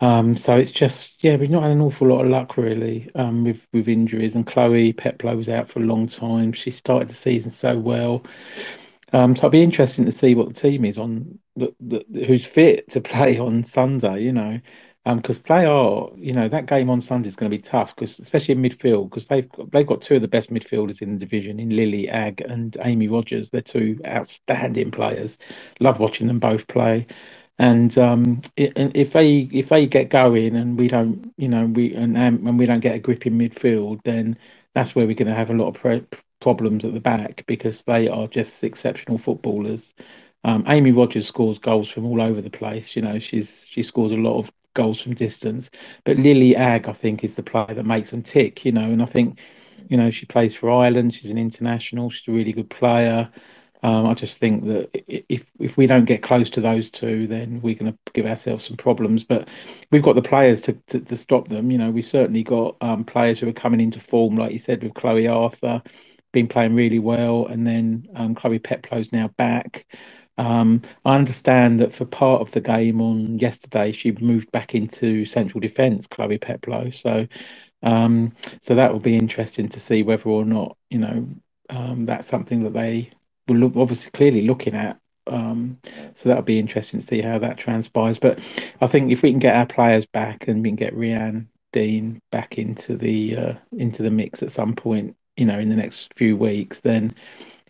Um, 0.00 0.36
so 0.36 0.56
it's 0.58 0.72
just 0.72 1.14
yeah, 1.24 1.36
we've 1.36 1.50
not 1.50 1.62
had 1.64 1.72
an 1.72 1.80
awful 1.82 2.08
lot 2.08 2.24
of 2.24 2.30
luck 2.30 2.56
really 2.58 3.10
um, 3.16 3.44
with 3.44 3.60
with 3.72 3.88
injuries. 3.88 4.34
And 4.36 4.46
Chloe 4.46 4.92
Peplow 4.92 5.36
was 5.36 5.48
out 5.48 5.70
for 5.70 5.80
a 5.80 5.86
long 5.86 6.08
time. 6.08 6.52
She 6.52 6.70
started 6.70 7.08
the 7.08 7.14
season 7.14 7.50
so 7.52 7.78
well. 7.78 8.24
Um, 9.14 9.36
so 9.36 9.42
it'll 9.42 9.50
be 9.52 9.64
interesting 9.64 10.06
to 10.06 10.12
see 10.12 10.36
what 10.36 10.48
the 10.50 10.54
team 10.60 10.86
is 10.86 10.98
on 10.98 11.40
the, 11.56 11.74
the, 11.80 12.26
who's 12.26 12.46
fit 12.46 12.90
to 12.92 13.02
play 13.02 13.38
on 13.40 13.64
Sunday. 13.64 14.22
You 14.24 14.32
know, 14.34 14.60
because 15.06 15.38
um, 15.38 15.44
they 15.48 15.66
are, 15.66 16.10
you 16.18 16.34
know, 16.34 16.48
that 16.50 16.66
game 16.68 16.90
on 16.90 17.02
Sunday 17.02 17.30
is 17.30 17.36
going 17.36 17.50
to 17.50 17.58
be 17.58 17.62
tough 17.62 17.96
because 17.96 18.20
especially 18.20 18.54
in 18.54 18.62
midfield 18.62 19.10
because 19.10 19.28
they've 19.28 19.50
got, 19.52 19.72
they've 19.72 19.88
got 19.88 20.02
two 20.02 20.16
of 20.16 20.22
the 20.22 20.28
best 20.28 20.50
midfielders 20.52 21.02
in 21.02 21.14
the 21.14 21.20
division 21.20 21.60
in 21.60 21.70
Lily 21.76 22.10
Agg 22.10 22.42
and 22.42 22.78
Amy 22.82 23.08
Rogers. 23.08 23.50
They're 23.50 23.62
two 23.62 24.00
outstanding 24.06 24.92
players. 24.92 25.38
Love 25.80 26.00
watching 26.00 26.28
them 26.28 26.40
both 26.40 26.68
play. 26.68 27.08
And 27.60 27.96
um, 27.98 28.42
if 28.56 29.14
they 29.14 29.48
if 29.52 29.70
they 29.70 29.86
get 29.86 30.10
going 30.10 30.56
and 30.56 30.78
we 30.78 30.88
don't, 30.88 31.34
you 31.38 31.48
know, 31.48 31.66
we 31.66 31.94
and 31.94 32.18
and 32.18 32.58
we 32.58 32.66
don't 32.66 32.80
get 32.80 32.96
a 32.96 33.00
grip 33.00 33.26
in 33.26 33.38
midfield, 33.38 34.00
then 34.04 34.38
that's 34.74 34.94
where 34.94 35.06
we're 35.06 35.14
going 35.16 35.28
to 35.28 35.36
have 35.36 35.50
a 35.50 35.54
lot 35.54 35.68
of 35.70 35.74
pre- 35.76 36.06
problems 36.44 36.84
at 36.84 36.92
the 36.92 37.00
back 37.00 37.42
because 37.46 37.82
they 37.84 38.06
are 38.06 38.28
just 38.28 38.62
exceptional 38.62 39.16
footballers. 39.16 39.94
Um, 40.44 40.62
Amy 40.68 40.92
Rogers 40.92 41.26
scores 41.26 41.58
goals 41.58 41.88
from 41.88 42.04
all 42.04 42.20
over 42.20 42.42
the 42.42 42.50
place. 42.50 42.94
You 42.94 43.00
know, 43.00 43.18
she's 43.18 43.64
she 43.66 43.82
scores 43.82 44.12
a 44.12 44.16
lot 44.16 44.38
of 44.40 44.52
goals 44.74 45.00
from 45.00 45.14
distance. 45.14 45.70
But 46.04 46.18
Lily 46.18 46.54
Agg, 46.54 46.86
I 46.86 46.92
think, 46.92 47.24
is 47.24 47.34
the 47.34 47.42
player 47.42 47.74
that 47.74 47.86
makes 47.86 48.10
them 48.10 48.22
tick. 48.22 48.62
You 48.66 48.72
know, 48.72 48.90
and 48.92 49.02
I 49.02 49.06
think, 49.06 49.38
you 49.88 49.96
know, 49.96 50.10
she 50.10 50.26
plays 50.26 50.54
for 50.54 50.70
Ireland. 50.70 51.14
She's 51.14 51.30
an 51.30 51.38
international. 51.38 52.10
She's 52.10 52.28
a 52.28 52.32
really 52.32 52.52
good 52.52 52.68
player. 52.68 53.30
Um, 53.82 54.06
I 54.06 54.12
just 54.12 54.36
think 54.36 54.66
that 54.66 54.90
if 55.08 55.44
if 55.58 55.78
we 55.78 55.86
don't 55.86 56.04
get 56.04 56.22
close 56.22 56.50
to 56.50 56.60
those 56.60 56.90
two, 56.90 57.26
then 57.26 57.60
we're 57.62 57.80
going 57.80 57.92
to 57.92 57.98
give 58.12 58.26
ourselves 58.26 58.66
some 58.66 58.76
problems. 58.76 59.24
But 59.24 59.48
we've 59.90 60.02
got 60.08 60.14
the 60.14 60.28
players 60.32 60.60
to, 60.62 60.74
to, 60.88 61.00
to 61.00 61.16
stop 61.16 61.48
them. 61.48 61.70
You 61.70 61.78
know, 61.78 61.90
we've 61.90 62.06
certainly 62.18 62.42
got 62.42 62.76
um, 62.82 63.02
players 63.04 63.38
who 63.38 63.48
are 63.48 63.62
coming 63.64 63.80
into 63.80 63.98
form, 63.98 64.36
like 64.36 64.52
you 64.52 64.58
said, 64.58 64.82
with 64.82 64.92
Chloe 64.92 65.26
Arthur 65.26 65.82
been 66.34 66.48
playing 66.48 66.76
really 66.76 67.00
well, 67.00 67.46
and 67.46 67.66
then 67.66 68.08
um, 68.16 68.36
Chloe 68.36 68.60
Peplow's 68.60 69.12
now 69.12 69.28
back. 69.38 69.86
Um, 70.38 70.82
I 71.06 71.16
understand 71.16 71.80
that 71.80 71.94
for 71.94 72.06
part 72.06 72.42
of 72.42 72.52
the 72.52 72.60
game 72.60 73.00
on 73.00 73.38
yesterday, 73.38 73.92
she 73.92 74.12
moved 74.12 74.52
back 74.52 74.74
into 74.74 75.24
central 75.26 75.60
defence, 75.60 76.08
Chloe 76.08 76.38
Peplow. 76.38 76.90
So, 76.90 77.26
um, 77.82 78.34
so 78.62 78.74
that 78.76 78.92
will 78.92 79.00
be 79.00 79.16
interesting 79.16 79.70
to 79.70 79.80
see 79.80 80.02
whether 80.02 80.28
or 80.28 80.44
not 80.44 80.76
you 80.90 80.98
know 81.00 81.28
um, 81.70 82.06
that's 82.06 82.28
something 82.28 82.64
that 82.64 82.74
they 82.74 83.10
will 83.48 83.56
look 83.56 83.76
obviously 83.76 84.10
clearly 84.12 84.42
looking 84.42 84.74
at. 84.74 84.98
Um, 85.26 85.78
so 86.16 86.28
that'll 86.28 86.44
be 86.44 86.58
interesting 86.58 87.00
to 87.00 87.06
see 87.06 87.22
how 87.22 87.38
that 87.40 87.58
transpires. 87.58 88.18
But 88.18 88.40
I 88.82 88.88
think 88.88 89.12
if 89.12 89.22
we 89.22 89.30
can 89.30 89.40
get 89.40 89.56
our 89.56 89.66
players 89.66 90.06
back 90.06 90.48
and 90.48 90.62
we 90.62 90.70
can 90.70 90.76
get 90.76 90.94
Rianne 90.96 91.46
Dean 91.72 92.20
back 92.32 92.58
into 92.58 92.96
the 92.96 93.36
uh, 93.36 93.54
into 93.76 94.02
the 94.02 94.10
mix 94.10 94.42
at 94.42 94.52
some 94.52 94.74
point, 94.74 95.16
you 95.36 95.44
know, 95.44 95.58
in 95.58 95.68
the 95.68 95.76
next 95.76 96.12
few 96.14 96.36
weeks, 96.36 96.80
then 96.80 97.12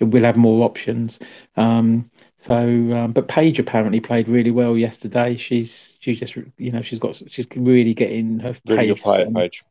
we'll 0.01 0.25
have 0.25 0.37
more 0.37 0.65
options. 0.65 1.19
Um, 1.57 2.11
so, 2.37 2.55
um, 2.57 3.13
but 3.13 3.29
Paige 3.29 3.59
apparently 3.59 4.01
played 4.01 4.29
really 4.29 4.51
well 4.51 4.77
yesterday. 4.77 5.37
She's 5.37 5.97
she's 6.01 6.21
just 6.21 6.37
you 6.59 6.73
know 6.73 6.83
she's 6.83 6.99
got 6.99 7.21
she's 7.29 7.47
really 7.57 7.95
getting 7.95 8.39
her 8.41 8.57
really 8.67 8.93
pace. 8.93 9.03
Player, 9.03 9.31
Paige. 9.31 9.65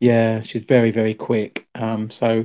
Yeah, 0.00 0.40
she's 0.40 0.64
very 0.64 0.90
very 0.90 1.14
quick. 1.14 1.66
Um, 1.74 2.10
so 2.10 2.44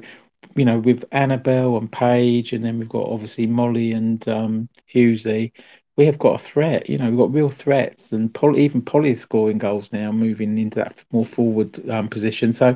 you 0.55 0.65
know 0.65 0.79
with 0.79 1.05
Annabel 1.11 1.77
and 1.77 1.91
Paige, 1.91 2.53
and 2.53 2.63
then 2.63 2.79
we've 2.79 2.89
got 2.89 3.07
obviously 3.09 3.45
Molly 3.45 3.91
and 3.91 4.27
um, 4.27 4.69
Hughesy. 4.93 5.51
We 5.95 6.05
have 6.05 6.19
got 6.19 6.39
a 6.39 6.43
threat, 6.43 6.87
you 6.87 6.99
know. 6.99 7.09
We've 7.09 7.17
got 7.17 7.33
real 7.33 7.49
threats, 7.49 8.11
and 8.11 8.31
Polly, 8.31 8.63
even 8.63 8.83
Polly's 8.83 9.19
scoring 9.19 9.57
goals 9.57 9.89
now, 9.91 10.11
moving 10.11 10.55
into 10.59 10.75
that 10.75 10.95
more 11.11 11.25
forward 11.25 11.89
um, 11.89 12.07
position. 12.07 12.53
So 12.53 12.75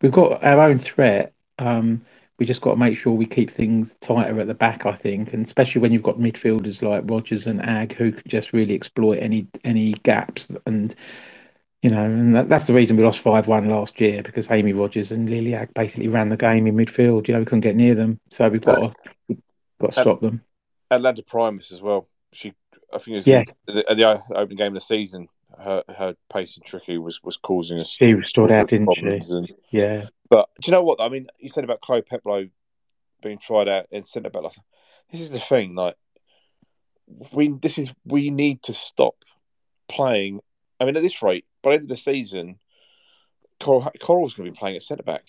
we've 0.00 0.10
got 0.10 0.42
our 0.42 0.58
own 0.58 0.78
threat, 0.78 1.34
um, 1.62 2.04
we 2.38 2.46
just 2.46 2.60
got 2.60 2.72
to 2.72 2.76
make 2.76 2.98
sure 2.98 3.12
we 3.12 3.26
keep 3.26 3.50
things 3.50 3.94
tighter 4.00 4.40
at 4.40 4.46
the 4.46 4.54
back, 4.54 4.84
I 4.86 4.96
think, 4.96 5.32
and 5.32 5.46
especially 5.46 5.80
when 5.80 5.92
you've 5.92 6.02
got 6.02 6.18
midfielders 6.18 6.82
like 6.82 7.08
Rogers 7.08 7.46
and 7.46 7.64
Agg 7.64 7.94
who 7.94 8.12
can 8.12 8.22
just 8.26 8.52
really 8.52 8.74
exploit 8.74 9.18
any 9.20 9.46
any 9.64 9.92
gaps 9.92 10.48
and 10.66 10.94
you 11.82 11.90
know, 11.90 12.04
and 12.04 12.34
that, 12.36 12.48
that's 12.48 12.66
the 12.66 12.72
reason 12.72 12.96
we 12.96 13.04
lost 13.04 13.20
five 13.20 13.48
one 13.48 13.68
last 13.68 14.00
year 14.00 14.22
because 14.22 14.48
Amy 14.50 14.72
Rogers 14.72 15.10
and 15.10 15.28
Lily 15.28 15.54
Agg 15.54 15.74
basically 15.74 16.08
ran 16.08 16.28
the 16.28 16.36
game 16.36 16.66
in 16.66 16.76
midfield. 16.76 17.26
You 17.26 17.34
know, 17.34 17.40
we 17.40 17.44
couldn't 17.44 17.60
get 17.60 17.76
near 17.76 17.94
them, 17.94 18.20
so 18.30 18.48
we've 18.48 18.60
got 18.60 18.76
to 18.76 18.94
we've 19.28 19.42
got 19.80 19.92
to 19.92 20.00
stop 20.00 20.20
them. 20.20 20.42
Atlanta 20.90 21.22
Primus 21.22 21.72
as 21.72 21.82
well. 21.82 22.08
She, 22.32 22.54
I 22.92 22.98
think, 22.98 23.08
it 23.08 23.14
was 23.14 23.26
yeah. 23.26 23.44
the, 23.66 23.84
the, 23.88 23.94
the 23.94 24.22
opening 24.34 24.58
game 24.58 24.68
of 24.68 24.74
the 24.74 24.80
season. 24.80 25.28
Her 25.62 25.84
her 25.96 26.16
pace 26.32 26.56
and 26.56 26.64
tricky 26.64 26.98
was 26.98 27.22
was 27.22 27.36
causing 27.36 27.78
us. 27.78 27.90
She 27.90 28.14
stood 28.26 28.50
out, 28.52 28.68
didn't 28.68 28.88
she? 28.94 29.34
And, 29.34 29.52
Yeah. 29.70 30.06
but 30.28 30.48
do 30.60 30.68
you 30.70 30.72
know 30.72 30.82
what? 30.82 31.00
I 31.00 31.08
mean, 31.08 31.26
you 31.38 31.48
said 31.48 31.64
about 31.64 31.80
Chloe 31.80 32.02
Peplow 32.02 32.48
being 33.22 33.38
tried 33.38 33.68
out 33.68 33.86
in 33.90 34.02
centre 34.02 34.30
back. 34.30 34.42
Like, 34.42 34.52
this 35.10 35.20
is 35.20 35.30
the 35.30 35.38
thing. 35.38 35.74
Like, 35.74 35.96
we 37.32 37.48
this 37.48 37.78
is 37.78 37.92
we 38.04 38.30
need 38.30 38.62
to 38.64 38.72
stop 38.72 39.14
playing. 39.88 40.40
I 40.80 40.84
mean, 40.84 40.96
at 40.96 41.02
this 41.02 41.22
rate, 41.22 41.44
by 41.62 41.70
the 41.70 41.74
end 41.74 41.82
of 41.84 41.88
the 41.88 41.96
season, 41.96 42.58
Coral, 43.60 43.90
Coral's 44.00 44.34
going 44.34 44.46
to 44.46 44.52
be 44.52 44.58
playing 44.58 44.76
at 44.76 44.82
centre 44.82 45.02
back. 45.02 45.24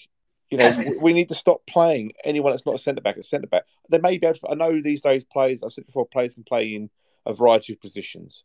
You 0.49 0.57
know, 0.57 0.71
we- 0.77 0.97
we 1.01 1.13
need 1.13 1.29
to 1.29 1.35
stop 1.35 1.65
playing 1.67 2.13
anyone 2.23 2.51
that's 2.51 2.65
not 2.65 2.75
a 2.75 2.79
centre 2.79 3.01
back 3.01 3.17
at 3.17 3.25
centre 3.25 3.47
back. 3.47 3.63
They 3.89 3.99
may 3.99 4.17
be 4.17 4.25
able 4.27 4.39
to, 4.39 4.49
I 4.49 4.55
know 4.55 4.81
these 4.81 5.01
days 5.01 5.23
players, 5.23 5.63
I've 5.63 5.73
said 5.73 5.85
before, 5.85 6.05
players 6.05 6.33
can 6.33 6.43
play 6.43 6.73
in 6.75 6.89
a 7.25 7.33
variety 7.33 7.73
of 7.73 7.81
positions. 7.81 8.43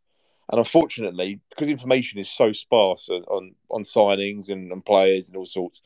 And 0.50 0.58
unfortunately, 0.58 1.40
because 1.50 1.68
information 1.68 2.18
is 2.18 2.30
so 2.30 2.52
sparse 2.52 3.08
on 3.08 3.54
on, 3.68 3.82
signings 3.82 4.48
and, 4.48 4.72
and 4.72 4.84
players 4.84 5.28
and 5.28 5.36
all 5.36 5.46
sorts, 5.46 5.82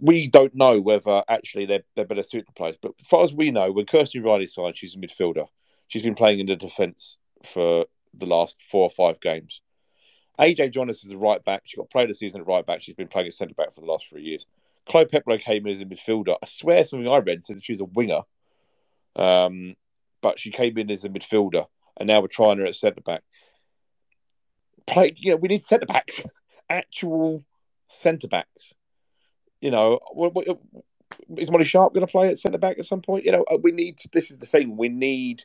we 0.00 0.26
don't 0.26 0.54
know 0.54 0.80
whether 0.80 1.22
actually 1.28 1.66
they're, 1.66 1.84
they're 1.94 2.04
better 2.04 2.22
suited 2.22 2.54
players. 2.56 2.76
But 2.80 2.92
as 3.00 3.06
far 3.06 3.22
as 3.22 3.32
we 3.32 3.50
know, 3.50 3.70
when 3.70 3.86
Kirsty 3.86 4.18
Reilly 4.18 4.46
signed, 4.46 4.76
she's 4.76 4.96
a 4.96 4.98
midfielder. 4.98 5.46
She's 5.86 6.02
been 6.02 6.16
playing 6.16 6.40
in 6.40 6.46
the 6.46 6.56
defence 6.56 7.16
for 7.44 7.86
the 8.12 8.26
last 8.26 8.60
four 8.62 8.82
or 8.82 8.90
five 8.90 9.20
games. 9.20 9.60
AJ 10.40 10.72
Jonas 10.72 11.04
is 11.04 11.12
a 11.12 11.18
right 11.18 11.44
back. 11.44 11.62
She 11.64 11.76
got 11.76 11.90
played 11.90 12.10
the 12.10 12.14
season 12.14 12.40
at 12.40 12.46
right 12.46 12.66
back. 12.66 12.80
She's 12.80 12.96
been 12.96 13.08
playing 13.08 13.28
at 13.28 13.34
centre 13.34 13.54
back 13.54 13.72
for 13.72 13.80
the 13.80 13.86
last 13.86 14.08
three 14.08 14.22
years. 14.22 14.46
Chloe 14.86 15.06
Peplow 15.06 15.38
came 15.38 15.66
in 15.66 15.72
as 15.72 15.80
a 15.80 15.84
midfielder. 15.84 16.36
I 16.42 16.46
swear 16.46 16.84
something 16.84 17.08
I 17.08 17.18
read 17.18 17.44
said 17.44 17.56
that 17.56 17.64
she 17.64 17.72
was 17.72 17.80
a 17.80 17.84
winger. 17.84 18.22
Um, 19.16 19.76
but 20.20 20.38
she 20.38 20.50
came 20.50 20.76
in 20.78 20.90
as 20.90 21.04
a 21.04 21.08
midfielder, 21.08 21.66
and 21.96 22.06
now 22.06 22.20
we're 22.20 22.28
trying 22.28 22.58
her 22.58 22.66
at 22.66 22.74
centre 22.74 23.00
back. 23.00 23.22
Play, 24.86 25.14
you 25.16 25.30
know, 25.30 25.36
we 25.36 25.48
need 25.48 25.64
centre 25.64 25.86
backs, 25.86 26.22
actual 26.68 27.42
centre 27.88 28.28
backs. 28.28 28.74
You 29.60 29.70
know, 29.70 29.98
what, 30.12 30.34
what, 30.34 30.46
is 31.36 31.50
Molly 31.50 31.64
Sharpe 31.64 31.94
going 31.94 32.06
to 32.06 32.10
play 32.10 32.28
at 32.28 32.38
centre 32.38 32.58
back 32.58 32.78
at 32.78 32.84
some 32.84 33.00
point? 33.00 33.24
You 33.24 33.32
know, 33.32 33.44
uh, 33.50 33.58
we 33.62 33.72
need. 33.72 33.98
This 34.12 34.30
is 34.30 34.38
the 34.38 34.46
thing. 34.46 34.76
We 34.76 34.88
need 34.88 35.44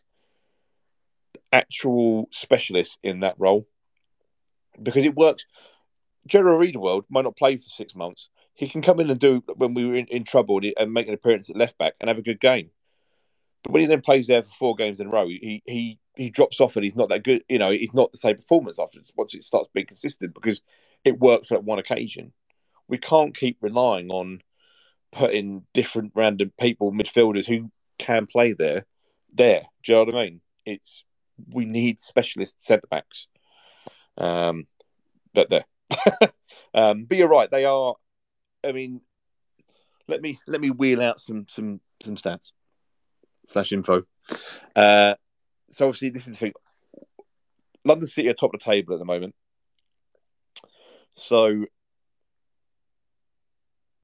actual 1.52 2.28
specialists 2.32 2.98
in 3.04 3.22
that 3.22 3.36
role 3.38 3.68
because 4.82 5.06
it 5.06 5.16
works. 5.16 5.46
Jairo 6.28 6.60
Riedewald 6.60 7.06
might 7.10 7.24
not 7.24 7.38
play 7.38 7.58
for 7.58 7.70
six 7.70 7.96
months. 7.96 8.30
He 8.54 8.68
can 8.68 8.82
come 8.82 9.00
in 9.00 9.10
and 9.10 9.20
do 9.20 9.42
when 9.56 9.74
we 9.74 9.86
were 9.86 9.96
in, 9.96 10.06
in 10.08 10.26
trouble 10.26 10.60
and 10.78 10.92
make 10.92 11.08
an 11.08 11.14
appearance 11.14 11.50
at 11.50 11.56
left 11.56 11.78
back 11.78 11.94
and 12.00 12.10
have 12.10 12.18
a 12.18 12.24
good 12.24 12.40
game. 12.40 12.72
But 13.64 13.72
when 13.72 13.82
he 13.82 13.88
then 13.88 14.02
plays 14.02 14.28
there 14.28 14.44
for 14.44 14.52
four 14.52 14.76
games 14.76 15.00
in 15.00 15.08
a 15.08 15.10
row, 15.10 15.28
he 15.28 15.62
he 15.66 16.00
he 16.20 16.30
drops 16.30 16.60
off 16.60 16.76
and 16.76 16.84
he's 16.84 16.98
not 16.98 17.08
that 17.10 17.24
good. 17.24 17.46
You 17.48 17.60
know, 17.60 17.72
he's 17.72 17.94
not 17.94 18.12
the 18.12 18.18
same 18.18 18.36
performance 18.36 18.78
after 18.78 19.00
once 19.16 19.34
it 19.34 19.44
starts 19.44 19.70
being 19.74 19.86
consistent 19.86 20.34
because 20.34 20.62
it 21.06 21.18
works 21.18 21.48
for 21.48 21.54
that 21.54 21.64
one 21.64 21.80
occasion. 21.80 22.34
We 22.90 22.98
can't 22.98 23.36
keep 23.36 23.58
relying 23.62 24.10
on 24.10 24.42
putting 25.14 25.66
different 25.74 26.12
random 26.16 26.52
people, 26.60 26.92
midfielders 26.92 27.46
who 27.46 27.72
can 27.98 28.26
play 28.26 28.52
there, 28.52 28.86
there. 29.34 29.62
Do 29.84 29.94
you 29.94 29.98
know 29.98 30.04
what 30.04 30.16
I 30.16 30.24
mean? 30.26 30.42
It's 30.66 31.06
we 31.54 31.64
need 31.64 32.02
specialist 32.02 32.62
centre 32.62 32.88
backs. 32.92 33.28
Um, 34.18 34.68
but 35.34 35.48
there. 35.48 35.66
um, 36.74 37.06
but 37.06 37.18
you're 37.18 37.30
right. 37.30 37.50
They 37.50 37.64
are. 37.64 37.96
I 38.62 38.74
mean, 38.74 39.00
let 40.10 40.22
me 40.22 40.38
let 40.48 40.60
me 40.60 40.70
wheel 40.70 41.02
out 41.02 41.18
some 41.18 41.46
some 41.48 41.80
some 42.02 42.18
stats 42.18 42.52
slash 43.46 43.72
info. 43.72 44.04
Uh, 44.76 45.16
so 45.70 45.88
obviously, 45.88 46.10
this 46.10 46.28
is 46.28 46.34
the 46.34 46.40
thing. 46.40 46.54
London 47.86 48.08
City 48.08 48.28
are 48.30 48.34
top 48.34 48.54
of 48.54 48.60
the 48.60 48.66
table 48.66 48.94
at 48.94 49.00
the 49.00 49.06
moment. 49.06 49.36
So 51.14 51.66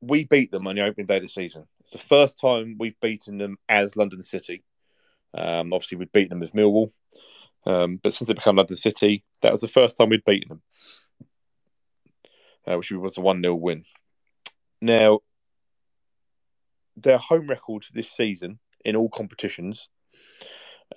we 0.02 0.26
beat 0.26 0.52
them 0.52 0.68
on 0.68 0.76
the 0.76 0.84
opening 0.84 1.08
day 1.08 1.18
of 1.18 1.24
the 1.24 1.30
season. 1.30 1.66
It's 1.82 1.92
the 1.92 1.98
first 1.98 2.40
time 2.40 2.76
we've 2.80 3.00
beaten 3.00 3.38
them 3.38 3.58
as 3.68 3.98
London 3.98 4.22
City. 4.22 4.64
Um, 5.34 5.74
obviously, 5.74 5.98
we'd 5.98 6.12
beaten 6.12 6.30
them 6.30 6.44
as 6.44 6.52
Millwall, 6.52 6.92
um, 7.66 8.00
but 8.02 8.14
since 8.14 8.28
they 8.28 8.34
become 8.34 8.56
London 8.56 8.78
City, 8.78 9.24
that 9.42 9.52
was 9.52 9.62
the 9.62 9.68
first 9.68 9.98
time 9.98 10.10
we'd 10.10 10.24
beaten 10.24 10.50
them, 10.50 10.62
uh, 12.66 12.78
which 12.78 12.92
was 12.92 13.18
a 13.18 13.22
1 13.22 13.42
0 13.42 13.56
win. 13.56 13.84
Now, 14.82 15.20
their 16.96 17.18
home 17.18 17.48
record 17.48 17.86
this 17.94 18.12
season 18.12 18.60
in 18.86 18.96
all 18.96 19.10
competitions 19.10 19.90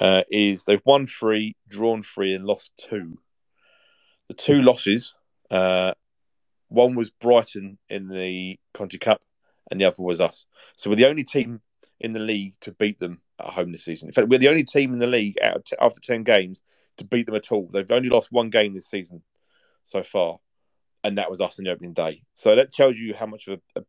uh, 0.00 0.22
is 0.30 0.64
they've 0.64 0.82
won 0.84 1.06
three, 1.06 1.56
drawn 1.68 2.02
three, 2.02 2.34
and 2.34 2.44
lost 2.44 2.72
two. 2.76 3.18
The 4.28 4.34
two 4.34 4.60
losses, 4.62 5.14
uh, 5.50 5.94
one 6.68 6.94
was 6.94 7.10
Brighton 7.10 7.78
in 7.88 8.08
the 8.08 8.58
Conti 8.74 8.98
Cup, 8.98 9.22
and 9.70 9.80
the 9.80 9.86
other 9.86 10.02
was 10.02 10.20
us. 10.20 10.46
So 10.76 10.90
we're 10.90 10.96
the 10.96 11.08
only 11.08 11.24
team 11.24 11.60
in 12.00 12.12
the 12.12 12.20
league 12.20 12.54
to 12.60 12.72
beat 12.72 12.98
them 12.98 13.20
at 13.40 13.52
home 13.52 13.72
this 13.72 13.84
season. 13.84 14.08
In 14.08 14.12
fact, 14.12 14.28
we're 14.28 14.38
the 14.38 14.48
only 14.48 14.64
team 14.64 14.92
in 14.92 14.98
the 14.98 15.06
league 15.06 15.38
out 15.42 15.64
t- 15.64 15.76
after 15.80 16.00
ten 16.00 16.22
games 16.22 16.62
to 16.98 17.04
beat 17.04 17.26
them 17.26 17.36
at 17.36 17.50
all. 17.52 17.68
They've 17.72 17.90
only 17.90 18.10
lost 18.10 18.30
one 18.30 18.50
game 18.50 18.74
this 18.74 18.90
season 18.90 19.22
so 19.82 20.02
far, 20.02 20.38
and 21.02 21.18
that 21.18 21.30
was 21.30 21.40
us 21.40 21.58
in 21.58 21.64
the 21.64 21.70
opening 21.70 21.94
day. 21.94 22.22
So 22.34 22.54
that 22.56 22.72
tells 22.72 22.98
you 22.98 23.14
how 23.14 23.26
much 23.26 23.48
of 23.48 23.60
a, 23.76 23.80
a 23.80 23.84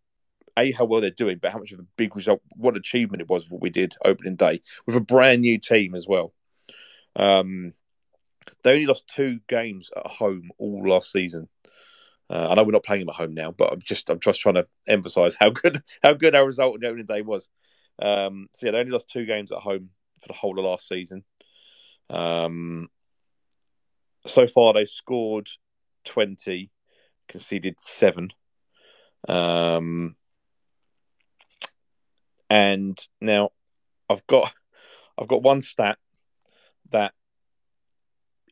a 0.59 0.71
how 0.71 0.85
well 0.85 1.01
they're 1.01 1.11
doing, 1.11 1.37
but 1.41 1.51
how 1.51 1.59
much 1.59 1.71
of 1.71 1.79
a 1.79 1.85
big 1.97 2.15
result, 2.15 2.41
what 2.55 2.77
achievement 2.77 3.21
it 3.21 3.29
was 3.29 3.49
what 3.49 3.61
we 3.61 3.69
did 3.69 3.95
opening 4.03 4.35
day 4.35 4.61
with 4.85 4.95
a 4.95 5.01
brand 5.01 5.41
new 5.41 5.57
team 5.57 5.95
as 5.95 6.07
well. 6.07 6.33
Um, 7.15 7.73
they 8.63 8.73
only 8.73 8.85
lost 8.85 9.07
two 9.07 9.39
games 9.47 9.91
at 9.95 10.07
home 10.07 10.51
all 10.57 10.87
last 10.87 11.11
season. 11.11 11.47
Uh, 12.29 12.49
I 12.49 12.53
know 12.53 12.63
we're 12.63 12.71
not 12.71 12.83
playing 12.83 13.01
them 13.01 13.09
at 13.09 13.15
home 13.15 13.33
now, 13.33 13.51
but 13.51 13.71
I'm 13.73 13.81
just 13.81 14.09
I'm 14.09 14.19
just 14.19 14.39
trying 14.39 14.55
to 14.55 14.67
emphasise 14.87 15.35
how 15.39 15.49
good 15.49 15.81
how 16.03 16.13
good 16.13 16.35
our 16.35 16.45
result 16.45 16.75
on 16.75 16.79
the 16.81 16.87
opening 16.87 17.05
day 17.05 17.21
was. 17.21 17.49
Um, 17.99 18.47
so 18.53 18.65
yeah, 18.65 18.73
they 18.73 18.79
only 18.79 18.91
lost 18.91 19.09
two 19.09 19.25
games 19.25 19.51
at 19.51 19.59
home 19.59 19.89
for 20.21 20.27
the 20.27 20.33
whole 20.33 20.57
of 20.59 20.65
last 20.65 20.87
season. 20.87 21.23
Um, 22.09 22.89
so 24.25 24.47
far, 24.47 24.73
they 24.73 24.85
scored 24.85 25.49
twenty, 26.05 26.71
conceded 27.27 27.75
seven. 27.79 28.29
Um, 29.27 30.15
and 32.49 32.99
now 33.21 33.51
I've 34.09 34.25
got 34.27 34.53
I've 35.17 35.27
got 35.27 35.43
one 35.43 35.61
stat 35.61 35.97
that 36.91 37.13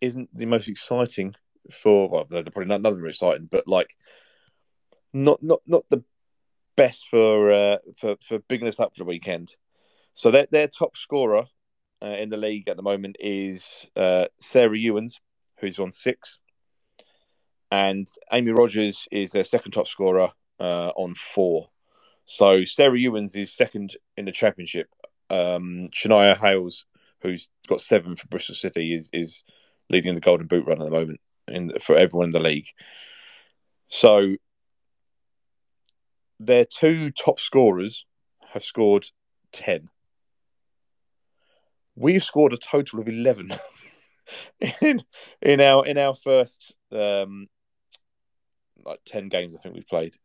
isn't 0.01 0.29
the 0.35 0.45
most 0.45 0.67
exciting 0.67 1.33
for 1.71 2.09
well, 2.09 2.27
they're 2.29 2.43
probably 2.43 2.65
not 2.65 2.85
are 2.85 3.07
exciting, 3.07 3.47
but 3.49 3.67
like 3.67 3.89
not 5.13 5.41
not 5.41 5.61
not 5.65 5.83
the 5.89 6.03
best 6.75 7.07
for 7.09 7.51
uh, 7.51 7.77
for 7.97 8.15
for 8.23 8.39
bigging 8.39 8.67
us 8.67 8.79
up 8.79 8.93
for 8.93 8.99
the 8.99 9.09
weekend. 9.09 9.55
So 10.13 10.31
their 10.31 10.47
their 10.51 10.67
top 10.67 10.95
scorer 10.95 11.45
uh, 12.01 12.05
in 12.05 12.29
the 12.29 12.37
league 12.37 12.69
at 12.69 12.77
the 12.77 12.83
moment 12.83 13.17
is 13.19 13.89
uh, 13.95 14.27
Sarah 14.37 14.77
Ewens, 14.77 15.19
who's 15.59 15.79
on 15.79 15.91
six, 15.91 16.39
and 17.71 18.07
Amy 18.31 18.51
Rogers 18.51 19.07
is 19.11 19.31
their 19.31 19.43
second 19.43 19.71
top 19.71 19.87
scorer 19.87 20.29
uh, 20.59 20.91
on 20.95 21.15
four. 21.15 21.69
So 22.27 22.65
Sarah 22.65 22.97
Ewens 22.97 23.37
is 23.37 23.53
second 23.53 23.95
in 24.17 24.25
the 24.25 24.33
championship. 24.33 24.89
Um, 25.29 25.87
Shania 25.95 26.35
Hayles, 26.35 26.85
who's 27.21 27.47
got 27.67 27.79
seven 27.79 28.17
for 28.17 28.27
Bristol 28.27 28.53
City, 28.53 28.93
is 28.93 29.09
is 29.13 29.43
leading 29.89 30.13
the 30.13 30.21
Golden 30.21 30.45
Boot 30.45 30.67
run 30.67 30.81
at 30.81 30.85
the 30.85 30.91
moment 30.91 31.21
in 31.47 31.71
for 31.79 31.95
everyone 31.95 32.25
in 32.25 32.31
the 32.31 32.39
league. 32.39 32.67
So 33.87 34.35
their 36.37 36.65
two 36.65 37.11
top 37.11 37.39
scorers 37.39 38.05
have 38.51 38.63
scored 38.63 39.07
ten. 39.53 39.87
We've 41.95 42.23
scored 42.23 42.51
a 42.51 42.57
total 42.57 42.99
of 42.99 43.07
eleven 43.07 43.53
in 44.81 45.01
in 45.41 45.61
our 45.61 45.85
in 45.85 45.97
our 45.97 46.13
first 46.13 46.75
um, 46.91 47.47
like 48.85 48.99
ten 49.05 49.29
games. 49.29 49.55
I 49.55 49.59
think 49.59 49.75
we've 49.75 49.87
played. 49.87 50.17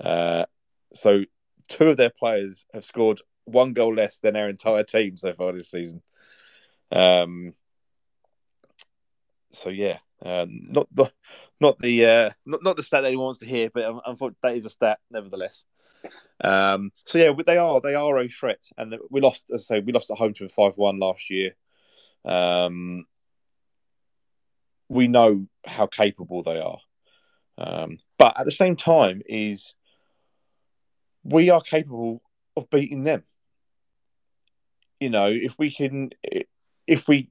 Uh, 0.00 0.46
so 0.94 1.24
two 1.72 1.88
of 1.88 1.96
their 1.96 2.10
players 2.10 2.66
have 2.74 2.84
scored 2.84 3.20
one 3.44 3.72
goal 3.72 3.94
less 3.94 4.18
than 4.18 4.34
their 4.34 4.48
entire 4.48 4.84
team 4.84 5.16
so 5.16 5.32
far 5.32 5.52
this 5.52 5.70
season. 5.70 6.02
Um, 6.92 7.54
so 9.50 9.70
yeah, 9.70 9.98
uh, 10.22 10.46
not 10.48 10.86
the 10.92 11.10
not 11.60 11.78
the 11.78 12.06
uh, 12.06 12.30
not 12.44 12.62
not 12.62 12.76
the 12.76 12.82
stat 12.82 13.02
that 13.02 13.08
anyone 13.08 13.26
wants 13.26 13.40
to 13.40 13.46
hear, 13.46 13.70
but 13.72 13.84
unfortunately 14.06 14.38
that 14.42 14.56
is 14.56 14.66
a 14.66 14.70
stat 14.70 14.98
nevertheless. 15.10 15.64
Um, 16.42 16.92
so 17.04 17.18
yeah, 17.18 17.32
they 17.46 17.56
are 17.56 17.80
they 17.80 17.94
are 17.94 18.18
a 18.18 18.28
threat, 18.28 18.62
and 18.76 18.94
we 19.10 19.20
lost 19.20 19.50
as 19.52 19.62
I 19.70 19.76
say 19.76 19.80
we 19.80 19.92
lost 19.92 20.10
at 20.10 20.18
home 20.18 20.34
to 20.34 20.44
a 20.44 20.48
five 20.48 20.76
one 20.76 20.98
last 20.98 21.30
year. 21.30 21.54
Um, 22.24 23.06
we 24.88 25.08
know 25.08 25.46
how 25.64 25.86
capable 25.86 26.42
they 26.42 26.60
are, 26.60 26.78
um, 27.56 27.96
but 28.18 28.38
at 28.38 28.44
the 28.44 28.52
same 28.52 28.76
time, 28.76 29.22
is 29.26 29.74
we 31.24 31.50
are 31.50 31.60
capable 31.60 32.22
of 32.56 32.70
beating 32.70 33.04
them. 33.04 33.24
You 35.00 35.10
know, 35.10 35.28
if 35.28 35.56
we 35.58 35.70
can, 35.70 36.10
if 36.86 37.08
we 37.08 37.30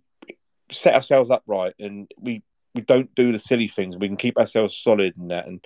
set 0.71 0.95
ourselves 0.95 1.29
up 1.29 1.43
right 1.47 1.73
and 1.79 2.09
we 2.17 2.43
we 2.73 2.81
don't 2.81 3.13
do 3.15 3.31
the 3.31 3.39
silly 3.39 3.67
things. 3.67 3.97
We 3.97 4.07
can 4.07 4.17
keep 4.17 4.37
ourselves 4.37 4.77
solid 4.77 5.13
in 5.17 5.27
that, 5.27 5.47
and 5.47 5.65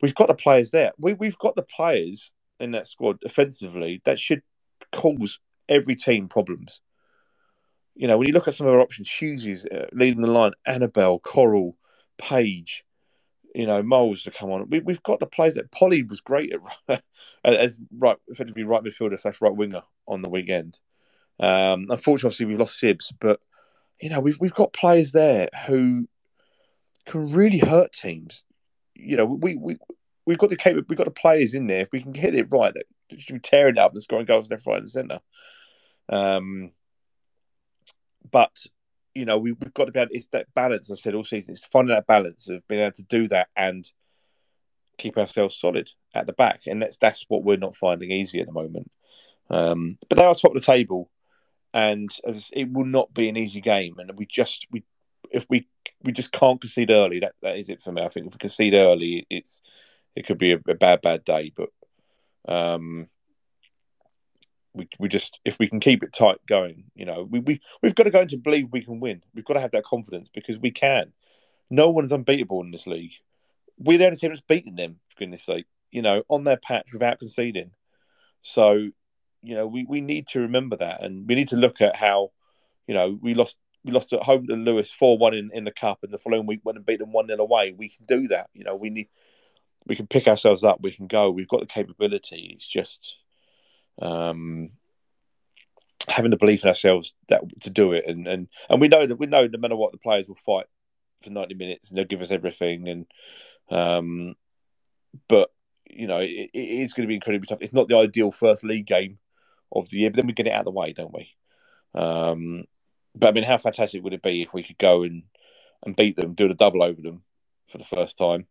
we've 0.00 0.14
got 0.14 0.28
the 0.28 0.34
players 0.34 0.70
there. 0.70 0.92
We 0.98 1.12
we've 1.14 1.38
got 1.38 1.56
the 1.56 1.62
players 1.62 2.32
in 2.60 2.72
that 2.72 2.86
squad 2.86 3.18
offensively 3.24 4.00
that 4.04 4.18
should 4.18 4.42
cause 4.92 5.38
every 5.68 5.96
team 5.96 6.28
problems. 6.28 6.80
You 7.94 8.08
know, 8.08 8.16
when 8.16 8.28
you 8.28 8.34
look 8.34 8.48
at 8.48 8.54
some 8.54 8.66
of 8.66 8.72
our 8.72 8.80
options, 8.80 9.10
Hughes 9.10 9.66
uh, 9.66 9.86
leading 9.92 10.22
the 10.22 10.30
line, 10.30 10.52
Annabel, 10.64 11.18
Coral, 11.18 11.76
Paige, 12.16 12.84
you 13.54 13.66
know, 13.66 13.82
Moles 13.82 14.22
to 14.22 14.30
come 14.30 14.50
on. 14.50 14.68
We, 14.68 14.80
we've 14.80 15.02
got 15.02 15.20
the 15.20 15.26
players 15.26 15.54
that 15.54 15.70
Polly 15.70 16.02
was 16.02 16.20
great 16.20 16.54
at 16.88 17.02
as 17.44 17.78
right, 17.96 18.16
effectively 18.28 18.64
right 18.64 18.82
midfielder 18.82 19.18
slash 19.18 19.40
right 19.40 19.54
winger 19.54 19.82
on 20.06 20.22
the 20.22 20.30
weekend. 20.30 20.78
Um, 21.40 21.86
unfortunately, 21.90 22.46
we've 22.46 22.58
lost 22.58 22.80
Sibs, 22.80 23.12
but 23.20 23.40
you 24.00 24.10
know, 24.10 24.20
we've 24.20 24.38
we've 24.40 24.54
got 24.54 24.72
players 24.72 25.12
there 25.12 25.48
who 25.66 26.08
can 27.06 27.32
really 27.32 27.58
hurt 27.58 27.92
teams. 27.92 28.44
You 28.94 29.16
know, 29.16 29.24
we 29.24 29.56
we 29.56 29.76
we've 30.26 30.38
got 30.38 30.50
the 30.50 30.56
capable, 30.56 30.86
we've 30.88 30.98
got 30.98 31.04
the 31.04 31.10
players 31.10 31.54
in 31.54 31.66
there. 31.66 31.82
If 31.82 31.92
we 31.92 32.02
can 32.02 32.12
get 32.12 32.34
it 32.34 32.46
right, 32.50 32.72
that 32.74 32.86
should 33.20 33.34
be 33.34 33.40
tearing 33.40 33.76
it 33.76 33.80
up 33.80 33.92
and 33.92 34.02
scoring 34.02 34.26
goals 34.26 34.50
left, 34.50 34.66
right, 34.66 34.78
and 34.78 34.88
centre. 34.88 35.20
Um, 36.08 36.72
but 38.30 38.66
you 39.14 39.24
know, 39.24 39.38
we, 39.38 39.50
have 39.50 39.74
got 39.74 39.86
to 39.86 39.92
be 39.92 40.00
able. 40.00 40.10
It's 40.12 40.26
that 40.28 40.52
balance. 40.54 40.90
I 40.90 40.94
said 40.94 41.14
all 41.14 41.24
season. 41.24 41.52
It's 41.52 41.66
finding 41.66 41.94
that 41.94 42.06
balance 42.06 42.48
of 42.48 42.66
being 42.68 42.82
able 42.82 42.92
to 42.92 43.02
do 43.04 43.28
that 43.28 43.48
and 43.56 43.90
keep 44.98 45.18
ourselves 45.18 45.58
solid 45.58 45.90
at 46.14 46.26
the 46.26 46.32
back, 46.32 46.62
and 46.66 46.82
that's 46.82 46.96
that's 46.96 47.24
what 47.28 47.44
we're 47.44 47.56
not 47.56 47.76
finding 47.76 48.10
easy 48.10 48.40
at 48.40 48.46
the 48.46 48.52
moment. 48.52 48.90
Um, 49.50 49.98
but 50.08 50.16
they 50.16 50.24
are 50.24 50.34
top 50.34 50.54
of 50.54 50.60
the 50.60 50.66
table, 50.66 51.10
and 51.74 52.10
as 52.26 52.50
it 52.54 52.72
will 52.72 52.84
not 52.86 53.12
be 53.12 53.28
an 53.28 53.36
easy 53.36 53.60
game. 53.60 53.96
And 53.98 54.10
we 54.16 54.26
just 54.26 54.66
we 54.70 54.84
if 55.30 55.46
we 55.48 55.68
we 56.02 56.12
just 56.12 56.32
can't 56.32 56.60
concede 56.60 56.90
early. 56.90 57.20
That 57.20 57.34
that 57.42 57.56
is 57.56 57.68
it 57.68 57.82
for 57.82 57.92
me. 57.92 58.02
I 58.02 58.08
think 58.08 58.26
if 58.26 58.34
we 58.34 58.38
concede 58.38 58.74
early, 58.74 59.26
it's 59.28 59.60
it 60.16 60.26
could 60.26 60.38
be 60.38 60.52
a, 60.52 60.60
a 60.68 60.74
bad 60.74 61.02
bad 61.02 61.24
day. 61.24 61.52
But 61.54 61.68
um, 62.46 63.08
we 64.74 64.88
we 64.98 65.08
just 65.08 65.38
if 65.44 65.58
we 65.58 65.68
can 65.68 65.80
keep 65.80 66.02
it 66.02 66.12
tight 66.12 66.38
going, 66.46 66.84
you 66.94 67.04
know, 67.04 67.26
we 67.30 67.40
we 67.40 67.60
we've 67.82 67.94
got 67.94 68.04
to 68.04 68.10
go 68.10 68.20
into 68.20 68.36
believe 68.36 68.68
we 68.70 68.82
can 68.82 69.00
win. 69.00 69.22
We've 69.34 69.44
got 69.44 69.54
to 69.54 69.60
have 69.60 69.72
that 69.72 69.84
confidence 69.84 70.30
because 70.32 70.58
we 70.58 70.70
can. 70.70 71.12
No 71.70 71.90
one's 71.90 72.12
unbeatable 72.12 72.62
in 72.62 72.70
this 72.70 72.86
league. 72.86 73.12
We're 73.78 73.98
the 73.98 74.06
only 74.06 74.16
team 74.16 74.30
that's 74.30 74.40
beaten 74.40 74.76
them, 74.76 75.00
for 75.08 75.20
goodness 75.20 75.44
sake. 75.44 75.66
You 75.90 76.02
know, 76.02 76.22
on 76.28 76.44
their 76.44 76.56
patch 76.56 76.92
without 76.92 77.18
conceding. 77.18 77.72
So, 78.40 78.88
you 79.42 79.54
know, 79.54 79.66
we, 79.66 79.84
we 79.84 80.00
need 80.00 80.26
to 80.28 80.40
remember 80.40 80.76
that, 80.76 81.02
and 81.02 81.28
we 81.28 81.34
need 81.34 81.48
to 81.48 81.56
look 81.56 81.80
at 81.80 81.96
how, 81.96 82.32
you 82.86 82.94
know, 82.94 83.18
we 83.20 83.34
lost 83.34 83.58
we 83.84 83.92
lost 83.92 84.12
at 84.12 84.22
home 84.22 84.46
to 84.46 84.54
Lewes 84.54 84.90
four 84.90 85.18
one 85.18 85.34
in, 85.34 85.50
in 85.52 85.64
the 85.64 85.70
cup, 85.70 85.98
and 86.02 86.12
the 86.12 86.18
following 86.18 86.46
week 86.46 86.60
went 86.64 86.78
and 86.78 86.86
beat 86.86 87.00
them 87.00 87.12
one 87.12 87.26
0 87.26 87.40
away. 87.40 87.74
We 87.76 87.88
can 87.88 88.06
do 88.06 88.28
that. 88.28 88.48
You 88.54 88.64
know, 88.64 88.74
we 88.74 88.90
need 88.90 89.08
we 89.86 89.96
can 89.96 90.06
pick 90.06 90.28
ourselves 90.28 90.64
up. 90.64 90.80
We 90.80 90.92
can 90.92 91.06
go. 91.06 91.30
We've 91.30 91.48
got 91.48 91.60
the 91.60 91.66
capability. 91.66 92.52
It's 92.54 92.66
just 92.66 93.16
um, 94.02 94.70
having 96.08 96.30
the 96.30 96.36
belief 96.36 96.64
in 96.64 96.68
ourselves 96.68 97.14
that 97.28 97.42
to 97.60 97.70
do 97.70 97.92
it, 97.92 98.06
and 98.06 98.26
and 98.26 98.48
and 98.68 98.80
we 98.80 98.88
know 98.88 99.06
that 99.06 99.16
we 99.16 99.26
know 99.26 99.46
no 99.46 99.58
matter 99.58 99.76
what 99.76 99.92
the 99.92 99.98
players 99.98 100.28
will 100.28 100.34
fight 100.34 100.66
for 101.22 101.30
ninety 101.30 101.54
minutes 101.54 101.90
and 101.90 101.98
they'll 101.98 102.04
give 102.04 102.22
us 102.22 102.30
everything, 102.30 102.88
and 102.88 103.06
um, 103.70 104.34
but 105.28 105.50
you 105.88 106.06
know 106.06 106.18
it, 106.18 106.50
it 106.52 106.58
is 106.58 106.92
going 106.92 107.06
to 107.06 107.08
be 107.08 107.14
incredibly 107.14 107.46
tough. 107.46 107.62
It's 107.62 107.72
not 107.72 107.88
the 107.88 107.96
ideal 107.96 108.32
first 108.32 108.64
league 108.64 108.86
game 108.86 109.18
of 109.70 109.88
the 109.88 109.98
year, 109.98 110.10
but 110.10 110.16
then 110.16 110.26
we 110.26 110.32
get 110.32 110.46
it 110.46 110.52
out 110.52 110.60
of 110.60 110.64
the 110.66 110.72
way, 110.72 110.92
don't 110.92 111.14
we? 111.14 111.30
Um, 111.94 112.64
but 113.14 113.28
I 113.28 113.32
mean, 113.32 113.44
how 113.44 113.58
fantastic 113.58 114.02
would 114.02 114.14
it 114.14 114.22
be 114.22 114.42
if 114.42 114.52
we 114.52 114.62
could 114.62 114.78
go 114.78 115.02
and 115.02 115.22
and 115.84 115.96
beat 115.96 116.16
them, 116.16 116.34
do 116.34 116.48
the 116.48 116.54
double 116.54 116.82
over 116.82 117.00
them 117.00 117.22
for 117.68 117.78
the 117.78 117.84
first 117.84 118.18
time, 118.18 118.46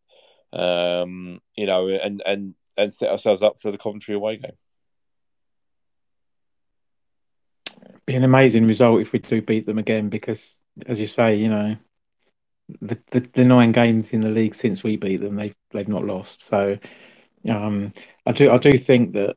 um, 0.53 1.41
you 1.55 1.65
know, 1.65 1.87
and 1.87 2.21
and 2.25 2.55
and 2.77 2.93
set 2.93 3.09
ourselves 3.09 3.41
up 3.41 3.59
for 3.59 3.71
the 3.71 3.77
Coventry 3.77 4.15
away 4.15 4.37
game. 4.37 4.57
Be 8.11 8.17
an 8.17 8.23
amazing 8.23 8.65
result 8.65 9.01
if 9.01 9.13
we 9.13 9.19
do 9.19 9.41
beat 9.41 9.65
them 9.65 9.77
again 9.77 10.09
because, 10.09 10.53
as 10.85 10.99
you 10.99 11.07
say, 11.07 11.35
you 11.35 11.47
know, 11.47 11.75
the, 12.81 12.97
the, 13.11 13.21
the 13.33 13.45
nine 13.45 13.71
games 13.71 14.09
in 14.09 14.21
the 14.21 14.29
league 14.29 14.55
since 14.55 14.83
we 14.83 14.97
beat 14.97 15.21
them, 15.21 15.35
they've 15.35 15.55
they've 15.71 15.87
not 15.87 16.05
lost. 16.05 16.47
So, 16.47 16.77
um, 17.49 17.93
I 18.25 18.33
do 18.33 18.51
I 18.51 18.57
do 18.57 18.77
think 18.77 19.13
that 19.13 19.35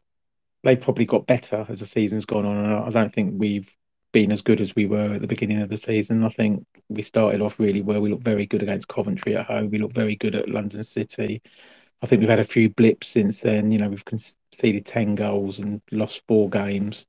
they 0.64 0.76
probably 0.76 1.06
got 1.06 1.26
better 1.26 1.64
as 1.68 1.80
the 1.80 1.86
season's 1.86 2.26
gone 2.26 2.46
on, 2.46 2.64
and 2.64 2.74
I 2.74 2.90
don't 2.90 3.14
think 3.14 3.34
we've 3.36 3.68
been 4.12 4.32
as 4.32 4.42
good 4.42 4.60
as 4.60 4.74
we 4.74 4.86
were 4.86 5.14
at 5.14 5.20
the 5.20 5.28
beginning 5.28 5.62
of 5.62 5.68
the 5.68 5.76
season. 5.76 6.24
I 6.24 6.30
think 6.30 6.64
we 6.88 7.02
started 7.02 7.40
off 7.40 7.58
really 7.60 7.82
well. 7.82 8.00
We 8.00 8.10
looked 8.10 8.24
very 8.24 8.46
good 8.46 8.62
against 8.62 8.88
Coventry 8.88 9.36
at 9.36 9.46
home. 9.46 9.70
We 9.70 9.78
looked 9.78 9.94
very 9.94 10.16
good 10.16 10.34
at 10.34 10.48
London 10.48 10.82
City. 10.84 11.42
I 12.04 12.06
think 12.06 12.20
we've 12.20 12.28
had 12.28 12.38
a 12.38 12.44
few 12.44 12.68
blips 12.68 13.08
since 13.08 13.40
then. 13.40 13.72
You 13.72 13.78
know, 13.78 13.88
we've 13.88 14.04
conceded 14.04 14.84
10 14.84 15.14
goals 15.14 15.58
and 15.58 15.80
lost 15.90 16.20
four 16.28 16.50
games. 16.50 17.06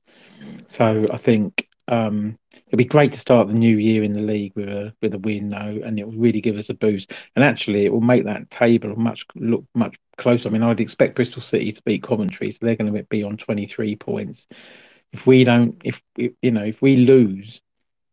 So 0.68 1.06
I 1.12 1.18
think 1.18 1.68
um, 1.86 2.38
it'd 2.66 2.78
be 2.78 2.86
great 2.86 3.12
to 3.12 3.20
start 3.20 3.48
the 3.48 3.52
new 3.52 3.76
year 3.76 4.04
in 4.04 4.14
the 4.14 4.22
league 4.22 4.54
with 4.56 4.70
a 4.70 4.94
with 5.02 5.12
a 5.12 5.18
win 5.18 5.50
though, 5.50 5.82
and 5.84 5.98
it 5.98 6.06
will 6.06 6.16
really 6.16 6.40
give 6.40 6.56
us 6.56 6.70
a 6.70 6.74
boost. 6.74 7.12
And 7.34 7.44
actually, 7.44 7.84
it 7.84 7.92
will 7.92 8.00
make 8.00 8.24
that 8.24 8.50
table 8.50 8.96
much 8.96 9.26
look 9.34 9.66
much 9.74 9.96
closer. 10.16 10.48
I 10.48 10.52
mean, 10.52 10.62
I'd 10.62 10.80
expect 10.80 11.16
Bristol 11.16 11.42
City 11.42 11.72
to 11.72 11.82
beat 11.82 12.02
Coventry, 12.02 12.50
so 12.50 12.58
they're 12.62 12.76
going 12.76 12.90
to 12.90 13.02
be 13.02 13.22
on 13.22 13.36
23 13.36 13.96
points. 13.96 14.46
If 15.12 15.26
we 15.26 15.44
don't, 15.44 15.78
if 15.84 16.00
you 16.16 16.50
know, 16.50 16.64
if 16.64 16.80
we 16.80 16.96
lose, 16.96 17.60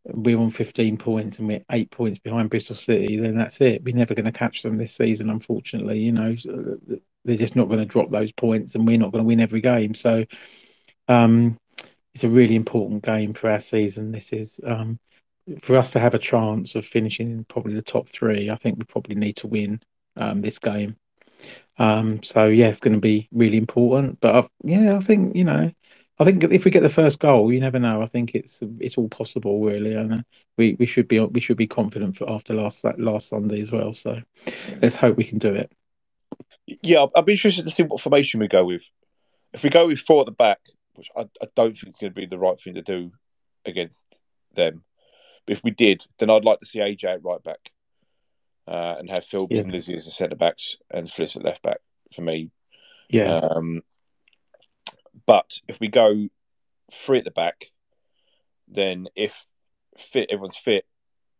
we're 0.06 0.40
on 0.40 0.52
15 0.52 0.98
points 0.98 1.40
and 1.40 1.48
we're 1.48 1.64
eight 1.72 1.90
points 1.92 2.20
behind 2.20 2.50
Bristol 2.50 2.76
City, 2.76 3.18
then 3.18 3.38
that's 3.38 3.62
it. 3.62 3.84
We're 3.84 3.96
never 3.96 4.16
going 4.16 4.26
to 4.26 4.32
catch 4.32 4.62
them 4.62 4.78
this 4.78 4.96
season, 4.96 5.30
unfortunately. 5.30 6.00
You 6.00 6.12
know, 6.12 6.36
they're 7.26 7.38
just 7.38 7.56
not 7.56 7.68
going 7.68 7.80
to 7.80 7.86
drop 7.86 8.10
those 8.10 8.32
points, 8.32 8.76
and 8.76 8.86
we're 8.86 8.98
not 8.98 9.12
going 9.12 9.24
to 9.24 9.28
win 9.28 9.40
every 9.40 9.62
game. 9.62 9.96
So, 9.96 10.26
um, 11.08 11.58
it's 12.14 12.24
a 12.24 12.30
really 12.30 12.56
important 12.56 13.04
game 13.04 13.34
for 13.34 13.50
our 13.50 13.62
season. 13.62 14.12
This 14.12 14.34
is 14.34 14.60
um, 14.66 15.00
for 15.62 15.78
us 15.78 15.92
to 15.92 16.00
have 16.00 16.14
a 16.14 16.20
chance 16.20 16.76
of 16.76 16.86
finishing 16.86 17.32
in 17.32 17.46
probably 17.46 17.74
the 17.74 17.82
top 17.82 18.10
three. 18.10 18.50
I 18.50 18.58
think 18.58 18.78
we 18.78 18.86
probably 18.86 19.16
need 19.16 19.38
to 19.38 19.48
win 19.48 19.82
um, 20.16 20.42
this 20.42 20.60
game. 20.60 20.96
Um, 21.78 22.22
so 22.24 22.48
yeah, 22.48 22.68
it's 22.68 22.80
going 22.80 22.94
to 22.94 23.00
be 23.00 23.28
really 23.32 23.58
important. 23.58 24.20
But 24.20 24.36
uh, 24.36 24.48
yeah, 24.64 24.98
I 24.98 25.02
think 25.02 25.36
you 25.36 25.44
know, 25.44 25.72
I 26.20 26.26
think 26.26 26.44
if 26.44 26.64
we 26.64 26.72
get 26.72 26.84
the 26.84 26.90
first 26.90 27.20
goal, 27.20 27.52
you 27.52 27.60
never 27.60 27.80
know. 27.80 28.02
I 28.02 28.08
think 28.08 28.36
it's 28.36 28.58
it's 28.80 28.98
all 28.98 29.10
possible 29.10 29.64
really, 29.64 29.94
and 29.96 30.14
uh, 30.14 30.22
we 30.58 30.76
we 30.80 30.86
should 30.86 31.08
be 31.08 31.20
we 31.20 31.40
should 31.40 31.58
be 31.58 31.68
confident 31.68 32.18
for 32.18 32.30
after 32.30 32.54
last 32.54 32.86
last 32.98 33.30
Sunday 33.30 33.62
as 33.62 33.72
well. 33.72 33.94
So 33.94 34.22
let's 34.82 34.96
hope 34.96 35.18
we 35.18 35.24
can 35.24 35.40
do 35.40 35.56
it. 35.56 35.72
Yeah, 36.68 37.08
I'd 37.16 37.26
be 37.26 37.34
interested 37.34 37.66
to 37.66 37.72
see 37.72 37.84
what 37.84 38.00
formation 38.00 38.40
we 38.40 38.48
go 38.48 38.64
with. 38.66 38.84
If 39.54 39.64
we 39.64 39.70
go 39.70 39.88
with 39.88 40.00
four 40.00 40.22
at 40.22 40.26
the 40.26 40.32
back, 40.32 40.60
which 40.96 41.10
I, 41.16 41.22
I 41.42 41.48
don't 41.56 41.76
think 41.76 41.96
is 41.96 42.00
going 42.00 42.14
to 42.14 42.20
be 42.22 42.26
the 42.26 42.40
right 42.40 42.60
thing 42.60 42.76
to 42.76 42.82
do 42.82 43.12
against 43.66 44.20
them, 44.54 44.84
but 45.46 45.58
if 45.58 45.64
we 45.64 45.72
did, 45.72 46.06
then 46.20 46.30
I'd 46.30 46.46
like 46.46 46.60
to 46.60 46.66
see 46.66 46.80
AJ 46.80 47.06
at 47.06 47.24
right 47.24 47.44
back 47.44 47.72
uh, 48.68 48.96
and 48.98 49.10
have 49.10 49.26
Phil 49.26 49.48
yeah. 49.50 49.62
and 49.62 49.72
Lizzie 49.72 49.96
as 49.96 50.06
the 50.06 50.12
centre 50.12 50.36
backs 50.36 50.78
and 50.92 51.08
Fliss 51.08 51.36
at 51.36 51.44
left 51.44 51.62
back 51.62 51.80
for 52.14 52.22
me. 52.22 52.52
Yeah. 53.10 53.38
Um, 53.38 53.82
but 55.26 55.60
if 55.68 55.80
we 55.80 55.88
go 55.88 56.28
three 56.92 57.20
at 57.20 57.24
the 57.24 57.32
back, 57.32 57.72
then 58.68 59.08
if 59.16 59.46
fit, 59.98 60.30
everyone's 60.32 60.58
fit 60.58 60.86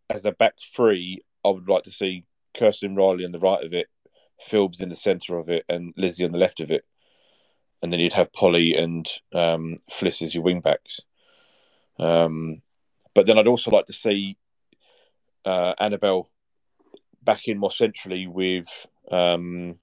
as 0.10 0.24
the 0.24 0.32
back 0.32 0.56
three, 0.60 1.24
I 1.44 1.50
would 1.50 1.68
like 1.68 1.84
to 1.84 1.92
see 1.92 2.26
Kirsten 2.54 2.96
Reilly 2.96 3.26
on 3.26 3.32
the 3.32 3.40
right 3.40 3.64
of 3.64 3.74
it, 3.74 3.88
Philbs 4.42 4.82
in 4.82 4.90
the 4.90 4.96
centre 4.96 5.38
of 5.38 5.50
it, 5.50 5.66
and 5.68 5.94
Lizzie 5.98 6.26
on 6.26 6.32
the 6.32 6.38
left 6.38 6.60
of 6.60 6.72
it. 6.72 6.86
And 7.82 7.92
then 7.92 8.00
you'd 8.00 8.14
have 8.14 8.32
Polly 8.32 8.76
and 8.76 9.10
um, 9.34 9.76
Fliss 9.92 10.22
as 10.22 10.34
your 10.34 10.44
wing 10.44 10.62
backs. 10.62 11.02
Um, 12.00 12.62
but 13.14 13.28
then 13.28 13.38
I'd 13.38 13.48
also 13.48 13.72
like 13.72 13.86
to 13.86 13.94
see 13.94 14.38
uh, 15.46 15.74
Annabel 15.80 16.30
back 17.22 17.48
in 17.48 17.58
more 17.58 17.72
centrally 17.72 18.28
with 18.28 18.68
um, 19.12 19.80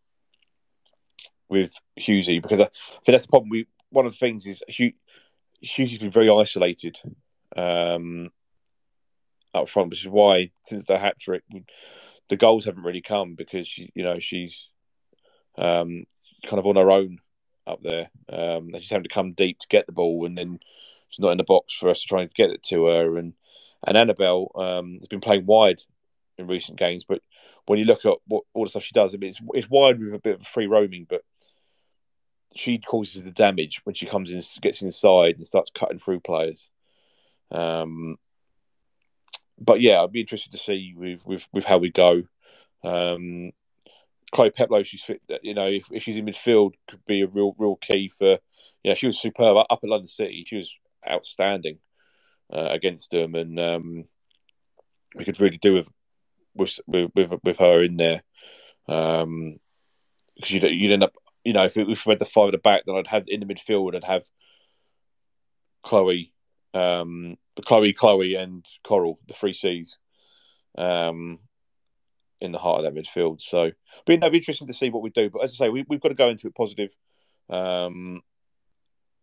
with 1.49 1.75
Hughesy 1.99 2.41
because 2.41 2.61
I, 2.61 2.65
I, 2.65 2.69
think 3.05 3.07
that's 3.07 3.27
the 3.27 3.31
problem. 3.31 3.51
We 3.51 3.67
one 3.91 4.07
of 4.07 4.13
the 4.13 4.19
things 4.19 4.47
is 4.47 4.63
Hugh, 4.69 4.93
Hughesy's 5.63 5.99
been 5.99 6.11
very 6.11 6.31
isolated 6.31 6.99
um, 7.57 8.31
up 9.55 9.69
front, 9.69 9.91
which 9.91 10.05
is 10.05 10.09
why 10.09 10.51
since 10.63 10.85
the 10.85 10.99
hat 10.99 11.19
trick, 11.19 11.43
the 12.29 12.37
goals 12.37 12.65
haven't 12.65 12.85
really 12.85 13.03
come 13.03 13.35
because 13.35 13.67
she, 13.67 13.91
you 13.95 14.03
know 14.03 14.19
she's 14.19 14.69
um, 15.59 16.05
kind 16.47 16.59
of 16.59 16.67
on 16.67 16.77
her 16.77 16.91
own 16.91 17.19
up 17.67 17.83
there. 17.83 18.11
Um, 18.29 18.71
just 18.73 18.91
having 18.91 19.05
to 19.05 19.15
come 19.15 19.33
deep 19.33 19.59
to 19.61 19.69
get 19.69 19.87
the 19.87 19.93
ball, 19.93 20.25
and 20.27 20.37
then 20.37 20.61
she's 21.09 21.21
not 21.21 21.33
in 21.33 21.39
the 21.39 21.45
box 21.45 21.75
for 21.75 21.89
us 21.89 22.01
to 22.03 22.07
try 22.07 22.23
and 22.23 22.35
get 22.35 22.51
it 22.51 22.63
to 22.65 22.87
her. 22.87 23.17
And 23.17 23.35
and 23.87 23.97
Annabel 23.97 24.53
um, 24.55 24.95
has 24.99 25.09
been 25.09 25.21
playing 25.21 25.47
wide 25.47 25.81
in 26.39 26.47
recent 26.47 26.79
games, 26.79 27.05
but 27.05 27.23
when 27.67 27.79
you 27.79 27.85
look 27.85 28.05
at 28.05 28.17
what 28.27 28.45
all 28.55 28.65
the 28.65 28.71
stuff 28.71 28.83
she 28.83 28.93
does, 28.93 29.15
I 29.15 29.19
mean, 29.19 29.31
it's, 29.31 29.41
it's 29.55 29.71
wide 29.71 30.01
with 30.01 30.15
a 30.15 30.19
bit 30.19 30.41
of 30.41 30.47
free 30.47 30.67
roaming, 30.67 31.07
but 31.09 31.23
she 32.55 32.79
causes 32.79 33.25
the 33.25 33.31
damage 33.31 33.81
when 33.85 33.95
she 33.95 34.07
comes 34.07 34.31
in, 34.31 34.43
gets 34.61 34.83
inside 34.83 35.37
and 35.37 35.47
starts 35.47 35.71
cutting 35.71 35.99
through 35.99 36.21
players. 36.21 36.69
Um, 37.51 38.17
but 39.59 39.81
yeah, 39.81 40.03
I'd 40.03 40.13
be 40.13 40.21
interested 40.21 40.53
to 40.53 40.59
see 40.59 40.95
with 40.97 41.25
with, 41.25 41.47
with 41.53 41.65
how 41.65 41.79
we 41.79 41.91
go. 41.91 42.23
Um, 42.83 43.53
Chloe 44.33 44.51
Peplow, 44.51 44.83
she's 44.83 45.03
fit. 45.03 45.23
You 45.43 45.55
know, 45.55 45.67
if, 45.67 45.87
if 45.91 46.03
she's 46.03 46.17
in 46.17 46.27
midfield, 46.27 46.73
could 46.89 47.05
be 47.05 47.23
a 47.23 47.27
real 47.27 47.55
real 47.59 47.77
key 47.77 48.09
for. 48.09 48.39
Yeah, 48.83 48.95
she 48.95 49.07
was 49.07 49.21
superb 49.21 49.57
up 49.59 49.81
at 49.83 49.89
London 49.89 50.09
City. 50.09 50.45
She 50.47 50.57
was 50.57 50.73
outstanding 51.09 51.79
uh, 52.53 52.69
against 52.71 53.11
them, 53.11 53.35
and 53.35 53.59
um, 53.61 54.05
we 55.15 55.25
could 55.25 55.41
really 55.41 55.59
do 55.59 55.75
with 55.75 55.89
with 56.55 56.81
with 56.87 57.33
with, 57.43 57.59
her 57.59 57.83
in 57.83 57.97
there. 57.97 58.23
Um, 58.89 59.59
because 60.37 60.53
you'd, 60.53 60.65
you'd 60.65 60.93
end 60.93 61.03
up, 61.03 61.17
you 61.45 61.53
know, 61.53 61.65
if, 61.65 61.77
if 61.77 62.07
we 62.07 62.13
had 62.13 62.19
the 62.19 62.25
five 62.25 62.49
at 62.49 62.53
the 62.53 62.59
back, 62.59 62.85
then 62.85 62.97
I'd 62.97 63.07
have 63.09 63.25
in 63.29 63.41
the 63.41 63.47
midfield, 63.47 63.95
I'd 63.95 64.05
have 64.05 64.25
Chloe, 65.83 66.33
um, 66.75 67.37
Chloe, 67.65 67.93
Chloe, 67.93 68.35
and 68.35 68.65
Coral, 68.85 69.19
the 69.27 69.35
three 69.35 69.53
C's, 69.53 69.99
um, 70.77 71.39
in 72.41 72.53
the 72.53 72.59
heart 72.59 72.85
of 72.85 72.95
that 72.95 73.01
midfield. 73.01 73.41
So, 73.41 73.71
but 74.05 74.13
it'd 74.13 74.33
be 74.33 74.39
interesting 74.39 74.67
to 74.67 74.73
see 74.73 74.91
what 74.91 75.03
we 75.03 75.11
do. 75.11 75.31
But 75.31 75.45
as 75.45 75.53
I 75.55 75.67
say, 75.67 75.69
we, 75.69 75.85
have 75.91 76.01
got 76.01 76.09
to 76.09 76.15
go 76.15 76.29
into 76.29 76.47
it 76.47 76.55
positive. 76.55 76.91
Um, 77.49 78.23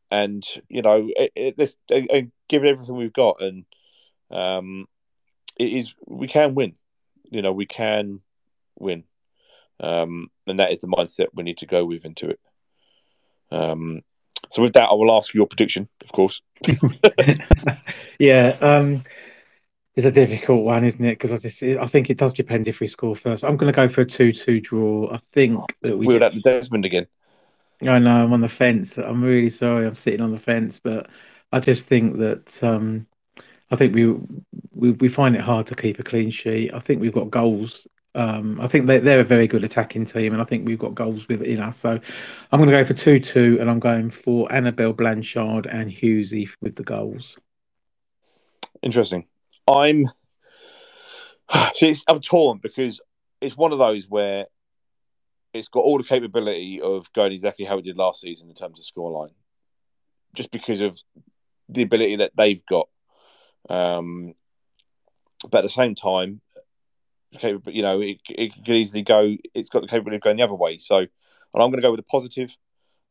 and 0.09 0.45
you 0.69 0.81
know, 0.81 1.09
it, 1.15 1.31
it, 1.35 2.31
give 2.47 2.63
it 2.63 2.69
everything 2.69 2.95
we've 2.95 3.13
got, 3.13 3.41
and 3.41 3.65
um, 4.31 4.87
it 5.57 5.71
is 5.71 5.93
we 6.05 6.27
can 6.27 6.55
win. 6.55 6.75
You 7.29 7.41
know, 7.41 7.51
we 7.51 7.65
can 7.65 8.21
win, 8.79 9.03
um, 9.79 10.29
and 10.45 10.59
that 10.59 10.71
is 10.71 10.79
the 10.79 10.87
mindset 10.87 11.27
we 11.33 11.43
need 11.43 11.57
to 11.59 11.65
go 11.65 11.85
with 11.85 12.05
into 12.05 12.29
it. 12.29 12.39
Um, 13.51 14.01
so 14.49 14.61
with 14.61 14.73
that, 14.73 14.89
I 14.89 14.93
will 14.93 15.11
ask 15.11 15.33
your 15.33 15.47
prediction, 15.47 15.87
of 16.03 16.11
course. 16.11 16.41
yeah, 18.19 18.57
um, 18.61 19.03
it's 19.95 20.05
a 20.05 20.11
difficult 20.11 20.63
one, 20.63 20.85
isn't 20.85 21.03
it? 21.03 21.19
Because 21.19 21.31
I 21.31 21.37
just, 21.37 21.61
I 21.63 21.87
think 21.87 22.09
it 22.09 22.17
does 22.17 22.33
depend 22.33 22.67
if 22.67 22.79
we 22.79 22.87
score 22.87 23.15
first. 23.15 23.43
I'm 23.43 23.57
going 23.57 23.71
to 23.71 23.75
go 23.75 23.89
for 23.89 24.01
a 24.01 24.05
two-two 24.05 24.61
draw. 24.61 25.13
I 25.13 25.19
think 25.33 25.59
that 25.81 25.97
we. 25.97 26.07
We're 26.07 26.23
at 26.23 26.33
the 26.33 26.41
Desmond 26.41 26.85
again. 26.85 27.07
I 27.81 27.99
know 27.99 28.23
I'm 28.23 28.33
on 28.33 28.41
the 28.41 28.49
fence. 28.49 28.97
I'm 28.97 29.23
really 29.23 29.49
sorry. 29.49 29.85
I'm 29.85 29.95
sitting 29.95 30.21
on 30.21 30.31
the 30.31 30.39
fence, 30.39 30.79
but 30.81 31.09
I 31.51 31.59
just 31.59 31.85
think 31.85 32.17
that 32.17 32.63
um, 32.63 33.05
I 33.69 33.75
think 33.75 33.93
we, 33.93 34.15
we 34.73 34.91
we 34.91 35.09
find 35.09 35.35
it 35.35 35.41
hard 35.41 35.67
to 35.67 35.75
keep 35.75 35.99
a 35.99 36.03
clean 36.03 36.31
sheet. 36.31 36.73
I 36.73 36.79
think 36.79 37.01
we've 37.01 37.13
got 37.13 37.29
goals 37.29 37.87
um, 38.17 38.59
I 38.59 38.67
think 38.67 38.87
they, 38.87 38.97
they're 38.97 39.19
a 39.19 39.23
very 39.23 39.47
good 39.47 39.63
attacking 39.63 40.05
team, 40.05 40.33
and 40.33 40.41
I 40.41 40.45
think 40.45 40.65
we've 40.65 40.79
got 40.79 40.95
goals 40.95 41.27
within 41.27 41.59
us. 41.59 41.77
So 41.77 41.99
I'm 42.51 42.59
going 42.59 42.69
to 42.69 42.75
go 42.75 42.83
for 42.83 42.95
2 42.95 43.19
2, 43.19 43.57
and 43.61 43.69
I'm 43.69 43.79
going 43.79 44.09
for 44.09 44.51
Annabel 44.51 44.91
Blanchard 44.91 45.67
and 45.67 45.91
Hughesy 45.91 46.49
with 46.59 46.75
the 46.75 46.83
goals. 46.83 47.37
Interesting. 48.81 49.27
I'm. 49.67 50.05
See, 51.75 51.95
I'm 52.07 52.19
torn 52.19 52.57
because 52.57 52.99
it's 53.39 53.55
one 53.55 53.71
of 53.71 53.77
those 53.77 54.09
where 54.09 54.47
it's 55.53 55.67
got 55.67 55.81
all 55.81 55.99
the 55.99 56.03
capability 56.03 56.81
of 56.81 57.13
going 57.13 57.31
exactly 57.31 57.65
how 57.65 57.77
it 57.77 57.83
did 57.83 57.97
last 57.97 58.21
season 58.21 58.49
in 58.49 58.55
terms 58.55 58.79
of 58.79 58.95
scoreline, 58.95 59.33
just 60.33 60.49
because 60.49 60.81
of 60.81 60.97
the 61.69 61.83
ability 61.83 62.15
that 62.15 62.31
they've 62.35 62.65
got. 62.65 62.89
Um, 63.69 64.33
but 65.51 65.59
at 65.59 65.63
the 65.63 65.69
same 65.69 65.93
time, 65.93 66.41
capable, 67.33 67.71
you 67.71 67.81
know, 67.81 68.01
it, 68.01 68.19
it 68.29 68.53
could 68.53 68.75
easily 68.75 69.03
go. 69.03 69.35
It's 69.53 69.69
got 69.69 69.81
the 69.81 69.87
capability 69.87 70.17
of 70.17 70.21
going 70.21 70.37
the 70.37 70.43
other 70.43 70.55
way. 70.55 70.77
So, 70.77 70.97
and 70.97 71.09
I'm 71.53 71.69
going 71.69 71.77
to 71.77 71.81
go 71.81 71.91
with 71.91 71.99
a 71.99 72.03
positive, 72.03 72.55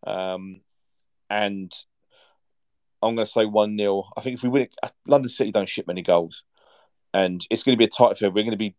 um, 0.06 0.60
and 1.30 1.72
I'm 3.02 3.14
going 3.14 3.26
to 3.26 3.32
say 3.32 3.44
one 3.44 3.76
0 3.78 4.05
I 4.16 4.20
think 4.20 4.34
if 4.34 4.43
we 4.43 4.48
win 4.48 4.62
it, 4.62 4.74
uh, 4.82 4.88
London 5.06 5.28
City 5.28 5.52
don't 5.52 5.68
ship 5.68 5.86
many 5.86 6.02
goals, 6.02 6.43
and 7.12 7.44
it's 7.51 7.62
going 7.62 7.76
to 7.76 7.78
be 7.78 7.84
a 7.84 7.88
tight 7.88 8.18
field. 8.18 8.34
We're 8.34 8.43
going 8.43 8.52
to 8.52 8.56
be, 8.56 8.74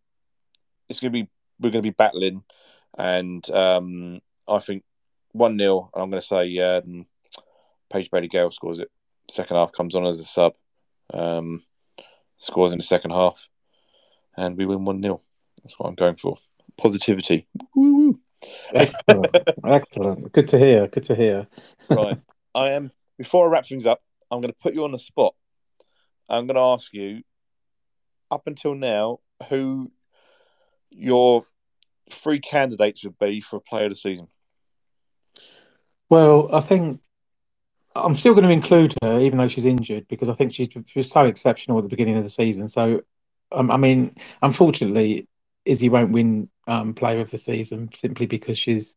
it's 0.90 1.00
going 1.00 1.12
to 1.12 1.24
be, 1.24 1.30
we're 1.60 1.72
going 1.72 1.84
to 1.84 1.90
be 1.90 1.92
battling, 1.92 2.44
and 2.98 3.48
um, 3.52 4.22
I 4.48 4.60
think 4.60 4.84
one 5.32 5.58
0 5.58 5.90
and 5.94 6.04
I'm 6.04 6.10
going 6.10 6.22
to 6.22 6.28
say 6.28 6.58
um, 6.58 7.06
Paige 7.92 8.12
Bailey-Gayle 8.12 8.52
scores 8.52 8.80
it. 8.80 8.90
Second 9.30 9.58
half 9.58 9.72
comes 9.72 9.94
on 9.94 10.06
as 10.06 10.20
a 10.20 10.26
sub, 10.26 10.54
um, 11.14 11.64
scores 12.38 12.72
in 12.72 12.78
the 12.78 12.84
second 12.84 13.12
half, 13.12 13.48
and 14.36 14.58
we 14.58 14.66
win 14.66 14.86
one 14.86 15.02
0 15.02 15.22
that's 15.64 15.78
what 15.78 15.88
I'm 15.88 15.96
going 15.96 16.16
for. 16.16 16.38
Positivity. 16.78 17.48
Woo-woo. 17.76 18.20
Excellent. 18.74 19.38
Excellent. 19.66 20.32
Good 20.32 20.48
to 20.50 20.60
hear. 20.60 20.88
Good 20.88 21.06
to 21.06 21.16
hear. 21.16 21.48
right. 21.90 22.20
I 22.54 22.72
am, 22.72 22.92
before 23.18 23.48
I 23.48 23.52
wrap 23.52 23.66
things 23.66 23.86
up, 23.86 24.02
I'm 24.32 24.42
going 24.42 24.52
to 24.52 24.60
put 24.62 24.74
you 24.74 24.84
on 24.84 24.92
the 24.92 25.00
spot. 25.00 25.36
I'm 26.30 26.48
going 26.48 26.56
to 26.56 26.62
ask 26.62 26.94
you, 26.94 27.24
up 28.30 28.48
until 28.48 28.76
now, 28.76 29.20
who 29.50 29.92
your 30.90 31.46
three 32.12 32.40
candidates 32.40 33.04
would 33.04 33.18
be 33.20 33.42
for 33.42 33.58
a 33.58 33.62
player 33.62 33.86
of 33.86 33.92
the 33.92 33.96
season. 33.96 34.28
Well, 36.10 36.50
I 36.54 36.62
think 36.62 37.02
I'm 37.96 38.16
still 38.16 38.34
going 38.34 38.46
to 38.46 38.52
include 38.52 38.96
her, 39.02 39.20
even 39.20 39.38
though 39.38 39.48
she's 39.48 39.66
injured, 39.66 40.08
because 40.08 40.30
I 40.30 40.34
think 40.34 40.54
she's 40.54 40.70
she 40.72 41.00
was 41.00 41.10
so 41.10 41.26
exceptional 41.26 41.78
at 41.78 41.84
the 41.84 41.90
beginning 41.90 42.18
of 42.18 42.24
the 42.24 42.30
season. 42.30 42.68
So, 42.68 43.02
um, 43.52 43.72
I 43.72 43.78
mean, 43.78 44.16
unfortunately, 44.42 45.28
Izzy 45.68 45.90
won't 45.90 46.12
win 46.12 46.50
um, 46.68 46.94
Player 46.94 47.22
of 47.22 47.32
the 47.32 47.40
Season 47.40 47.90
simply 47.96 48.26
because 48.26 48.58
she's 48.58 48.96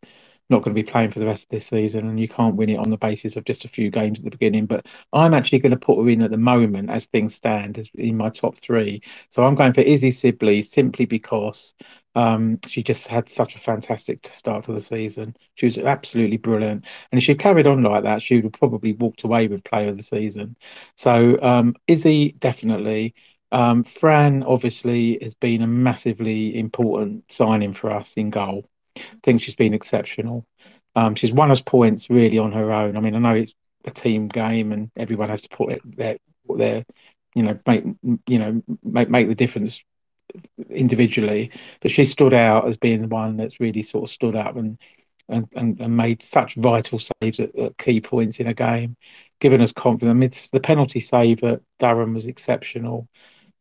not 0.50 0.62
going 0.62 0.74
to 0.74 0.82
be 0.82 0.90
playing 0.90 1.12
for 1.12 1.20
the 1.20 1.26
rest 1.26 1.44
of 1.44 1.48
this 1.50 1.66
season, 1.68 2.08
and 2.08 2.18
you 2.18 2.28
can't 2.28 2.56
win 2.56 2.68
it 2.70 2.78
on 2.78 2.90
the 2.90 2.96
basis 2.96 3.36
of 3.36 3.44
just 3.44 3.64
a 3.64 3.68
few 3.68 3.90
games 3.90 4.18
at 4.18 4.24
the 4.24 4.30
beginning. 4.30 4.66
But 4.66 4.84
I'm 5.12 5.32
actually 5.32 5.60
going 5.60 5.70
to 5.70 5.78
put 5.78 5.96
her 6.02 6.08
in 6.10 6.22
at 6.22 6.30
the 6.32 6.36
moment, 6.36 6.90
as 6.90 7.06
things 7.06 7.34
stand, 7.36 7.78
as 7.78 7.88
in 7.94 8.16
my 8.16 8.30
top 8.30 8.58
three. 8.58 9.00
So 9.30 9.44
I'm 9.44 9.54
going 9.54 9.72
for 9.72 9.80
Izzy 9.82 10.10
Sibley 10.10 10.62
simply 10.64 11.06
because 11.06 11.72
um, 12.16 12.58
she 12.66 12.82
just 12.82 13.06
had 13.06 13.28
such 13.28 13.54
a 13.54 13.60
fantastic 13.60 14.28
start 14.34 14.64
to 14.64 14.72
the 14.72 14.80
season. 14.80 15.36
She 15.54 15.66
was 15.66 15.78
absolutely 15.78 16.36
brilliant, 16.36 16.84
and 17.12 17.18
if 17.18 17.24
she 17.24 17.34
carried 17.36 17.68
on 17.68 17.82
like 17.84 18.02
that, 18.04 18.20
she 18.22 18.34
would 18.36 18.44
have 18.44 18.52
probably 18.52 18.92
walked 18.94 19.22
away 19.22 19.46
with 19.46 19.62
Player 19.64 19.88
of 19.90 19.96
the 19.96 20.02
Season. 20.02 20.56
So 20.96 21.40
um, 21.42 21.74
Izzy 21.86 22.32
definitely. 22.32 23.14
Um, 23.52 23.84
Fran 23.84 24.42
obviously 24.42 25.18
has 25.22 25.34
been 25.34 25.62
a 25.62 25.66
massively 25.66 26.58
important 26.58 27.24
signing 27.30 27.74
for 27.74 27.90
us 27.90 28.12
in 28.14 28.30
goal. 28.30 28.68
I 28.96 29.02
think 29.22 29.42
she's 29.42 29.56
been 29.56 29.74
exceptional. 29.74 30.46
Um, 30.94 31.14
she's 31.14 31.32
won 31.32 31.50
us 31.50 31.60
points 31.60 32.10
really 32.10 32.38
on 32.38 32.52
her 32.52 32.72
own. 32.72 32.96
I 32.96 33.00
mean, 33.00 33.14
I 33.14 33.18
know 33.18 33.34
it's 33.34 33.54
a 33.84 33.90
team 33.90 34.28
game 34.28 34.72
and 34.72 34.90
everyone 34.96 35.28
has 35.30 35.40
to 35.42 35.48
put 35.48 35.72
it 35.72 35.96
their, 35.96 36.18
their, 36.48 36.84
you 37.34 37.42
know, 37.42 37.58
make 37.66 37.84
you 38.26 38.38
know 38.38 38.62
make 38.82 39.08
make 39.08 39.28
the 39.28 39.34
difference 39.34 39.80
individually, 40.68 41.50
but 41.80 41.90
she 41.90 42.04
stood 42.04 42.34
out 42.34 42.68
as 42.68 42.76
being 42.76 43.02
the 43.02 43.08
one 43.08 43.36
that's 43.36 43.60
really 43.60 43.82
sort 43.82 44.04
of 44.04 44.10
stood 44.10 44.36
up 44.36 44.56
and 44.56 44.78
and, 45.28 45.48
and, 45.54 45.80
and 45.80 45.96
made 45.96 46.22
such 46.22 46.56
vital 46.56 46.98
saves 46.98 47.38
at, 47.38 47.56
at, 47.56 47.78
key 47.78 48.00
points 48.00 48.40
in 48.40 48.48
a 48.48 48.54
game, 48.54 48.96
giving 49.40 49.60
us 49.60 49.70
confidence. 49.70 50.10
I 50.10 50.14
mean, 50.14 50.32
the 50.52 50.60
penalty 50.60 50.98
save 50.98 51.44
at 51.44 51.60
Durham 51.78 52.14
was 52.14 52.24
exceptional 52.24 53.08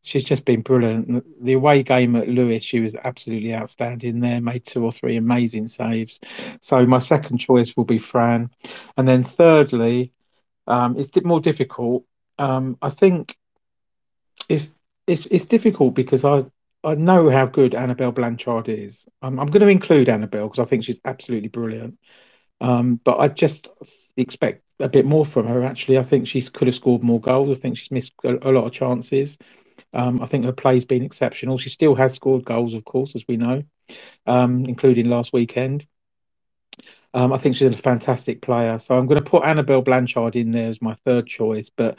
she's 0.02 0.24
just 0.24 0.46
been 0.46 0.62
brilliant. 0.62 1.44
The 1.44 1.54
away 1.54 1.84
game 1.84 2.16
at 2.16 2.28
Lewes, 2.28 2.64
she 2.64 2.80
was 2.80 2.96
absolutely 2.96 3.54
outstanding 3.54 4.20
there, 4.20 4.42
made 4.42 4.66
two 4.66 4.84
or 4.84 4.92
three 4.92 5.18
amazing 5.18 5.68
saves. 5.68 6.20
So 6.62 6.86
my 6.86 7.00
second 7.00 7.40
choice 7.40 7.76
will 7.76 7.86
be 7.86 8.00
Fran. 8.00 8.50
And 8.98 9.08
then 9.08 9.24
thirdly, 9.24 10.14
um, 10.68 10.98
it's 10.98 11.12
more 11.24 11.42
difficult. 11.42 12.06
Um, 12.38 12.78
I 12.82 12.92
think 12.92 13.38
it's, 14.48 14.68
it's, 15.08 15.28
it's 15.30 15.46
difficult 15.46 15.96
because 15.96 16.24
I, 16.24 16.46
I 16.84 16.96
know 16.96 17.30
how 17.30 17.46
good 17.46 17.76
Annabel 17.76 18.12
Blanchard 18.12 18.70
is. 18.70 19.06
I'm, 19.22 19.40
I'm 19.40 19.48
going 19.48 19.62
to 19.62 19.68
include 19.68 20.08
Annabel 20.08 20.48
because 20.48 20.66
I 20.66 20.70
think 20.70 20.86
she's 20.86 21.00
absolutely 21.04 21.50
brilliant. 21.50 21.98
Um, 22.62 23.00
but 23.04 23.20
I 23.20 23.28
just 23.28 23.68
expect 24.16 24.64
a 24.80 24.90
bit 24.90 25.06
more 25.06 25.26
from 25.26 25.48
her. 25.48 25.64
Actually, 25.64 25.98
I 25.98 26.04
think 26.04 26.28
she 26.28 26.42
could 26.42 26.68
have 26.68 26.76
scored 26.76 27.04
more 27.04 27.20
goals. 27.20 27.58
I 27.58 27.60
think 27.60 27.78
she's 27.78 27.92
missed 27.92 28.14
a, 28.24 28.50
a 28.50 28.52
lot 28.52 28.66
of 28.66 28.72
chances. 28.72 29.38
Um, 29.94 30.22
I 30.22 30.28
think 30.28 30.46
her 30.46 30.52
play's 30.52 30.86
been 30.86 31.04
exceptional. 31.04 31.58
She 31.58 31.70
still 31.70 31.96
has 31.96 32.14
scored 32.14 32.46
goals, 32.46 32.74
of 32.74 32.86
course, 32.86 33.16
as 33.16 33.24
we 33.28 33.38
know, 33.38 33.64
um, 34.26 34.66
including 34.66 35.10
last 35.10 35.34
weekend. 35.34 35.86
Um, 37.14 37.34
I 37.34 37.38
think 37.38 37.56
she's 37.56 37.72
a 37.72 37.78
fantastic 37.78 38.42
player. 38.42 38.80
So 38.80 38.98
I'm 38.98 39.08
going 39.08 39.18
to 39.18 39.24
put 39.24 39.44
Annabel 39.44 39.82
Blanchard 39.82 40.36
in 40.36 40.52
there 40.52 40.70
as 40.70 40.82
my 40.82 40.96
third 41.06 41.28
choice. 41.28 41.70
But 41.76 41.98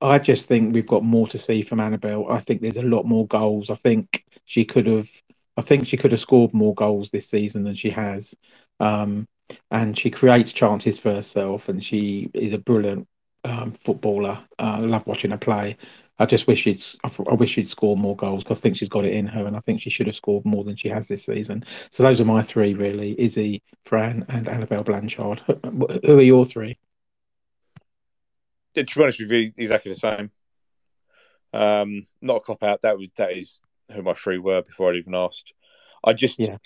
I 0.00 0.18
just 0.18 0.46
think 0.46 0.74
we've 0.74 0.86
got 0.86 1.04
more 1.04 1.28
to 1.28 1.38
see 1.38 1.62
from 1.62 1.80
Annabel. 1.80 2.30
I 2.30 2.40
think 2.40 2.60
there's 2.60 2.76
a 2.76 2.82
lot 2.82 3.04
more 3.04 3.26
goals. 3.26 3.70
I 3.70 3.76
think 3.76 4.24
she 4.44 4.64
could 4.64 4.86
have. 4.86 5.08
I 5.56 5.62
think 5.62 5.86
she 5.86 5.96
could 5.96 6.12
have 6.12 6.20
scored 6.20 6.54
more 6.54 6.74
goals 6.74 7.10
this 7.10 7.28
season 7.28 7.64
than 7.64 7.74
she 7.74 7.90
has. 7.90 8.34
Um, 8.80 9.28
and 9.70 9.98
she 9.98 10.10
creates 10.10 10.52
chances 10.52 10.98
for 10.98 11.12
herself, 11.12 11.68
and 11.68 11.84
she 11.84 12.30
is 12.32 12.52
a 12.52 12.58
brilliant 12.58 13.06
um, 13.44 13.74
footballer. 13.84 14.38
Uh, 14.58 14.62
I 14.62 14.78
love 14.78 15.06
watching 15.06 15.30
her 15.30 15.38
play. 15.38 15.76
I 16.18 16.26
just 16.26 16.46
wish 16.46 16.62
she'd. 16.62 16.82
I 17.04 17.34
wish 17.34 17.50
she'd 17.50 17.70
score 17.70 17.96
more 17.96 18.14
goals 18.16 18.44
because 18.44 18.58
I 18.58 18.60
think 18.60 18.76
she's 18.76 18.88
got 18.88 19.04
it 19.04 19.14
in 19.14 19.26
her, 19.26 19.46
and 19.46 19.56
I 19.56 19.60
think 19.60 19.80
she 19.80 19.90
should 19.90 20.06
have 20.06 20.14
scored 20.16 20.44
more 20.44 20.62
than 20.62 20.76
she 20.76 20.88
has 20.88 21.08
this 21.08 21.24
season. 21.24 21.64
So 21.90 22.02
those 22.02 22.20
are 22.20 22.24
my 22.24 22.42
three 22.42 22.74
really: 22.74 23.18
Izzy, 23.18 23.62
Fran, 23.86 24.24
and 24.28 24.48
Annabel 24.48 24.84
Blanchard. 24.84 25.40
Who 25.46 26.18
are 26.18 26.22
your 26.22 26.44
three? 26.44 26.78
Yeah, 28.74 28.84
to 28.84 28.94
be 28.96 29.02
honest 29.02 29.20
with 29.20 29.32
you, 29.32 29.52
exactly 29.56 29.92
the 29.92 29.98
same. 29.98 30.30
Um, 31.52 32.06
not 32.20 32.36
a 32.36 32.40
cop 32.40 32.62
out. 32.62 32.82
That 32.82 32.98
was 32.98 33.08
that 33.16 33.36
is 33.36 33.60
who 33.90 34.02
my 34.02 34.14
three 34.14 34.38
were 34.38 34.62
before 34.62 34.90
I'd 34.90 34.96
even 34.96 35.14
asked. 35.14 35.52
I 36.04 36.12
just 36.12 36.38
Yeah. 36.38 36.56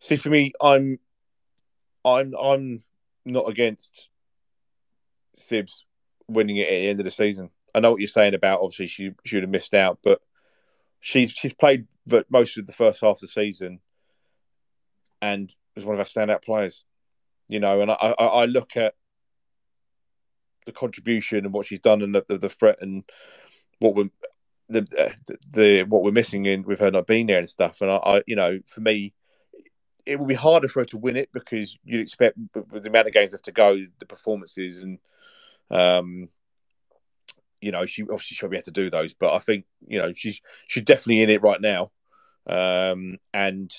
see 0.00 0.16
for 0.16 0.30
me, 0.30 0.52
I'm, 0.60 0.98
I'm, 2.04 2.34
I'm 2.34 2.82
not 3.24 3.48
against 3.48 4.08
Sibs 5.36 5.84
winning 6.28 6.56
it 6.58 6.66
at 6.66 6.70
the 6.70 6.88
end 6.88 7.00
of 7.00 7.04
the 7.04 7.10
season. 7.10 7.50
I 7.74 7.80
know 7.80 7.90
what 7.90 8.00
you're 8.00 8.08
saying 8.08 8.34
about 8.34 8.60
obviously 8.60 8.86
she 8.86 9.12
she 9.24 9.36
would 9.36 9.44
have 9.44 9.50
missed 9.50 9.74
out, 9.74 9.98
but 10.02 10.20
she's 11.00 11.30
she's 11.32 11.54
played 11.54 11.86
most 12.30 12.58
of 12.58 12.66
the 12.66 12.72
first 12.72 13.00
half 13.00 13.16
of 13.16 13.20
the 13.20 13.28
season, 13.28 13.80
and 15.20 15.54
was 15.74 15.84
one 15.84 15.94
of 15.94 16.00
our 16.00 16.04
standout 16.04 16.44
players. 16.44 16.84
You 17.48 17.60
know, 17.60 17.80
and 17.80 17.90
I 17.90 17.94
I, 17.94 18.24
I 18.24 18.44
look 18.46 18.76
at 18.76 18.94
the 20.66 20.72
contribution 20.72 21.44
and 21.44 21.54
what 21.54 21.64
she's 21.64 21.80
done 21.80 22.02
and 22.02 22.14
the, 22.14 22.24
the, 22.28 22.36
the 22.36 22.48
threat 22.48 22.76
and 22.82 23.04
what 23.78 23.94
we're 23.94 24.10
the, 24.68 24.82
the 24.82 25.38
the 25.50 25.82
what 25.84 26.02
we're 26.02 26.12
missing 26.12 26.44
in 26.46 26.62
with 26.62 26.80
her 26.80 26.90
not 26.90 27.06
being 27.06 27.26
there 27.26 27.38
and 27.38 27.48
stuff. 27.48 27.80
And 27.80 27.90
I, 27.90 27.96
I 27.96 28.22
you 28.26 28.36
know, 28.36 28.58
for 28.66 28.80
me, 28.80 29.14
it 30.04 30.18
would 30.18 30.28
be 30.28 30.34
harder 30.34 30.68
for 30.68 30.80
her 30.80 30.86
to 30.86 30.98
win 30.98 31.16
it 31.16 31.30
because 31.32 31.76
you'd 31.84 32.00
expect 32.00 32.36
with 32.70 32.82
the 32.82 32.88
amount 32.88 33.06
of 33.06 33.14
games 33.14 33.32
left 33.32 33.46
to 33.46 33.52
go, 33.52 33.78
the 33.98 34.06
performances 34.06 34.82
and 34.82 34.98
um, 35.70 36.28
you 37.60 37.72
know, 37.72 37.86
she 37.86 38.02
obviously 38.02 38.34
she'll 38.36 38.48
be 38.48 38.56
able 38.56 38.64
to 38.64 38.70
do 38.70 38.90
those. 38.90 39.14
But 39.14 39.34
I 39.34 39.38
think 39.38 39.64
you 39.86 39.98
know 39.98 40.12
she's 40.14 40.40
she's 40.66 40.84
definitely 40.84 41.22
in 41.22 41.30
it 41.30 41.42
right 41.42 41.60
now, 41.60 41.90
um, 42.46 43.18
and 43.32 43.72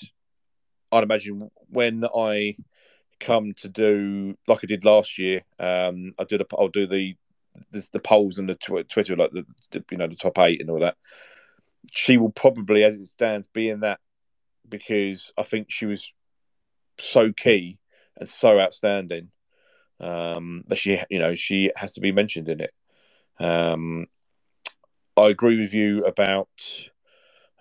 I'd 0.92 1.04
imagine 1.04 1.50
when 1.68 2.04
I 2.14 2.56
come 3.18 3.52
to 3.54 3.68
do 3.68 4.36
like 4.46 4.60
I 4.62 4.66
did 4.66 4.84
last 4.84 5.18
year, 5.18 5.42
um, 5.58 6.12
I 6.18 6.24
did 6.24 6.40
a, 6.40 6.46
I'll 6.58 6.68
do 6.68 6.86
the 6.86 7.16
the, 7.70 7.88
the 7.92 8.00
polls 8.00 8.38
on 8.38 8.46
the 8.46 8.54
tw- 8.54 8.88
Twitter, 8.88 9.16
like 9.16 9.32
the, 9.32 9.46
the 9.70 9.84
you 9.90 9.98
know 9.98 10.06
the 10.06 10.16
top 10.16 10.38
eight 10.38 10.60
and 10.60 10.70
all 10.70 10.80
that. 10.80 10.96
She 11.92 12.18
will 12.18 12.30
probably, 12.30 12.84
as 12.84 12.94
it 12.94 13.06
stands, 13.06 13.48
be 13.48 13.68
in 13.70 13.80
that 13.80 14.00
because 14.68 15.32
I 15.36 15.42
think 15.42 15.70
she 15.70 15.86
was 15.86 16.12
so 16.98 17.32
key 17.32 17.78
and 18.16 18.28
so 18.28 18.60
outstanding 18.60 19.30
um, 19.98 20.64
that 20.68 20.76
she, 20.76 21.00
you 21.10 21.18
know, 21.18 21.34
she 21.34 21.70
has 21.76 21.92
to 21.94 22.00
be 22.00 22.12
mentioned 22.12 22.48
in 22.48 22.60
it. 22.60 22.72
Um, 23.40 24.06
I 25.16 25.28
agree 25.28 25.58
with 25.60 25.74
you 25.74 26.04
about 26.04 26.48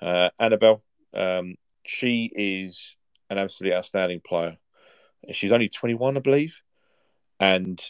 uh, 0.02 0.30
Annabel. 0.40 0.84
Um, 1.14 1.56
she 1.86 2.32
is 2.36 2.96
an 3.30 3.38
absolutely 3.38 3.76
outstanding 3.78 4.22
player. 4.22 4.58
She's 5.32 5.52
only 5.52 5.70
21, 5.70 6.18
I 6.18 6.20
believe. 6.20 6.62
And 7.40 7.82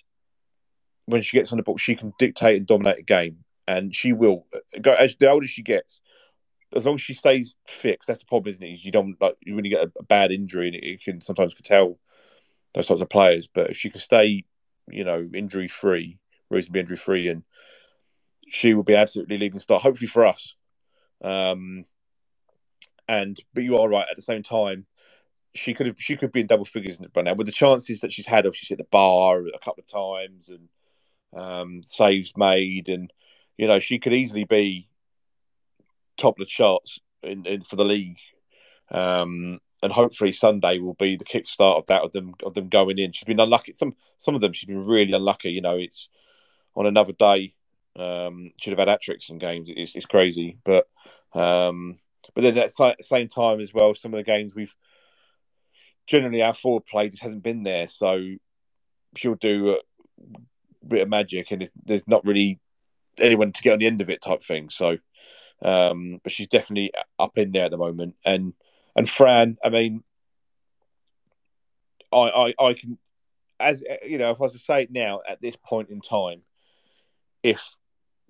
when 1.06 1.22
she 1.22 1.38
gets 1.38 1.52
on 1.52 1.57
the 1.57 1.64
ball, 1.64 1.78
she 1.78 1.95
can 1.95 2.14
dictate 2.20 2.57
and 2.57 2.68
dominate 2.68 2.99
a 2.99 3.03
game. 3.03 3.44
And 3.68 3.94
she 3.94 4.14
will 4.14 4.45
go 4.82 4.94
as 4.94 5.16
the 5.16 5.30
older 5.30 5.48
she 5.48 5.61
gets, 5.61 6.02
as 6.76 6.86
long 6.86 6.95
as 6.95 7.02
she 7.02 7.14
stays. 7.14 7.56
'cause 7.68 7.98
that's 8.07 8.20
the 8.20 8.26
problem, 8.26 8.49
isn't 8.49 8.64
it? 8.64 8.84
You 8.84 8.91
don't 8.91 9.16
like 9.22 9.36
you 9.41 9.56
when 9.56 9.66
you 9.66 9.72
get 9.72 9.88
a, 9.88 9.91
a 9.99 10.03
bad 10.03 10.32
injury, 10.32 10.68
and 10.68 10.76
it, 10.76 10.84
it 10.84 11.03
can 11.03 11.22
sometimes 11.22 11.53
curtail 11.53 11.99
those 12.74 12.88
types 12.88 13.02
of 13.02 13.10
players. 13.10 13.48
But 13.48 13.72
if 13.72 13.78
she 13.78 13.90
can 13.90 13.99
stay, 14.02 14.44
you 14.90 15.03
know, 15.03 15.30
injury 15.34 15.68
free, 15.68 16.20
reasonably 16.49 16.82
injury 16.82 16.98
free, 16.98 17.28
and 17.28 17.44
she 18.50 18.74
will 18.74 18.84
be 18.84 18.96
absolutely 18.96 19.38
leading 19.38 19.60
star. 19.60 19.80
Hopefully 19.80 20.08
for 20.08 20.26
us. 20.26 20.56
Um, 21.24 21.86
and 23.08 23.38
but 23.54 23.64
you 23.64 23.78
are 23.78 23.90
right. 23.90 24.06
At 24.10 24.16
the 24.16 24.22
same 24.22 24.44
time, 24.44 24.86
she 25.56 25.74
could 25.74 25.88
have 25.88 26.00
she 26.00 26.16
could 26.16 26.32
be 26.32 26.42
in 26.42 26.48
double 26.48 26.66
figures 26.66 27.00
by 27.14 27.22
now 27.22 27.34
with 27.34 27.48
the 27.48 27.54
chances 27.54 28.02
that 28.02 28.14
she's 28.14 28.28
had 28.28 28.46
of 28.46 28.56
she's 28.56 28.70
hit 28.70 28.78
the 28.78 28.84
bar 28.86 29.40
a 29.40 29.60
couple 29.60 29.82
of 29.82 29.88
times 29.88 30.50
and 30.50 30.70
um, 31.36 31.84
saves 31.84 32.34
made, 32.38 32.90
and 32.90 33.12
you 33.58 33.68
know 33.68 33.80
she 33.80 34.00
could 34.00 34.14
easily 34.14 34.44
be 34.44 34.88
top 36.18 36.36
of 36.36 36.40
the 36.40 36.46
charts 36.46 37.00
in, 37.24 37.46
in 37.46 37.62
for 37.62 37.76
the 37.76 37.86
league. 37.86 38.20
Um, 38.92 39.60
and 39.82 39.94
hopefully 39.94 40.34
Sunday 40.34 40.80
will 40.80 40.96
be 40.96 41.16
the 41.16 41.26
kickstart 41.26 41.78
of 41.78 41.86
that 41.88 42.04
of 42.04 42.12
them 42.12 42.34
of 42.44 42.54
them 42.54 42.70
going 42.70 43.00
in. 43.00 43.12
She's 43.12 43.24
been 43.24 43.40
unlucky. 43.40 43.74
Some 43.74 43.96
some 44.18 44.36
of 44.36 44.42
them 44.42 44.54
she's 44.54 44.68
been 44.68 44.86
really 44.86 45.14
unlucky. 45.14 45.52
You 45.52 45.62
know, 45.62 45.78
it's 45.78 46.10
on 46.76 46.86
another 46.86 47.14
day. 47.14 47.54
Um, 47.95 48.52
should 48.60 48.78
have 48.78 48.88
had 48.88 49.02
tricks 49.02 49.30
in 49.30 49.40
games. 49.40 49.70
It's, 49.70 49.95
it's 49.95 50.06
crazy, 50.06 50.57
but 50.64 50.88
um, 51.34 51.98
but 52.34 52.44
then 52.44 52.57
at 52.57 52.72
the 52.76 52.95
same 53.02 53.28
time 53.28 53.60
as 53.60 53.74
well, 53.74 53.94
some 53.94 54.14
of 54.14 54.18
the 54.18 54.24
games 54.24 54.56
we've 54.56 54.74
generally 56.07 56.41
our 56.41 56.53
forward 56.53 56.86
play 56.86 57.10
just 57.10 57.24
hasn't 57.24 57.44
been 57.44 57.64
there. 57.64 57.88
So 57.88 58.36
she'll 59.16 59.36
do 59.36 59.72
a 59.72 60.88
bit 60.88 61.02
of 61.02 61.10
magic, 61.10 61.52
and 61.52 61.61
there's, 61.61 61.72
there's 61.86 62.07
not 62.07 62.26
really 62.26 62.60
anyone 63.20 63.52
to 63.52 63.61
get 63.61 63.74
on 63.74 63.80
the 63.80 63.88
end 63.88 64.02
of 64.02 64.10
it 64.10 64.22
type 64.22 64.44
thing. 64.44 64.70
So, 64.70 64.98
um, 65.61 66.20
but 66.24 66.32
she's 66.32 66.48
definitely 66.48 66.94
up 67.18 67.38
in 67.38 67.52
there 67.52 67.66
at 67.66 67.72
the 67.72 67.78
moment. 67.78 68.16
And 68.24 68.53
and 68.95 69.10
Fran, 69.10 69.57
I 69.64 69.70
mean, 69.70 70.03
I 72.11 72.53
I, 72.60 72.66
I 72.68 72.74
can 72.74 72.98
as 73.60 73.84
you 74.06 74.18
know, 74.18 74.32
if 74.32 74.40
I 74.40 74.44
was 74.44 74.53
to 74.53 74.60
say 74.60 74.84
it 74.84 74.91
now 74.91 75.20
at 75.28 75.41
this 75.41 75.56
point 75.57 75.90
in 75.90 76.02
time, 76.02 76.41
if 77.44 77.76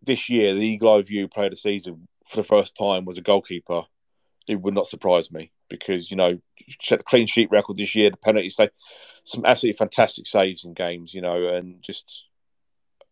this 0.03 0.29
year 0.29 0.53
the 0.53 0.65
Eagle 0.65 0.93
Eye 0.93 1.01
View 1.01 1.27
player 1.27 1.47
of 1.47 1.51
the 1.51 1.57
season 1.57 2.07
for 2.27 2.37
the 2.37 2.43
first 2.43 2.75
time 2.75 3.05
was 3.05 3.17
a 3.17 3.21
goalkeeper, 3.21 3.83
it 4.47 4.55
would 4.55 4.73
not 4.73 4.87
surprise 4.87 5.31
me 5.31 5.51
because 5.69 6.09
you 6.09 6.17
know 6.17 6.39
the 6.89 6.97
clean 6.99 7.27
sheet 7.27 7.51
record 7.51 7.77
this 7.77 7.95
year, 7.95 8.09
the 8.09 8.17
penalty 8.17 8.49
save, 8.49 8.69
some 9.23 9.45
absolutely 9.45 9.77
fantastic 9.77 10.27
saves 10.27 10.63
in 10.63 10.73
games, 10.73 11.13
you 11.13 11.21
know, 11.21 11.47
and 11.47 11.81
just 11.81 12.25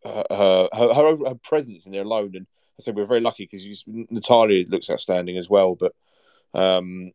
her 0.04 0.24
her, 0.32 0.94
her, 0.94 1.36
presence 1.44 1.86
in 1.86 1.92
there 1.92 2.04
alone. 2.04 2.32
And 2.36 2.48
I 2.80 2.84
said 2.84 2.96
we're 2.96 3.06
very 3.06 3.22
lucky 3.22 3.48
because 3.50 3.84
Natalia 3.88 4.66
looks 4.68 4.90
outstanding 4.90 5.38
as 5.38 5.50
well, 5.50 5.76
but 5.76 5.94
um, 6.54 7.12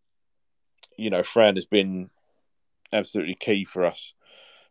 you 0.96 1.10
know, 1.10 1.22
Fran 1.22 1.56
has 1.56 1.66
been 1.66 2.10
absolutely 2.92 3.34
key 3.34 3.64
for 3.64 3.84
us 3.84 4.12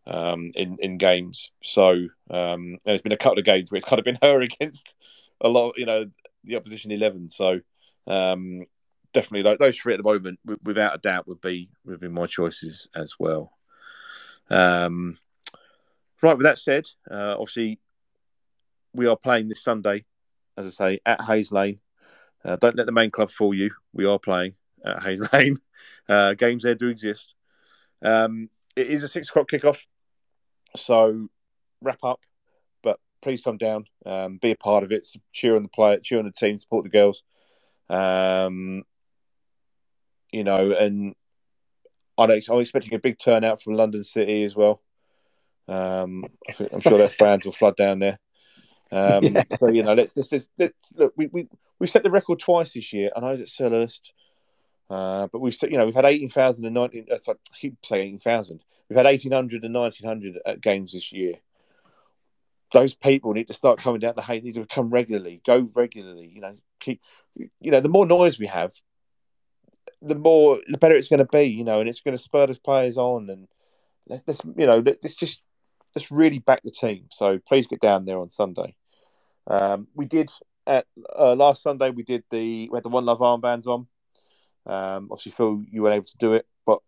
um, 0.05 0.51
in 0.55 0.77
in 0.79 0.97
games. 0.97 1.51
So 1.63 2.07
um, 2.29 2.77
there's 2.85 3.01
been 3.01 3.11
a 3.11 3.17
couple 3.17 3.39
of 3.39 3.45
games 3.45 3.71
where 3.71 3.77
it's 3.77 3.87
kind 3.87 3.99
of 3.99 4.05
been 4.05 4.19
her 4.21 4.41
against 4.41 4.95
a 5.39 5.49
lot, 5.49 5.77
you 5.77 5.85
know, 5.85 6.05
the 6.43 6.55
opposition 6.55 6.91
eleven. 6.91 7.29
So 7.29 7.61
um, 8.07 8.65
definitely 9.13 9.55
those, 9.57 9.77
three 9.77 9.93
at 9.93 9.97
the 9.97 10.03
moment, 10.03 10.39
without 10.63 10.95
a 10.95 10.99
doubt, 10.99 11.27
would 11.27 11.41
be 11.41 11.69
would 11.85 11.99
be 11.99 12.07
my 12.07 12.27
choices 12.27 12.87
as 12.95 13.15
well. 13.19 13.51
Um, 14.49 15.17
right. 16.21 16.37
With 16.37 16.45
that 16.45 16.57
said, 16.57 16.85
uh, 17.09 17.35
obviously 17.37 17.79
we 18.93 19.07
are 19.07 19.15
playing 19.15 19.47
this 19.47 19.63
Sunday, 19.63 20.05
as 20.57 20.65
I 20.65 20.69
say, 20.69 20.99
at 21.05 21.21
Hayes 21.21 21.51
Lane. 21.51 21.79
Uh, 22.43 22.55
don't 22.55 22.75
let 22.75 22.85
the 22.85 22.91
main 22.91 23.11
club 23.11 23.29
fool 23.29 23.53
you. 23.53 23.71
We 23.93 24.05
are 24.05 24.19
playing 24.19 24.55
at 24.83 25.03
Hayes 25.03 25.21
Lane. 25.33 25.57
Uh, 26.09 26.33
games 26.33 26.63
there 26.63 26.75
do 26.75 26.87
exist. 26.87 27.35
Um, 28.01 28.49
it 28.75 28.87
is 28.87 29.03
a 29.03 29.07
six 29.07 29.29
o'clock 29.29 29.49
kickoff, 29.49 29.85
so 30.75 31.27
wrap 31.81 31.99
up. 32.03 32.19
But 32.83 32.99
please 33.21 33.41
come 33.41 33.57
down, 33.57 33.85
um, 34.05 34.37
be 34.37 34.51
a 34.51 34.55
part 34.55 34.83
of 34.83 34.91
it, 34.91 35.07
cheer 35.33 35.55
on 35.55 35.63
the 35.63 35.69
player, 35.69 35.99
cheer 35.99 36.19
on 36.19 36.25
the 36.25 36.31
team, 36.31 36.57
support 36.57 36.83
the 36.83 36.89
girls. 36.89 37.23
Um, 37.89 38.83
you 40.31 40.43
know, 40.43 40.71
and 40.71 41.15
I'm 42.17 42.29
expecting 42.29 42.93
a 42.93 42.99
big 42.99 43.19
turnout 43.19 43.61
from 43.61 43.73
London 43.73 44.03
City 44.03 44.43
as 44.43 44.55
well. 44.55 44.81
Um, 45.67 46.25
I 46.47 46.51
think, 46.51 46.71
I'm 46.73 46.81
sure 46.81 46.97
their 46.97 47.09
fans 47.09 47.45
will 47.45 47.51
flood 47.51 47.75
down 47.75 47.99
there. 47.99 48.19
Um, 48.91 49.23
yeah. 49.35 49.43
So 49.57 49.69
you 49.69 49.83
know, 49.83 49.93
let's, 49.93 50.15
let's 50.15 50.31
let's 50.31 50.47
let's 50.57 50.93
look. 50.95 51.13
We 51.15 51.27
we 51.27 51.47
we 51.79 51.87
set 51.87 52.03
the 52.03 52.11
record 52.11 52.39
twice 52.39 52.73
this 52.73 52.93
year. 52.93 53.09
And 53.15 53.25
I 53.25 53.29
know 53.29 53.41
it's 53.41 53.59
at 53.59 53.71
Selhurst, 53.71 54.11
uh, 54.91 55.27
but 55.31 55.39
we've 55.39 55.57
you 55.63 55.77
know 55.77 55.85
we've 55.85 55.95
had 55.95 56.03
eighteen 56.03 56.27
thousand 56.27 56.65
and 56.65 56.75
nineteen. 56.75 57.05
Uh, 57.09 57.17
sorry, 57.17 57.37
I 57.53 57.57
keep 57.57 57.77
saying 57.85 58.01
eighteen 58.01 58.19
thousand. 58.19 58.61
We've 58.89 58.97
had 58.97 59.05
eighteen 59.05 59.31
hundred 59.31 59.63
and 59.63 59.71
nineteen 59.71 60.05
hundred 60.05 60.37
at 60.45 60.59
games 60.59 60.91
this 60.91 61.13
year. 61.13 61.35
Those 62.73 62.93
people 62.93 63.31
need 63.31 63.47
to 63.47 63.53
start 63.53 63.79
coming 63.79 64.01
down 64.01 64.15
to 64.15 64.21
Hay. 64.21 64.41
Need 64.41 64.55
to 64.55 64.65
come 64.65 64.89
regularly. 64.89 65.41
Go 65.45 65.69
regularly. 65.73 66.29
You 66.33 66.41
know, 66.41 66.55
keep. 66.81 67.01
You 67.35 67.71
know, 67.71 67.79
the 67.79 67.87
more 67.87 68.05
noise 68.05 68.37
we 68.37 68.47
have, 68.47 68.73
the 70.01 70.15
more 70.15 70.59
the 70.67 70.77
better 70.77 70.95
it's 70.95 71.07
going 71.07 71.19
to 71.19 71.25
be. 71.25 71.43
You 71.43 71.63
know, 71.63 71.79
and 71.79 71.87
it's 71.87 72.01
going 72.01 72.17
to 72.17 72.21
spur 72.21 72.47
those 72.47 72.59
players 72.59 72.97
on. 72.97 73.29
And 73.29 73.47
let's, 74.07 74.23
let's 74.27 74.41
you 74.57 74.65
know, 74.65 74.83
let's 74.85 75.15
just 75.15 75.41
let's 75.95 76.11
really 76.11 76.39
back 76.39 76.63
the 76.63 76.71
team. 76.71 77.05
So 77.11 77.39
please 77.47 77.65
get 77.65 77.79
down 77.79 78.03
there 78.03 78.19
on 78.19 78.29
Sunday. 78.29 78.75
Um, 79.47 79.87
we 79.95 80.05
did 80.05 80.29
at 80.67 80.85
uh, 81.17 81.33
last 81.35 81.63
Sunday. 81.63 81.91
We 81.91 82.03
did 82.03 82.25
the 82.29 82.67
we 82.69 82.75
had 82.75 82.83
the 82.83 82.89
One 82.89 83.05
Love 83.05 83.19
armbands 83.19 83.67
on. 83.67 83.87
Um, 84.65 85.09
obviously, 85.11 85.31
Phil, 85.31 85.63
you 85.69 85.83
weren't 85.83 85.95
able 85.95 86.05
to 86.05 86.17
do 86.17 86.33
it, 86.33 86.45
but 86.65 86.79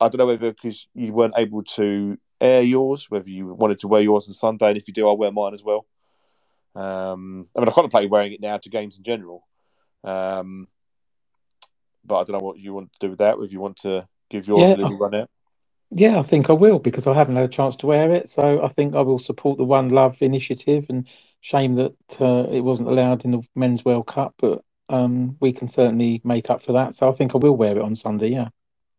I 0.00 0.08
don't 0.08 0.18
know 0.18 0.26
whether 0.26 0.52
because 0.52 0.86
you 0.94 1.12
weren't 1.12 1.34
able 1.36 1.62
to 1.62 2.18
air 2.40 2.62
yours, 2.62 3.06
whether 3.10 3.28
you 3.28 3.46
wanted 3.46 3.80
to 3.80 3.88
wear 3.88 4.00
yours 4.00 4.28
on 4.28 4.34
Sunday, 4.34 4.68
and 4.68 4.76
if 4.76 4.88
you 4.88 4.94
do, 4.94 5.06
I'll 5.06 5.16
wear 5.16 5.32
mine 5.32 5.52
as 5.52 5.62
well. 5.62 5.86
Um, 6.74 7.48
I 7.56 7.60
mean, 7.60 7.68
I 7.68 7.72
contemplate 7.72 8.10
wearing 8.10 8.32
it 8.32 8.40
now 8.40 8.56
to 8.56 8.68
games 8.70 8.96
in 8.96 9.02
general, 9.02 9.46
um, 10.04 10.68
but 12.04 12.20
I 12.20 12.24
don't 12.24 12.38
know 12.38 12.46
what 12.46 12.58
you 12.58 12.72
want 12.72 12.92
to 12.92 12.98
do 13.00 13.10
with 13.10 13.18
that. 13.18 13.36
If 13.38 13.52
you 13.52 13.60
want 13.60 13.78
to 13.78 14.08
give 14.30 14.46
yours 14.46 14.70
yeah, 14.70 14.76
a 14.76 14.78
little 14.78 14.98
run 14.98 15.14
out. 15.14 15.30
Yeah, 15.90 16.20
I 16.20 16.22
think 16.22 16.48
I 16.48 16.52
will 16.52 16.78
because 16.78 17.06
I 17.06 17.14
haven't 17.14 17.36
had 17.36 17.44
a 17.44 17.48
chance 17.48 17.74
to 17.76 17.86
wear 17.86 18.14
it. 18.14 18.30
So 18.30 18.62
I 18.62 18.68
think 18.68 18.94
I 18.94 19.00
will 19.00 19.18
support 19.18 19.58
the 19.58 19.64
One 19.64 19.90
Love 19.90 20.16
initiative 20.20 20.86
and 20.88 21.06
Shame 21.42 21.76
that 21.76 21.94
uh, 22.20 22.46
it 22.50 22.60
wasn't 22.60 22.88
allowed 22.88 23.24
in 23.24 23.30
the 23.30 23.40
Men's 23.54 23.82
World 23.82 24.06
Cup, 24.06 24.34
but 24.38 24.62
um, 24.90 25.36
we 25.40 25.52
can 25.52 25.68
certainly 25.68 26.20
make 26.24 26.50
up 26.50 26.64
for 26.64 26.72
that. 26.72 26.96
So 26.96 27.08
I 27.08 27.14
think 27.14 27.34
I 27.34 27.38
will 27.38 27.56
wear 27.56 27.76
it 27.76 27.82
on 27.82 27.94
Sunday. 27.94 28.28
Yeah. 28.28 28.48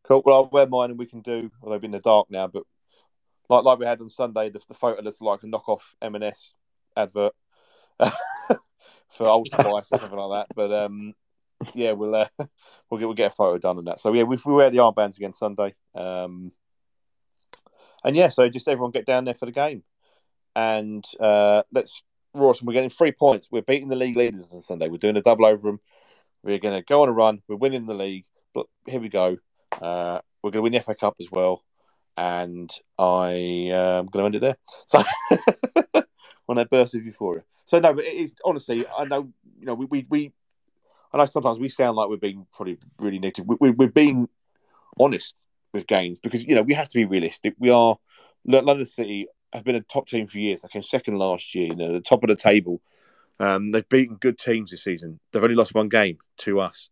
Cool. 0.04 0.24
Well, 0.26 0.36
I'll 0.36 0.50
wear 0.50 0.66
mine, 0.66 0.92
and 0.92 1.00
we 1.00 1.06
can 1.06 1.22
do. 1.22 1.52
Although 1.62 1.84
in 1.84 1.92
the 1.92 2.00
dark 2.00 2.32
now, 2.32 2.48
but 2.48 2.64
like 3.50 3.64
like 3.64 3.80
we 3.80 3.86
had 3.86 4.02
on 4.02 4.10
Sunday, 4.10 4.50
the, 4.50 4.62
the 4.68 4.74
photo 4.74 5.02
looks 5.02 5.22
like 5.22 5.44
a 5.44 5.48
knockoff 5.48 5.82
M&S 6.02 6.54
advert 6.96 7.34
for 8.00 9.28
Old 9.28 9.48
Spice 9.48 9.92
or 9.92 10.00
something 10.00 10.18
like 10.18 10.48
that. 10.48 10.56
But 10.56 10.74
um, 10.74 11.14
yeah, 11.74 11.92
we'll 11.92 12.16
uh, 12.16 12.28
we'll 12.90 13.00
get 13.00 13.06
we'll 13.06 13.14
get 13.14 13.32
a 13.34 13.36
photo 13.36 13.58
done 13.58 13.78
on 13.78 13.86
that. 13.86 14.00
So 14.00 14.14
yeah, 14.14 14.24
we, 14.24 14.38
we 14.46 14.54
wear 14.54 14.70
the 14.70 14.80
armbands 14.80 15.18
again 15.18 15.34
Sunday. 15.34 15.76
Um, 15.94 16.54
and 18.04 18.16
yeah, 18.16 18.30
so 18.30 18.48
just 18.50 18.68
everyone 18.68 18.92
get 18.92 19.06
down 19.06 19.26
there 19.26 19.36
for 19.36 19.46
the 19.46 19.52
game, 19.52 19.84
and 20.56 21.06
uh, 21.20 21.64
let's 21.72 22.02
Rawson. 22.34 22.66
We're 22.66 22.74
getting 22.74 22.90
three 22.90 23.12
points. 23.12 23.48
We're 23.52 23.62
beating 23.62 23.90
the 23.90 23.96
league 23.96 24.18
leaders 24.18 24.54
on 24.54 24.62
Sunday. 24.62 24.88
We're 24.88 24.98
doing 24.98 25.18
a 25.18 25.22
double 25.22 25.46
over 25.46 25.70
them. 25.70 25.80
We're 26.44 26.60
going 26.60 26.76
to 26.76 26.84
go 26.84 27.04
on 27.04 27.10
a 27.10 27.14
run. 27.14 27.42
We're 27.48 27.56
winning 27.56 27.86
the 27.86 27.94
league. 27.94 28.26
But 28.54 28.68
here 28.88 29.00
we 29.00 29.10
go. 29.10 29.38
Uh, 29.74 30.20
we're 30.42 30.52
going 30.52 30.60
to 30.60 30.62
win 30.64 30.74
the 30.74 30.82
FA 30.82 30.96
Cup 30.96 31.16
as 31.20 31.30
well, 31.32 31.64
and 32.18 32.72
I 32.98 33.32
am 33.72 34.08
going 34.08 34.24
to 34.24 34.26
end 34.26 34.36
it 34.36 34.42
there. 34.42 34.58
So 34.88 35.04
when 36.46 36.58
I 36.58 36.64
burst 36.66 36.96
of 36.96 37.06
euphoria. 37.06 37.44
So 37.66 37.80
no, 37.80 37.94
but 37.94 38.04
it 38.04 38.14
is 38.14 38.36
honestly, 38.44 38.86
I 38.98 39.06
know 39.06 39.32
you 39.60 39.66
know 39.66 39.76
we 39.76 39.86
we, 39.86 40.06
we 40.10 40.34
I 41.14 41.18
know 41.18 41.26
sometimes 41.26 41.60
we 41.60 41.70
sound 41.70 41.96
like 41.96 42.10
we're 42.10 42.18
being 42.18 42.46
probably 42.54 42.78
really 43.00 43.20
negative. 43.20 43.46
We, 43.48 43.56
we, 43.60 43.72
we're 43.72 43.88
being 43.90 44.28
honest 45.00 45.36
with 45.74 45.88
gains 45.88 46.20
because 46.20 46.44
you 46.44 46.56
know 46.56 46.64
we 46.64 46.74
have 46.74 46.90
to 46.90 46.98
be 46.98 47.06
realistic. 47.06 47.54
We 47.60 47.70
are 47.70 47.98
London 48.46 48.86
City 48.86 49.28
have 49.54 49.64
been 49.64 49.76
a 49.76 49.82
top 49.82 50.08
team 50.08 50.28
for 50.28 50.40
years. 50.40 50.62
They 50.62 50.70
came 50.70 50.82
second 50.82 51.18
last 51.18 51.54
year, 51.56 51.68
you 51.68 51.76
know, 51.76 51.92
the 51.92 52.02
top 52.02 52.24
of 52.24 52.30
the 52.30 52.36
table. 52.36 52.82
Um, 53.40 53.72
they've 53.72 53.88
beaten 53.90 54.18
good 54.18 54.38
teams 54.38 54.72
this 54.72 54.84
season. 54.84 55.20
They've 55.32 55.44
only 55.44 55.56
lost 55.56 55.74
one 55.74 55.90
game 55.90 56.18
to 56.40 56.60
us. 56.60 56.92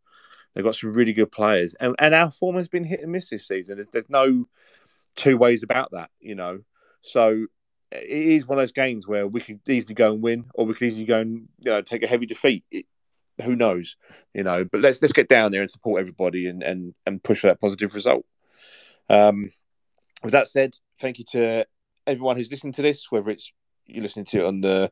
They've 0.54 0.64
got 0.64 0.76
some 0.76 0.94
really 0.94 1.14
good 1.14 1.32
players, 1.32 1.76
and, 1.76 1.96
and 2.00 2.16
our 2.16 2.32
form 2.32 2.56
has 2.56 2.68
been 2.68 2.84
hit 2.84 3.02
and 3.02 3.12
miss 3.12 3.30
this 3.30 3.48
season. 3.48 3.76
There's, 3.76 3.88
there's 3.88 4.10
no 4.10 4.48
two 5.16 5.38
ways 5.38 5.62
about 5.62 5.92
that, 5.92 6.10
you 6.20 6.34
know. 6.36 6.60
So 7.02 7.46
it 7.92 8.10
is 8.10 8.48
one 8.48 8.58
of 8.58 8.64
those 8.64 8.72
games 8.72 9.08
where 9.08 9.28
we 9.28 9.42
could 9.42 9.60
easily 9.68 9.94
go 9.94 10.12
and 10.12 10.24
win, 10.24 10.46
or 10.56 10.66
we 10.66 10.74
could 10.74 10.88
easily 10.88 11.06
go 11.06 11.20
and 11.20 11.48
you 11.64 11.72
know 11.72 11.82
take 11.82 12.04
a 12.04 12.08
heavy 12.08 12.26
defeat. 12.26 12.64
It, 12.72 12.86
who 13.44 13.56
knows, 13.56 13.96
you 14.34 14.44
know? 14.44 14.66
But 14.66 14.82
let's 14.82 15.02
let's 15.02 15.14
get 15.14 15.30
down 15.30 15.52
there 15.52 15.62
and 15.62 15.70
support 15.70 16.00
everybody 16.00 16.48
and 16.48 16.64
and 16.64 16.94
and 17.06 17.24
push 17.24 17.42
for 17.42 17.48
that 17.48 17.62
positive 17.62 17.94
result. 17.94 18.26
Um, 19.10 19.52
with 20.24 20.34
that 20.34 20.48
said, 20.48 20.74
thank 21.00 21.20
you 21.20 21.26
to 21.32 21.66
everyone 22.10 22.38
who's 22.38 22.52
listening 22.52 22.74
to 22.74 22.82
this, 22.82 23.12
whether 23.12 23.30
it's 23.30 23.52
you're 23.86 24.04
listening 24.04 24.26
to 24.26 24.40
it 24.40 24.46
on 24.46 24.62
the 24.62 24.92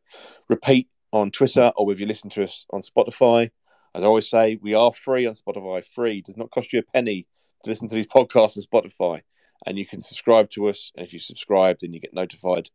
repeat 0.50 0.88
on 1.12 1.32
Twitter 1.32 1.72
or 1.76 1.86
whether 1.86 2.00
you 2.00 2.06
listen 2.06 2.30
to 2.32 2.44
us 2.44 2.66
on 2.72 2.82
Spotify. 2.82 3.50
As 3.96 4.04
I 4.04 4.08
always 4.08 4.30
say, 4.30 4.60
we 4.62 4.74
are 4.74 4.92
free 4.92 5.26
on 5.26 5.34
Spotify. 5.34 5.84
Free 5.84 6.22
does 6.22 6.38
not 6.38 6.52
cost 6.52 6.74
you 6.74 6.80
a 6.80 6.84
penny 6.84 7.28
to 7.64 7.70
listen 7.70 7.88
to 7.88 7.96
these 7.96 8.08
podcasts 8.08 8.58
on 8.58 8.64
Spotify, 8.64 9.22
and 9.66 9.78
you 9.78 9.86
can 9.86 10.02
subscribe 10.02 10.50
to 10.52 10.68
us. 10.68 10.92
And 10.96 11.06
if 11.06 11.14
you 11.14 11.20
subscribe, 11.20 11.80
then 11.80 11.94
you 11.94 12.00
get 12.00 12.14
notified 12.14 12.70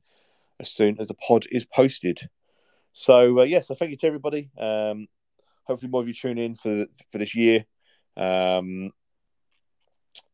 as 0.59 0.71
soon 0.71 0.97
as 0.99 1.09
the 1.09 1.15
pod 1.15 1.47
is 1.51 1.65
posted. 1.65 2.29
So 2.93 3.41
uh, 3.41 3.43
yes, 3.45 3.51
yeah, 3.51 3.61
so 3.61 3.75
thank 3.75 3.91
you 3.91 3.97
to 3.99 4.07
everybody. 4.07 4.51
Um, 4.59 5.07
hopefully, 5.65 5.91
more 5.91 6.03
of 6.03 6.09
you 6.09 6.15
tune 6.15 6.39
in 6.39 6.57
for 6.57 6.87
for 7.11 7.19
this 7.19 7.35
year. 7.35 7.65
Um, 8.17 8.93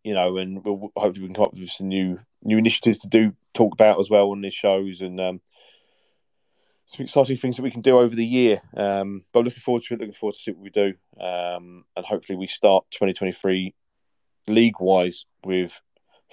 you 0.05 0.15
know, 0.15 0.37
and 0.37 0.65
we'll 0.65 0.91
hopefully 0.97 1.23
we 1.23 1.29
can 1.29 1.35
come 1.35 1.45
up 1.45 1.55
with 1.55 1.71
some 1.71 1.89
new 1.89 2.19
new 2.43 2.59
initiatives 2.59 2.99
to 3.01 3.09
do 3.09 3.33
talk 3.55 3.73
about 3.73 3.99
as 3.99 4.09
well 4.09 4.31
on 4.31 4.41
these 4.41 4.55
shows 4.55 5.01
and 5.01 5.21
um, 5.21 5.41
some 6.87 7.03
exciting 7.03 7.37
things 7.37 7.57
that 7.57 7.63
we 7.63 7.71
can 7.71 7.81
do 7.81 7.99
over 7.99 8.15
the 8.15 8.25
year. 8.25 8.61
Um, 8.77 9.25
but 9.33 9.45
looking 9.45 9.61
forward 9.61 9.83
to 9.85 9.95
it. 9.95 10.01
Looking 10.01 10.15
forward 10.15 10.35
to 10.35 10.41
see 10.41 10.53
what 10.53 10.63
we 10.63 10.71
do, 10.71 10.95
um, 11.21 11.85
and 11.97 12.07
hopefully 12.07 12.39
we 12.39 12.47
start 12.47 12.85
2023 12.93 13.75
league 14.47 14.81
wise 14.81 15.27
with 15.45 15.81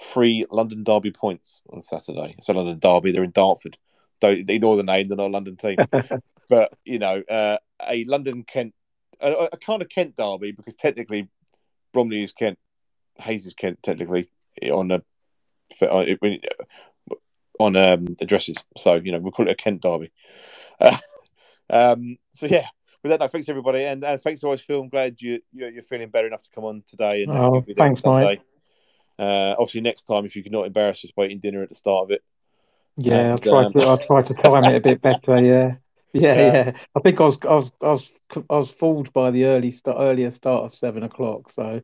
three 0.00 0.44
London 0.50 0.84
Derby 0.84 1.10
points 1.10 1.62
on 1.70 1.82
Saturday. 1.82 2.34
It's 2.38 2.48
a 2.48 2.52
London 2.52 2.78
Derby. 2.78 3.12
They're 3.12 3.24
in 3.24 3.32
Dartford. 3.32 3.78
Don't 4.20 4.48
ignore 4.48 4.76
the 4.76 4.82
name. 4.82 5.08
They're 5.08 5.16
not 5.16 5.28
a 5.28 5.32
London 5.32 5.56
team, 5.56 5.76
but 6.48 6.72
you 6.84 6.98
know, 6.98 7.22
uh, 7.28 7.58
a 7.86 8.04
London 8.04 8.44
Kent, 8.44 8.74
a, 9.20 9.48
a 9.52 9.56
kind 9.58 9.82
of 9.82 9.88
Kent 9.88 10.16
Derby 10.16 10.52
because 10.52 10.74
technically 10.74 11.28
Bromley 11.92 12.22
is 12.22 12.32
Kent, 12.32 12.58
Hayes 13.20 13.46
is 13.46 13.54
Kent 13.54 13.82
technically 13.82 14.30
on 14.70 14.90
a 14.90 15.02
on 17.58 17.76
um, 17.76 18.16
addresses. 18.20 18.56
So 18.76 18.94
you 18.94 19.12
know 19.12 19.18
we'll 19.18 19.32
call 19.32 19.48
it 19.48 19.52
a 19.52 19.54
Kent 19.54 19.82
derby. 19.82 20.12
Uh, 20.80 20.96
um, 21.70 22.18
so 22.32 22.46
yeah, 22.46 22.66
with 23.02 23.10
that, 23.10 23.20
no, 23.20 23.28
thanks 23.28 23.48
everybody, 23.48 23.84
and 23.84 24.04
uh, 24.04 24.18
thanks 24.18 24.44
always, 24.44 24.60
Phil. 24.60 24.80
I'm 24.80 24.88
glad 24.88 25.20
you 25.20 25.40
you're, 25.52 25.70
you're, 25.70 25.82
feeling 25.82 26.10
better 26.10 26.26
enough 26.26 26.42
to 26.42 26.50
come 26.54 26.64
on 26.64 26.82
today. 26.86 27.22
And 27.22 27.32
oh, 27.32 27.64
thanks, 27.76 28.00
Sunday. 28.00 28.40
Uh, 29.18 29.54
obviously, 29.58 29.80
next 29.80 30.04
time 30.04 30.26
if 30.26 30.36
you 30.36 30.42
can 30.42 30.52
not 30.52 30.66
embarrass 30.66 31.04
us 31.04 31.12
waiting 31.16 31.38
dinner 31.38 31.62
at 31.62 31.70
the 31.70 31.74
start 31.74 32.04
of 32.04 32.10
it. 32.10 32.22
Yeah, 32.98 33.18
and, 33.18 33.30
I'll 33.32 33.38
try 33.38 33.64
um... 33.64 33.72
to 33.72 33.80
I'll 33.80 33.98
try 33.98 34.22
to 34.22 34.34
time 34.34 34.64
it 34.64 34.76
a 34.76 34.80
bit 34.80 35.00
better. 35.00 35.44
Yeah. 35.44 35.76
Yeah, 36.16 36.34
yeah, 36.34 36.52
yeah. 36.52 36.72
I 36.94 37.00
think 37.00 37.20
I 37.20 37.24
was, 37.24 37.38
I 37.42 37.54
was, 37.54 37.72
I 37.82 37.86
was, 37.88 38.08
I 38.34 38.56
was 38.56 38.70
fooled 38.70 39.12
by 39.12 39.30
the 39.30 39.44
early 39.44 39.70
start, 39.70 39.98
earlier 40.00 40.30
start 40.30 40.64
of 40.64 40.74
seven 40.74 41.02
o'clock. 41.02 41.50
So 41.52 41.82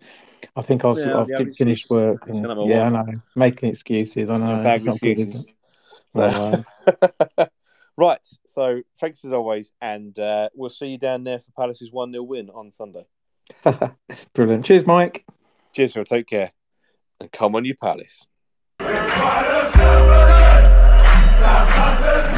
I 0.56 0.62
think 0.62 0.84
I 0.84 0.88
was, 0.88 0.98
yeah, 0.98 1.20
I 1.20 1.24
did 1.24 1.54
finish 1.54 1.88
work. 1.90 2.26
And, 2.26 2.38
yeah, 2.66 2.90
wife. 2.90 2.94
I 2.94 3.12
know, 3.12 3.20
making 3.36 3.68
excuses. 3.68 4.30
I 4.30 4.38
know, 4.38 4.62
bad 4.62 4.86
excuses. 4.86 5.46
Good, 6.14 6.34
so, 6.34 6.64
right. 7.96 8.26
So 8.46 8.82
thanks 8.98 9.24
as 9.24 9.32
always, 9.32 9.74
and 9.80 10.18
uh, 10.18 10.48
we'll 10.54 10.70
see 10.70 10.88
you 10.88 10.98
down 10.98 11.24
there 11.24 11.38
for 11.38 11.52
Palace's 11.56 11.92
one 11.92 12.12
0 12.12 12.22
win 12.24 12.50
on 12.50 12.70
Sunday. 12.70 13.06
Brilliant. 14.34 14.64
Cheers, 14.64 14.86
Mike. 14.86 15.26
Cheers, 15.74 15.92
Phil. 15.94 16.04
Take 16.04 16.26
care, 16.26 16.52
and 17.20 17.30
come 17.32 17.54
on, 17.54 17.66
you 17.66 17.74
Palace. 17.76 18.26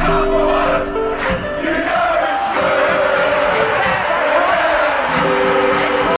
Come 0.05 0.29
on. 0.29 1.04